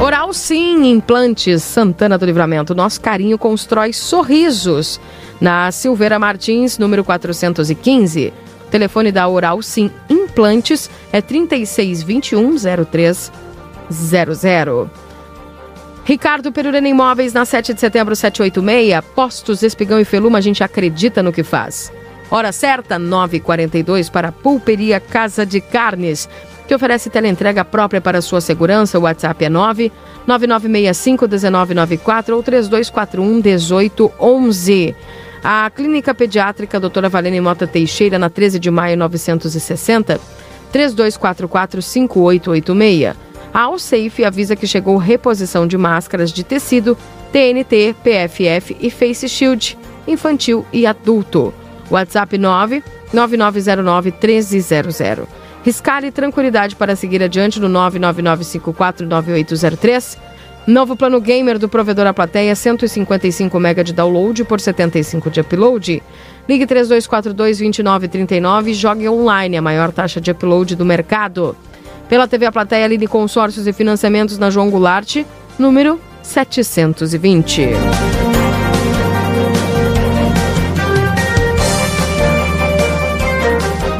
Oral 0.00 0.32
Sim, 0.32 0.90
Implantes 0.90 1.62
Santana 1.62 2.18
do 2.18 2.26
Livramento. 2.26 2.74
Nosso 2.74 3.00
carinho 3.00 3.38
constrói 3.38 3.92
sorrisos. 3.92 5.00
Na 5.40 5.70
Silveira 5.70 6.18
Martins, 6.18 6.78
número 6.78 7.04
415. 7.04 8.32
Telefone 8.76 9.10
da 9.10 9.26
Oral 9.26 9.62
Sim 9.62 9.90
Implantes 10.10 10.90
é 11.10 11.22
3621 11.22 12.56
0300. 12.84 13.32
Ricardo 16.04 16.52
Perurena 16.52 16.86
Imóveis, 16.86 17.32
na 17.32 17.46
7 17.46 17.72
de 17.72 17.80
setembro, 17.80 18.14
786. 18.14 19.02
Postos 19.14 19.62
Espigão 19.62 19.98
e 19.98 20.04
Feluma, 20.04 20.36
a 20.36 20.42
gente 20.42 20.62
acredita 20.62 21.22
no 21.22 21.32
que 21.32 21.42
faz. 21.42 21.90
Hora 22.30 22.52
certa, 22.52 22.98
9h42 22.98 24.10
para 24.10 24.28
a 24.28 24.32
Pulperia 24.32 25.00
Casa 25.00 25.46
de 25.46 25.62
Carnes, 25.62 26.28
que 26.68 26.74
oferece 26.74 27.08
teleentrega 27.08 27.64
própria 27.64 28.02
para 28.02 28.20
sua 28.20 28.42
segurança. 28.42 28.98
O 28.98 29.02
WhatsApp 29.02 29.42
é 29.42 29.48
9 29.48 29.90
9965-1994 30.28 32.34
ou 32.34 32.42
3241-1811. 32.42 34.94
A 35.48 35.70
Clínica 35.70 36.12
Pediátrica 36.12 36.80
Doutora 36.80 37.08
Valene 37.08 37.40
Mota 37.40 37.68
Teixeira, 37.68 38.18
na 38.18 38.28
13 38.28 38.58
de 38.58 38.68
maio 38.68 38.96
960, 38.96 40.18
3244-5886. 40.72 43.14
A 43.54 43.60
Alsafe 43.60 44.24
avisa 44.24 44.56
que 44.56 44.66
chegou 44.66 44.96
reposição 44.96 45.64
de 45.64 45.78
máscaras 45.78 46.32
de 46.32 46.42
tecido, 46.42 46.98
TNT, 47.30 47.94
PFF 48.02 48.76
e 48.80 48.90
Face 48.90 49.28
Shield, 49.28 49.78
infantil 50.08 50.66
e 50.72 50.84
adulto. 50.84 51.54
WhatsApp 51.92 52.36
9 52.36 52.82
9909 53.12 54.10
1300. 54.10 55.28
Riscale 55.62 56.10
tranquilidade 56.10 56.74
para 56.74 56.96
seguir 56.96 57.22
adiante 57.22 57.60
no 57.60 57.68
999549803. 57.68 60.18
Novo 60.66 60.96
plano 60.96 61.20
gamer 61.20 61.60
do 61.60 61.68
provedor 61.68 62.08
A 62.08 62.12
Plateia, 62.12 62.56
155 62.56 63.56
MB 63.56 63.84
de 63.84 63.92
download 63.92 64.44
por 64.44 64.60
75 64.60 65.30
de 65.30 65.40
upload. 65.40 66.02
Ligue 66.48 66.66
3242-2939 66.66 68.68
e 68.68 68.74
jogue 68.74 69.08
online 69.08 69.56
a 69.56 69.62
maior 69.62 69.92
taxa 69.92 70.20
de 70.20 70.32
upload 70.32 70.74
do 70.74 70.84
mercado. 70.84 71.56
Pela 72.08 72.26
TV 72.26 72.46
A 72.46 72.52
Plateia, 72.52 72.88
Line 72.88 73.06
Consórcios 73.06 73.68
e 73.68 73.72
Financiamentos 73.72 74.38
na 74.38 74.50
João 74.50 74.68
Goulart, 74.68 75.24
número 75.56 76.00
720. 76.22 77.68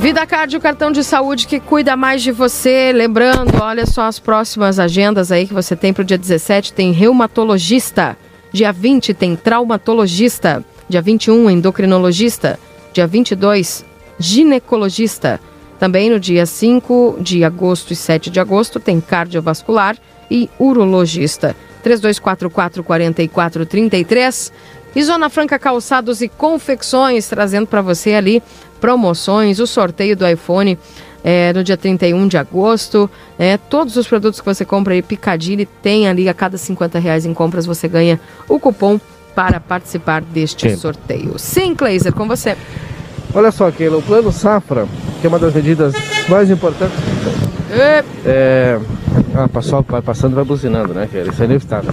Vida 0.06 0.24
Card, 0.24 0.56
o 0.56 0.60
cartão 0.60 0.92
de 0.92 1.02
saúde 1.02 1.48
que 1.48 1.58
cuida 1.58 1.96
mais 1.96 2.22
de 2.22 2.30
você. 2.30 2.92
Lembrando, 2.92 3.60
olha 3.60 3.84
só 3.84 4.02
as 4.02 4.20
próximas 4.20 4.78
agendas 4.78 5.32
aí 5.32 5.48
que 5.48 5.52
você 5.52 5.74
tem 5.74 5.92
para 5.92 6.02
o 6.02 6.04
dia 6.04 6.16
17. 6.16 6.72
Tem 6.72 6.92
reumatologista. 6.92 8.16
Dia 8.52 8.72
20 8.72 9.12
tem 9.12 9.34
traumatologista. 9.34 10.64
Dia 10.88 11.02
21, 11.02 11.50
endocrinologista. 11.50 12.56
Dia 12.92 13.04
22, 13.04 13.84
ginecologista. 14.16 15.40
Também 15.76 16.08
no 16.08 16.20
dia 16.20 16.46
5 16.46 17.18
de 17.20 17.42
agosto 17.42 17.92
e 17.92 17.96
7 17.96 18.30
de 18.30 18.38
agosto 18.38 18.78
tem 18.78 19.00
cardiovascular 19.00 19.96
e 20.30 20.48
urologista. 20.56 21.56
3244 21.82 22.84
4433 22.84 24.52
e 24.96 25.04
Zona 25.04 25.28
Franca 25.28 25.58
Calçados 25.58 26.22
e 26.22 26.28
Confecções, 26.28 27.28
trazendo 27.28 27.66
para 27.66 27.82
você 27.82 28.14
ali 28.14 28.42
promoções, 28.80 29.60
o 29.60 29.66
sorteio 29.66 30.16
do 30.16 30.26
iPhone 30.26 30.78
é, 31.22 31.52
no 31.52 31.62
dia 31.62 31.76
31 31.76 32.26
de 32.26 32.38
agosto. 32.38 33.10
É, 33.38 33.58
todos 33.58 33.94
os 33.98 34.08
produtos 34.08 34.40
que 34.40 34.46
você 34.46 34.64
compra 34.64 34.94
aí, 34.94 35.02
Picadilly, 35.02 35.66
tem 35.82 36.08
ali 36.08 36.30
a 36.30 36.34
cada 36.34 36.56
50 36.56 36.98
reais 36.98 37.26
em 37.26 37.34
compras, 37.34 37.66
você 37.66 37.86
ganha 37.86 38.18
o 38.48 38.58
cupom 38.58 38.98
para 39.34 39.60
participar 39.60 40.22
deste 40.22 40.70
Sim. 40.70 40.76
sorteio. 40.76 41.38
Sim, 41.38 41.74
Kleiser, 41.74 42.14
com 42.14 42.26
você. 42.26 42.56
Olha 43.34 43.52
só, 43.52 43.70
Keila, 43.70 43.98
o 43.98 44.02
Plano 44.02 44.32
Safra, 44.32 44.88
que 45.20 45.26
é 45.26 45.28
uma 45.28 45.38
das 45.38 45.52
medidas 45.52 45.92
mais 46.26 46.50
importantes. 46.50 46.96
É. 47.70 48.02
é... 48.24 48.80
Ah, 49.34 49.46
passou, 49.46 49.84
vai 49.86 50.00
passando 50.00 50.32
e 50.32 50.36
vai 50.36 50.44
buzinando, 50.44 50.94
né, 50.94 51.06
Keila? 51.12 51.30
Isso 51.30 51.42
é 51.42 51.44
inevitável. 51.44 51.92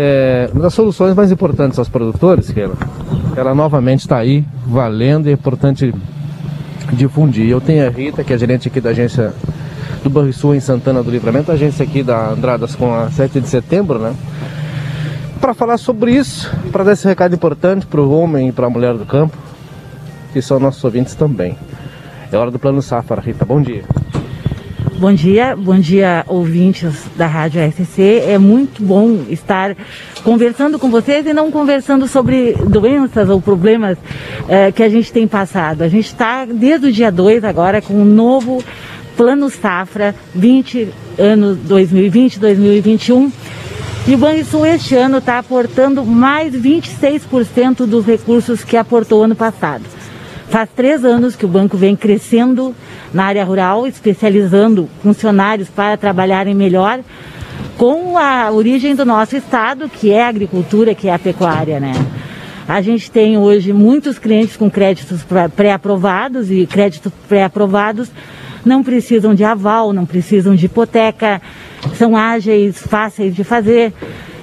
É, 0.00 0.48
uma 0.52 0.62
das 0.62 0.74
soluções 0.74 1.12
mais 1.12 1.32
importantes 1.32 1.76
aos 1.76 1.88
produtores, 1.88 2.52
que 2.52 2.60
ela, 2.60 2.76
ela 3.34 3.52
novamente 3.52 4.02
está 4.02 4.16
aí, 4.16 4.44
valendo 4.64 5.26
e 5.26 5.30
é 5.30 5.32
importante 5.32 5.92
difundir. 6.92 7.48
Eu 7.48 7.60
tenho 7.60 7.84
a 7.84 7.90
Rita, 7.90 8.22
que 8.22 8.32
é 8.32 8.38
gerente 8.38 8.68
aqui 8.68 8.80
da 8.80 8.90
agência 8.90 9.34
do 10.04 10.08
Banrisul 10.08 10.54
em 10.54 10.60
Santana 10.60 11.02
do 11.02 11.10
Livramento, 11.10 11.50
agência 11.50 11.82
aqui 11.82 12.04
da 12.04 12.28
Andradas 12.28 12.76
com 12.76 12.94
a 12.94 13.10
7 13.10 13.40
de 13.40 13.48
setembro, 13.48 13.98
né? 13.98 14.14
Para 15.40 15.52
falar 15.52 15.78
sobre 15.78 16.12
isso, 16.12 16.48
para 16.70 16.84
dar 16.84 16.92
esse 16.92 17.08
recado 17.08 17.34
importante 17.34 17.84
para 17.84 18.00
o 18.00 18.08
homem 18.12 18.50
e 18.50 18.52
para 18.52 18.68
a 18.68 18.70
mulher 18.70 18.94
do 18.94 19.04
campo, 19.04 19.36
que 20.32 20.40
são 20.40 20.60
nossos 20.60 20.84
ouvintes 20.84 21.16
também. 21.16 21.58
É 22.30 22.36
hora 22.36 22.52
do 22.52 22.58
Plano 22.60 22.80
Safra, 22.80 23.20
Rita. 23.20 23.44
Bom 23.44 23.60
dia. 23.60 23.82
Bom 24.98 25.12
dia, 25.12 25.54
bom 25.54 25.78
dia 25.78 26.24
ouvintes 26.26 27.04
da 27.14 27.28
Rádio 27.28 27.64
RCC. 27.64 28.24
É 28.26 28.36
muito 28.36 28.82
bom 28.82 29.26
estar 29.30 29.76
conversando 30.24 30.76
com 30.76 30.90
vocês 30.90 31.24
e 31.24 31.32
não 31.32 31.52
conversando 31.52 32.08
sobre 32.08 32.54
doenças 32.66 33.28
ou 33.28 33.40
problemas 33.40 33.96
eh, 34.48 34.72
que 34.72 34.82
a 34.82 34.88
gente 34.88 35.12
tem 35.12 35.28
passado. 35.28 35.82
A 35.82 35.88
gente 35.88 36.06
está 36.06 36.44
desde 36.44 36.88
o 36.88 36.92
dia 36.92 37.12
2 37.12 37.44
agora 37.44 37.80
com 37.80 37.94
um 37.94 38.04
novo 38.04 38.60
Plano 39.16 39.48
Safra 39.48 40.16
20 40.34 40.88
anos 41.16 41.58
2020, 41.58 42.40
2021. 42.40 43.30
E 44.08 44.14
o 44.16 44.18
Banrisul 44.18 44.66
este 44.66 44.96
ano 44.96 45.18
está 45.18 45.38
aportando 45.38 46.04
mais 46.04 46.52
26% 46.54 47.86
dos 47.86 48.04
recursos 48.04 48.64
que 48.64 48.76
aportou 48.76 49.22
ano 49.22 49.36
passado. 49.36 49.97
Faz 50.50 50.68
três 50.74 51.04
anos 51.04 51.36
que 51.36 51.44
o 51.44 51.48
banco 51.48 51.76
vem 51.76 51.94
crescendo 51.94 52.74
na 53.12 53.24
área 53.24 53.44
rural, 53.44 53.86
especializando 53.86 54.88
funcionários 55.02 55.68
para 55.68 55.96
trabalharem 55.96 56.54
melhor 56.54 57.00
com 57.76 58.16
a 58.16 58.50
origem 58.50 58.94
do 58.94 59.04
nosso 59.04 59.36
estado, 59.36 59.88
que 59.88 60.10
é 60.10 60.22
a 60.22 60.28
agricultura, 60.28 60.94
que 60.94 61.06
é 61.06 61.14
a 61.14 61.18
pecuária, 61.18 61.78
né? 61.78 61.92
A 62.66 62.80
gente 62.80 63.10
tem 63.10 63.36
hoje 63.36 63.72
muitos 63.72 64.18
clientes 64.18 64.56
com 64.56 64.70
créditos 64.70 65.20
pré-aprovados 65.54 66.50
e 66.50 66.66
créditos 66.66 67.12
pré-aprovados 67.28 68.10
não 68.64 68.82
precisam 68.82 69.34
de 69.34 69.44
aval, 69.44 69.92
não 69.92 70.04
precisam 70.04 70.54
de 70.54 70.66
hipoteca, 70.66 71.40
são 71.94 72.16
ágeis, 72.16 72.78
fáceis 72.78 73.34
de 73.34 73.44
fazer. 73.44 73.92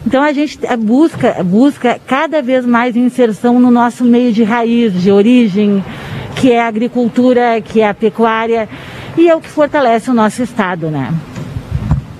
Então 0.06 0.22
a 0.22 0.32
gente 0.32 0.60
busca, 0.78 1.44
busca 1.44 2.00
cada 2.06 2.42
vez 2.42 2.66
mais 2.66 2.96
inserção 2.96 3.60
no 3.60 3.72
nosso 3.72 4.04
meio 4.04 4.32
de 4.32 4.44
raiz, 4.44 4.94
de 4.94 5.12
origem, 5.12 5.84
que 6.36 6.52
é 6.52 6.62
a 6.62 6.68
agricultura, 6.68 7.60
que 7.62 7.82
é 7.82 7.90
a 7.90 7.94
pecuária, 7.94 8.70
e 9.18 9.28
é 9.28 9.36
o 9.36 9.42
que 9.42 9.50
fortalece 9.50 10.12
o 10.12 10.14
nosso 10.14 10.44
estado, 10.44 10.92
né? 10.92 11.12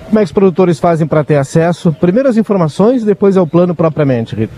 Como 0.06 0.18
é 0.18 0.22
que 0.22 0.26
os 0.26 0.32
produtores 0.32 0.80
fazem 0.80 1.06
para 1.06 1.22
ter 1.22 1.36
acesso? 1.36 1.94
Primeiro 2.00 2.28
as 2.28 2.36
informações, 2.36 3.04
depois 3.04 3.36
é 3.36 3.40
o 3.40 3.46
plano 3.46 3.74
propriamente, 3.74 4.34
Rita. 4.34 4.54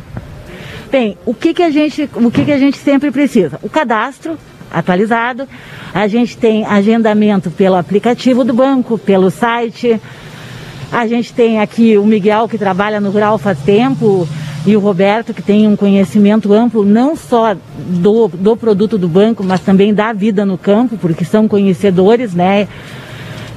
Bem, 0.90 1.18
o 1.26 1.34
que, 1.34 1.52
que 1.52 1.62
a 1.62 1.70
gente, 1.70 2.08
o 2.14 2.30
que, 2.30 2.44
que 2.44 2.52
a 2.52 2.58
gente 2.58 2.78
sempre 2.78 3.10
precisa? 3.10 3.58
O 3.62 3.68
cadastro 3.68 4.38
atualizado, 4.70 5.46
a 5.92 6.06
gente 6.06 6.36
tem 6.36 6.64
agendamento 6.64 7.50
pelo 7.50 7.76
aplicativo 7.76 8.44
do 8.44 8.54
banco, 8.54 8.98
pelo 8.98 9.30
site, 9.30 10.00
a 10.90 11.06
gente 11.06 11.32
tem 11.32 11.60
aqui 11.60 11.98
o 11.98 12.04
Miguel, 12.04 12.48
que 12.48 12.56
trabalha 12.56 13.00
no 13.00 13.10
rural 13.10 13.38
faz 13.38 13.58
tempo, 13.58 14.26
e 14.66 14.76
o 14.76 14.80
Roberto, 14.80 15.32
que 15.32 15.42
tem 15.42 15.66
um 15.66 15.76
conhecimento 15.76 16.52
amplo 16.52 16.84
não 16.84 17.16
só 17.16 17.54
do, 17.54 18.28
do 18.28 18.56
produto 18.56 18.98
do 18.98 19.08
banco, 19.08 19.44
mas 19.44 19.60
também 19.60 19.94
da 19.94 20.12
vida 20.12 20.44
no 20.44 20.58
campo, 20.58 20.96
porque 20.98 21.24
são 21.24 21.46
conhecedores, 21.46 22.34
né? 22.34 22.68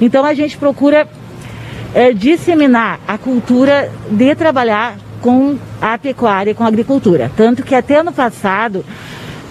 Então 0.00 0.24
a 0.24 0.34
gente 0.34 0.56
procura 0.56 1.06
é, 1.94 2.12
disseminar 2.12 3.00
a 3.06 3.18
cultura 3.18 3.90
de 4.10 4.34
trabalhar 4.34 4.96
com 5.20 5.56
a 5.80 5.96
pecuária, 5.98 6.54
com 6.54 6.64
a 6.64 6.68
agricultura. 6.68 7.30
Tanto 7.36 7.62
que 7.62 7.74
até 7.74 8.00
ano 8.00 8.12
passado, 8.12 8.84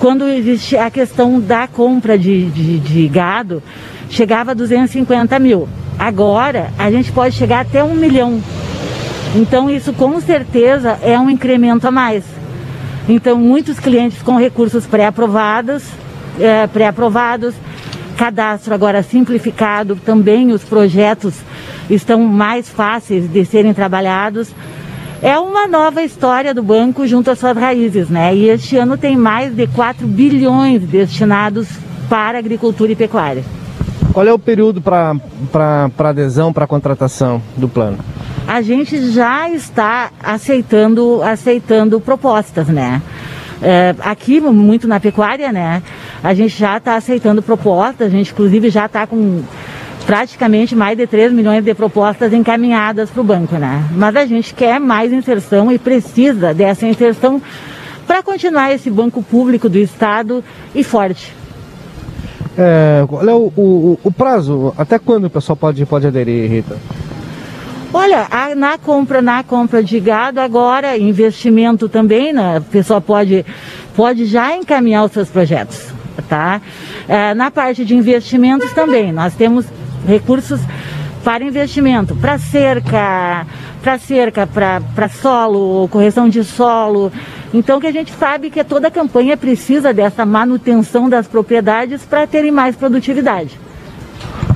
quando 0.02 0.28
existe 0.28 0.76
a 0.76 0.90
questão 0.90 1.40
da 1.40 1.68
compra 1.68 2.18
de, 2.18 2.50
de, 2.50 2.80
de 2.80 3.08
gado, 3.08 3.62
chegava 4.10 4.50
a 4.50 4.54
250 4.56 5.38
mil. 5.38 5.70
Agora 6.00 6.72
a 6.76 6.90
gente 6.90 7.12
pode 7.12 7.36
chegar 7.36 7.60
até 7.60 7.84
um 7.84 7.94
milhão. 7.94 8.42
Então 9.36 9.70
isso 9.70 9.94
com 9.94 10.20
certeza 10.20 10.98
é 11.04 11.20
um 11.20 11.30
incremento 11.30 11.88
a 11.88 11.92
mais. 11.92 12.24
Então 13.08 13.38
muitos 13.38 13.80
clientes 13.80 14.24
com 14.24 14.38
recursos 14.38 14.88
pré-aprovados, 14.88 15.84
é, 16.40 16.66
pré-aprovados, 16.66 17.54
cadastro 18.18 18.74
agora 18.74 19.04
simplificado, 19.04 19.96
também 19.96 20.52
os 20.52 20.64
projetos 20.64 21.36
estão 21.92 22.22
mais 22.24 22.68
fáceis 22.68 23.32
de 23.32 23.46
serem 23.46 23.72
trabalhados. 23.72 24.52
É 25.24 25.38
uma 25.38 25.68
nova 25.68 26.02
história 26.02 26.52
do 26.52 26.64
banco 26.64 27.06
junto 27.06 27.30
às 27.30 27.38
suas 27.38 27.56
raízes, 27.56 28.10
né? 28.10 28.36
E 28.36 28.50
este 28.50 28.76
ano 28.78 28.98
tem 28.98 29.16
mais 29.16 29.56
de 29.56 29.68
4 29.68 30.08
bilhões 30.08 30.82
destinados 30.82 31.68
para 32.10 32.40
agricultura 32.40 32.92
e 32.92 32.96
pecuária. 32.96 33.44
Qual 34.12 34.26
é 34.26 34.34
o 34.34 34.40
período 34.40 34.82
para 34.82 35.16
adesão, 36.10 36.52
para 36.52 36.66
contratação 36.66 37.40
do 37.56 37.70
plano? 37.70 38.00
A 38.48 38.64
gente 38.64 39.12
já 39.12 39.48
está 39.48 40.10
aceitando, 40.24 41.22
aceitando 41.22 42.02
propostas, 42.02 42.68
né? 42.68 43.00
É, 43.62 43.96
aqui, 44.00 44.42
muito 44.42 44.88
na 44.88 45.00
pecuária, 45.00 45.52
né? 45.52 45.84
A 46.24 46.34
gente 46.34 46.58
já 46.58 46.78
está 46.78 46.96
aceitando 46.96 47.44
propostas, 47.44 48.08
a 48.08 48.10
gente 48.10 48.32
inclusive 48.32 48.72
já 48.72 48.88
está 48.88 49.06
com 49.06 49.44
praticamente 50.06 50.76
mais 50.76 50.98
de 50.98 51.08
3 51.08 51.32
milhões 51.32 51.64
de 51.64 51.74
propostas 51.74 52.34
encaminhadas 52.34 53.10
para 53.10 53.22
o 53.22 53.24
banco, 53.24 53.56
né? 53.56 53.84
Mas 53.92 54.16
a 54.16 54.26
gente 54.26 54.54
quer 54.54 54.80
mais 54.80 55.12
inserção 55.14 55.72
e 55.72 55.78
precisa 55.78 56.54
dessa 56.54 56.86
inserção 56.86 57.42
para 58.06 58.22
continuar 58.22 58.74
esse 58.74 58.90
banco 58.90 59.24
público 59.24 59.70
do 59.70 59.78
Estado 59.78 60.44
e 60.76 60.84
forte. 60.84 61.34
É, 62.58 63.06
qual 63.08 63.28
é 63.28 63.34
o, 63.34 63.52
o, 63.56 64.00
o, 64.04 64.12
prazo? 64.12 64.74
Até 64.78 65.00
quando 65.00 65.26
o 65.26 65.30
pessoal 65.30 65.56
pode, 65.56 65.86
pode 65.86 66.08
aderir, 66.08 66.50
Rita? 66.50 66.78
Olha, 67.94 68.28
a, 68.30 68.54
na 68.56 68.78
compra 68.78 69.22
na 69.22 69.44
compra 69.44 69.84
de 69.84 70.00
gado 70.00 70.40
agora, 70.40 70.98
investimento 70.98 71.88
também, 71.88 72.34
né? 72.34 72.58
a 72.58 72.62
pessoa 72.62 73.00
pode, 73.00 73.46
pode 73.96 74.26
já 74.26 74.56
encaminhar 74.56 75.06
os 75.06 75.12
seus 75.12 75.30
projetos. 75.30 75.88
Tá? 76.28 76.62
É, 77.08 77.34
na 77.34 77.50
parte 77.50 77.84
de 77.84 77.96
investimentos 77.96 78.72
também, 78.74 79.12
nós 79.12 79.34
temos 79.34 79.66
recursos 80.08 80.60
para 81.24 81.44
investimento, 81.44 82.16
para 82.16 82.38
cerca, 82.38 83.46
para 83.82 83.98
cerca, 84.00 84.48
para 84.48 85.10
solo, 85.10 85.88
correção 85.90 86.28
de 86.28 86.44
solo. 86.44 87.12
Então 87.54 87.80
que 87.80 87.88
a 87.88 87.92
gente 87.92 88.12
sabe 88.14 88.50
que 88.50 88.64
toda 88.64 88.88
a 88.88 88.92
campanha 88.92 89.38
precisa 89.38 89.94
dessa 89.94 90.26
manutenção 90.26 91.10
das 91.10 91.28
propriedades 91.28 92.04
para 92.04 92.26
terem 92.26 92.52
mais 92.52 92.76
produtividade. 92.76 93.60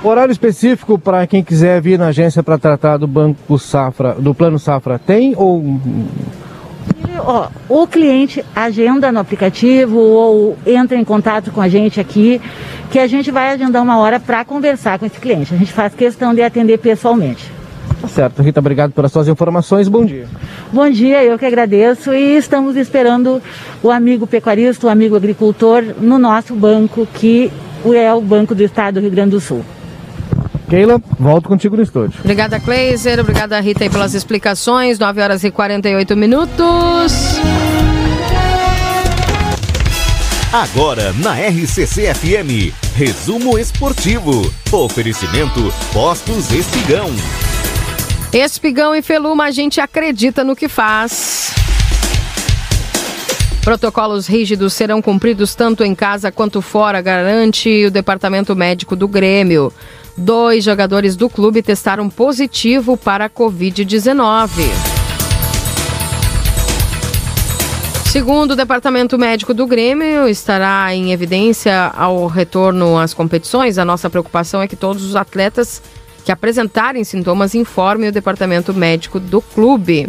Horário 0.03 0.31
específico 0.31 0.99
para 0.99 1.25
quem 1.25 1.43
quiser 1.43 1.81
vir 1.81 1.97
na 1.97 2.07
agência 2.07 2.43
para 2.43 2.57
tratar 2.57 2.97
do 2.97 3.07
Banco 3.07 3.57
Safra, 3.57 4.13
do 4.13 4.35
Plano 4.35 4.59
Safra, 4.59 4.99
tem 4.99 5.33
ou 5.35 5.79
ó, 7.19 7.49
o 7.69 7.87
cliente 7.87 8.43
agenda 8.55 9.11
no 9.11 9.19
aplicativo 9.19 9.97
ou 9.97 10.57
entra 10.65 10.97
em 10.97 11.03
contato 11.03 11.51
com 11.51 11.61
a 11.61 11.67
gente 11.67 11.99
aqui, 11.99 12.41
que 12.89 12.99
a 12.99 13.07
gente 13.07 13.31
vai 13.31 13.49
agendar 13.49 13.81
uma 13.81 13.97
hora 13.97 14.19
para 14.19 14.43
conversar 14.45 14.99
com 14.99 15.05
esse 15.05 15.19
cliente. 15.19 15.53
A 15.53 15.57
gente 15.57 15.73
faz 15.73 15.93
questão 15.93 16.33
de 16.33 16.41
atender 16.41 16.77
pessoalmente. 16.77 17.51
Tá 18.01 18.07
certo, 18.07 18.41
Rita, 18.41 18.59
obrigado 18.59 18.91
pelas 18.91 19.11
suas 19.11 19.27
informações. 19.27 19.87
Bom 19.87 20.05
dia. 20.05 20.27
Bom 20.71 20.89
dia, 20.89 21.23
eu 21.23 21.39
que 21.39 21.45
agradeço 21.45 22.13
e 22.13 22.37
estamos 22.37 22.75
esperando 22.75 23.41
o 23.81 23.89
amigo 23.89 24.27
pecuarista, 24.27 24.87
o 24.87 24.89
amigo 24.89 25.15
agricultor 25.15 25.83
no 25.99 26.19
nosso 26.19 26.53
banco, 26.55 27.07
que 27.13 27.51
é 27.93 28.13
o 28.13 28.21
Banco 28.21 28.53
do 28.53 28.63
Estado 28.63 28.95
do 28.95 29.01
Rio 29.01 29.11
Grande 29.11 29.31
do 29.31 29.39
Sul. 29.39 29.63
Keila, 30.69 31.01
volto 31.19 31.47
contigo 31.47 31.75
no 31.75 31.83
estúdio. 31.83 32.19
Obrigada, 32.19 32.59
Kleiser. 32.59 33.19
Obrigada, 33.19 33.59
Rita, 33.59 33.83
aí, 33.83 33.89
pelas 33.89 34.13
explicações. 34.13 34.99
9 34.99 35.21
horas 35.21 35.43
e 35.43 35.51
48 35.51 36.15
minutos. 36.15 37.13
Agora 40.51 41.11
na 41.13 41.33
RCC 41.33 42.13
FM, 42.13 42.73
resumo 42.95 43.59
esportivo. 43.59 44.49
Oferecimento 44.71 45.73
Postos 45.91 46.49
Espigão. 46.51 47.09
Espigão 48.31 48.95
e 48.95 49.01
Feluma, 49.01 49.45
a 49.45 49.51
gente 49.51 49.81
acredita 49.81 50.43
no 50.43 50.55
que 50.55 50.69
faz. 50.69 51.53
Protocolos 53.65 54.27
rígidos 54.27 54.73
serão 54.73 55.01
cumpridos 55.01 55.55
tanto 55.55 55.83
em 55.83 55.95
casa 55.95 56.31
quanto 56.31 56.61
fora, 56.61 57.01
garante 57.01 57.85
o 57.85 57.91
Departamento 57.91 58.55
Médico 58.55 58.95
do 58.95 59.07
Grêmio. 59.07 59.73
Dois 60.17 60.63
jogadores 60.63 61.17
do 61.17 61.29
clube 61.29 61.61
testaram 61.61 62.09
positivo 62.09 62.95
para 62.95 63.25
a 63.25 63.29
Covid-19. 63.29 64.49
Segundo 68.05 68.51
o 68.51 68.55
Departamento 68.55 69.17
Médico 69.17 69.53
do 69.53 69.67
Grêmio, 69.67 70.25
estará 70.29 70.95
em 70.95 71.11
evidência 71.11 71.91
ao 71.93 72.27
retorno 72.27 72.97
às 72.97 73.13
competições. 73.13 73.77
A 73.77 73.83
nossa 73.83 74.09
preocupação 74.09 74.61
é 74.61 74.69
que 74.69 74.77
todos 74.77 75.03
os 75.03 75.17
atletas 75.17 75.81
que 76.23 76.31
apresentarem 76.31 77.03
sintomas 77.03 77.53
informem 77.53 78.07
o 78.07 78.13
Departamento 78.13 78.73
Médico 78.73 79.19
do 79.19 79.41
clube. 79.41 80.07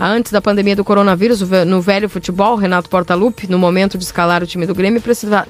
Antes 0.00 0.32
da 0.32 0.40
pandemia 0.40 0.74
do 0.74 0.82
coronavírus, 0.82 1.42
no 1.66 1.80
velho 1.82 2.08
futebol, 2.08 2.56
Renato 2.56 2.88
Portaluppi, 2.88 3.48
no 3.48 3.58
momento 3.58 3.96
de 3.96 4.04
escalar 4.04 4.42
o 4.42 4.46
time 4.46 4.66
do 4.66 4.74
Grêmio, 4.74 5.02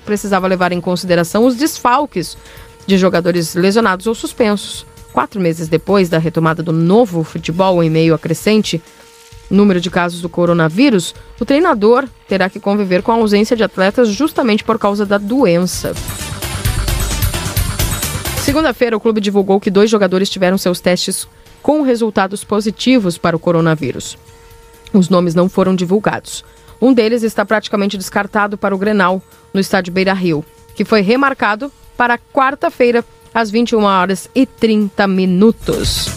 precisava 0.05 0.49
levar 0.49 0.73
em 0.73 0.81
consideração 0.81 1.47
os 1.47 1.55
desfalques 1.55 2.37
de 2.87 2.99
jogadores 2.99 3.55
lesionados 3.55 4.07
ou 4.07 4.15
suspensos. 4.15 4.87
Quatro 5.13 5.41
meses 5.41 5.69
depois 5.69 6.09
da 6.09 6.19
retomada 6.19 6.63
do 6.63 6.73
novo 6.73 7.23
futebol 7.23 7.83
em 7.83 7.91
meio 7.91 8.15
a 8.15 8.19
crescente 8.19 8.83
número 9.51 9.81
de 9.81 9.91
casos 9.91 10.21
do 10.21 10.29
coronavírus, 10.29 11.15
o 11.39 11.45
treinador 11.45 12.09
terá 12.27 12.49
que 12.49 12.59
conviver 12.59 13.03
com 13.03 13.13
a 13.13 13.17
ausência 13.17 13.57
de 13.57 13.63
atletas 13.63 14.09
justamente 14.09 14.65
por 14.65 14.79
causa 14.79 15.05
da 15.05 15.19
doença. 15.19 15.95
Segunda-feira, 18.43 18.97
o 18.97 19.01
clube 19.01 19.21
divulgou 19.21 19.61
que 19.61 19.71
dois 19.71 19.89
jogadores 19.89 20.29
tiveram 20.29 20.59
seus 20.59 20.81
testes 20.81 21.27
com 21.63 21.83
resultados 21.83 22.45
positivos 22.45 23.17
para 23.17 23.37
o 23.37 23.39
coronavírus. 23.39 24.19
Os 24.93 25.09
nomes 25.09 25.35
não 25.35 25.49
foram 25.49 25.75
divulgados. 25.75 26.45
Um 26.81 26.93
deles 26.93 27.23
está 27.23 27.45
praticamente 27.45 27.97
descartado 27.97 28.59
para 28.59 28.75
o 28.75 28.79
Grenal, 28.79 29.23
no 29.53 29.61
estádio 29.61 29.93
Beira 29.93 30.13
Rio, 30.13 30.45
que 30.75 30.85
foi 30.85 31.01
remarcado 31.01 31.73
para 31.97 32.19
quarta-feira, 32.33 33.05
às 33.33 33.51
21 33.51 33.83
horas 33.83 34.29
e 34.35 34.47
30 34.47 35.07
minutos. 35.09 36.09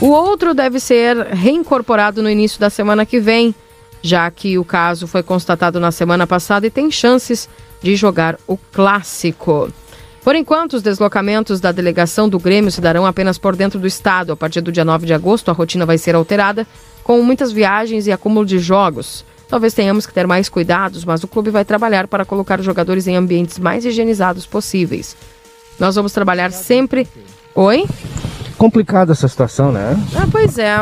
O 0.00 0.08
outro 0.08 0.54
deve 0.54 0.80
ser 0.80 1.16
reincorporado 1.26 2.22
no 2.22 2.30
início 2.30 2.58
da 2.58 2.70
semana 2.70 3.04
que 3.04 3.20
vem, 3.20 3.54
já 4.02 4.30
que 4.30 4.58
o 4.58 4.64
caso 4.64 5.06
foi 5.06 5.22
constatado 5.22 5.78
na 5.78 5.92
semana 5.92 6.26
passada 6.26 6.66
e 6.66 6.70
tem 6.70 6.90
chances 6.90 7.48
de 7.82 7.94
jogar 7.94 8.38
o 8.46 8.56
clássico. 8.56 9.70
Por 10.22 10.34
enquanto, 10.34 10.74
os 10.74 10.82
deslocamentos 10.82 11.60
da 11.60 11.72
delegação 11.72 12.28
do 12.28 12.38
Grêmio 12.38 12.70
se 12.70 12.80
darão 12.80 13.06
apenas 13.06 13.38
por 13.38 13.56
dentro 13.56 13.78
do 13.78 13.86
estado. 13.86 14.32
A 14.32 14.36
partir 14.36 14.60
do 14.60 14.72
dia 14.72 14.84
9 14.84 15.06
de 15.06 15.14
agosto, 15.14 15.50
a 15.50 15.54
rotina 15.54 15.86
vai 15.86 15.96
ser 15.96 16.14
alterada, 16.14 16.66
com 17.02 17.22
muitas 17.22 17.52
viagens 17.52 18.06
e 18.06 18.12
acúmulo 18.12 18.44
de 18.44 18.58
jogos. 18.58 19.24
Talvez 19.50 19.74
tenhamos 19.74 20.06
que 20.06 20.14
ter 20.14 20.28
mais 20.28 20.48
cuidados, 20.48 21.04
mas 21.04 21.24
o 21.24 21.28
clube 21.28 21.50
vai 21.50 21.64
trabalhar 21.64 22.06
para 22.06 22.24
colocar 22.24 22.60
os 22.60 22.64
jogadores 22.64 23.08
em 23.08 23.16
ambientes 23.16 23.58
mais 23.58 23.84
higienizados 23.84 24.46
possíveis. 24.46 25.16
Nós 25.78 25.96
vamos 25.96 26.12
trabalhar 26.12 26.52
sempre. 26.52 27.08
Oi? 27.54 27.84
Complicada 28.56 29.10
essa 29.10 29.26
situação, 29.26 29.72
né? 29.72 29.96
Ah, 30.14 30.28
pois 30.30 30.56
é. 30.56 30.76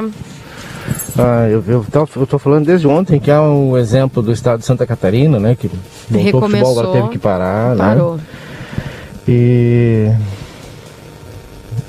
Ah, 1.17 1.49
eu, 1.49 1.65
eu, 1.67 1.87
tô, 1.91 2.09
eu 2.17 2.27
tô 2.27 2.39
falando 2.39 2.67
desde 2.67 2.87
ontem 2.87 3.19
que 3.19 3.31
é 3.31 3.41
um 3.41 3.77
exemplo 3.77 4.23
do 4.23 4.33
estado 4.33 4.61
de 4.61 4.67
Santa 4.67 4.87
Catarina, 4.87 5.41
né? 5.41 5.57
Que 5.59 5.71
voltou 6.11 6.41
o 6.41 6.49
futebol, 6.49 6.79
agora 6.79 6.93
teve 6.93 7.09
que 7.09 7.19
parar, 7.19 7.77
parou. 7.77 8.17
né? 8.17 8.23
E 9.27 10.13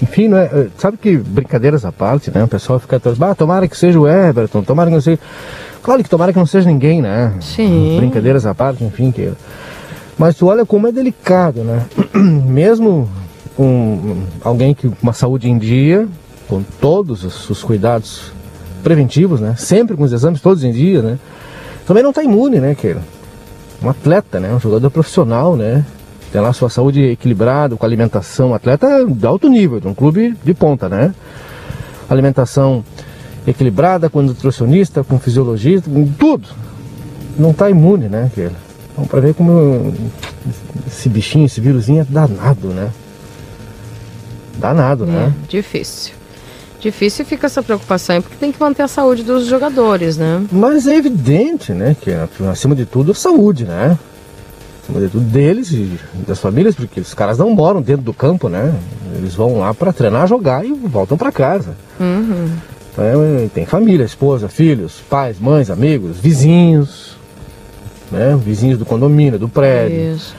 enfim, 0.01 0.29
né? 0.29 0.69
sabe 0.77 0.97
que 0.97 1.17
brincadeiras 1.17 1.83
à 1.83 1.91
parte, 1.91 2.31
né? 2.31 2.43
O 2.43 2.47
pessoal 2.47 2.79
fica 2.79 2.95
atrás, 2.95 3.21
ah, 3.21 3.35
tomara 3.35 3.67
que 3.67 3.77
seja 3.77 3.99
o 3.99 4.07
Everton, 4.07 4.63
tomara 4.63 4.89
que 4.89 4.95
não 4.95 5.01
seja. 5.01 5.19
Claro 5.81 6.03
que 6.03 6.09
tomara 6.09 6.31
que 6.33 6.39
não 6.39 6.45
seja 6.45 6.69
ninguém, 6.69 7.01
né? 7.01 7.33
Sim. 7.41 7.97
Brincadeiras 7.97 8.45
à 8.45 8.53
parte, 8.53 8.83
enfim, 8.83 9.11
que. 9.11 9.31
Mas 10.17 10.35
tu 10.35 10.47
olha 10.47 10.65
como 10.65 10.87
é 10.87 10.91
delicado, 10.91 11.63
né? 11.63 11.85
Mesmo 12.13 13.09
com 13.55 14.23
alguém 14.41 14.73
que 14.73 14.91
uma 15.01 15.13
saúde 15.13 15.49
em 15.49 15.57
dia, 15.57 16.07
com 16.47 16.63
todos 16.81 17.49
os, 17.49 17.63
cuidados 17.63 18.31
preventivos, 18.83 19.39
né? 19.39 19.55
Sempre 19.57 19.95
com 19.95 20.03
os 20.03 20.11
exames 20.11 20.41
todos 20.41 20.63
em 20.63 20.71
dia, 20.71 21.01
né? 21.01 21.19
Também 21.85 22.01
não 22.01 22.11
está 22.11 22.23
imune, 22.23 22.59
né, 22.59 22.75
Keira? 22.75 23.01
Um 23.81 23.89
atleta, 23.89 24.39
né? 24.39 24.53
Um 24.53 24.59
jogador 24.59 24.89
profissional, 24.89 25.55
né? 25.55 25.85
Tem 26.31 26.39
lá 26.39 26.53
sua 26.53 26.69
saúde 26.69 27.01
equilibrada, 27.01 27.75
com 27.75 27.85
alimentação, 27.85 28.53
atleta 28.53 29.05
de 29.05 29.25
alto 29.25 29.49
nível, 29.49 29.79
de 29.79 29.87
um 29.87 29.93
clube 29.93 30.37
de 30.43 30.53
ponta, 30.53 30.87
né? 30.87 31.13
Alimentação 32.09 32.83
equilibrada, 33.47 34.09
com 34.09 34.21
nutricionista, 34.21 35.03
com 35.03 35.19
fisiologista, 35.19 35.89
com 35.89 36.05
tudo. 36.07 36.47
Não 37.37 37.51
está 37.51 37.69
imune, 37.69 38.07
né, 38.09 38.29
Keila? 38.33 38.55
Então, 38.91 39.05
para 39.05 39.21
ver 39.21 39.33
como 39.33 39.93
esse 40.85 41.07
bichinho, 41.07 41.45
esse 41.45 41.61
vírusinho 41.61 42.01
é 42.01 42.03
danado, 42.03 42.67
né? 42.69 42.89
Danado, 44.57 45.05
né? 45.05 45.33
É, 45.43 45.47
difícil. 45.47 46.13
Difícil 46.79 47.25
fica 47.25 47.47
essa 47.47 47.61
preocupação, 47.61 48.21
porque 48.21 48.37
tem 48.37 48.51
que 48.51 48.59
manter 48.59 48.83
a 48.83 48.87
saúde 48.87 49.23
dos 49.23 49.45
jogadores, 49.45 50.17
né? 50.17 50.45
Mas 50.51 50.87
é 50.87 50.95
evidente, 50.95 51.73
né, 51.73 51.95
que 51.99 52.11
acima 52.49 52.73
de 52.73 52.85
tudo 52.85 53.11
a 53.11 53.15
saúde, 53.15 53.65
né? 53.65 53.97
Acima 54.83 55.01
de 55.01 55.09
tudo 55.09 55.25
deles 55.25 55.71
e 55.71 55.99
das 56.25 56.39
famílias, 56.39 56.75
porque 56.75 57.01
os 57.01 57.13
caras 57.13 57.37
não 57.37 57.49
moram 57.51 57.81
dentro 57.81 58.03
do 58.03 58.13
campo, 58.13 58.47
né? 58.47 58.73
Eles 59.15 59.35
vão 59.35 59.59
lá 59.59 59.73
para 59.73 59.91
treinar, 59.91 60.27
jogar 60.27 60.65
e 60.65 60.71
voltam 60.71 61.17
para 61.17 61.31
casa. 61.31 61.75
Uhum. 61.99 62.49
É, 62.99 63.47
tem 63.53 63.65
família, 63.65 64.03
esposa, 64.03 64.49
filhos, 64.49 65.01
pais, 65.09 65.39
mães, 65.39 65.69
amigos, 65.69 66.17
vizinhos, 66.17 67.17
né? 68.11 68.37
Vizinhos 68.43 68.77
do 68.77 68.85
condomínio, 68.85 69.39
do 69.39 69.47
prédio. 69.47 70.15
Isso. 70.15 70.35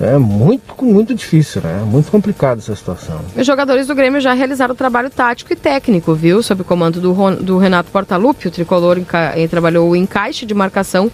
É 0.00 0.16
muito, 0.16 0.82
muito 0.82 1.14
difícil, 1.14 1.60
né? 1.60 1.82
Muito 1.84 2.10
complicado 2.10 2.58
essa 2.58 2.74
situação. 2.74 3.20
Os 3.36 3.46
jogadores 3.46 3.86
do 3.86 3.94
Grêmio 3.94 4.18
já 4.20 4.32
realizaram 4.32 4.72
o 4.72 4.76
trabalho 4.76 5.10
tático 5.10 5.52
e 5.52 5.56
técnico, 5.56 6.14
viu? 6.14 6.42
Sob 6.42 6.62
o 6.62 6.64
comando 6.64 7.00
do, 7.00 7.12
do 7.36 7.58
Renato 7.58 7.90
Portaluppi, 7.90 8.48
o 8.48 8.50
tricolor 8.50 8.96
enca 8.96 9.34
trabalhou 9.50 9.90
o 9.90 9.96
encaixe 9.96 10.46
de 10.46 10.54
marcação 10.54 11.10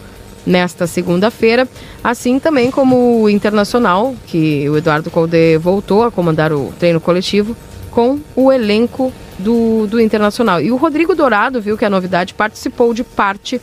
nesta 0.47 0.87
segunda-feira, 0.87 1.67
assim 2.05 2.39
também 2.39 2.71
como 2.71 3.23
o 3.23 3.29
Internacional, 3.29 4.15
que 4.29 4.69
o 4.71 4.77
Eduardo 4.77 5.11
Colde 5.11 5.59
voltou 5.59 6.05
a 6.05 6.11
comandar 6.13 6.53
o 6.53 6.73
treino 6.79 7.01
coletivo 7.01 7.57
com 7.97 8.21
o 8.35 8.53
elenco 8.53 9.11
do, 9.39 9.87
do 9.87 9.99
Internacional. 9.99 10.61
E 10.61 10.71
o 10.71 10.77
Rodrigo 10.77 11.15
Dourado, 11.15 11.63
viu 11.63 11.79
que 11.79 11.85
a 11.87 11.89
novidade, 11.89 12.35
participou 12.35 12.93
de 12.93 13.03
parte 13.03 13.59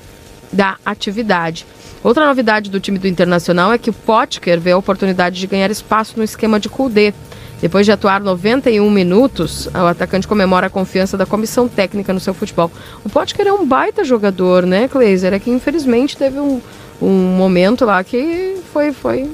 da 0.52 0.78
atividade. 0.84 1.68
Outra 2.04 2.26
novidade 2.26 2.72
do 2.72 2.80
time 2.80 2.98
do 2.98 3.08
Internacional 3.08 3.72
é 3.72 3.78
que 3.78 3.92
o 3.92 3.94
Potker 3.94 4.60
vê 4.60 4.72
a 4.72 4.78
oportunidade 4.78 5.40
de 5.40 5.46
ganhar 5.46 5.70
espaço 5.70 6.16
no 6.18 6.24
esquema 6.24 6.60
de 6.60 6.68
Kudê. 6.68 7.14
Depois 7.62 7.86
de 7.86 7.92
atuar 7.92 8.22
91 8.22 8.90
minutos, 8.90 9.68
o 9.68 9.86
atacante 9.86 10.28
comemora 10.28 10.66
a 10.66 10.70
confiança 10.70 11.16
da 11.16 11.28
comissão 11.28 11.68
técnica 11.68 12.12
no 12.12 12.20
seu 12.20 12.34
futebol. 12.34 12.72
O 13.06 13.10
Potker 13.10 13.46
é 13.46 13.54
um 13.54 13.68
baita 13.68 14.04
jogador, 14.04 14.66
né, 14.66 14.88
Kleiser? 14.88 15.32
É 15.32 15.38
que 15.38 15.52
infelizmente 15.52 16.18
teve 16.18 16.40
um, 16.40 16.60
um 17.00 17.36
momento 17.38 17.86
lá 17.86 18.04
que 18.04 18.58
foi, 18.74 18.92
foi, 18.92 19.30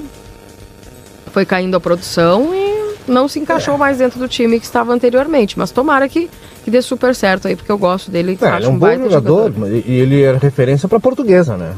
foi 1.32 1.46
caindo 1.46 1.74
a 1.74 1.80
produção 1.80 2.54
e 2.54 2.79
não 3.06 3.28
se 3.28 3.38
encaixou 3.38 3.76
mais 3.76 3.98
dentro 3.98 4.18
do 4.18 4.28
time 4.28 4.58
que 4.58 4.66
estava 4.66 4.92
anteriormente. 4.92 5.58
Mas 5.58 5.70
tomara 5.70 6.08
que, 6.08 6.30
que 6.64 6.70
dê 6.70 6.82
super 6.82 7.14
certo 7.14 7.48
aí, 7.48 7.56
porque 7.56 7.70
eu 7.70 7.78
gosto 7.78 8.10
dele. 8.10 8.38
É, 8.40 8.56
ele 8.56 8.66
é 8.66 8.68
um, 8.68 8.78
bom 8.78 8.92
jogador, 8.92 9.52
jogador, 9.52 9.82
e 9.86 9.92
ele 9.92 10.22
era 10.22 10.38
referência 10.38 10.88
para 10.88 11.00
portuguesa, 11.00 11.56
né? 11.56 11.74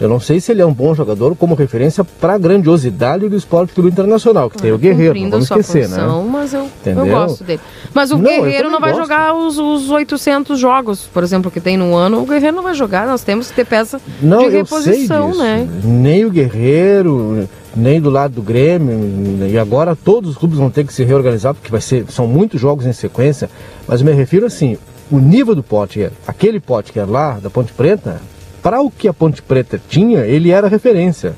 Eu 0.00 0.08
não 0.08 0.20
sei 0.20 0.38
se 0.40 0.52
ele 0.52 0.62
é 0.62 0.66
um 0.66 0.72
bom 0.72 0.94
jogador 0.94 1.34
como 1.34 1.56
referência 1.56 2.04
para 2.04 2.34
a 2.34 2.38
grandiosidade 2.38 3.28
do 3.28 3.36
esporte 3.36 3.72
clube 3.72 3.90
internacional, 3.90 4.48
que 4.48 4.56
tem 4.56 4.70
o 4.70 4.78
Guerreiro, 4.78 5.18
não 5.18 5.28
vamos 5.28 5.46
esquecer, 5.46 5.88
né? 5.88 5.96
função, 5.96 6.22
né? 6.22 6.30
Mas 6.30 6.54
eu, 6.54 6.70
eu 6.86 7.06
gosto 7.06 7.42
dele. 7.42 7.60
Mas 7.92 8.12
o 8.12 8.16
não, 8.16 8.30
Guerreiro 8.30 8.70
não 8.70 8.78
vai 8.78 8.92
gosto. 8.92 9.02
jogar 9.02 9.34
os, 9.34 9.58
os 9.58 9.90
800 9.90 10.56
jogos, 10.56 11.08
por 11.12 11.24
exemplo, 11.24 11.50
que 11.50 11.60
tem 11.60 11.76
no 11.76 11.96
ano. 11.96 12.22
O 12.22 12.26
Guerreiro 12.26 12.54
não 12.54 12.62
vai 12.62 12.74
jogar, 12.74 13.08
nós 13.08 13.24
temos 13.24 13.48
que 13.48 13.56
ter 13.56 13.66
peça 13.66 14.00
não, 14.22 14.44
de 14.44 14.50
reposição, 14.50 15.36
né? 15.36 15.68
Nem 15.82 16.24
o 16.24 16.30
Guerreiro, 16.30 17.48
nem 17.76 18.00
do 18.00 18.10
lado 18.10 18.34
do 18.34 18.42
Grêmio, 18.42 19.46
e 19.48 19.58
agora 19.58 19.94
todos 19.94 20.30
os 20.30 20.36
clubes 20.36 20.58
vão 20.58 20.70
ter 20.70 20.86
que 20.86 20.92
se 20.92 21.04
reorganizar, 21.04 21.54
porque 21.54 21.70
vai 21.70 21.80
ser, 21.80 22.06
são 22.10 22.26
muitos 22.26 22.60
jogos 22.60 22.86
em 22.86 22.92
sequência, 22.92 23.48
mas 23.86 24.00
eu 24.00 24.06
me 24.06 24.12
refiro 24.12 24.46
assim, 24.46 24.76
o 25.10 25.18
nível 25.18 25.54
do 25.54 25.62
pote, 25.62 26.10
aquele 26.26 26.60
que 26.92 26.98
é 26.98 27.04
lá, 27.04 27.38
da 27.40 27.48
Ponte 27.48 27.72
Preta, 27.72 28.20
para 28.62 28.80
o 28.80 28.90
que 28.90 29.08
a 29.08 29.12
Ponte 29.12 29.40
Preta 29.42 29.80
tinha, 29.88 30.20
ele 30.20 30.50
era 30.50 30.68
referência. 30.68 31.34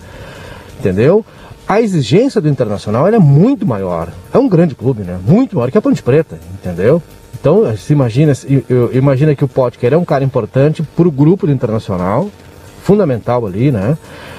Entendeu? 0.78 1.24
A 1.68 1.80
exigência 1.80 2.40
do 2.40 2.48
Internacional 2.48 3.06
é 3.06 3.18
muito 3.18 3.66
maior. 3.66 4.08
É 4.32 4.38
um 4.38 4.48
grande 4.48 4.74
clube, 4.74 5.02
né? 5.02 5.18
Muito 5.24 5.54
maior 5.54 5.70
que 5.70 5.78
a 5.78 5.82
Ponte 5.82 6.02
Preta, 6.02 6.38
entendeu? 6.54 7.02
Então, 7.38 7.76
se 7.76 7.92
imagina, 7.92 8.32
imagina 8.92 9.34
que 9.34 9.44
o 9.44 9.48
Potker 9.48 9.92
é 9.92 9.96
um 9.96 10.04
cara 10.04 10.24
importante 10.24 10.82
para 10.82 11.06
o 11.06 11.10
grupo 11.10 11.46
do 11.46 11.52
Internacional, 11.52 12.28
fundamental 12.82 13.46
ali, 13.46 13.70
né? 13.70 13.96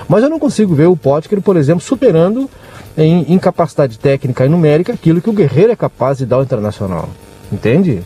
Mas 0.07 0.23
eu 0.23 0.29
não 0.29 0.39
consigo 0.39 0.75
ver 0.75 0.87
o 0.87 0.95
Potker, 0.95 1.41
por 1.41 1.55
exemplo, 1.55 1.81
superando 1.81 2.49
em, 2.97 3.33
em 3.33 3.39
capacidade 3.39 3.97
técnica 3.97 4.45
e 4.45 4.49
numérica 4.49 4.93
aquilo 4.93 5.21
que 5.21 5.29
o 5.29 5.33
Guerreiro 5.33 5.71
é 5.71 5.75
capaz 5.75 6.17
de 6.17 6.25
dar 6.25 6.37
ao 6.37 6.43
Internacional. 6.43 7.09
Entende? 7.51 8.01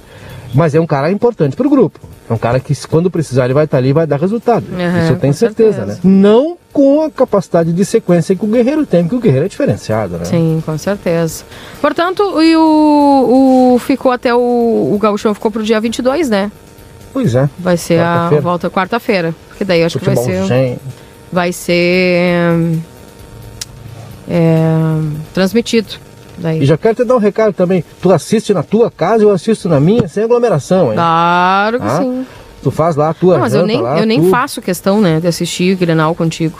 Mas 0.53 0.73
é 0.73 0.79
um 0.79 0.87
cara 0.87 1.11
importante 1.11 1.55
para 1.55 1.67
o 1.67 1.69
grupo. 1.69 1.99
É 2.29 2.33
um 2.33 2.37
cara 2.37 2.59
que, 2.59 2.73
quando 2.87 3.11
precisar, 3.11 3.45
ele 3.45 3.53
vai 3.53 3.65
estar 3.65 3.77
ali 3.77 3.89
e 3.89 3.93
vai 3.93 4.07
dar 4.07 4.19
resultado. 4.19 4.65
Uhum, 4.71 5.03
Isso 5.03 5.11
eu 5.13 5.19
tenho 5.19 5.33
certeza, 5.33 5.85
certeza, 5.85 5.85
né? 5.85 5.99
Não 6.03 6.57
com 6.73 7.03
a 7.03 7.11
capacidade 7.11 7.71
de 7.71 7.85
sequência 7.85 8.35
que 8.35 8.43
o 8.43 8.47
Guerreiro 8.47 8.85
tem, 8.85 9.03
porque 9.03 9.15
o 9.15 9.19
Guerreiro 9.19 9.45
é 9.45 9.49
diferenciado, 9.49 10.17
né? 10.17 10.25
Sim, 10.25 10.61
com 10.65 10.77
certeza. 10.77 11.43
Portanto, 11.79 12.41
e 12.41 12.55
o, 12.55 13.73
o 13.75 13.79
ficou 13.79 14.11
até 14.11 14.33
o, 14.33 14.39
o 14.39 14.97
Gauchão 14.99 15.33
ficou 15.35 15.51
pro 15.51 15.61
dia 15.63 15.79
22, 15.79 16.29
né? 16.29 16.51
Pois 17.15 17.33
é. 17.33 17.49
Vai 17.57 17.77
ser 17.77 18.01
a 18.01 18.29
volta 18.41 18.69
quarta-feira. 18.69 19.33
Porque 19.47 19.63
daí 19.63 19.79
eu 19.79 19.85
acho 19.85 19.97
Futebol 19.97 20.25
que 20.25 20.31
vai 20.33 20.41
ser. 20.41 20.47
Sem... 20.47 20.79
Vai 21.31 21.53
ser. 21.53 22.81
É, 24.27 24.67
transmitido. 25.33 25.93
Daí. 26.37 26.61
E 26.61 26.65
já 26.65 26.77
quero 26.77 26.95
te 26.95 27.05
dar 27.05 27.15
um 27.15 27.19
recado 27.19 27.53
também. 27.53 27.85
Tu 28.01 28.11
assiste 28.11 28.53
na 28.53 28.63
tua 28.63 28.91
casa, 28.91 29.23
eu 29.23 29.31
assisto 29.31 29.69
na 29.69 29.79
minha, 29.79 30.09
sem 30.09 30.25
aglomeração, 30.25 30.89
hein? 30.89 30.95
Claro 30.95 31.79
que 31.79 31.87
ah? 31.87 31.97
sim. 31.99 32.25
Tu 32.61 32.69
faz 32.69 32.97
lá 32.97 33.11
a 33.11 33.13
tua. 33.13 33.35
Não, 33.35 33.39
mas 33.39 33.53
eu 33.53 33.65
nem, 33.65 33.79
lá, 33.79 33.97
eu 33.97 34.05
nem 34.05 34.29
faço 34.29 34.61
questão, 34.61 34.99
né, 34.99 35.21
de 35.21 35.27
assistir 35.27 35.73
Grenal 35.77 36.13
contigo. 36.15 36.59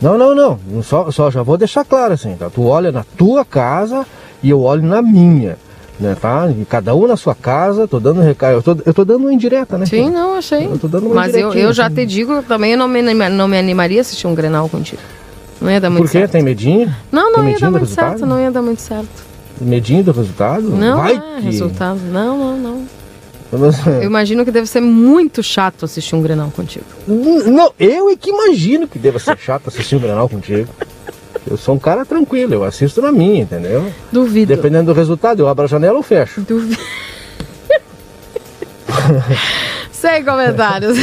Não, 0.00 0.16
não, 0.16 0.34
não. 0.34 0.82
Só, 0.82 1.10
só 1.10 1.30
já 1.30 1.42
vou 1.42 1.58
deixar 1.58 1.84
claro 1.84 2.14
assim, 2.14 2.36
tá? 2.36 2.48
Tu 2.48 2.64
olha 2.64 2.90
na 2.90 3.04
tua 3.18 3.44
casa 3.44 4.06
e 4.42 4.48
eu 4.48 4.62
olho 4.62 4.82
na 4.82 5.02
minha. 5.02 5.58
Né, 6.00 6.16
tá? 6.18 6.48
Cada 6.66 6.94
um 6.94 7.06
na 7.06 7.16
sua 7.16 7.34
casa, 7.34 7.86
tô 7.86 8.00
dando 8.00 8.22
recado. 8.22 8.54
Eu 8.54 8.62
tô, 8.62 8.76
eu 8.86 8.94
tô 8.94 9.04
dando 9.04 9.20
uma 9.24 9.34
indireta, 9.34 9.76
né? 9.76 9.84
Sim, 9.84 10.08
não, 10.08 10.34
achei. 10.34 10.64
Eu 10.64 10.78
tô 10.78 10.88
dando 10.88 11.06
uma 11.06 11.14
Mas 11.14 11.34
eu, 11.34 11.52
eu 11.52 11.74
já 11.74 11.86
assim. 11.86 11.96
te 11.96 12.06
digo, 12.06 12.42
também 12.42 12.72
eu 12.72 12.78
não 12.78 12.88
me, 12.88 13.02
não 13.02 13.46
me 13.46 13.58
animaria 13.58 13.98
a 13.98 14.00
assistir 14.00 14.26
um 14.26 14.34
Grenal 14.34 14.66
contigo. 14.68 15.02
Não 15.60 15.70
ia 15.70 15.78
dar 15.78 15.90
muito 15.90 16.04
Por 16.04 16.10
quê? 16.10 16.20
certo. 16.20 16.32
Tem 16.32 16.42
medinho? 16.42 16.94
Não, 17.12 17.30
não 17.30 17.46
ia 17.46 17.58
dar 17.58 17.70
muito 17.70 17.82
resultado? 17.82 18.18
certo, 18.18 18.26
não 18.26 18.40
ia 18.40 18.50
dar 18.50 18.62
muito 18.62 18.80
certo. 18.80 19.30
Medinho 19.60 20.02
do 20.02 20.12
resultado? 20.12 20.62
Não, 20.62 20.96
Vai 20.96 21.16
é 21.16 21.18
que... 21.18 21.42
resultado. 21.42 22.00
Não, 22.10 22.38
não, 22.38 22.56
não. 22.56 22.86
Eu 23.52 24.04
imagino 24.04 24.44
que 24.44 24.50
deve 24.50 24.66
ser 24.68 24.80
muito 24.80 25.42
chato 25.42 25.84
assistir 25.84 26.14
um 26.14 26.22
Grenal 26.22 26.50
contigo. 26.54 26.84
Não, 27.06 27.72
eu 27.78 28.08
é 28.08 28.16
que 28.16 28.30
imagino 28.30 28.86
que 28.86 28.98
deva 28.98 29.18
ser 29.18 29.36
chato 29.36 29.68
assistir 29.68 29.96
um 29.96 29.98
Grenal 29.98 30.28
contigo. 30.28 30.68
Eu 31.48 31.56
sou 31.56 31.74
um 31.74 31.78
cara 31.78 32.04
tranquilo, 32.04 32.54
eu 32.54 32.64
assisto 32.64 33.00
na 33.00 33.12
minha, 33.12 33.42
entendeu? 33.42 33.90
Duvido. 34.12 34.54
Dependendo 34.54 34.92
do 34.92 34.96
resultado, 34.96 35.40
eu 35.40 35.48
abro 35.48 35.64
a 35.64 35.68
janela 35.68 35.96
ou 35.96 36.02
fecho. 36.02 36.42
Duvido. 36.42 36.80
Sem 39.92 40.24
comentários. 40.24 40.96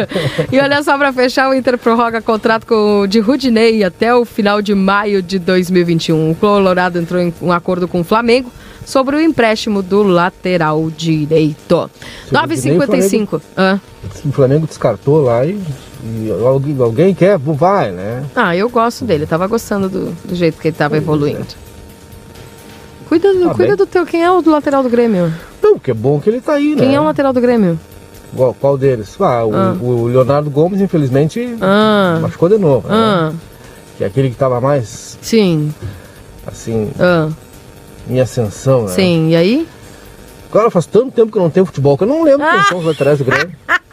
e 0.50 0.58
olha 0.58 0.82
só, 0.82 0.96
para 0.96 1.12
fechar, 1.12 1.50
o 1.50 1.54
Inter 1.54 1.76
prorroga 1.76 2.22
contrato 2.22 2.66
com, 2.66 3.06
de 3.06 3.20
Rudinei 3.20 3.84
até 3.84 4.14
o 4.14 4.24
final 4.24 4.62
de 4.62 4.74
maio 4.74 5.22
de 5.22 5.38
2021. 5.38 6.30
O 6.30 6.34
Colorado 6.34 6.98
entrou 6.98 7.20
em 7.20 7.32
um 7.42 7.52
acordo 7.52 7.86
com 7.86 8.00
o 8.00 8.04
Flamengo 8.04 8.50
sobre 8.86 9.16
o 9.16 9.20
empréstimo 9.20 9.82
do 9.82 10.02
lateral 10.02 10.90
direito. 10.90 11.90
9h55. 12.32 13.42
Ah. 13.54 13.78
O 14.24 14.32
Flamengo 14.32 14.66
descartou 14.66 15.22
lá 15.22 15.44
e, 15.44 15.60
e 16.02 16.30
alguém, 16.30 16.76
alguém, 16.80 17.14
quer, 17.14 17.38
vai, 17.38 17.90
né? 17.90 18.24
Ah, 18.34 18.56
eu 18.56 18.68
gosto 18.68 19.04
dele. 19.04 19.24
Eu 19.24 19.28
tava 19.28 19.46
gostando 19.46 19.88
do, 19.88 20.12
do 20.24 20.34
jeito 20.34 20.60
que 20.60 20.68
ele 20.68 20.76
tava 20.76 20.96
evoluindo. 20.96 21.46
Cuida, 23.08 23.32
do, 23.32 23.50
ah, 23.50 23.54
cuida 23.54 23.76
do 23.76 23.86
teu. 23.86 24.04
Quem 24.06 24.22
é 24.22 24.30
o 24.30 24.40
do 24.40 24.50
lateral 24.50 24.82
do 24.82 24.88
Grêmio? 24.88 25.32
Não, 25.62 25.78
que 25.78 25.90
é 25.90 25.94
bom 25.94 26.20
que 26.20 26.30
ele 26.30 26.40
tá 26.40 26.54
aí, 26.54 26.74
né? 26.74 26.82
Quem 26.82 26.94
é 26.94 27.00
o 27.00 27.04
lateral 27.04 27.32
do 27.32 27.40
Grêmio? 27.40 27.78
Qual, 28.36 28.54
qual 28.54 28.78
deles? 28.78 29.16
Ah, 29.18 29.44
o, 29.44 29.54
ah. 29.54 29.76
o, 29.80 30.06
Leonardo 30.06 30.50
Gomes, 30.50 30.80
infelizmente, 30.80 31.56
ah. 31.60 32.18
machucou 32.20 32.48
de 32.48 32.58
novo. 32.58 32.86
Né? 32.86 32.94
Ah. 32.94 33.32
Que 33.96 34.04
é 34.04 34.06
aquele 34.06 34.28
que 34.28 34.34
estava 34.34 34.60
mais. 34.60 35.18
Sim. 35.20 35.74
Assim. 36.46 36.90
Ah. 37.00 37.28
Em 38.08 38.20
ascensão, 38.20 38.82
né? 38.82 38.88
Sim, 38.88 39.30
e 39.30 39.36
aí? 39.36 39.68
Agora 40.50 40.70
faz 40.70 40.86
tanto 40.86 41.10
tempo 41.10 41.32
que 41.32 41.38
eu 41.38 41.42
não 41.42 41.50
tenho 41.50 41.66
futebol 41.66 41.96
que 41.96 42.04
eu 42.04 42.08
não 42.08 42.22
lembro 42.22 42.46
quem 42.48 42.62
são 42.64 42.78
os 42.78 42.84
laterais 42.84 43.18
do 43.18 43.24
Grêmio. 43.24 43.52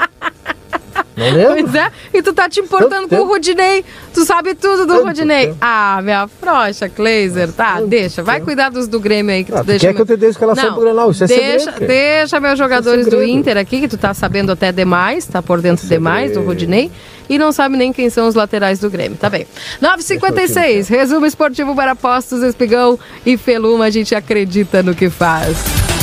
Não 1.15 1.31
lembro. 1.31 1.71
Pois 1.71 1.75
é, 1.75 1.91
e 2.13 2.21
tu 2.21 2.33
tá 2.33 2.49
te 2.49 2.59
importando 2.59 3.07
com 3.07 3.15
o 3.15 3.27
Rodinei. 3.27 3.85
Tu 4.13 4.25
sabe 4.25 4.53
tudo 4.53 4.85
do 4.85 5.03
Rodinei. 5.03 5.53
Ah, 5.61 5.99
minha 6.03 6.27
frocha, 6.27 6.89
Kleiser. 6.89 7.51
Tá, 7.51 7.81
deixa. 7.81 8.21
Vai 8.21 8.41
cuidar 8.41 8.69
dos 8.69 8.87
do 8.87 8.99
Grêmio 8.99 9.33
aí 9.33 9.43
que 9.43 9.53
ah, 9.53 9.59
tu, 9.59 9.63
deixa. 9.65 9.87
Quer 9.87 9.93
que 9.93 10.01
eu 10.01 10.05
te 10.05 10.17
dê 10.17 10.29
escalação 10.29 10.73
pro 10.73 10.83
Grenal? 10.83 11.11
Isso 11.11 11.23
é 11.23 11.27
deixa, 11.27 11.71
segredo, 11.71 11.87
deixa 11.87 12.39
meus 12.39 12.53
é 12.53 12.55
jogadores 12.57 13.07
é 13.07 13.09
do 13.09 13.23
Inter 13.23 13.57
aqui, 13.57 13.79
que 13.79 13.87
tu 13.87 13.97
tá 13.97 14.13
sabendo 14.13 14.51
até 14.51 14.71
demais, 14.71 15.25
tá 15.25 15.41
por 15.41 15.61
dentro 15.61 15.85
é 15.85 15.89
demais 15.89 16.33
do 16.33 16.41
Rodinei. 16.41 16.91
E 17.29 17.39
não 17.39 17.51
sabe 17.51 17.75
nem 17.75 17.91
quem 17.91 18.09
são 18.09 18.27
os 18.27 18.35
laterais 18.35 18.79
do 18.79 18.89
Grêmio. 18.89 19.17
Tá 19.17 19.29
bem. 19.29 19.47
9h56, 19.81 20.87
resumo 20.89 21.25
esportivo 21.25 21.75
para 21.75 21.95
Postos, 21.95 22.43
Espigão 22.43 22.99
e 23.25 23.35
Feluma. 23.35 23.85
A 23.85 23.89
gente 23.89 24.13
acredita 24.13 24.83
no 24.83 24.93
que 24.93 25.09
faz. 25.09 25.94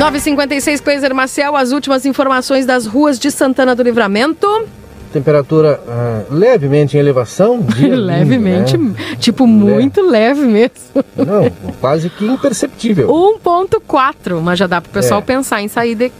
956 0.00 0.80
Cleiser 0.80 1.14
Marcel, 1.14 1.54
as 1.54 1.72
últimas 1.72 2.06
informações 2.06 2.64
das 2.64 2.86
ruas 2.86 3.18
de 3.18 3.30
Santana 3.30 3.74
do 3.74 3.82
Livramento. 3.82 4.66
Temperatura 5.12 5.78
uh, 5.86 6.34
levemente 6.34 6.96
em 6.96 7.00
elevação. 7.00 7.62
levemente, 7.78 8.78
né? 8.78 8.94
tipo 9.18 9.46
muito 9.46 10.00
leve 10.00 10.40
mesmo. 10.40 11.04
Não, 11.14 11.52
quase 11.82 12.08
que 12.08 12.24
imperceptível. 12.24 13.08
1.4, 13.44 14.40
mas 14.40 14.58
já 14.58 14.66
dá 14.66 14.80
para 14.80 14.88
o 14.88 14.92
pessoal 14.92 15.20
é. 15.20 15.22
pensar 15.22 15.60
em 15.60 15.68
sair 15.68 15.94
de, 15.94 16.10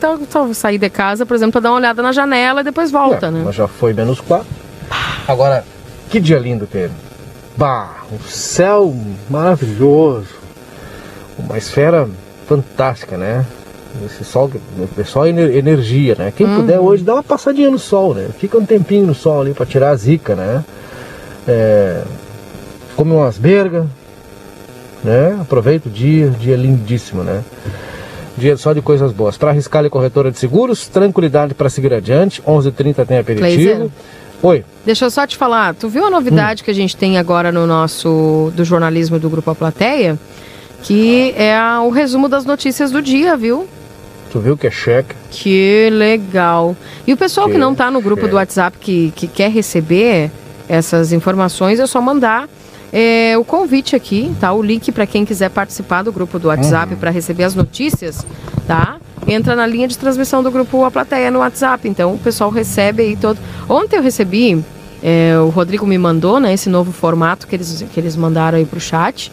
sair 0.52 0.77
de 0.77 0.90
casa, 0.90 1.24
por 1.24 1.35
exemplo, 1.35 1.52
para 1.52 1.62
dar 1.62 1.70
uma 1.70 1.78
olhada 1.78 2.02
na 2.02 2.12
janela 2.12 2.61
e 2.61 2.65
depois 2.65 2.90
volta, 2.90 3.28
é, 3.28 3.31
né? 3.31 3.43
Mas 3.47 3.55
já 3.55 3.66
foi 3.66 3.94
menos 3.94 4.20
4. 4.20 4.47
Agora, 5.27 5.65
que 6.11 6.20
dia 6.20 6.39
lindo, 6.39 6.69
Pedro. 6.70 6.94
Bah, 7.57 8.05
um 8.12 8.28
céu 8.28 8.94
maravilhoso. 9.31 10.28
Uma 11.39 11.57
esfera 11.57 12.07
fantástica, 12.47 13.16
né? 13.16 13.47
Esse 14.06 14.24
sol, 14.24 14.50
é 14.98 15.04
só 15.04 15.26
energia, 15.26 16.14
né? 16.16 16.32
Quem 16.34 16.46
uhum. 16.46 16.56
puder 16.56 16.78
hoje 16.78 17.02
dá 17.02 17.14
uma 17.14 17.22
passadinha 17.22 17.70
no 17.70 17.78
sol, 17.78 18.14
né? 18.14 18.28
Fica 18.38 18.56
um 18.56 18.64
tempinho 18.64 19.06
no 19.06 19.14
sol 19.14 19.40
ali 19.42 19.52
para 19.52 19.66
tirar 19.66 19.90
a 19.90 19.96
zica, 19.96 20.34
né? 20.34 20.64
É, 21.46 22.02
come 22.96 23.12
umas 23.12 23.36
bergas, 23.36 23.84
né? 25.02 25.38
Aproveita 25.40 25.88
o 25.88 25.92
dia, 25.92 26.28
dia 26.30 26.56
lindíssimo, 26.56 27.22
né? 27.22 27.42
Dia 28.38 28.56
só 28.56 28.72
de 28.72 28.80
coisas 28.80 29.12
boas. 29.12 29.36
Para 29.36 29.50
arriscar 29.50 29.84
e 29.84 29.90
corretora 29.90 30.30
de 30.30 30.38
seguros, 30.38 30.86
tranquilidade 30.86 31.52
para 31.52 31.68
seguir 31.68 31.92
adiante. 31.92 32.40
11h30 32.42 33.06
tem 33.06 33.18
aperitivo. 33.18 33.92
Oi. 34.42 34.64
Deixa 34.86 35.04
eu 35.04 35.10
só 35.10 35.26
te 35.26 35.36
falar, 35.36 35.74
tu 35.74 35.88
viu 35.88 36.06
a 36.06 36.10
novidade 36.10 36.64
que 36.64 36.70
a 36.70 36.74
gente 36.74 36.96
tem 36.96 37.18
agora 37.18 37.52
no 37.52 37.66
nosso 37.66 38.50
do 38.54 38.64
jornalismo 38.64 39.18
do 39.18 39.28
Grupo 39.28 39.50
A 39.50 39.54
Plateia? 39.54 40.18
Que 40.82 41.34
é 41.36 41.54
a- 41.54 41.82
o 41.82 41.90
resumo 41.90 42.26
das 42.26 42.46
notícias 42.46 42.90
do 42.90 43.02
dia, 43.02 43.36
viu? 43.36 43.68
Tu 44.31 44.39
viu 44.39 44.57
que 44.57 44.66
é 44.66 44.70
cheque? 44.70 45.15
Que 45.31 45.89
legal. 45.90 46.77
E 47.07 47.12
o 47.12 47.16
pessoal 47.16 47.47
que, 47.47 47.55
Que 47.55 47.59
não 47.59 47.74
tá 47.74 47.90
no 47.90 48.01
grupo 48.01 48.28
do 48.28 48.36
WhatsApp 48.36 48.77
que, 48.78 49.12
que 49.16 49.27
quer 49.27 49.51
receber 49.51 50.31
essas 50.69 51.12
informações, 51.12 51.81
é 51.81 51.86
só 51.86 52.01
mandar 52.01 52.48
é, 52.93 53.36
o 53.36 53.44
convite 53.44 53.94
aqui, 53.97 54.32
tá? 54.40 54.52
O 54.52 54.62
link 54.62 54.93
para 54.93 55.07
quem 55.07 55.24
quiser 55.24 55.51
participar 55.51 56.02
do 56.02 56.12
grupo 56.12 56.39
do 56.39 56.48
WhatsApp 56.48 56.94
para 56.97 57.11
receber 57.11 57.44
as 57.44 57.55
notícias, 57.55 58.24
tá? 58.66 58.98
Entra 59.27 59.55
na 59.55 59.66
linha 59.66 59.86
de 59.89 59.98
transmissão 59.98 60.43
do 60.43 60.51
grupo 60.51 60.85
A 60.85 60.90
Plateia 60.90 61.31
no 61.31 61.40
WhatsApp. 61.40 61.89
Então 61.89 62.15
o 62.15 62.19
pessoal 62.19 62.51
recebe 62.51 63.02
aí 63.02 63.16
todo. 63.16 63.39
Ontem 63.69 63.97
eu 63.97 64.02
recebi, 64.02 64.65
é, 65.02 65.36
o 65.39 65.48
Rodrigo 65.48 65.86
me 65.86 65.98
mandou, 65.98 66.40
né, 66.40 66.52
esse 66.52 66.69
novo 66.69 66.93
formato 66.93 67.47
que 67.47 67.57
eles, 67.57 67.85
que 67.93 68.01
eles 68.01 68.16
mandaram 68.16 68.59
aí 68.59 68.65
pro 68.65 68.81
chat. 68.81 69.32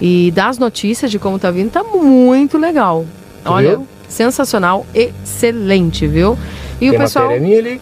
E 0.00 0.30
das 0.32 0.58
notícias 0.58 1.10
de 1.10 1.18
como 1.18 1.38
tá 1.38 1.50
vindo, 1.50 1.70
tá 1.70 1.82
muito 1.82 2.58
legal. 2.58 3.06
Tu 3.44 3.50
Olha, 3.50 3.70
viu? 3.70 3.88
Sensacional, 4.08 4.86
excelente, 4.94 6.06
viu? 6.06 6.38
E 6.76 6.88
tem 6.88 6.90
o 6.90 6.98
pessoal. 6.98 7.26
matéria 7.26 7.46
minha 7.46 7.58
ali. 7.58 7.80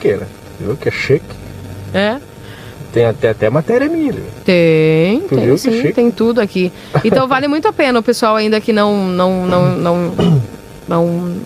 Viu 0.60 0.76
que 0.76 0.88
é 0.88 0.92
cheque? 0.92 1.24
É, 1.92 2.16
Tem 2.92 3.05
até, 3.06 3.30
até 3.30 3.51
matéria 3.51 3.88
minha 3.88 4.12
ali. 4.12 4.22
tem, 4.44 5.20
Tu 5.22 5.34
tem 5.36 5.56
sim, 5.56 5.72
chique? 5.80 5.92
tem 5.92 6.10
tudo 6.10 6.40
aqui. 6.40 6.72
Então 7.05 7.26
vale 7.26 7.48
muito 7.48 7.66
a 7.68 7.72
pena 7.72 7.98
o 7.98 8.02
pessoal 8.02 8.36
ainda 8.36 8.60
que 8.60 8.72
não 8.72 9.06
não 9.09 9.46
não 9.46 9.76
não 9.76 10.12
não, 10.88 11.36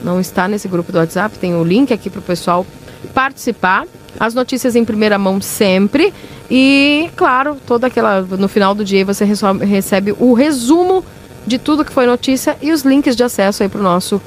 não 0.00 0.20
está 0.20 0.46
nesse 0.46 0.68
grupo 0.68 0.92
do 0.92 0.98
WhatsApp, 0.98 1.38
tem 1.38 1.54
o 1.54 1.64
link 1.64 1.92
aqui 1.92 2.08
para 2.10 2.18
o 2.20 2.22
pessoal 2.22 2.66
participar. 3.12 3.86
As 4.20 4.32
notícias 4.34 4.76
em 4.76 4.84
primeira 4.84 5.18
mão 5.18 5.40
sempre 5.40 6.14
e, 6.48 7.10
claro, 7.16 7.56
toda 7.66 7.88
aquela 7.88 8.20
no 8.22 8.46
final 8.46 8.72
do 8.74 8.84
dia 8.84 9.04
você 9.04 9.24
recebe 9.64 10.14
o 10.20 10.32
resumo 10.34 11.04
de 11.46 11.58
tudo 11.58 11.84
que 11.84 11.92
foi 11.92 12.06
notícia 12.06 12.56
e 12.62 12.72
os 12.72 12.82
links 12.82 13.14
de 13.16 13.22
acesso 13.22 13.62
aí 13.62 13.68
para 13.68 13.80
o 13.80 13.82
nosso 13.82 14.20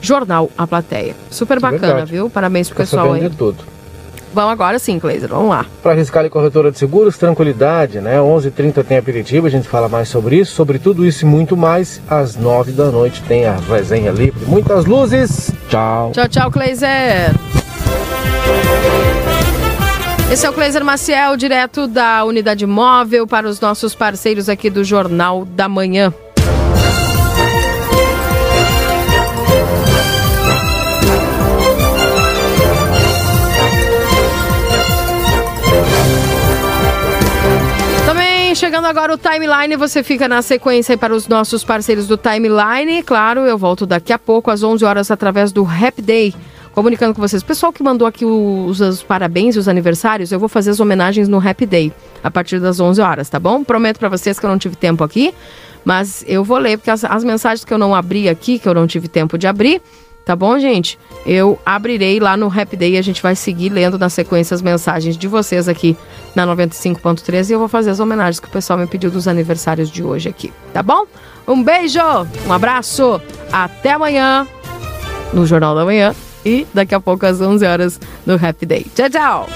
jornal 0.00 0.50
A 0.56 0.66
Plateia. 0.66 1.14
Super 1.30 1.60
bacana, 1.60 1.86
verdade. 1.86 2.10
viu? 2.10 2.28
Parabéns 2.28 2.68
pro 2.68 2.76
Fica 2.76 2.84
pessoal 2.84 3.12
aí. 3.14 3.28
de 3.28 3.30
tudo. 3.30 3.64
Vamos 4.34 4.50
agora 4.50 4.80
sim, 4.80 4.98
Cleiser, 4.98 5.28
vamos 5.28 5.48
lá. 5.48 5.64
Para 5.80 5.92
arriscar 5.92 6.24
e 6.24 6.28
corretora 6.28 6.72
de 6.72 6.78
seguros, 6.78 7.16
tranquilidade, 7.16 8.00
né? 8.00 8.18
11h30 8.18 8.84
tem 8.84 8.98
aperitivo, 8.98 9.46
a 9.46 9.50
gente 9.50 9.68
fala 9.68 9.88
mais 9.88 10.08
sobre 10.08 10.36
isso. 10.40 10.52
Sobre 10.56 10.80
tudo 10.80 11.06
isso 11.06 11.24
e 11.24 11.28
muito 11.28 11.56
mais, 11.56 12.00
às 12.10 12.34
9 12.34 12.72
da 12.72 12.90
noite 12.90 13.22
tem 13.28 13.46
a 13.46 13.54
resenha 13.54 14.10
livre. 14.10 14.44
Muitas 14.46 14.86
luzes, 14.86 15.52
tchau. 15.68 16.10
Tchau, 16.12 16.28
tchau, 16.28 16.50
Cleiser. 16.50 17.32
Esse 20.32 20.46
é 20.46 20.50
o 20.50 20.52
Cleiser 20.52 20.84
Maciel, 20.84 21.36
direto 21.36 21.86
da 21.86 22.24
unidade 22.24 22.66
móvel 22.66 23.28
para 23.28 23.46
os 23.48 23.60
nossos 23.60 23.94
parceiros 23.94 24.48
aqui 24.48 24.68
do 24.68 24.82
Jornal 24.82 25.44
da 25.44 25.68
Manhã. 25.68 26.12
Chegando 38.54 38.86
agora 38.86 39.12
o 39.12 39.18
Timeline, 39.18 39.76
você 39.76 40.02
fica 40.04 40.28
na 40.28 40.40
sequência 40.40 40.96
para 40.96 41.12
os 41.12 41.26
nossos 41.26 41.64
parceiros 41.64 42.06
do 42.06 42.16
Timeline. 42.16 43.02
Claro, 43.02 43.40
eu 43.40 43.58
volto 43.58 43.84
daqui 43.84 44.12
a 44.12 44.18
pouco 44.18 44.48
às 44.48 44.62
11 44.62 44.84
horas 44.84 45.10
através 45.10 45.50
do 45.50 45.66
Happy 45.66 46.00
Day. 46.00 46.34
Comunicando 46.72 47.14
com 47.14 47.20
vocês. 47.20 47.42
Pessoal 47.42 47.72
que 47.72 47.82
mandou 47.82 48.06
aqui 48.06 48.24
os, 48.24 48.80
os 48.80 49.02
parabéns 49.02 49.56
e 49.56 49.58
os 49.58 49.66
aniversários, 49.66 50.30
eu 50.30 50.38
vou 50.38 50.48
fazer 50.48 50.70
as 50.70 50.78
homenagens 50.78 51.28
no 51.28 51.38
Happy 51.38 51.66
Day 51.66 51.92
a 52.22 52.30
partir 52.30 52.60
das 52.60 52.78
11 52.78 53.00
horas, 53.00 53.28
tá 53.28 53.40
bom? 53.40 53.64
Prometo 53.64 53.98
para 53.98 54.08
vocês 54.08 54.38
que 54.38 54.46
eu 54.46 54.50
não 54.50 54.58
tive 54.58 54.76
tempo 54.76 55.02
aqui, 55.02 55.34
mas 55.84 56.24
eu 56.26 56.44
vou 56.44 56.58
ler, 56.58 56.78
porque 56.78 56.90
as, 56.90 57.04
as 57.04 57.24
mensagens 57.24 57.64
que 57.64 57.74
eu 57.74 57.78
não 57.78 57.92
abri 57.92 58.28
aqui, 58.28 58.58
que 58.60 58.68
eu 58.68 58.74
não 58.74 58.86
tive 58.86 59.08
tempo 59.08 59.36
de 59.36 59.48
abrir, 59.48 59.82
Tá 60.24 60.34
bom, 60.34 60.58
gente? 60.58 60.98
Eu 61.26 61.58
abrirei 61.66 62.18
lá 62.18 62.36
no 62.36 62.48
Rap 62.48 62.74
Day 62.76 62.94
e 62.94 62.98
a 62.98 63.02
gente 63.02 63.22
vai 63.22 63.36
seguir 63.36 63.68
lendo 63.68 63.98
na 63.98 64.08
sequência 64.08 64.54
as 64.54 64.62
mensagens 64.62 65.18
de 65.18 65.28
vocês 65.28 65.68
aqui 65.68 65.96
na 66.34 66.46
95.3 66.46 67.50
e 67.50 67.52
eu 67.52 67.58
vou 67.58 67.68
fazer 67.68 67.90
as 67.90 68.00
homenagens 68.00 68.40
que 68.40 68.48
o 68.48 68.50
pessoal 68.50 68.78
me 68.78 68.86
pediu 68.86 69.10
dos 69.10 69.28
aniversários 69.28 69.90
de 69.90 70.02
hoje 70.02 70.28
aqui, 70.28 70.52
tá 70.72 70.82
bom? 70.82 71.04
Um 71.46 71.62
beijo, 71.62 72.00
um 72.46 72.52
abraço, 72.52 73.20
até 73.52 73.92
amanhã 73.92 74.46
no 75.32 75.44
Jornal 75.44 75.74
da 75.74 75.84
Manhã 75.84 76.14
e 76.44 76.66
daqui 76.72 76.94
a 76.94 77.00
pouco 77.00 77.26
às 77.26 77.40
11 77.40 77.66
horas 77.66 78.00
no 78.24 78.36
Rap 78.36 78.64
Day. 78.64 78.86
Tchau, 78.94 79.10
tchau! 79.10 79.48